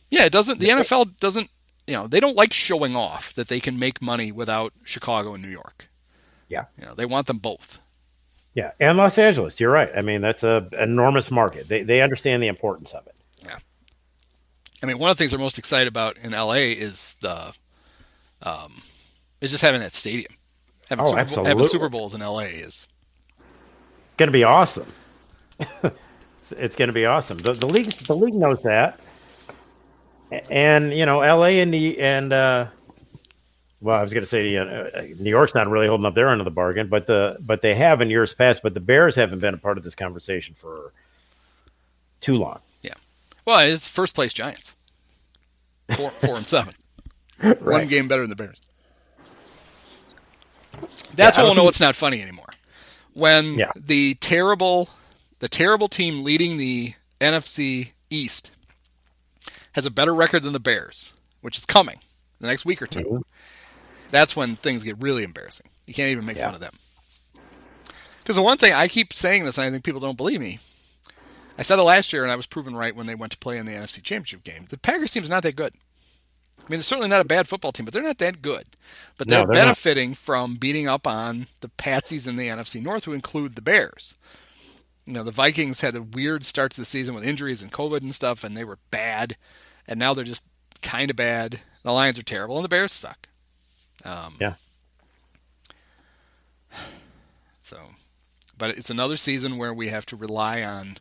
Yeah, 0.09 0.25
it 0.25 0.31
doesn't. 0.31 0.59
The 0.59 0.69
NFL 0.69 1.17
doesn't. 1.17 1.49
You 1.87 1.93
know, 1.93 2.07
they 2.07 2.19
don't 2.19 2.35
like 2.35 2.53
showing 2.53 2.95
off 2.95 3.33
that 3.33 3.47
they 3.47 3.59
can 3.59 3.77
make 3.79 4.01
money 4.01 4.31
without 4.31 4.73
Chicago 4.83 5.33
and 5.33 5.43
New 5.43 5.49
York. 5.49 5.89
Yeah. 6.47 6.65
You 6.79 6.85
know, 6.85 6.93
they 6.95 7.05
want 7.05 7.27
them 7.27 7.37
both. 7.37 7.79
Yeah, 8.55 8.71
and 8.79 8.97
Los 8.97 9.17
Angeles. 9.17 9.59
You're 9.59 9.71
right. 9.71 9.91
I 9.95 10.01
mean, 10.01 10.21
that's 10.21 10.43
a 10.43 10.67
enormous 10.79 11.29
market. 11.31 11.67
They 11.67 11.83
they 11.83 12.01
understand 12.01 12.41
the 12.43 12.47
importance 12.47 12.93
of 12.93 13.05
it. 13.07 13.15
Yeah. 13.45 13.57
I 14.81 14.85
mean, 14.87 14.97
one 14.97 15.11
of 15.11 15.17
the 15.17 15.21
things 15.21 15.31
they're 15.31 15.39
most 15.39 15.57
excited 15.59 15.87
about 15.87 16.17
in 16.17 16.31
LA 16.31 16.53
is 16.73 17.15
the, 17.21 17.53
um, 18.43 18.81
is 19.41 19.51
just 19.51 19.61
having 19.63 19.81
that 19.81 19.93
stadium. 19.93 20.31
Having, 20.89 21.05
Oh, 21.05 21.09
Super, 21.09 21.15
Bowl, 21.15 21.19
absolutely. 21.21 21.49
having 21.49 21.67
Super 21.67 21.89
Bowls 21.89 22.13
in 22.15 22.21
LA 22.21 22.39
is 22.39 22.87
Going 24.17 24.27
to 24.27 24.33
be 24.33 24.43
awesome. 24.43 24.91
it's 26.39 26.51
it's 26.53 26.75
going 26.75 26.87
to 26.87 26.93
be 26.93 27.05
awesome. 27.05 27.37
The, 27.37 27.53
the 27.53 27.67
league 27.67 27.87
the 27.91 28.15
league 28.15 28.33
knows 28.33 28.61
that, 28.63 28.99
and 30.49 30.91
you 30.93 31.05
know, 31.05 31.21
L.A. 31.21 31.59
and 31.61 31.73
the 31.73 31.99
and 31.99 32.33
uh, 32.33 32.67
well, 33.81 33.97
I 33.97 34.01
was 34.01 34.11
going 34.13 34.23
to 34.23 34.27
say 34.27 34.57
uh, 34.57 35.01
New 35.19 35.29
York's 35.29 35.53
not 35.55 35.67
really 35.69 35.87
holding 35.87 36.05
up 36.05 36.15
their 36.15 36.29
end 36.29 36.41
of 36.41 36.45
the 36.45 36.51
bargain, 36.51 36.87
but 36.87 37.07
the 37.07 37.37
but 37.39 37.61
they 37.61 37.75
have 37.75 38.01
in 38.01 38.09
years 38.09 38.33
past. 38.33 38.61
But 38.63 38.73
the 38.73 38.79
Bears 38.79 39.15
haven't 39.15 39.39
been 39.39 39.53
a 39.53 39.57
part 39.57 39.77
of 39.77 39.83
this 39.83 39.95
conversation 39.95 40.55
for 40.55 40.91
too 42.21 42.37
long. 42.37 42.59
yeah. 42.81 42.93
Well, 43.45 43.59
it's 43.59 43.87
first 43.87 44.15
place 44.15 44.33
Giants, 44.33 44.75
four 45.95 46.09
four 46.11 46.35
and 46.37 46.47
seven, 46.47 46.73
one 47.59 47.87
game 47.87 48.07
better 48.07 48.21
than 48.21 48.29
the 48.29 48.35
Bears. 48.35 48.59
That's 51.15 51.37
Yeah, 51.37 51.43
when 51.43 51.47
we'll 51.49 51.55
know 51.55 51.61
think- 51.63 51.69
it's 51.71 51.79
not 51.81 51.95
funny 51.95 52.21
anymore. 52.21 52.47
When 53.13 53.55
Yeah. 53.55 53.71
the 53.75 54.15
terrible, 54.15 54.89
the 55.39 55.49
terrible 55.49 55.87
team 55.87 56.23
leading 56.23 56.57
the 56.57 56.93
NFC 57.19 57.93
East 58.09 58.51
has 59.73 59.85
a 59.85 59.91
better 59.91 60.13
record 60.13 60.43
than 60.43 60.53
the 60.53 60.59
Bears, 60.59 61.13
which 61.41 61.57
is 61.57 61.65
coming 61.65 61.99
the 62.39 62.47
next 62.47 62.65
week 62.65 62.81
or 62.81 62.87
2 62.87 62.99
Mm-hmm. 62.99 63.21
That's 64.11 64.35
when 64.35 64.55
things 64.55 64.83
get 64.83 64.99
really 64.99 65.23
embarrassing. 65.23 65.67
You 65.85 65.93
can't 65.93 66.09
even 66.09 66.25
make 66.25 66.37
fun 66.37 66.55
of 66.55 66.59
them. 66.59 66.73
Because 68.19 68.35
the 68.35 68.41
one 68.41 68.57
thing 68.57 68.73
I 68.73 68.87
keep 68.87 69.13
saying 69.13 69.45
this, 69.45 69.57
and 69.57 69.65
I 69.65 69.69
think 69.69 69.83
people 69.83 70.01
don't 70.01 70.17
believe 70.17 70.39
me. 70.39 70.59
I 71.59 71.61
said 71.61 71.77
it 71.77 71.83
last 71.83 72.11
year, 72.11 72.23
and 72.23 72.31
I 72.31 72.35
was 72.35 72.47
proven 72.47 72.75
right 72.75 72.95
when 72.95 73.05
they 73.05 73.13
went 73.13 73.31
to 73.33 73.37
play 73.37 73.59
in 73.59 73.67
the 73.67 73.73
NFC 73.73 74.01
Championship 74.01 74.43
game. 74.43 74.65
The 74.69 74.79
Packers 74.79 75.11
team 75.11 75.21
is 75.23 75.29
not 75.29 75.43
that 75.43 75.55
good. 75.55 75.73
I 76.57 76.61
mean, 76.63 76.79
they're 76.79 76.81
certainly 76.81 77.09
not 77.09 77.21
a 77.21 77.25
bad 77.25 77.47
football 77.47 77.71
team, 77.71 77.85
but 77.85 77.93
they're 77.93 78.01
not 78.01 78.17
that 78.17 78.41
good. 78.41 78.65
But 79.17 79.27
they're, 79.27 79.39
they're 79.39 79.47
not. 79.47 79.53
benefiting 79.53 80.13
from 80.13 80.55
beating 80.55 80.87
up 80.87 81.05
on 81.05 81.47
the 81.61 81.69
patsies 81.69 82.27
in 82.27 82.35
the 82.35 82.47
NFC 82.47 82.81
North, 82.81 83.05
who 83.05 83.13
include 83.13 83.55
the 83.55 83.61
Bears. 83.61 84.15
You 85.09 85.15
know, 85.15 85.23
the 85.23 85.31
Vikings 85.31 85.81
had 85.81 85.95
a 85.95 86.03
weird 86.03 86.45
start 86.45 86.71
to 86.73 86.81
the 86.81 86.85
season 86.85 87.15
with 87.15 87.25
injuries 87.25 87.63
and 87.63 87.71
COVID 87.71 88.01
and 88.01 88.13
stuff, 88.13 88.43
and 88.43 88.55
they 88.55 88.63
were 88.63 88.77
bad. 88.91 89.37
And 89.87 89.99
now 89.99 90.13
they're 90.13 90.23
just 90.23 90.45
kind 90.83 91.09
of 91.09 91.15
bad. 91.15 91.61
The 91.81 91.91
Lions 91.91 92.19
are 92.19 92.23
terrible, 92.23 92.57
and 92.57 92.63
the 92.63 92.69
Bears 92.69 92.91
suck. 92.91 93.27
Um, 94.05 94.35
Yeah. 94.39 94.53
So, 97.63 97.79
but 98.55 98.69
it's 98.77 98.91
another 98.91 99.15
season 99.15 99.57
where 99.57 99.73
we 99.73 99.87
have 99.87 100.05
to 100.07 100.15
rely 100.15 100.61
on 100.61 100.97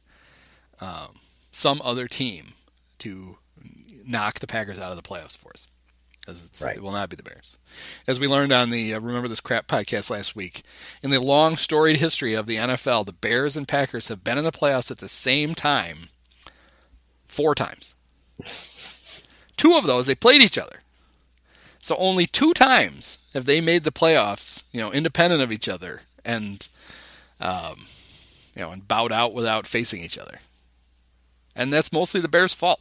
um, 0.80 1.20
some 1.52 1.82
other 1.84 2.08
team 2.08 2.54
to 3.00 3.36
knock 4.06 4.38
the 4.38 4.46
Packers 4.46 4.78
out 4.78 4.90
of 4.90 4.96
the 4.96 5.02
playoffs 5.02 5.36
for 5.36 5.50
us. 5.50 5.66
Because 6.28 6.62
Right. 6.62 6.76
it 6.76 6.82
will 6.82 6.92
not 6.92 7.08
be 7.08 7.16
the 7.16 7.22
Bears. 7.22 7.56
As 8.06 8.20
we 8.20 8.28
learned 8.28 8.52
on 8.52 8.70
the 8.70 8.94
uh, 8.94 9.00
Remember 9.00 9.28
This 9.28 9.40
Crap 9.40 9.66
podcast 9.66 10.10
last 10.10 10.36
week, 10.36 10.62
in 11.02 11.10
the 11.10 11.20
long 11.20 11.56
storied 11.56 11.96
history 11.96 12.34
of 12.34 12.46
the 12.46 12.56
NFL, 12.56 13.06
the 13.06 13.12
Bears 13.12 13.56
and 13.56 13.66
Packers 13.66 14.08
have 14.08 14.22
been 14.22 14.38
in 14.38 14.44
the 14.44 14.52
playoffs 14.52 14.90
at 14.90 14.98
the 14.98 15.08
same 15.08 15.54
time 15.54 16.08
four 17.26 17.54
times. 17.54 17.94
Two 19.56 19.74
of 19.76 19.84
those, 19.84 20.06
they 20.06 20.14
played 20.14 20.42
each 20.42 20.58
other. 20.58 20.80
So 21.80 21.96
only 21.96 22.26
two 22.26 22.52
times 22.52 23.18
have 23.32 23.46
they 23.46 23.60
made 23.60 23.84
the 23.84 23.92
playoffs, 23.92 24.64
you 24.72 24.80
know, 24.80 24.92
independent 24.92 25.42
of 25.42 25.52
each 25.52 25.68
other 25.68 26.02
and, 26.24 26.68
um, 27.40 27.86
you 28.54 28.62
know, 28.62 28.70
and 28.70 28.86
bowed 28.86 29.12
out 29.12 29.32
without 29.32 29.66
facing 29.66 30.02
each 30.02 30.18
other. 30.18 30.40
And 31.56 31.72
that's 31.72 31.92
mostly 31.92 32.20
the 32.20 32.28
Bears' 32.28 32.54
fault. 32.54 32.80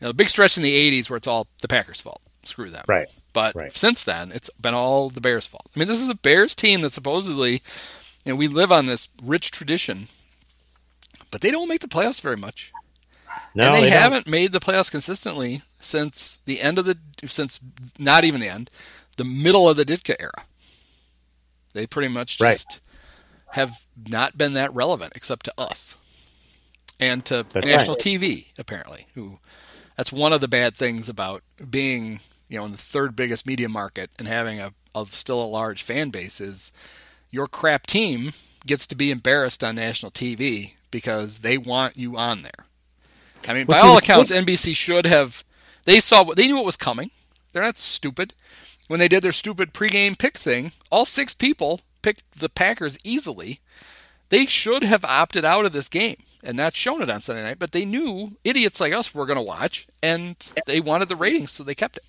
You 0.00 0.06
know, 0.06 0.08
the 0.08 0.14
big 0.14 0.28
stretch 0.28 0.56
in 0.56 0.62
the 0.62 0.74
'80s 0.74 1.08
where 1.10 1.16
it's 1.16 1.26
all 1.26 1.46
the 1.60 1.68
Packers' 1.68 2.00
fault. 2.00 2.20
Screw 2.44 2.70
them. 2.70 2.84
Right. 2.86 3.08
But 3.32 3.54
Right. 3.56 3.72
since 3.76 4.04
then, 4.04 4.30
it's 4.32 4.50
been 4.50 4.74
all 4.74 5.10
the 5.10 5.20
Bears' 5.20 5.46
fault. 5.46 5.66
I 5.74 5.78
mean, 5.78 5.88
this 5.88 6.00
is 6.00 6.08
a 6.08 6.14
Bears 6.14 6.54
team 6.54 6.82
that 6.82 6.92
supposedly, 6.92 7.62
you 8.24 8.32
know, 8.32 8.36
we 8.36 8.46
live 8.48 8.70
on 8.70 8.86
this 8.86 9.08
rich 9.22 9.50
tradition, 9.50 10.08
but 11.30 11.40
they 11.40 11.50
don't 11.50 11.68
make 11.68 11.80
the 11.80 11.88
playoffs 11.88 12.20
very 12.20 12.36
much 12.36 12.72
No, 13.54 13.66
and 13.66 13.74
they, 13.74 13.80
they 13.82 13.90
don't. 13.90 13.98
haven't 14.00 14.26
made 14.26 14.52
the 14.52 14.60
playoffs 14.60 14.90
consistently 14.90 15.62
since 15.80 16.38
the 16.44 16.60
end 16.60 16.78
of 16.78 16.84
the 16.84 16.96
since 17.26 17.58
not 17.98 18.24
even 18.24 18.40
the 18.40 18.48
end, 18.48 18.70
the 19.16 19.24
middle 19.24 19.68
of 19.68 19.76
the 19.76 19.84
Ditka 19.84 20.14
era. 20.20 20.44
They 21.72 21.86
pretty 21.86 22.08
much 22.08 22.40
Right. 22.40 22.52
just 22.52 22.80
have 23.52 23.78
not 24.08 24.38
been 24.38 24.52
that 24.54 24.72
relevant 24.74 25.12
except 25.16 25.44
to 25.46 25.54
us 25.58 25.96
and 27.00 27.24
to 27.26 27.44
That's 27.48 27.66
national 27.66 27.94
right. 27.94 28.00
TV 28.02 28.46
apparently. 28.58 29.06
Who 29.14 29.38
that's 29.96 30.12
one 30.12 30.32
of 30.32 30.40
the 30.40 30.48
bad 30.48 30.74
things 30.74 31.08
about 31.08 31.42
being 31.70 32.20
you 32.48 32.58
know 32.58 32.64
in 32.66 32.72
the 32.72 32.78
third 32.78 33.16
biggest 33.16 33.46
media 33.46 33.68
market 33.68 34.10
and 34.18 34.28
having 34.28 34.60
a 34.60 34.72
of 34.94 35.12
still 35.12 35.42
a 35.42 35.44
large 35.44 35.82
fan 35.82 36.10
base 36.10 36.40
is 36.40 36.72
your 37.30 37.46
crap 37.46 37.86
team 37.86 38.32
gets 38.66 38.86
to 38.86 38.96
be 38.96 39.10
embarrassed 39.10 39.62
on 39.62 39.74
national 39.74 40.10
TV 40.10 40.72
because 40.90 41.40
they 41.40 41.58
want 41.58 41.96
you 41.96 42.16
on 42.16 42.42
there. 42.42 42.64
I 43.46 43.52
mean, 43.52 43.66
by 43.66 43.80
all 43.80 43.98
accounts, 43.98 44.32
NBC 44.32 44.74
should 44.74 45.06
have. 45.06 45.44
They 45.84 46.00
saw 46.00 46.24
what 46.24 46.36
they 46.36 46.46
knew 46.46 46.56
what 46.56 46.64
was 46.64 46.76
coming. 46.76 47.10
They're 47.52 47.62
not 47.62 47.78
stupid. 47.78 48.32
When 48.88 48.98
they 48.98 49.08
did 49.08 49.22
their 49.22 49.32
stupid 49.32 49.72
pregame 49.74 50.18
pick 50.18 50.36
thing, 50.36 50.72
all 50.90 51.04
six 51.04 51.34
people 51.34 51.80
picked 52.02 52.40
the 52.40 52.48
Packers 52.48 52.98
easily. 53.04 53.60
They 54.30 54.46
should 54.46 54.82
have 54.82 55.04
opted 55.04 55.44
out 55.44 55.66
of 55.66 55.72
this 55.72 55.88
game 55.88 56.22
and 56.46 56.56
not 56.56 56.74
shown 56.74 57.02
it 57.02 57.10
on 57.10 57.20
Sunday 57.20 57.42
night. 57.42 57.58
But 57.58 57.72
they 57.72 57.84
knew 57.84 58.36
idiots 58.44 58.80
like 58.80 58.92
us 58.92 59.14
were 59.14 59.26
going 59.26 59.36
to 59.36 59.42
watch, 59.42 59.86
and 60.02 60.36
they 60.66 60.80
wanted 60.80 61.08
the 61.08 61.16
ratings, 61.16 61.50
so 61.50 61.64
they 61.64 61.74
kept 61.74 61.96
it. 61.96 62.04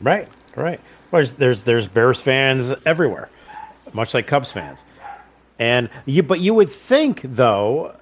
Right, 0.00 0.28
right. 0.56 0.80
There's 1.10 1.32
there's 1.32 1.62
there's 1.62 1.88
Bears 1.88 2.20
fans 2.20 2.74
everywhere, 2.84 3.30
much 3.92 4.12
like 4.12 4.26
Cubs 4.26 4.52
fans, 4.52 4.84
and 5.58 5.88
you. 6.04 6.22
But 6.22 6.40
you 6.40 6.52
would 6.54 6.70
think 6.70 7.22
though 7.24 7.94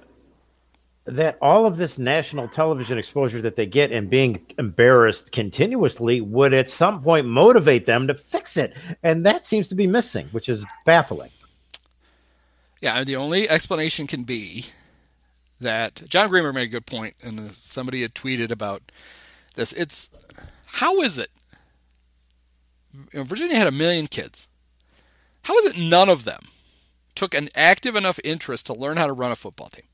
that 1.05 1.37
all 1.41 1.65
of 1.65 1.77
this 1.77 1.97
national 1.97 2.49
television 2.49 2.97
exposure 2.97 3.41
that 3.41 3.55
they 3.55 3.65
get 3.65 3.93
and 3.93 4.09
being 4.09 4.45
embarrassed 4.59 5.31
continuously 5.31 6.19
would 6.19 6.53
at 6.53 6.69
some 6.69 7.01
point 7.01 7.25
motivate 7.25 7.85
them 7.85 8.07
to 8.07 8.13
fix 8.13 8.57
it, 8.57 8.73
and 9.03 9.25
that 9.25 9.45
seems 9.45 9.69
to 9.69 9.75
be 9.75 9.87
missing, 9.87 10.27
which 10.31 10.49
is 10.49 10.65
baffling. 10.85 11.31
Yeah, 12.81 13.03
the 13.03 13.15
only 13.15 13.49
explanation 13.49 14.05
can 14.05 14.23
be 14.23 14.65
that 15.59 16.03
John 16.07 16.29
Gramer 16.29 16.53
made 16.53 16.63
a 16.63 16.67
good 16.67 16.85
point, 16.85 17.15
and 17.21 17.51
somebody 17.61 18.01
had 18.01 18.13
tweeted 18.13 18.51
about 18.51 18.83
this. 19.55 19.73
It's 19.73 20.09
how 20.65 21.01
is 21.01 21.17
it? 21.17 21.29
you 23.13 23.19
know, 23.19 23.23
Virginia 23.23 23.55
had 23.55 23.67
a 23.67 23.71
million 23.71 24.07
kids. 24.07 24.47
How 25.43 25.57
is 25.59 25.71
it 25.71 25.77
none 25.77 26.09
of 26.09 26.23
them 26.23 26.41
took 27.15 27.33
an 27.33 27.49
active 27.55 27.95
enough 27.95 28.19
interest 28.23 28.65
to 28.67 28.73
learn 28.73 28.97
how 28.97 29.07
to 29.07 29.13
run 29.13 29.31
a 29.31 29.35
football 29.35 29.69
team? 29.69 29.85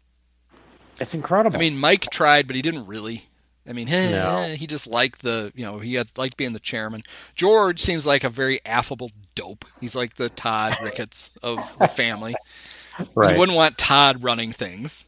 It's 1.00 1.14
incredible. 1.14 1.56
I 1.56 1.60
mean, 1.60 1.78
Mike 1.78 2.10
tried, 2.12 2.48
but 2.48 2.56
he 2.56 2.62
didn't 2.62 2.88
really. 2.88 3.26
I 3.68 3.74
mean, 3.74 3.88
eh, 3.88 4.12
No. 4.12 4.42
Eh, 4.42 4.56
he 4.56 4.68
just 4.68 4.88
liked 4.88 5.22
the, 5.22 5.52
you 5.56 5.64
know, 5.64 5.80
he 5.80 5.94
had 5.96 6.10
liked 6.18 6.38
being 6.38 6.54
the 6.54 6.60
chairman. 6.60 7.04
George 7.34 7.80
seems 7.80 8.06
like 8.06 8.24
a 8.24 8.30
very 8.30 8.60
affable 8.66 9.12
dope. 9.36 9.66
He's 9.80 9.96
like 9.96 10.16
the 10.16 10.30
Todd 10.30 10.78
Ricketts 10.82 11.32
of 11.42 11.58
the 11.80 11.88
family. 11.88 12.36
right? 13.16 13.34
You 13.34 13.40
wouldn't 13.40 13.56
want 13.56 13.78
Todd 13.78 14.24
running 14.24 14.52
things. 14.52 15.06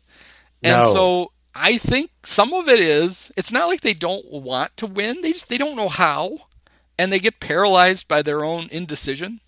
And 0.66 0.82
No. 0.82 0.88
so 0.94 1.32
I 1.54 1.78
think 1.78 2.12
some 2.24 2.54
of 2.54 2.68
it 2.68 2.80
is 2.80 3.32
it's 3.38 3.52
not 3.52 3.68
like 3.68 3.82
they 3.82 3.94
don't 3.94 4.26
want 4.32 4.76
to 4.78 4.88
win. 4.88 5.22
They 5.22 5.32
just 5.32 5.50
they 5.50 5.58
don't 5.58 5.76
know 5.76 5.90
how 5.90 6.40
and 6.98 7.12
they 7.12 7.20
get 7.20 7.40
paralyzed 7.40 8.08
by 8.08 8.22
their 8.22 8.44
own 8.44 8.68
indecision. 8.72 9.42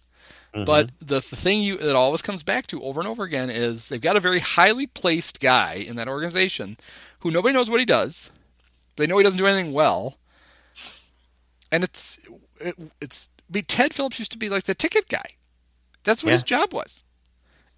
But 0.54 0.88
mm-hmm. 0.88 1.06
the, 1.06 1.16
the 1.16 1.22
thing 1.22 1.62
you 1.62 1.78
that 1.78 1.96
always 1.96 2.22
comes 2.22 2.42
back 2.42 2.68
to 2.68 2.82
over 2.84 3.00
and 3.00 3.08
over 3.08 3.24
again 3.24 3.50
is 3.50 3.90
they've 3.90 4.02
got 4.02 4.16
a 4.16 4.22
very 4.22 4.40
highly 4.40 4.88
placed 4.88 5.40
guy 5.40 5.74
in 5.76 5.96
that 5.98 6.08
organization 6.08 6.78
who 7.20 7.30
nobody 7.32 7.54
knows 7.54 7.70
what 7.70 7.80
he 7.80 7.86
does. 7.86 8.32
They 8.96 9.06
know 9.06 9.18
he 9.18 9.24
doesn't 9.24 9.38
do 9.38 9.46
anything 9.46 9.74
well. 9.74 10.18
And 11.72 11.84
it's 11.84 12.18
it, 12.62 12.76
it's 13.02 13.30
I 13.50 13.54
mean, 13.54 13.66
Ted 13.66 13.94
Phillips 13.94 14.20
used 14.20 14.32
to 14.32 14.38
be 14.38 14.50
like 14.50 14.64
the 14.64 14.74
ticket 14.76 15.10
guy. 15.10 15.36
That's 16.04 16.24
what 16.24 16.30
Yeah. 16.30 16.36
his 16.36 16.44
job 16.44 16.74
was 16.74 17.04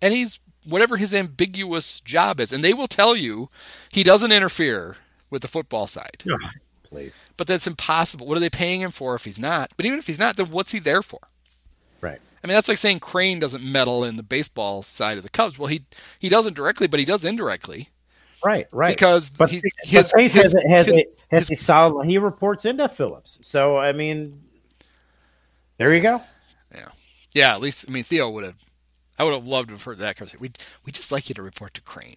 and 0.01 0.13
he's 0.13 0.39
whatever 0.66 0.97
his 0.97 1.14
ambiguous 1.14 1.99
job 1.99 2.39
is 2.39 2.51
and 2.51 2.64
they 2.64 2.74
will 2.74 2.88
tell 2.88 3.16
you 3.16 3.49
he 3.91 4.03
doesn't 4.03 4.32
interfere 4.32 4.97
with 5.30 5.41
the 5.41 5.47
football 5.47 5.88
side. 5.88 6.24
Please, 6.84 7.20
but 7.38 7.45
that's 7.47 7.68
impossible. 7.68 8.26
What 8.28 8.38
are 8.38 8.41
they 8.41 8.49
paying 8.49 8.82
him 8.82 8.91
for 8.91 9.14
if 9.16 9.26
he's 9.26 9.39
not? 9.39 9.72
But 9.78 9.86
even 9.86 9.99
if 9.99 10.07
he's 10.07 10.20
not 10.20 10.36
then 10.38 10.51
what's 10.51 10.72
he 10.72 10.80
there 10.80 11.01
for? 11.01 11.20
Right? 12.01 12.20
i 12.41 12.47
mean 12.47 12.55
that's 12.55 12.70
like 12.70 12.78
saying 12.78 13.01
crane 13.01 13.38
doesn't 13.39 13.62
meddle 13.64 14.05
in 14.05 14.16
the 14.16 14.24
baseball 14.24 14.82
side 14.82 15.18
of 15.18 15.24
the 15.24 15.30
cubs. 15.30 15.60
Well 15.60 15.68
he 15.68 15.84
he 16.18 16.30
doesn't 16.30 16.55
directly 16.55 16.88
but 16.88 16.99
he 16.99 17.05
does 17.05 17.26
indirectly. 17.26 17.89
Right, 18.43 18.68
right. 18.72 18.88
because 18.89 19.30
but, 19.30 19.49
he, 19.49 19.60
but 19.62 19.72
his, 19.89 20.14
Pace 20.16 20.34
his- 20.34 20.43
has, 20.43 20.55
a, 20.55 20.68
has, 20.70 20.86
his- 20.86 20.95
a, 20.95 21.05
has 21.30 21.51
a 21.51 21.55
solid. 21.55 22.05
He 22.07 22.18
reports 22.18 22.64
into 22.64 22.88
Phillips, 22.88 23.38
so 23.41 23.78
I 23.78 23.91
mean, 23.91 24.41
there 25.78 25.93
you 25.93 26.01
go. 26.01 26.22
yeah. 26.74 26.88
Yeah 27.34 27.53
at 27.53 27.62
least 27.62 27.86
i 27.88 27.91
mean 27.91 28.03
theo 28.03 28.30
would 28.30 28.45
have 28.45 28.55
i 29.20 29.24
would 29.24 29.34
have 29.34 29.47
loved 29.47 29.70
to 29.70 29.74
have 29.76 29.84
heard 29.84 29.99
that 29.99 30.15
conversation 30.15 30.39
we 30.41 30.51
we 30.86 30.91
just 30.91 31.11
like 31.11 31.30
you 31.30 31.36
to 31.36 31.43
report 31.43 31.74
to 31.76 31.82
crane 31.82 32.15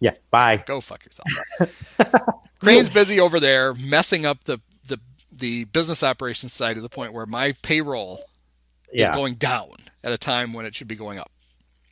Yeah, 0.00 0.14
bye. 0.30 0.64
Go 0.66 0.80
fuck 0.80 1.04
yourself. 1.04 1.28
Crane's 2.60 2.90
busy 2.90 3.20
over 3.20 3.40
there 3.40 3.74
messing 3.74 4.26
up 4.26 4.44
the, 4.44 4.60
the 4.86 5.00
the 5.32 5.64
business 5.66 6.02
operations 6.04 6.52
side 6.52 6.76
to 6.76 6.80
the 6.82 6.88
point 6.88 7.12
where 7.12 7.26
my 7.26 7.52
payroll 7.62 8.20
Yeah, 8.92 9.04
is 9.04 9.10
going 9.10 9.34
down 9.34 9.76
at 10.04 10.12
a 10.12 10.18
time 10.18 10.52
when 10.52 10.66
it 10.66 10.74
should 10.74 10.88
be 10.88 10.96
going 10.96 11.18
up. 11.18 11.30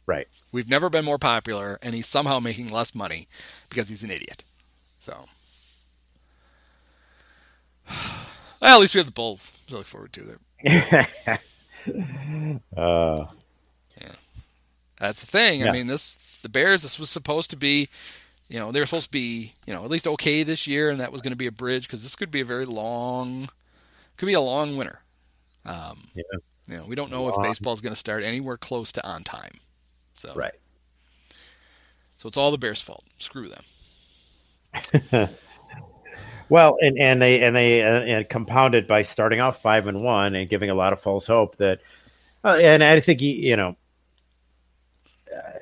right. 0.07 0.28
We've 0.52 0.68
never 0.68 0.88
been 0.90 1.04
more 1.04 1.18
popular, 1.18 1.78
and 1.82 1.94
he's 1.94 2.07
somehow 2.07 2.40
making 2.40 2.70
less 2.70 2.94
money 2.94 3.28
because 3.68 3.88
he's 3.88 4.04
an 4.04 4.11
idiot. 4.11 4.42
So, 5.00 5.26
well, 8.61 8.76
at 8.76 8.80
least 8.80 8.94
we 8.94 8.98
have 8.98 9.07
the 9.07 9.12
Bulls 9.12 9.52
to 9.68 9.74
look 9.76 9.86
forward 9.86 10.12
to. 10.14 10.38
There, 10.64 11.40
uh, 12.76 13.26
that's 14.99 15.20
the 15.20 15.26
thing. 15.26 15.66
I 15.66 15.72
mean, 15.72 15.86
this 15.86 16.16
the 16.42 16.49
Bears. 16.49 16.82
This 16.82 16.99
was 16.99 17.11
supposed 17.11 17.51
to 17.51 17.57
be, 17.57 17.88
you 18.49 18.59
know, 18.59 18.72
they 18.72 18.80
were 18.80 18.86
supposed 18.86 19.07
to 19.07 19.12
be, 19.12 19.55
you 19.66 19.74
know, 19.74 19.84
at 19.84 19.90
least 19.90 20.07
okay 20.07 20.42
this 20.42 20.66
year, 20.66 20.90
and 20.90 21.01
that 21.01 21.12
was 21.12 21.20
going 21.20 21.32
to 21.32 21.36
be 21.36 21.47
a 21.47 21.53
bridge 21.53 21.86
because 21.86 22.03
this 22.03 22.16
could 22.16 22.30
be 22.30 22.40
a 22.40 22.44
very 22.44 22.64
long, 22.64 23.49
could 24.16 24.26
be 24.26 24.34
a 24.34 24.40
long 24.40 24.76
winter. 24.76 25.01
Um, 25.64 26.09
Yeah. 26.14 26.22
You 26.68 26.76
know, 26.78 26.84
we 26.84 26.97
don't 26.97 27.12
know 27.12 27.28
if 27.28 27.36
baseball 27.40 27.74
is 27.74 27.80
going 27.80 27.92
to 27.92 27.99
start 27.99 28.24
anywhere 28.24 28.57
close 28.57 28.90
to 28.92 29.07
on 29.07 29.22
time. 29.22 29.61
So, 30.14 30.32
right. 30.34 30.55
so 32.16 32.26
it's 32.26 32.36
all 32.36 32.51
the 32.51 32.59
Bears' 32.59 32.80
fault. 32.80 33.05
Screw 33.18 33.49
them. 33.49 35.28
Well, 36.49 36.76
and 36.80 36.99
and 36.99 37.20
they 37.20 37.42
and 37.42 37.57
they 37.57 37.82
uh, 37.82 38.03
and 38.03 38.28
compounded 38.28 38.86
by 38.86 39.03
starting 39.03 39.40
off 39.40 39.61
five 39.61 39.88
and 39.88 40.01
one 40.01 40.34
and 40.34 40.49
giving 40.49 40.70
a 40.70 40.74
lot 40.74 40.92
of 40.92 41.01
false 41.01 41.26
hope 41.26 41.57
that, 41.57 41.80
uh, 42.44 42.59
and 42.61 42.84
I 42.84 43.01
think 43.01 43.20
you, 43.20 43.32
you 43.32 43.57
know, 43.57 43.76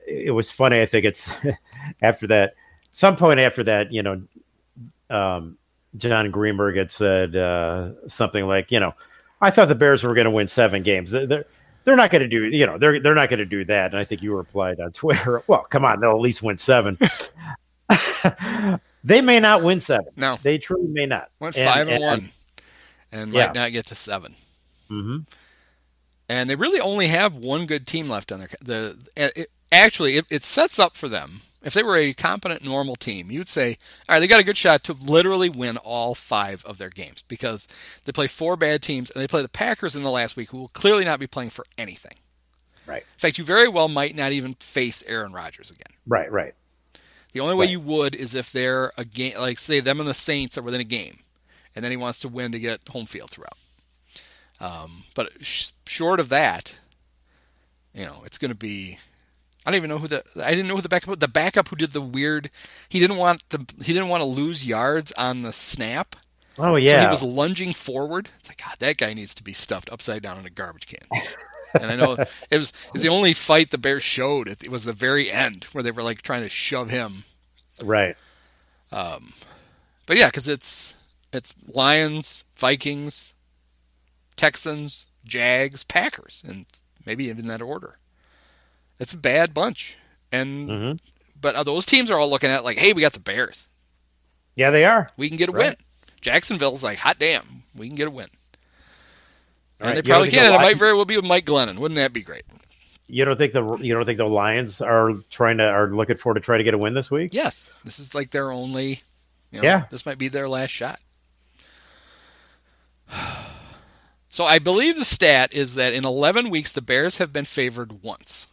it 0.07 0.33
was 0.35 0.51
funny. 0.51 0.81
I 0.81 0.87
think 0.87 1.05
it's 1.05 1.31
after 2.03 2.27
that, 2.29 2.55
some 2.93 3.16
point 3.16 3.41
after 3.41 3.64
that, 3.64 3.93
you 3.93 4.03
know, 4.03 4.22
um, 5.11 5.57
John 5.97 6.31
Greenberg 6.31 6.77
had 6.77 6.91
said 6.91 7.37
uh, 7.37 7.91
something 8.09 8.47
like, 8.47 8.70
you 8.72 8.81
know, 8.81 8.95
I 9.41 9.51
thought 9.51 9.68
the 9.68 9.75
Bears 9.75 10.03
were 10.03 10.14
going 10.14 10.25
to 10.27 10.31
win 10.31 10.47
seven 10.47 10.83
games. 10.83 11.11
They're 11.11 11.45
they're 11.85 11.97
not 11.97 12.11
going 12.11 12.22
to 12.22 12.29
do, 12.29 12.45
you 12.45 12.66
know, 12.66 12.79
they're 12.79 12.99
they're 13.01 13.14
not 13.14 13.29
going 13.29 13.39
to 13.41 13.45
do 13.45 13.64
that. 13.66 13.93
And 13.93 13.99
I 13.99 14.05
think 14.05 14.22
you 14.22 14.35
replied 14.35 14.81
on 14.81 14.93
Twitter, 14.93 15.43
well, 15.47 15.66
come 15.68 15.85
on, 15.85 16.01
they'll 16.01 16.11
at 16.12 16.20
least 16.20 16.43
win 16.43 16.57
seven. 16.59 16.97
they 19.05 19.20
may 19.20 19.41
not 19.41 19.62
win 19.62 19.81
seven. 19.81 20.07
No. 20.16 20.39
they 20.43 20.59
truly 20.59 20.93
may 20.93 21.07
not. 21.07 21.31
Went 21.41 21.57
And- 21.57 21.64
five 21.70 21.89
and, 21.89 21.91
and- 21.91 22.03
one, 22.03 22.31
and 23.12 23.33
Yeah. 23.33 23.47
might 23.47 23.55
not 23.55 23.72
get 23.72 23.87
to 23.87 23.95
seven. 23.95 24.35
Mhm. 24.91 25.27
And 26.29 26.49
they 26.49 26.55
really 26.55 26.81
only 26.81 27.09
have 27.09 27.35
one 27.35 27.66
good 27.66 27.87
team 27.87 28.09
left 28.09 28.33
on 28.33 28.39
their 28.41 28.49
the. 28.62 28.97
It, 29.16 29.51
actually, 29.72 30.16
it, 30.16 30.26
it 30.30 30.42
sets 30.44 30.78
up 30.78 30.96
for 30.96 31.08
them. 31.08 31.40
If 31.62 31.72
they 31.72 31.82
were 31.82 31.96
a 31.96 32.12
competent, 32.12 32.62
normal 32.62 32.94
team, 32.94 33.30
you'd 33.30 33.48
say, 33.48 33.78
all 34.08 34.14
right, 34.14 34.20
they 34.20 34.26
got 34.26 34.40
a 34.40 34.44
good 34.44 34.56
shot 34.56 34.84
to 34.84 34.92
literally 34.92 35.48
win 35.48 35.78
all 35.78 36.14
five 36.14 36.62
of 36.66 36.76
their 36.76 36.90
games 36.90 37.22
because 37.26 37.66
they 38.04 38.12
play 38.12 38.26
four 38.26 38.54
bad 38.56 38.82
teams 38.82 39.10
and 39.10 39.22
they 39.22 39.26
play 39.26 39.40
the 39.40 39.48
Packers 39.48 39.96
in 39.96 40.02
the 40.02 40.10
last 40.10 40.36
week, 40.36 40.50
who 40.50 40.58
will 40.58 40.68
clearly 40.68 41.06
not 41.06 41.18
be 41.20 41.26
playing 41.26 41.48
for 41.50 41.64
anything. 41.78 42.16
Right, 42.86 43.00
In 43.02 43.18
fact, 43.18 43.38
you 43.38 43.44
very 43.44 43.66
well 43.66 43.88
might 43.88 44.14
not 44.14 44.32
even 44.32 44.54
face 44.60 45.02
Aaron 45.06 45.32
Rodgers 45.32 45.70
again. 45.70 45.96
right, 46.06 46.30
right. 46.30 46.54
The 47.32 47.40
only 47.40 47.54
way 47.54 47.64
Right. 47.64 47.70
you 47.72 47.80
would 47.80 48.14
is 48.14 48.34
if 48.34 48.52
they're 48.52 48.92
a 48.98 49.04
game, 49.06 49.38
like 49.38 49.58
say 49.58 49.80
them 49.80 49.98
and 50.00 50.08
the 50.08 50.12
Saints 50.14 50.58
are 50.58 50.62
within 50.62 50.82
a 50.82 50.84
game, 50.84 51.20
and 51.74 51.82
then 51.82 51.90
he 51.90 51.96
wants 51.96 52.18
to 52.20 52.28
win 52.28 52.52
to 52.52 52.60
get 52.60 52.80
home 52.90 53.06
field 53.06 53.30
throughout. 53.30 53.56
Um, 54.60 55.04
but 55.14 55.32
sh- 55.40 55.70
short 55.86 56.20
of 56.20 56.28
that, 56.28 56.76
you 57.94 58.04
know, 58.04 58.22
it's 58.26 58.36
going 58.38 58.50
to 58.50 58.54
be. 58.56 58.98
I 59.64 59.70
don't 59.70 59.76
even 59.76 59.90
know 59.90 59.98
who 59.98 60.08
the. 60.08 60.22
I 60.42 60.50
didn't 60.50 60.68
know 60.68 60.76
who 60.76 60.82
the 60.82 60.88
backup. 60.88 61.18
The 61.18 61.28
backup 61.28 61.68
who 61.68 61.76
did 61.76 61.92
the 61.92 62.00
weird. 62.00 62.50
He 62.88 63.00
didn't 63.00 63.16
want 63.16 63.48
the. 63.48 63.66
He 63.82 63.92
didn't 63.92 64.08
want 64.08 64.20
to 64.20 64.26
lose 64.26 64.64
yards 64.64 65.12
on 65.12 65.42
the 65.42 65.52
snap. 65.52 66.16
Oh 66.58 66.76
yeah. 66.76 66.92
So 66.92 67.00
he 67.00 67.06
was 67.06 67.22
lunging 67.22 67.72
forward. 67.72 68.28
It's 68.40 68.48
like 68.48 68.62
God, 68.62 68.76
that 68.78 68.98
guy 68.98 69.14
needs 69.14 69.34
to 69.34 69.42
be 69.42 69.52
stuffed 69.52 69.90
upside 69.90 70.22
down 70.22 70.38
in 70.38 70.46
a 70.46 70.50
garbage 70.50 70.86
can. 70.86 71.22
and 71.80 71.90
I 71.90 71.96
know 71.96 72.12
it 72.50 72.58
was 72.58 72.72
it's 72.92 73.02
the 73.02 73.08
only 73.08 73.32
fight 73.32 73.70
the 73.70 73.78
Bears 73.78 74.02
showed. 74.02 74.48
It, 74.48 74.62
it 74.62 74.70
was 74.70 74.84
the 74.84 74.92
very 74.92 75.30
end 75.32 75.64
where 75.72 75.82
they 75.82 75.90
were 75.90 76.02
like 76.02 76.22
trying 76.22 76.42
to 76.42 76.48
shove 76.48 76.90
him 76.90 77.24
right. 77.82 78.16
Um, 78.92 79.32
But 80.06 80.18
yeah, 80.18 80.28
because 80.28 80.46
it's 80.46 80.94
it's 81.32 81.54
Lions, 81.66 82.44
Vikings, 82.54 83.34
Texans, 84.36 85.06
Jags, 85.24 85.82
Packers, 85.82 86.44
and 86.46 86.66
maybe 87.04 87.24
even 87.24 87.46
that 87.48 87.62
order. 87.62 87.98
It's 89.01 89.12
a 89.12 89.18
bad 89.18 89.53
bunch, 89.55 89.97
and 90.30 90.68
Mhm. 90.68 90.99
but 91.40 91.55
uh, 91.55 91.62
those 91.64 91.84
teams 91.86 92.11
are 92.11 92.18
all 92.18 92.30
looking 92.30 92.51
at 92.51 92.64
like, 92.64 92.78
hey, 92.78 92.92
we 92.92 93.03
got 93.03 93.12
the 93.12 93.20
Bears, 93.20 93.68
Yeah, 94.57 94.70
they 94.70 94.84
are. 94.84 95.11
we 95.16 95.28
can 95.28 95.36
get 95.36 95.49
a 95.49 95.53
Right. 95.53 95.66
win. 95.68 95.76
Jacksonville's 96.20 96.82
like, 96.84 96.99
hot 96.99 97.18
damn, 97.18 97.64
we 97.74 97.86
can 97.88 97.97
get 97.97 98.09
a 98.09 98.11
win, 98.11 98.28
and 99.80 99.88
Right. 99.88 99.95
they 99.97 100.03
probably 100.03 100.30
can. 100.30 100.51
the 100.51 100.55
it 100.59 100.61
might 100.62 100.78
very 100.78 100.95
well 100.95 101.05
be 101.05 101.16
with 101.16 101.24
Mike 101.24 101.45
Glennon. 101.47 101.78
Wouldn't 101.78 101.97
that 101.97 102.12
be 102.12 102.22
great? 102.22 102.45
You 103.07 103.24
don't 103.26 103.36
think 103.36 103.53
the 103.53 103.76
you 103.78 103.92
don't 103.95 104.07
think 104.07 104.16
the 104.18 104.24
Lions 104.24 104.80
are 104.80 105.12
trying 105.30 105.59
to 105.59 105.64
are 105.64 105.88
looking 105.95 106.16
for 106.16 106.32
to 106.32 106.40
try 106.40 106.57
to 106.57 106.64
get 106.64 106.72
a 106.74 106.78
win 106.78 106.95
this 106.95 107.11
week? 107.11 107.30
Yes, 107.34 107.70
this 107.84 107.99
is 107.99 108.14
like 108.14 108.30
their 108.30 108.51
only. 108.51 109.01
You 109.51 109.61
know, 109.61 109.68
Yeah. 109.68 109.84
This 109.90 110.05
might 110.07 110.18
be 110.18 110.28
their 110.28 110.49
last 110.49 110.70
shot. 110.70 111.01
So 114.28 114.45
I 114.45 114.59
believe 114.59 114.97
the 114.99 115.05
stat 115.05 115.53
is 115.53 115.76
that 115.76 115.92
in 115.95 116.05
11 116.05 116.51
weeks 116.51 116.72
the 116.72 116.82
Bears 116.82 117.18
have 117.18 117.32
been 117.32 117.45
favored 117.45 118.03
once. 118.03 118.49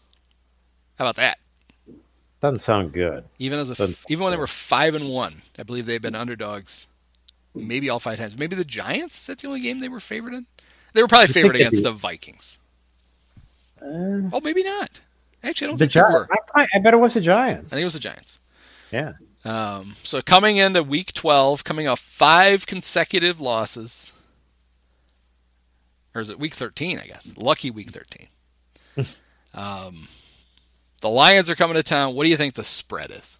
How 1.02 1.08
about 1.08 1.16
that? 1.16 1.40
Doesn't 2.42 2.60
sound 2.62 2.94
good. 2.94 3.24
Even 3.40 3.58
as 3.58 3.72
a 3.72 3.76
Doesn't- 3.76 4.06
even 4.12 4.24
when 4.24 4.30
they 4.32 4.38
were 4.38 4.46
five 4.46 4.94
and 4.94 5.10
one, 5.10 5.42
I 5.58 5.64
believe 5.64 5.88
they've 5.88 6.00
been 6.00 6.14
underdogs. 6.14 6.86
Maybe 7.56 7.90
all 7.90 8.00
five 8.00 8.20
times. 8.20 8.38
Maybe 8.38 8.56
the 8.56 8.64
Giants. 8.64 9.22
Is 9.22 9.26
that 9.26 9.40
the 9.40 9.48
only 9.48 9.62
game 9.62 9.80
they 9.80 9.90
were 9.90 10.00
favored 10.00 10.36
in? 10.36 10.46
They 10.94 11.02
were 11.02 11.08
probably 11.08 11.30
favored 11.34 11.56
against 11.56 11.82
the 11.82 11.92
Vikings. 11.92 12.60
oh, 13.82 14.40
maybe 14.44 14.62
not. 14.64 15.02
Actually, 15.44 15.66
I 15.66 15.70
don't 15.70 15.80
The 15.80 15.86
think 15.88 15.94
they 15.94 16.02
were. 16.02 16.28
I, 16.54 16.68
I 16.76 16.80
bet 16.80 16.94
it 16.94 16.98
was 16.98 17.16
the 17.16 17.22
Giants. 17.22 17.74
I 17.74 17.78
think 17.78 17.82
it 17.82 17.86
was 17.86 17.96
the 17.96 18.00
Giants. 18.00 18.40
Yeah. 18.92 19.14
Um, 19.44 19.94
so 20.04 20.22
coming 20.22 20.58
into 20.58 20.84
week 20.84 21.14
12, 21.14 21.64
coming 21.64 21.88
off 21.88 22.00
five 22.00 22.68
consecutive 22.68 23.42
losses. 23.42 24.14
Or 26.14 26.22
is 26.22 26.30
it 26.30 26.38
week 26.38 26.54
13, 26.54 27.00
I 27.00 27.08
guess? 27.08 27.34
Lucky 27.38 27.72
week 27.72 27.90
13. 27.90 28.28
um, 29.56 30.08
the 31.02 31.10
Lions 31.10 31.50
are 31.50 31.56
coming 31.56 31.76
to 31.76 31.84
town. 31.84 32.16
What 32.16 32.24
do 32.24 32.30
you 32.30 32.38
think 32.38 32.54
the 32.54 32.64
spread 32.64 33.12
is? 33.12 33.40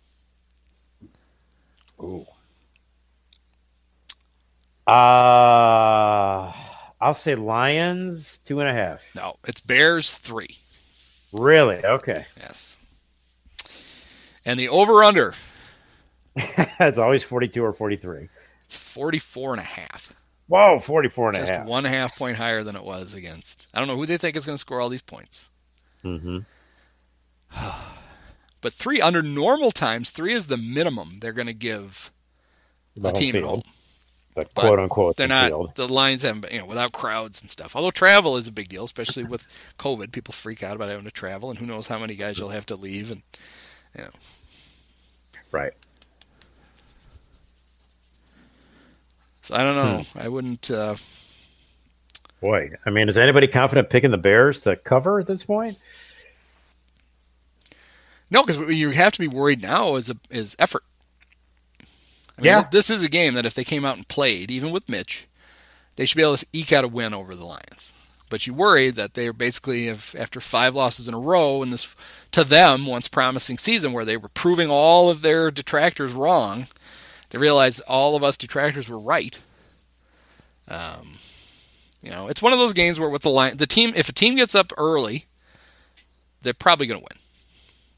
Ooh. 2.02 2.26
Uh 4.88 6.52
I'll 7.00 7.14
say 7.14 7.36
Lions 7.36 8.40
two 8.46 8.60
and 8.60 8.70
a 8.70 8.74
half. 8.74 9.04
No, 9.16 9.36
it's 9.48 9.62
Bears 9.62 10.18
3. 10.18 10.48
Really? 11.34 11.84
Okay. 11.84 12.26
Yes. 12.38 12.78
And 14.46 14.60
the 14.60 14.70
over 14.70 15.04
under, 15.04 15.34
it's 16.36 16.98
always 16.98 17.24
42 17.24 17.64
or 17.64 17.74
43. 17.74 18.30
it's 18.66 18.76
44 18.78 19.54
and 19.54 19.60
a 19.62 19.64
half. 19.64 20.14
Whoa, 20.48 20.80
44 20.80 21.28
and 21.30 21.38
a 21.38 21.40
Just 21.40 21.52
half. 21.54 21.66
one 21.66 21.86
half 21.86 22.18
point 22.18 22.38
higher 22.38 22.64
than 22.64 22.76
it 22.76 22.84
was 22.84 23.14
against. 23.14 23.68
I 23.74 23.80
don't 23.80 23.88
know 23.88 23.96
who 23.96 24.06
they 24.06 24.18
think 24.18 24.36
is 24.36 24.46
going 24.46 24.56
to 24.56 24.60
score 24.60 24.82
all 24.82 24.90
these 24.90 25.02
points. 25.02 25.50
Mm-hmm. 26.04 26.40
But 28.62 28.74
three 28.74 29.02
under 29.02 29.24
normal 29.24 29.72
times, 29.72 30.12
three 30.12 30.34
is 30.34 30.46
the 30.46 30.56
minimum 30.56 31.18
they're 31.20 31.34
going 31.34 31.48
to 31.48 31.54
give 31.54 32.12
The 32.96 33.10
a 33.10 33.12
team 33.12 33.36
at 33.36 33.40
field, 33.42 33.46
home. 33.50 33.64
The 34.36 34.46
But 34.54 34.54
quote 34.54 34.78
unquote 34.80 35.18
They're 35.18 35.28
the 35.28 35.34
not. 35.34 35.48
field. 35.48 35.72
The 35.76 35.88
Lions 35.92 36.22
haven't, 36.22 36.52
you 36.54 36.60
know, 36.60 36.66
without 36.68 36.92
crowds 36.92 37.42
and 37.42 37.50
stuff. 37.50 37.76
Although 37.76 37.90
travel 37.90 38.38
is 38.38 38.48
a 38.48 38.52
big 38.52 38.70
deal, 38.70 38.84
especially 38.84 39.24
with 39.24 39.48
COVID. 39.80 40.12
People 40.12 40.32
freak 40.34 40.62
out 40.62 40.76
about 40.76 40.90
having 40.90 41.06
to 41.06 41.12
travel, 41.12 41.50
and 41.50 41.58
who 41.58 41.66
knows 41.66 41.88
how 41.88 41.98
many 41.98 42.14
guys 42.14 42.38
you'll 42.38 42.50
have 42.50 42.68
to 42.68 42.76
leave. 42.76 43.10
And 43.10 43.24
you 43.98 44.04
know, 44.04 44.10
Right. 45.52 45.74
so 49.42 49.56
I 49.56 49.64
don't 49.64 49.76
know. 49.76 50.04
Hmm. 50.04 50.20
I 50.20 50.28
wouldn't. 50.28 50.70
Uh, 50.70 50.96
Boy, 52.42 52.72
I 52.86 52.90
mean, 52.92 53.08
is 53.10 53.18
anybody 53.18 53.48
confident 53.48 53.90
picking 53.90 54.12
the 54.12 54.18
Bears 54.18 54.62
to 54.64 54.76
cover 54.76 55.20
at 55.20 55.28
this 55.28 55.44
point? 55.44 55.78
No, 58.32 58.42
because 58.42 58.58
what 58.58 58.70
you 58.70 58.90
have 58.92 59.14
to 59.14 59.20
be 59.20 59.28
worried 59.28 59.62
now 59.62 59.96
is 59.96 60.10
a, 60.10 60.18
is 60.32 60.56
effort. 60.58 60.84
I 62.38 62.42
mean, 62.42 62.46
Yeah. 62.46 62.64
this 62.72 62.90
is 62.90 63.04
a 63.04 63.10
game 63.10 63.36
that 63.36 63.46
if 63.46 63.54
they 63.54 63.64
came 63.64 63.86
out 63.86 63.98
and 63.98 64.08
played, 64.08 64.50
even 64.50 64.72
with 64.72 64.90
Mitch, 64.90 65.28
they 65.98 66.06
should 66.06 66.16
be 66.18 66.24
able 66.24 66.38
to 66.38 66.46
eke 66.54 66.72
out 66.72 66.84
a 66.84 66.88
win 66.88 67.14
over 67.14 67.36
the 67.36 67.46
Lions. 67.46 67.94
But 68.30 68.48
you 68.48 68.54
worry 68.54 68.90
that 68.92 69.14
they 69.14 69.28
are 69.28 69.34
basically 69.34 69.88
have 69.88 70.16
after 70.18 70.40
five 70.40 70.74
losses 70.74 71.08
in 71.10 71.14
a 71.14 71.20
row 71.20 71.62
in 71.62 71.70
this 71.70 71.94
to 72.32 72.46
them 72.46 72.86
once 72.86 73.10
promising 73.10 73.58
season 73.58 73.92
where 73.92 74.06
they 74.06 74.16
were 74.16 74.30
proving 74.30 74.70
all 74.70 75.10
of 75.10 75.22
their 75.22 75.52
detractors 75.52 76.14
wrong, 76.14 76.68
they 77.32 77.38
realize 77.38 77.82
all 77.82 78.16
of 78.16 78.24
us 78.24 78.38
detractors 78.38 78.88
were 78.88 78.98
right. 79.00 79.42
Um, 80.70 81.16
you 82.02 82.10
know, 82.10 82.28
it's 82.30 82.42
one 82.42 82.54
of 82.54 82.60
those 82.60 82.72
games 82.74 83.00
where 83.02 83.10
with 83.10 83.24
the 83.24 83.30
line, 83.30 83.58
the 83.58 83.68
team, 83.68 83.92
if 83.98 84.08
a 84.08 84.14
team 84.14 84.38
gets 84.38 84.56
up 84.56 84.72
early, 84.78 85.26
they're 86.42 86.54
probably 86.54 86.88
going 86.88 87.02
to 87.02 87.08
win. 87.12 87.21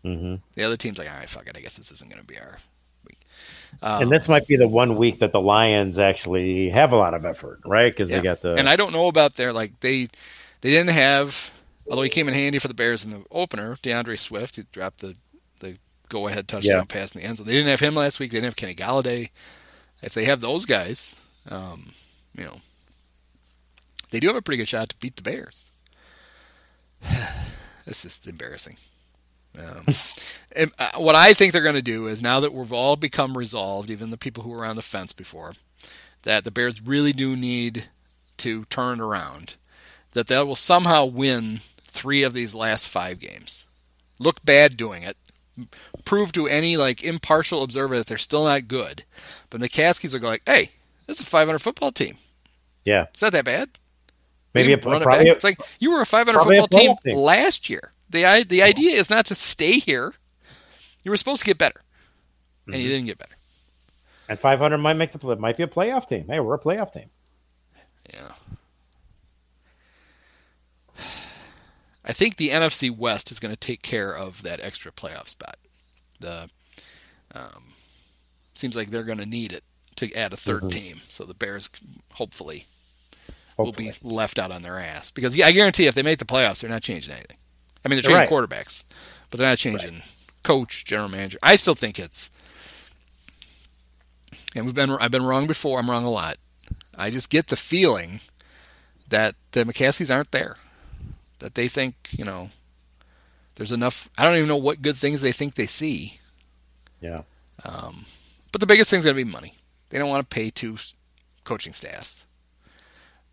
Mm-hmm. 0.04 0.36
The 0.56 0.64
other 0.64 0.78
team's 0.78 0.98
like, 0.98 1.10
all 1.10 1.16
right, 1.18 1.30
fuck 1.30 1.48
it, 1.48 1.56
I 1.58 1.62
guess 1.62 1.78
this 1.78 1.92
isn't 1.92 2.10
going 2.10 2.22
to 2.22 2.28
be 2.28 2.38
our 2.38 2.58
week. 3.08 3.20
and 3.82 4.12
this 4.12 4.28
might 4.28 4.46
be 4.48 4.56
the 4.58 4.68
one 4.68 4.96
week 4.98 5.20
that 5.20 5.32
the 5.32 5.40
Lions 5.42 5.98
actually 6.00 6.70
have 6.70 6.92
a 6.92 6.98
lot 6.98 7.14
of 7.14 7.26
effort, 7.26 7.60
right? 7.66 7.92
Because 7.92 8.10
Yeah. 8.10 8.18
they 8.18 8.24
got 8.24 8.42
the 8.42 8.56
and 8.56 8.68
I 8.68 8.76
don't 8.76 8.92
know 8.94 9.08
about 9.08 9.36
their 9.36 9.54
like 9.54 9.80
they 9.80 10.08
they 10.62 10.70
didn't 10.72 10.92
have 10.94 11.52
although 11.90 12.02
he 12.02 12.10
came 12.10 12.28
in 12.28 12.34
handy 12.34 12.60
for 12.60 12.68
the 12.68 12.74
Bears 12.74 13.04
in 13.06 13.12
the 13.12 13.24
opener. 13.32 13.78
DeAndre 13.84 14.18
Swift 14.20 14.56
he 14.58 14.64
dropped 14.72 15.00
the 15.00 15.16
the 15.60 15.78
go 16.10 16.28
ahead 16.28 16.48
touchdown 16.48 16.80
Yeah. 16.80 16.84
pass 16.84 17.14
in 17.16 17.22
the 17.22 17.28
end 17.28 17.38
zone. 17.38 17.48
They 17.48 17.54
didn't 17.54 17.70
have 17.70 17.80
him 17.80 17.96
last 17.96 18.20
week. 18.20 18.32
They 18.32 18.38
didn't 18.38 18.46
have 18.46 18.56
Kenny 18.58 18.76
Golladay. 18.76 19.30
If 20.02 20.14
they 20.14 20.26
have 20.26 20.42
those 20.42 20.66
guys, 20.66 21.16
um, 21.50 21.94
you 22.38 22.44
know, 22.44 22.58
they 24.12 24.20
do 24.20 24.28
have 24.28 24.36
a 24.36 24.42
pretty 24.42 24.58
good 24.58 24.68
shot 24.68 24.90
to 24.90 24.98
beat 24.98 25.16
the 25.16 25.22
Bears. 25.22 25.72
this 27.86 28.06
is 28.06 28.20
embarrassing. 28.28 28.78
Um, 29.58 29.86
and, 30.56 30.72
uh, 30.80 30.92
what 30.98 31.16
I 31.16 31.34
think 31.34 31.52
they're 31.54 31.62
going 31.62 31.76
to 31.76 31.82
do 31.82 32.08
is 32.08 32.22
now 32.24 32.40
that 32.40 32.54
we've 32.54 32.74
all 32.74 32.96
become 32.96 33.38
resolved, 33.38 33.90
even 33.90 34.10
the 34.12 34.18
people 34.18 34.44
who 34.44 34.50
were 34.50 34.66
on 34.66 34.76
the 34.76 34.82
fence 34.82 35.14
before, 35.14 35.54
that 36.24 36.44
the 36.44 36.52
Bears 36.52 36.82
really 36.82 37.14
do 37.14 37.36
need 37.36 37.86
to 38.38 38.66
turn 38.66 39.00
around, 39.00 39.56
that 40.14 40.28
they 40.28 40.42
will 40.44 40.56
somehow 40.56 41.06
win 41.06 41.60
three 41.84 42.24
of 42.24 42.34
these 42.34 42.56
last 42.56 42.88
five 42.88 43.20
games. 43.20 43.66
Look 44.20 44.44
bad 44.44 44.78
doing 44.78 45.04
it. 45.04 45.18
Prove 46.04 46.32
to 46.32 46.48
any 46.48 46.78
like 46.78 47.04
impartial 47.04 47.62
observer 47.62 47.96
that 47.98 48.08
they're 48.08 48.18
still 48.18 48.46
not 48.46 48.68
good. 48.68 49.04
But 49.52 49.62
McCaskies 49.62 50.14
will 50.14 50.20
go 50.22 50.28
like, 50.30 50.42
"Hey, 50.48 50.72
this 51.06 51.20
is 51.20 51.28
a 51.28 51.30
500 51.30 51.60
football 51.60 51.92
team. 51.92 52.18
yeah 52.86 53.06
It's 53.14 53.22
not 53.22 53.34
that 53.34 53.46
bad. 53.46 53.70
maybe 54.56 54.72
a, 54.74 54.78
it 54.78 54.82
probably 54.82 55.06
back. 55.06 55.28
a- 55.28 55.32
It's 55.32 55.44
like 55.44 55.60
you 55.80 55.92
were 55.92 56.02
a 56.02 56.06
500 56.06 56.34
probably 56.34 56.58
a 56.58 56.62
football 56.64 56.80
team, 56.80 56.96
team. 57.06 57.16
last 57.16 57.70
year. 57.70 57.93
The 58.14 58.26
i- 58.26 58.44
The 58.44 58.64
idea 58.64 58.92
is 58.98 59.10
not 59.10 59.26
to 59.26 59.36
stay 59.36 59.74
here. 59.74 60.14
You 61.04 61.12
were 61.12 61.18
supposed 61.18 61.42
to 61.42 61.46
get 61.46 61.58
better, 61.58 61.82
and 62.66 62.74
Mm-hmm. 62.76 62.82
you 62.82 62.88
didn't 62.90 63.06
get 63.08 63.18
better. 63.18 63.36
And 64.30 64.40
500 64.40 64.78
might 64.78 64.94
make 64.94 65.12
the 65.12 65.20
play, 65.20 65.36
might 65.36 65.58
be 65.58 65.64
a 65.64 65.68
playoff 65.68 66.08
team. 66.08 66.26
Hey, 66.28 66.40
we're 66.40 66.56
a 66.56 66.60
playoff 66.60 66.94
team. 66.94 67.10
Yeah. 68.14 68.32
I 72.06 72.14
think 72.14 72.36
the 72.38 72.50
NFC 72.50 72.96
West 72.96 73.32
is 73.32 73.40
going 73.40 73.54
to 73.54 73.60
take 73.60 73.82
care 73.82 74.16
of 74.16 74.44
that 74.44 74.60
extra 74.62 74.92
playoff 74.92 75.28
spot. 75.30 75.58
The 76.20 76.50
um, 77.36 77.74
seems 78.54 78.76
like 78.76 78.90
they're 78.90 79.04
going 79.04 79.18
to 79.20 79.26
need 79.26 79.52
it 79.54 79.64
to 79.98 80.14
add 80.14 80.34
a 80.34 80.38
3rd 80.38 80.72
team, 80.72 81.02
so 81.10 81.24
the 81.24 81.34
Bears 81.34 81.70
hopefully, 82.14 82.66
will 83.58 83.72
be 83.72 83.92
left 84.02 84.38
out 84.40 84.52
on 84.52 84.62
their 84.64 84.80
ass. 84.80 85.12
Because 85.12 85.36
yeah, 85.38 85.46
I 85.48 85.52
guarantee 85.52 85.86
if 85.88 85.96
they 85.96 86.02
make 86.04 86.20
the 86.20 86.26
playoffs, 86.26 86.62
they're 86.62 86.70
not 86.70 86.82
changing 86.84 87.12
anything. 87.14 87.38
I 87.84 87.90
mean, 87.90 87.98
they're 87.98 88.04
changing 88.04 88.16
right. 88.16 88.30
quarterbacks, 88.30 88.84
but 89.30 89.38
they're 89.38 89.48
not 89.48 89.58
changing 89.58 90.02
coach, 90.44 90.86
general 90.86 91.10
manager. 91.10 91.38
I 91.44 91.56
still 91.56 91.76
think 91.76 92.00
it's. 92.00 92.30
And 94.56 94.66
we've 94.66 94.76
been 94.76 94.92
I've 94.92 95.12
been 95.12 95.26
wrong 95.26 95.48
before. 95.48 95.80
I'm 95.80 95.90
wrong 95.90 96.06
a 96.06 96.12
lot. 96.12 96.38
I 96.98 97.10
just 97.10 97.30
get 97.30 97.48
the 97.48 97.56
feeling 97.56 98.20
that 99.10 99.36
the 99.52 99.64
McCaskies 99.64 100.14
aren't 100.14 100.32
there. 100.32 100.58
That 101.40 101.56
they 101.56 101.68
think, 101.68 101.96
you 102.12 102.24
know, 102.24 102.50
there's 103.56 103.72
enough. 103.72 104.10
I 104.18 104.24
don't 104.24 104.36
even 104.36 104.48
know 104.48 104.58
what 104.58 104.82
good 104.82 104.96
things 104.96 105.22
they 105.22 105.32
think 105.32 105.56
they 105.56 105.68
see. 105.68 106.20
Yeah. 107.02 107.22
Um, 107.66 108.06
But 108.52 108.62
the 108.62 108.68
biggest 108.68 108.90
thing's 108.90 109.04
going 109.04 109.16
to 109.16 109.26
be 109.26 109.30
money. 109.30 109.54
They 109.90 109.98
don't 109.98 110.10
want 110.10 110.28
to 110.30 110.34
pay 110.34 110.50
two 110.50 110.78
coaching 111.44 111.74
staffs. 111.74 112.26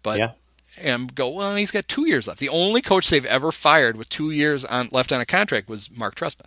But 0.02 0.18
Yeah. 0.18 0.32
And 0.78 1.14
go, 1.14 1.28
well, 1.28 1.56
he's 1.56 1.70
got 1.70 1.88
two 1.88 2.06
years 2.06 2.26
left. 2.28 2.40
The 2.40 2.48
only 2.48 2.80
coach 2.82 3.09
they've 3.10 3.24
ever 3.26 3.52
fired 3.52 3.97
with 3.97 4.09
two 4.09 4.30
years 4.30 4.64
on 4.64 4.88
left 4.92 5.12
on 5.12 5.20
a 5.20 5.26
contract 5.26 5.68
was 5.68 5.90
Mark 5.90 6.14
Trestman. 6.14 6.47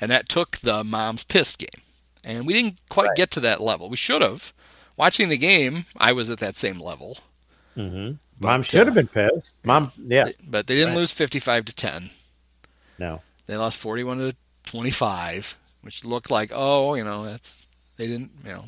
And 0.00 0.10
that 0.10 0.28
took 0.28 0.58
the 0.58 0.84
mom's 0.84 1.24
pissed 1.24 1.58
game. 1.58 1.82
And 2.26 2.46
we 2.46 2.52
didn't 2.52 2.78
quite 2.88 3.14
get 3.16 3.30
to 3.32 3.40
that 3.40 3.60
level. 3.60 3.88
We 3.88 3.96
should 3.96 4.20
have. 4.22 4.52
Watching 4.96 5.28
the 5.28 5.38
game, 5.38 5.84
I 5.96 6.12
was 6.12 6.28
at 6.30 6.38
that 6.38 6.56
same 6.56 6.80
level. 6.80 7.18
Mom 7.76 8.18
But, 8.40 8.62
should 8.64 8.80
uh, 8.82 8.84
have 8.86 8.94
been 8.94 9.08
pissed. 9.08 9.54
Mom, 9.64 9.92
yeah. 9.96 10.24
But 10.46 10.66
they 10.66 10.74
didn't 10.74 10.90
Right. 10.90 10.98
lose 10.98 11.12
55 11.12 11.64
to 11.66 11.74
10. 11.74 12.10
No. 12.98 13.22
They 13.46 13.56
lost 13.56 13.78
41 13.78 14.18
to 14.18 14.36
25, 14.64 15.56
which 15.82 16.04
looked 16.04 16.30
like, 16.30 16.50
oh, 16.54 16.94
you 16.94 17.04
know, 17.04 17.24
that's 17.24 17.68
they 17.96 18.06
didn't, 18.06 18.32
you 18.44 18.50
know. 18.50 18.64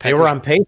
They 0.00 0.14
were 0.14 0.26
on 0.28 0.40
pace. 0.40 0.66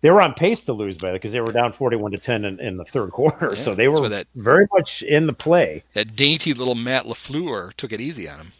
They 0.00 0.10
were 0.10 0.20
on 0.22 0.34
pace 0.34 0.62
to 0.64 0.72
lose 0.72 0.96
by 0.98 1.12
because 1.12 1.32
they 1.32 1.40
were 1.40 1.52
down 1.52 1.72
41 1.72 2.12
to 2.12 2.18
10 2.18 2.44
in, 2.44 2.60
in 2.60 2.76
the 2.76 2.84
third 2.84 3.10
quarter. 3.10 3.50
Yeah, 3.54 3.60
so 3.60 3.74
they 3.74 3.88
were 3.88 4.08
that- 4.08 4.26
very 4.34 4.66
much 4.72 5.02
in 5.02 5.26
the 5.26 5.32
play. 5.32 5.82
that 5.94 6.14
dainty 6.16 6.54
little 6.54 6.74
Matt 6.74 7.04
LaFleur 7.06 7.72
took 7.74 7.92
it 7.92 8.00
easy 8.00 8.28
on 8.28 8.38
him. 8.38 8.52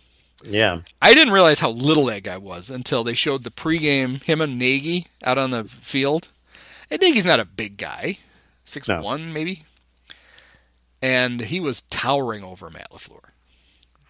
Yeah. 0.47 0.81
I 1.01 1.15
didn't 1.15 1.33
realize 1.33 1.61
how 1.61 1.71
little 1.71 2.05
that 2.07 2.23
guy 2.23 2.37
was 2.39 2.69
until 2.71 3.03
they 3.05 3.15
showed 3.15 3.45
the 3.45 3.51
pregame 3.51 4.23
him 4.23 4.41
and 4.43 4.59
Nagy 4.59 5.07
out 5.25 5.39
on 5.39 5.51
the 5.53 5.65
field. 5.65 6.29
And 6.91 7.01
Nagy's 7.01 7.25
not 7.25 7.41
a 7.41 7.45
big 7.47 7.79
guy, 7.79 8.19
six 8.67 8.87
No. 8.89 9.01
one 9.01 9.33
maybe, 9.33 9.63
and 11.03 11.41
he 11.41 11.61
was 11.61 11.81
towering 11.83 12.45
over 12.45 12.69
Matt 12.71 12.91
Lafleur. 12.91 13.21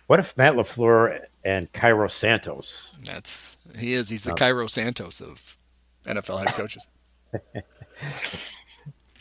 What 0.07 0.19
if 0.19 0.37
Matt 0.37 0.55
LaFleur 0.55 1.21
and 1.45 1.73
Cairo 1.73 2.09
Santos? 2.09 2.93
That's 3.05 3.57
he 3.79 3.95
is. 3.95 4.09
He's 4.11 4.25
the 4.25 4.35
Cairo 4.35 4.67
Santos 4.67 5.21
of 5.21 5.57
NFL 6.05 6.39
head 6.39 6.49
coaches. 6.49 6.87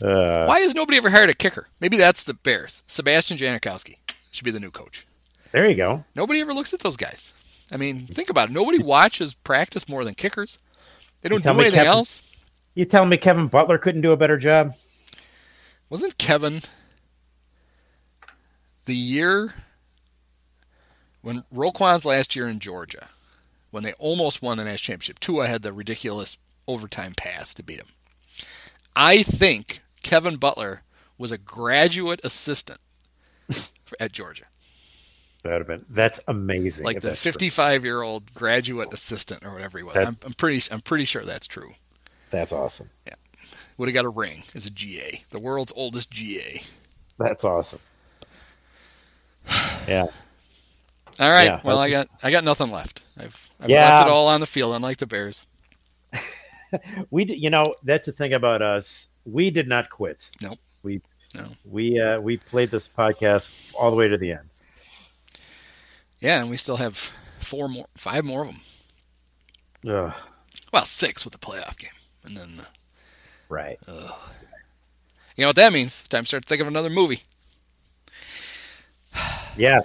Uh, 0.02 0.44
Why 0.46 0.60
has 0.60 0.74
nobody 0.74 0.98
ever 0.98 1.10
hired 1.10 1.30
a 1.30 1.34
kicker? 1.34 1.68
Maybe 1.80 1.96
that's 1.96 2.24
the 2.24 2.34
Bears. 2.34 2.82
Sebastian 2.86 3.38
Janikowski 3.38 3.96
should 4.32 4.44
be 4.44 4.50
the 4.50 4.60
new 4.60 4.70
coach. 4.70 5.06
there 5.52 5.68
you 5.68 5.76
go. 5.76 6.04
Nobody 6.14 6.40
ever 6.40 6.52
looks 6.52 6.74
at 6.74 6.80
those 6.80 6.96
guys. 6.96 7.32
I 7.70 7.76
mean, 7.76 8.06
think 8.06 8.28
about 8.28 8.50
it. 8.50 8.52
Nobody 8.52 8.82
watches 8.82 9.34
practice 9.34 9.88
more 9.88 10.04
than 10.04 10.14
kickers. 10.14 10.58
They 11.22 11.28
don't 11.28 11.42
do 11.42 11.48
anything 11.50 11.72
Kevin- 11.74 11.86
else. 11.86 12.22
You 12.74 12.84
telling 12.84 13.08
me 13.08 13.16
Kevin 13.16 13.46
Butler 13.46 13.78
couldn't 13.78 14.00
do 14.02 14.10
a 14.12 14.16
better 14.16 14.36
job? 14.36 14.74
Wasn't 15.88 16.18
Kevin 16.18 16.60
the 18.84 18.96
year 18.96 19.54
when 21.22 21.44
Roquan's 21.52 22.04
last 22.04 22.34
year 22.34 22.48
in 22.48 22.58
Georgia, 22.58 23.08
when 23.70 23.84
they 23.84 23.92
almost 23.94 24.42
won 24.42 24.58
the 24.58 24.64
national 24.64 24.94
championship? 24.94 25.20
Tua 25.20 25.46
had 25.46 25.62
the 25.62 25.72
ridiculous 25.72 26.36
overtime 26.66 27.14
pass 27.16 27.54
to 27.54 27.62
beat 27.62 27.78
him. 27.78 27.86
I 28.96 29.22
think 29.22 29.80
Kevin 30.02 30.36
Butler 30.36 30.82
was 31.18 31.32
a 31.32 31.38
graduate 31.38 32.20
assistant 32.24 32.78
at 34.00 34.12
Georgia, 34.12 34.44
That 35.42 35.58
have 35.58 35.66
been. 35.66 35.84
That's 35.88 36.20
amazing. 36.28 36.84
like 36.84 37.00
the 37.00 37.14
55 37.14 37.84
year 37.84 38.02
old 38.02 38.32
graduate 38.34 38.92
assistant 38.92 39.44
or 39.44 39.52
whatever 39.52 39.78
he 39.78 39.84
was. 39.84 39.96
I'm, 39.96 40.16
I'm 40.24 40.32
pretty 40.34 40.62
I'm 40.72 40.80
pretty 40.80 41.04
sure 41.04 41.22
that's 41.22 41.46
true. 41.46 41.74
That's 42.30 42.52
awesome. 42.52 42.90
Yeah, 43.06 43.14
would 43.76 43.88
have 43.88 43.94
got 43.94 44.04
a 44.04 44.08
ring 44.08 44.42
as 44.54 44.66
a 44.66 44.70
GA, 44.70 45.24
the 45.30 45.38
world's 45.38 45.72
oldest 45.76 46.10
GA. 46.10 46.62
That's 47.18 47.44
awesome. 47.44 47.78
Yeah. 49.86 50.06
All 51.20 51.30
right. 51.30 51.44
Yeah, 51.44 51.60
well, 51.62 51.78
I 51.78 51.90
got 51.90 52.08
I 52.22 52.30
got 52.30 52.42
nothing 52.44 52.70
left. 52.72 53.04
I've, 53.18 53.48
I've 53.60 53.70
Yeah. 53.70 53.88
left 53.88 54.08
it 54.08 54.10
all 54.10 54.26
on 54.28 54.40
the 54.40 54.46
field, 54.46 54.74
unlike 54.74 54.96
the 54.96 55.06
Bears. 55.06 55.46
We, 57.10 57.24
you 57.24 57.50
know, 57.50 57.64
that's 57.82 58.06
the 58.06 58.12
thing 58.12 58.32
about 58.32 58.62
us. 58.62 59.08
We 59.24 59.50
did 59.50 59.68
not 59.68 59.90
quit. 59.90 60.30
Nope. 60.40 60.58
We, 60.82 61.00
No. 61.34 61.46
we, 61.64 61.98
uh, 62.00 62.20
we 62.20 62.36
played 62.36 62.70
this 62.70 62.88
podcast 62.88 63.72
all 63.78 63.90
the 63.90 63.96
way 63.96 64.08
to 64.08 64.16
the 64.18 64.32
end. 64.32 64.48
Yeah, 66.20 66.40
and 66.40 66.50
we 66.50 66.56
still 66.56 66.76
have 66.76 67.12
four 67.40 67.68
more, 67.68 67.86
five 67.96 68.24
more 68.24 68.42
of 68.42 68.48
them. 68.48 68.60
Ugh, 69.94 70.14
Well, 70.72 70.84
six 70.84 71.24
with 71.24 71.32
the 71.32 71.38
playoff 71.38 71.76
game, 71.78 71.90
and 72.24 72.36
then 72.36 72.56
the, 72.56 72.66
right. 73.48 73.78
you 73.86 75.42
know 75.42 75.48
what 75.48 75.56
that 75.56 75.72
means? 75.72 76.02
Time 76.08 76.22
to 76.24 76.26
start 76.28 76.44
thinking 76.46 76.66
of 76.66 76.72
another 76.72 76.90
movie. 76.90 77.22
Yeah. 79.56 79.80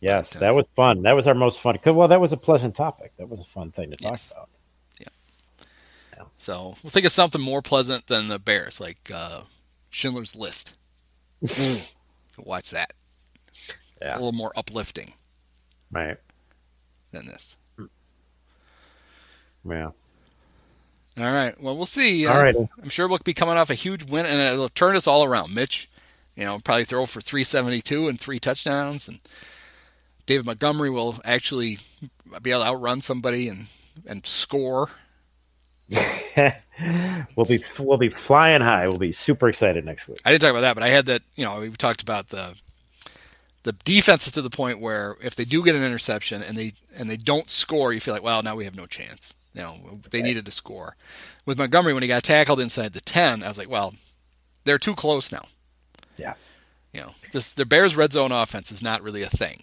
Yes, 0.00 0.34
uh, 0.34 0.40
that 0.40 0.54
was 0.54 0.64
fun. 0.74 1.02
That 1.02 1.12
was 1.12 1.26
our 1.28 1.34
most 1.34 1.60
fun. 1.60 1.78
Well, 1.84 2.08
that 2.08 2.20
was 2.20 2.32
a 2.32 2.36
pleasant 2.36 2.74
topic. 2.74 3.12
That 3.18 3.28
was 3.28 3.40
a 3.40 3.44
fun 3.44 3.70
thing 3.70 3.90
to 3.90 3.96
talk 3.96 4.12
Yes. 4.12 4.32
So 6.38 6.76
we'll 6.82 6.90
think 6.90 7.06
of 7.06 7.12
something 7.12 7.40
more 7.40 7.62
pleasant 7.62 8.06
than 8.06 8.28
the 8.28 8.38
Bears, 8.38 8.80
like 8.80 9.10
uh, 9.14 9.42
Schindler's 9.90 10.34
List. 10.36 10.74
Watch 12.38 12.70
that. 12.70 12.92
Yeah. 14.00 14.14
A 14.14 14.16
little 14.16 14.32
more 14.32 14.52
uplifting 14.56 15.12
Right. 15.90 16.16
than 17.12 17.26
this. 17.26 17.54
Yeah. 19.68 19.90
All 21.18 21.32
right. 21.32 21.60
Well, 21.60 21.76
we'll 21.76 21.86
see. 21.86 22.26
All 22.26 22.36
Uh. 22.36 22.52
I'm 22.82 22.88
sure 22.88 23.06
we'll 23.06 23.18
be 23.22 23.34
coming 23.34 23.56
off 23.56 23.70
a 23.70 23.74
huge 23.74 24.04
win, 24.04 24.26
and 24.26 24.40
it'll 24.40 24.68
turn 24.70 24.96
us 24.96 25.06
all 25.06 25.24
around. 25.24 25.54
Mitch, 25.54 25.88
you 26.36 26.44
know, 26.44 26.58
probably 26.58 26.84
throw 26.84 27.06
for 27.06 27.20
372 27.20 28.08
and 28.08 28.18
three 28.18 28.40
touchdowns, 28.40 29.06
and 29.08 29.20
David 30.26 30.46
Montgomery 30.46 30.90
will 30.90 31.20
actually 31.24 31.78
be 32.42 32.50
able 32.50 32.62
to 32.62 32.68
outrun 32.68 33.00
somebody 33.02 33.48
and 33.48 33.66
and 34.06 34.24
score. 34.26 34.88
we'll 37.36 37.46
be 37.46 37.58
we'll 37.78 37.98
be 37.98 38.08
flying 38.08 38.62
high. 38.62 38.86
We'll 38.86 38.98
be 38.98 39.12
super 39.12 39.48
excited 39.48 39.84
next 39.84 40.08
week. 40.08 40.20
I 40.24 40.30
didn't 40.30 40.42
talk 40.42 40.50
about 40.50 40.62
that, 40.62 40.74
but 40.74 40.82
I 40.82 40.88
had 40.88 41.06
that. 41.06 41.22
You 41.34 41.44
know, 41.44 41.60
we 41.60 41.70
talked 41.70 42.02
about 42.02 42.28
the 42.28 42.54
the 43.64 43.72
defense 43.72 44.26
is 44.26 44.32
to 44.32 44.42
the 44.42 44.50
point 44.50 44.80
where 44.80 45.16
if 45.20 45.34
they 45.34 45.44
do 45.44 45.64
get 45.64 45.74
an 45.74 45.82
interception 45.82 46.42
and 46.42 46.56
they 46.56 46.72
and 46.96 47.08
they 47.08 47.16
don't 47.16 47.50
score, 47.50 47.92
you 47.92 48.00
feel 48.00 48.14
like, 48.14 48.22
well, 48.22 48.42
now 48.42 48.56
we 48.56 48.64
have 48.64 48.76
no 48.76 48.86
chance. 48.86 49.34
You 49.54 49.62
know, 49.62 50.00
they 50.10 50.22
needed 50.22 50.46
to 50.46 50.52
score. 50.52 50.96
With 51.44 51.58
Montgomery, 51.58 51.92
when 51.92 52.02
he 52.02 52.08
got 52.08 52.22
tackled 52.22 52.60
inside 52.60 52.94
the 52.94 53.00
10, 53.00 53.42
I 53.42 53.48
was 53.48 53.58
like, 53.58 53.68
well, 53.68 53.94
they're 54.64 54.78
too 54.78 54.94
close 54.94 55.30
now. 55.30 55.44
Yeah. 56.16 56.34
You 56.92 57.00
know, 57.02 57.14
this 57.32 57.52
the 57.52 57.66
Bears' 57.66 57.96
red 57.96 58.12
zone 58.12 58.32
offense 58.32 58.72
is 58.72 58.82
not 58.82 59.02
really 59.02 59.22
a 59.22 59.28
thing, 59.28 59.62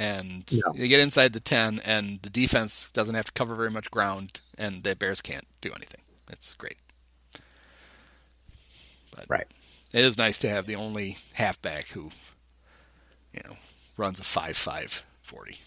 and 0.00 0.44
No. 0.64 0.72
they 0.72 0.88
get 0.88 0.98
inside 1.00 1.34
the 1.34 1.40
10, 1.40 1.78
and 1.84 2.22
the 2.22 2.30
defense 2.30 2.90
doesn't 2.90 3.14
have 3.14 3.26
to 3.26 3.32
cover 3.32 3.54
very 3.54 3.70
much 3.70 3.90
ground, 3.90 4.40
and 4.56 4.82
the 4.82 4.96
Bears 4.96 5.20
can't 5.20 5.46
do 5.60 5.70
anything. 5.74 6.00
It's 6.30 6.54
great. 6.54 6.78
But 9.14 9.26
Right. 9.28 9.46
it 9.92 10.02
is 10.02 10.16
nice 10.16 10.38
to 10.38 10.48
have 10.48 10.64
the 10.66 10.74
only 10.76 11.18
halfback 11.34 11.88
who, 11.88 12.10
you 13.34 13.42
know, 13.44 13.58
runs 13.98 14.18
a 14.18 14.24
five 14.24 14.56
five 14.56 15.02
forty. 15.22 15.58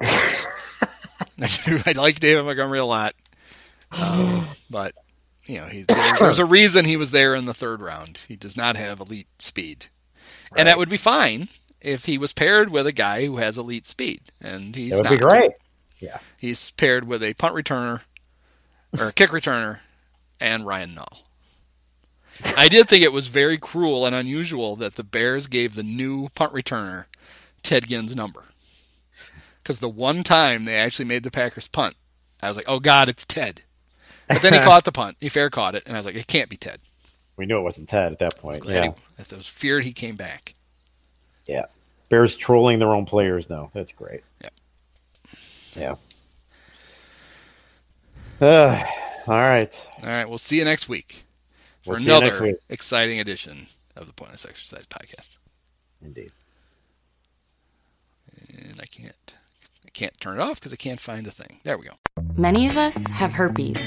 I 0.02 1.92
like 1.94 2.20
David 2.20 2.44
Montgomery 2.44 2.78
a 2.78 2.84
lot, 2.86 3.14
um, 3.90 4.46
but 4.70 4.94
you 5.44 5.58
know, 5.58 5.66
he, 5.66 5.84
there's 6.18 6.38
a 6.38 6.44
reason 6.46 6.84
he 6.86 6.96
was 6.96 7.10
there 7.10 7.34
in 7.34 7.44
the 7.44 7.54
third 7.54 7.82
round. 7.82 8.24
He 8.28 8.36
does 8.36 8.56
not 8.56 8.76
have 8.76 9.00
elite 9.00 9.28
speed, 9.38 9.86
and 10.56 10.66
that 10.68 10.78
would 10.78 10.88
be 10.88 10.96
fine 10.96 11.48
if 11.82 12.06
he 12.06 12.18
was 12.18 12.32
paired 12.32 12.70
with 12.70 12.86
a 12.86 12.92
guy 12.92 13.26
who 13.26 13.36
has 13.38 13.58
elite 13.58 13.86
speed, 13.86 14.20
and 14.40 14.74
he's 14.74 14.90
That 15.00 15.10
would 15.10 15.18
be 15.18 15.22
not. 15.22 15.30
great. 15.30 15.52
Yeah. 16.00 16.18
He's 16.38 16.70
paired 16.70 17.06
with 17.06 17.22
a 17.22 17.34
punt 17.34 17.54
returner 17.54 18.00
or 18.98 19.08
a 19.08 19.12
kick 19.12 19.30
returner 19.30 19.78
and 20.40 20.66
Ryan 20.66 20.94
Nall. 20.96 21.22
I 22.56 22.68
did 22.68 22.88
think 22.88 23.04
it 23.04 23.12
was 23.12 23.28
very 23.28 23.56
cruel 23.58 24.04
and 24.04 24.14
unusual 24.14 24.74
that 24.76 24.96
the 24.96 25.04
Bears 25.04 25.46
gave 25.46 25.74
the 25.74 25.82
new 25.82 26.28
punt 26.30 26.52
returner 26.52 27.04
Ted 27.62 27.86
Ginn's 27.86 28.16
number. 28.16 28.44
Because 29.62 29.78
the 29.78 29.88
one 29.88 30.24
time 30.24 30.64
they 30.64 30.74
actually 30.74 31.04
made 31.04 31.22
the 31.22 31.30
Packers 31.30 31.68
punt, 31.68 31.94
I 32.42 32.48
was 32.48 32.56
like, 32.56 32.68
oh 32.68 32.80
God, 32.80 33.08
it's 33.08 33.24
Ted. 33.24 33.62
But 34.28 34.42
then 34.42 34.54
he 34.54 34.58
caught 34.64 34.84
the 34.84 34.90
punt. 34.92 35.16
He 35.20 35.28
fair 35.28 35.50
caught 35.50 35.76
it, 35.76 35.84
and 35.86 35.94
I 35.94 36.00
was 36.00 36.06
like, 36.06 36.16
it 36.16 36.26
can't 36.26 36.48
be 36.48 36.56
Ted. 36.56 36.78
We 37.36 37.46
knew 37.46 37.58
it 37.58 37.62
wasn't 37.62 37.88
Ted 37.88 38.10
at 38.10 38.18
that 38.18 38.38
point. 38.38 38.64
Yeah. 38.66 38.82
he, 38.82 38.88
I 38.88 39.36
was 39.36 39.46
feared 39.46 39.84
he 39.84 39.92
came 39.92 40.16
back. 40.16 40.54
Yeah. 41.46 41.66
Bears 42.08 42.36
trolling 42.36 42.78
their 42.78 42.90
own 42.90 43.06
players 43.06 43.48
now. 43.48 43.70
That's 43.72 43.92
great. 43.92 44.22
Yeah. 44.42 44.48
Yeah. 48.40 48.46
Uh, 48.46 48.84
all 49.28 49.34
right. 49.38 49.86
All 50.02 50.08
right, 50.08 50.28
we'll 50.28 50.38
see 50.38 50.58
you 50.58 50.64
next 50.64 50.88
week 50.88 51.22
for 51.82 51.90
We'll 51.92 51.98
see 51.98 52.04
you 52.04 52.10
next 52.20 52.36
another 52.36 52.42
week. 52.52 52.56
exciting 52.68 53.20
edition 53.20 53.66
of 53.96 54.06
the 54.06 54.12
Pointless 54.12 54.44
Exercise 54.44 54.86
Podcast. 54.86 55.36
Indeed. 56.04 56.32
And 58.48 58.78
I 58.80 58.86
can't, 58.86 59.34
I 59.86 59.90
can't 59.92 60.18
turn 60.20 60.38
it 60.38 60.42
off 60.42 60.56
because 60.60 60.72
I 60.72 60.76
can't 60.76 61.00
find 61.00 61.24
the 61.24 61.30
thing. 61.30 61.60
There 61.62 61.78
we 61.78 61.86
go. 61.86 61.92
Many 62.36 62.66
of 62.66 62.76
us 62.76 63.06
have 63.10 63.32
herpes. 63.34 63.78